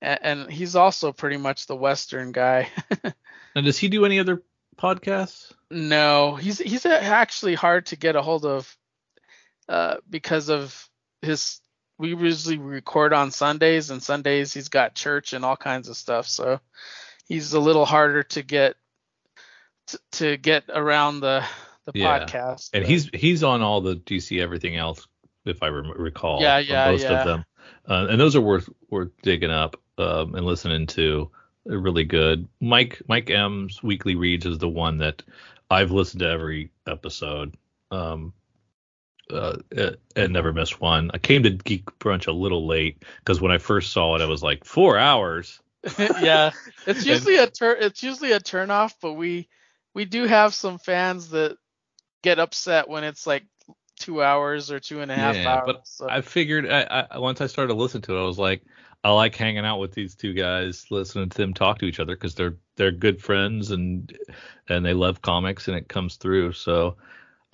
and, 0.00 0.18
and 0.22 0.50
he's 0.50 0.74
also 0.74 1.12
pretty 1.12 1.36
much 1.36 1.66
the 1.66 1.76
Western 1.76 2.32
guy. 2.32 2.68
And 3.54 3.66
does 3.66 3.78
he 3.78 3.88
do 3.88 4.04
any 4.04 4.20
other 4.20 4.42
podcasts? 4.76 5.52
no, 5.70 6.36
he's 6.36 6.58
he's 6.58 6.86
actually 6.86 7.54
hard 7.54 7.86
to 7.86 7.96
get 7.96 8.16
a 8.16 8.22
hold 8.22 8.44
of 8.44 8.76
uh, 9.68 9.96
because 10.08 10.48
of 10.50 10.88
his. 11.22 11.60
We 12.00 12.14
usually 12.14 12.56
record 12.58 13.12
on 13.12 13.30
Sundays, 13.30 13.90
and 13.90 14.02
Sundays 14.02 14.54
he's 14.54 14.70
got 14.70 14.94
church 14.94 15.34
and 15.34 15.44
all 15.44 15.56
kinds 15.56 15.88
of 15.88 15.96
stuff, 15.96 16.26
so 16.26 16.58
he's 17.28 17.52
a 17.52 17.60
little 17.60 17.84
harder 17.84 18.22
to 18.22 18.42
get 18.42 18.74
to, 19.88 20.00
to 20.12 20.36
get 20.38 20.64
around 20.68 21.20
the 21.20 21.44
the 21.84 21.92
Yeah. 21.94 22.20
podcast. 22.20 22.70
and 22.72 22.82
but- 22.84 22.90
he's 22.90 23.10
he's 23.12 23.42
on 23.44 23.60
all 23.62 23.80
the 23.82 23.96
DC 23.96 24.40
everything 24.40 24.76
else 24.76 25.06
if 25.44 25.62
I 25.62 25.68
rem- 25.68 25.92
recall. 25.96 26.40
Yeah, 26.40 26.58
yeah, 26.58 26.90
most 26.90 27.02
yeah. 27.02 27.20
of 27.20 27.26
them, 27.26 27.44
uh, 27.88 28.06
and 28.10 28.20
those 28.20 28.34
are 28.34 28.40
worth 28.40 28.68
worth 28.88 29.10
digging 29.22 29.50
up 29.50 29.76
um, 29.98 30.34
and 30.34 30.46
listening 30.46 30.86
to. 30.88 31.30
They're 31.66 31.78
really 31.78 32.04
good. 32.04 32.48
Mike 32.60 33.02
Mike 33.08 33.28
M's 33.30 33.82
weekly 33.82 34.14
reads 34.14 34.46
is 34.46 34.56
the 34.58 34.68
one 34.68 34.98
that 34.98 35.22
I've 35.70 35.90
listened 35.90 36.20
to 36.20 36.28
every 36.30 36.70
episode. 36.86 37.54
Um, 37.90 38.32
uh, 39.32 39.56
and- 39.70 39.96
and 40.16 40.32
never 40.32 40.52
missed 40.52 40.80
one. 40.80 41.10
I 41.14 41.18
came 41.18 41.42
to 41.44 41.50
Geek 41.50 41.86
Brunch 41.98 42.26
a 42.26 42.32
little 42.32 42.66
late 42.66 43.04
because 43.18 43.40
when 43.40 43.52
I 43.52 43.58
first 43.58 43.92
saw 43.92 44.14
it, 44.16 44.22
I 44.22 44.26
was 44.26 44.42
like 44.42 44.64
four 44.64 44.98
hours. 44.98 45.60
yeah, 45.98 46.50
it's 46.86 46.98
And- 47.00 47.06
usually 47.06 47.36
a 47.36 47.46
tur- 47.46 47.76
it's 47.80 48.02
usually 48.02 48.32
a 48.32 48.40
turnoff, 48.40 48.94
but 49.00 49.14
we 49.14 49.48
we 49.94 50.04
do 50.04 50.24
have 50.24 50.54
some 50.54 50.78
fans 50.78 51.30
that 51.30 51.56
get 52.22 52.38
upset 52.38 52.88
when 52.88 53.02
it's 53.04 53.26
like 53.26 53.44
two 53.98 54.22
hours 54.22 54.70
or 54.70 54.80
two 54.80 55.00
and 55.00 55.10
a 55.10 55.14
half 55.14 55.36
Yeah, 55.36 55.48
hours. 55.54 55.62
but 55.66 55.86
so- 55.86 56.08
I 56.08 56.20
figured 56.20 56.68
I, 56.70 57.06
I 57.10 57.18
once 57.18 57.40
I 57.40 57.46
started 57.46 57.72
to 57.72 57.78
listen 57.78 58.02
to 58.02 58.16
it, 58.16 58.20
I 58.20 58.24
was 58.26 58.38
like, 58.38 58.62
I 59.02 59.10
like 59.12 59.34
hanging 59.34 59.64
out 59.64 59.78
with 59.78 59.92
these 59.92 60.14
two 60.14 60.34
guys, 60.34 60.86
listening 60.90 61.30
to 61.30 61.36
them 61.38 61.54
talk 61.54 61.78
to 61.78 61.86
each 61.86 62.00
other 62.00 62.14
because 62.14 62.34
they're 62.34 62.56
they're 62.76 62.92
good 62.92 63.22
friends 63.22 63.70
and 63.70 64.14
and 64.68 64.84
they 64.84 64.92
love 64.94 65.22
comics 65.22 65.68
and 65.68 65.76
it 65.76 65.88
comes 65.88 66.16
through. 66.16 66.52
So 66.52 66.96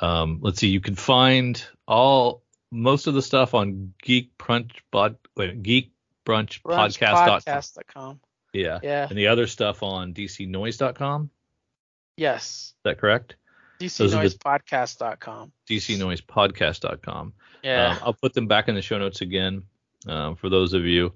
um, 0.01 0.39
let's 0.43 0.59
see, 0.61 0.69
you 0.69 0.81
can 0.81 0.95
find 0.95 1.63
all 1.87 2.43
most 2.71 3.07
of 3.07 3.15
the 3.15 3.23
stuff 3.23 3.55
on 3.55 3.93
Geek 4.03 4.37
Brunch 4.39 4.73
pod, 4.91 5.17
wait, 5.37 5.63
Geek 5.63 5.93
Brunch 6.25 6.61
Brunch 6.63 6.99
podcast. 6.99 7.45
podcast.com. 7.45 8.21
Yeah, 8.53 8.81
Yeah. 8.83 9.07
and 9.09 9.19
the 9.19 9.29
other 9.29 9.47
stuff 9.47 9.83
on 9.83 10.13
DCNoise.com. 10.15 11.31
Yes. 12.17 12.45
Is 12.45 12.75
that 12.85 12.99
correct? 12.99 13.37
Those 13.79 14.01
are 14.01 14.09
the- 14.09 14.17
DCNoisepodcast.com. 14.29 15.53
DCNoisepodcast.com. 15.69 17.33
Yeah. 17.63 17.93
Um, 17.93 17.99
I'll 18.03 18.13
put 18.15 18.33
them 18.35 18.47
back 18.47 18.69
in 18.69 18.75
the 18.75 18.83
show 18.83 18.99
notes 18.99 19.21
again 19.21 19.63
um, 20.07 20.37
for 20.37 20.49
those 20.49 20.73
of 20.73 20.85
you. 20.85 21.13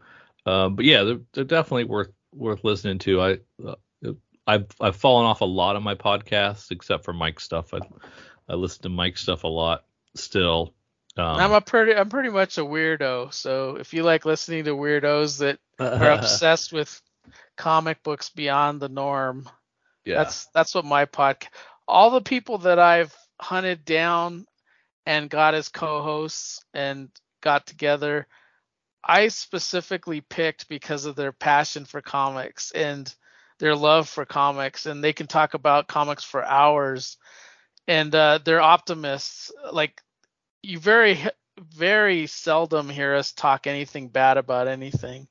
Uh, 0.47 0.69
but 0.69 0.85
yeah, 0.85 1.03
they're, 1.05 1.21
they're 1.33 1.45
definitely 1.45 1.85
worth 1.85 2.11
worth 2.33 2.63
listening 2.65 2.99
to. 3.01 3.21
I 3.21 3.39
uh, 3.67 3.75
I've 4.47 4.67
I've 4.81 4.97
fallen 4.97 5.27
off 5.27 5.43
a 5.43 5.47
lot 5.47 5.77
of 5.77 5.83
my 5.83 5.95
podcasts 5.95 6.71
except 6.71 7.05
for 7.05 7.13
Mike's 7.13 7.45
stuff. 7.45 7.73
I 7.75 7.81
I 8.51 8.55
listen 8.55 8.83
to 8.83 8.89
Mike's 8.89 9.23
stuff 9.23 9.45
a 9.45 9.49
lot 9.49 9.85
still. 10.17 10.75
Um, 11.17 11.25
I'm 11.25 11.53
a 11.53 11.61
pretty 11.61 11.95
I'm 11.95 12.09
pretty 12.09 12.31
much 12.31 12.59
a 12.59 12.63
weirdo. 12.63 13.33
So 13.33 13.77
if 13.77 13.95
you 13.95 14.03
like 14.03 14.25
listening 14.25 14.65
to 14.65 14.77
weirdos 14.77 15.39
that 15.39 15.59
are 15.79 16.11
obsessed 16.19 16.73
with 16.73 17.01
comic 17.57 18.03
books 18.03 18.31
beyond 18.31 18.81
the 18.81 18.89
norm, 18.89 19.49
yeah, 20.05 20.19
That's 20.19 20.47
that's 20.47 20.75
what 20.75 20.85
my 20.85 21.07
podcast. 21.07 21.49
All 21.87 22.11
the 22.11 22.21
people 22.21 22.59
that 22.59 22.79
I've 22.79 23.15
hunted 23.41 23.85
down 23.85 24.47
and 25.07 25.31
got 25.31 25.55
as 25.55 25.69
co-hosts 25.69 26.65
and 26.75 27.11
got 27.41 27.67
together, 27.67 28.27
I 29.03 29.29
specifically 29.29 30.21
picked 30.21 30.69
because 30.69 31.05
of 31.05 31.17
their 31.17 31.33
passion 31.33 31.85
for 31.85 32.01
comics 32.01 32.71
and 32.73 33.13
their 33.59 33.77
love 33.77 34.09
for 34.09 34.25
comics, 34.25 34.87
and 34.87 35.05
they 35.05 35.13
can 35.13 35.27
talk 35.27 35.55
about 35.55 35.89
comics 35.89 36.25
for 36.25 36.45
hours. 36.45 37.19
And 37.89 38.15
uh, 38.15 38.39
they're 38.45 38.61
optimists. 38.61 39.53
Like 39.73 40.01
you 40.63 40.79
very 40.79 41.19
very 41.59 42.27
seldom 42.27 42.89
hear 42.89 43.15
us 43.15 43.33
talk 43.33 43.67
anything 43.67 44.09
bad 44.09 44.39
about 44.39 44.67
anything 44.67 45.29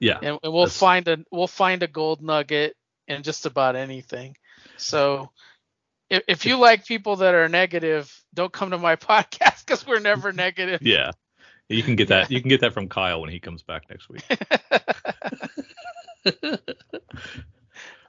yeah. 0.00 0.16
and, 0.22 0.38
and 0.42 0.52
we'll 0.52 0.64
That's- 0.64 0.78
find 0.78 1.06
a 1.06 1.18
we'll 1.30 1.46
find 1.46 1.82
a 1.82 1.86
gold 1.86 2.22
nugget 2.22 2.74
in 3.06 3.22
just 3.22 3.46
about 3.46 3.76
anything. 3.76 4.36
So 4.76 5.30
if, 6.08 6.22
if 6.26 6.46
you 6.46 6.56
like 6.56 6.86
people 6.86 7.16
that 7.16 7.34
are 7.34 7.48
negative, 7.48 8.12
don't 8.32 8.52
come 8.52 8.70
to 8.70 8.78
my 8.78 8.96
podcast 8.96 9.64
because 9.64 9.86
we're 9.86 10.00
never 10.00 10.32
negative. 10.34 10.82
Yeah. 10.82 11.12
You 11.68 11.82
can 11.82 11.94
get 11.96 12.08
that. 12.08 12.30
You 12.30 12.40
can 12.40 12.48
get 12.48 12.62
that 12.62 12.72
from 12.72 12.88
Kyle 12.88 13.20
when 13.20 13.30
he 13.30 13.38
comes 13.38 13.62
back 13.62 13.88
next 13.90 14.08
week. 14.08 14.24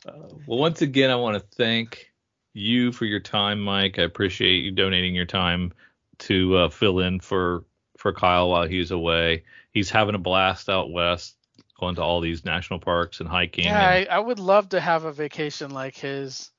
Uh, 0.04 0.14
well, 0.48 0.58
once 0.58 0.82
again, 0.82 1.12
I 1.12 1.16
want 1.16 1.38
to 1.38 1.56
thank 1.56 2.11
you 2.54 2.92
for 2.92 3.06
your 3.06 3.20
time, 3.20 3.60
Mike. 3.62 4.00
I 4.00 4.04
appreciate 4.04 4.64
you 4.64 4.72
donating 4.72 5.16
your 5.16 5.26
time 5.26 5.74
to 6.20 6.56
uh, 6.58 6.70
fill 6.70 7.00
in 7.00 7.20
for 7.20 7.64
for 7.98 8.14
Kyle 8.14 8.50
while 8.50 8.68
he's 8.68 8.92
away. 8.92 9.44
He's 9.72 9.90
having 9.90 10.16
a 10.16 10.20
blast 10.20 10.70
out 10.70 10.92
west, 10.92 11.36
going 11.80 11.96
to 11.96 12.02
all 12.02 12.20
these 12.22 12.44
national 12.44 12.80
parks 12.80 13.20
and 13.20 13.30
hiking. 13.30 13.66
yeah, 13.66 13.92
and- 13.94 14.10
I, 14.10 14.16
I 14.16 14.20
would 14.20 14.40
love 14.40 14.70
to 14.70 14.80
have 14.80 15.06
a 15.06 15.12
vacation 15.12 15.72
like 15.72 15.96
his. 15.96 16.50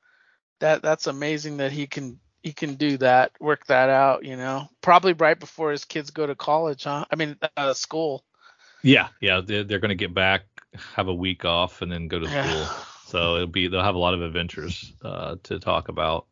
That 0.60 0.82
that's 0.82 1.08
amazing 1.08 1.56
that 1.56 1.72
he 1.72 1.86
can 1.88 2.20
he 2.42 2.52
can 2.52 2.74
do 2.74 2.96
that, 2.98 3.32
work 3.40 3.66
that 3.66 3.88
out. 3.90 4.24
You 4.24 4.36
know, 4.36 4.68
probably 4.80 5.12
right 5.12 5.38
before 5.38 5.72
his 5.72 5.84
kids 5.84 6.10
go 6.10 6.26
to 6.26 6.34
college, 6.34 6.84
huh? 6.84 7.04
I 7.10 7.16
mean, 7.16 7.36
uh, 7.56 7.74
school. 7.74 8.24
yeah, 8.82 9.08
yeah, 9.20 9.40
they're, 9.44 9.64
they're 9.64 9.80
going 9.80 9.88
to 9.90 9.94
get 9.96 10.14
back, 10.14 10.42
have 10.94 11.08
a 11.08 11.14
week 11.14 11.44
off, 11.44 11.82
and 11.82 11.90
then 11.90 12.06
go 12.08 12.18
to 12.20 12.28
school. 12.28 12.66
Yeah. 13.12 13.20
So 13.20 13.34
it'll 13.36 13.46
be 13.46 13.68
they'll 13.68 13.82
have 13.82 13.94
a 13.94 13.98
lot 13.98 14.14
of 14.14 14.22
adventures 14.22 14.92
uh, 15.04 15.36
to 15.44 15.58
talk 15.58 15.88
about, 15.88 16.26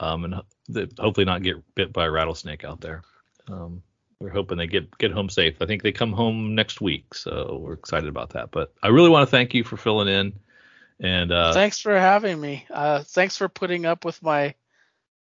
um, 0.00 0.24
and 0.24 0.34
ho- 0.34 0.86
hopefully 0.98 1.24
not 1.24 1.42
get 1.42 1.56
bit 1.74 1.92
by 1.92 2.06
a 2.06 2.10
rattlesnake 2.10 2.64
out 2.64 2.80
there. 2.80 3.02
Um, 3.48 3.82
we're 4.20 4.30
hoping 4.30 4.58
they 4.58 4.66
get 4.66 4.96
get 4.98 5.10
home 5.12 5.28
safe. 5.28 5.56
I 5.60 5.66
think 5.66 5.82
they 5.82 5.92
come 5.92 6.12
home 6.12 6.54
next 6.54 6.80
week, 6.80 7.14
so 7.14 7.58
we're 7.60 7.72
excited 7.72 8.08
about 8.08 8.30
that. 8.30 8.50
But 8.50 8.72
I 8.82 8.88
really 8.88 9.10
want 9.10 9.26
to 9.26 9.30
thank 9.30 9.54
you 9.54 9.64
for 9.64 9.76
filling 9.76 10.08
in, 10.08 10.32
and 11.00 11.32
uh, 11.32 11.52
thanks 11.52 11.80
for 11.80 11.98
having 11.98 12.40
me. 12.40 12.66
Uh, 12.70 13.02
thanks 13.02 13.36
for 13.36 13.48
putting 13.48 13.84
up 13.84 14.04
with 14.04 14.22
my 14.22 14.54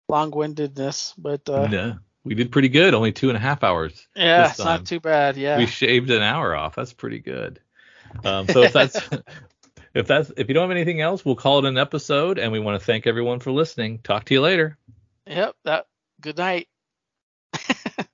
long-windedness, 0.07 1.15
but 1.17 1.49
uh, 1.49 1.67
no, 1.67 1.97
we 2.23 2.35
did 2.35 2.51
pretty 2.51 2.69
good. 2.69 2.93
Only 2.93 3.11
two 3.11 3.29
and 3.29 3.37
a 3.37 3.41
half 3.41 3.63
hours. 3.63 4.07
Yeah, 4.15 4.49
it's 4.49 4.59
not 4.59 4.85
too 4.85 4.99
bad. 4.99 5.37
Yeah. 5.37 5.57
We 5.57 5.65
shaved 5.65 6.09
an 6.11 6.21
hour 6.21 6.55
off. 6.55 6.75
That's 6.75 6.93
pretty 6.93 7.19
good. 7.19 7.59
Um, 8.23 8.47
so 8.47 8.63
if 8.63 8.73
that's 8.73 8.99
if 9.93 10.07
that's 10.07 10.31
if 10.37 10.47
you 10.47 10.53
don't 10.53 10.69
have 10.69 10.71
anything 10.71 11.01
else, 11.01 11.25
we'll 11.25 11.35
call 11.35 11.59
it 11.59 11.65
an 11.65 11.77
episode. 11.77 12.39
And 12.39 12.51
we 12.51 12.59
want 12.59 12.79
to 12.79 12.85
thank 12.85 13.07
everyone 13.07 13.39
for 13.39 13.51
listening. 13.51 13.99
Talk 13.99 14.25
to 14.25 14.33
you 14.33 14.41
later. 14.41 14.77
Yep. 15.27 15.55
That. 15.65 15.87
Good 16.21 16.37
night. 16.37 16.67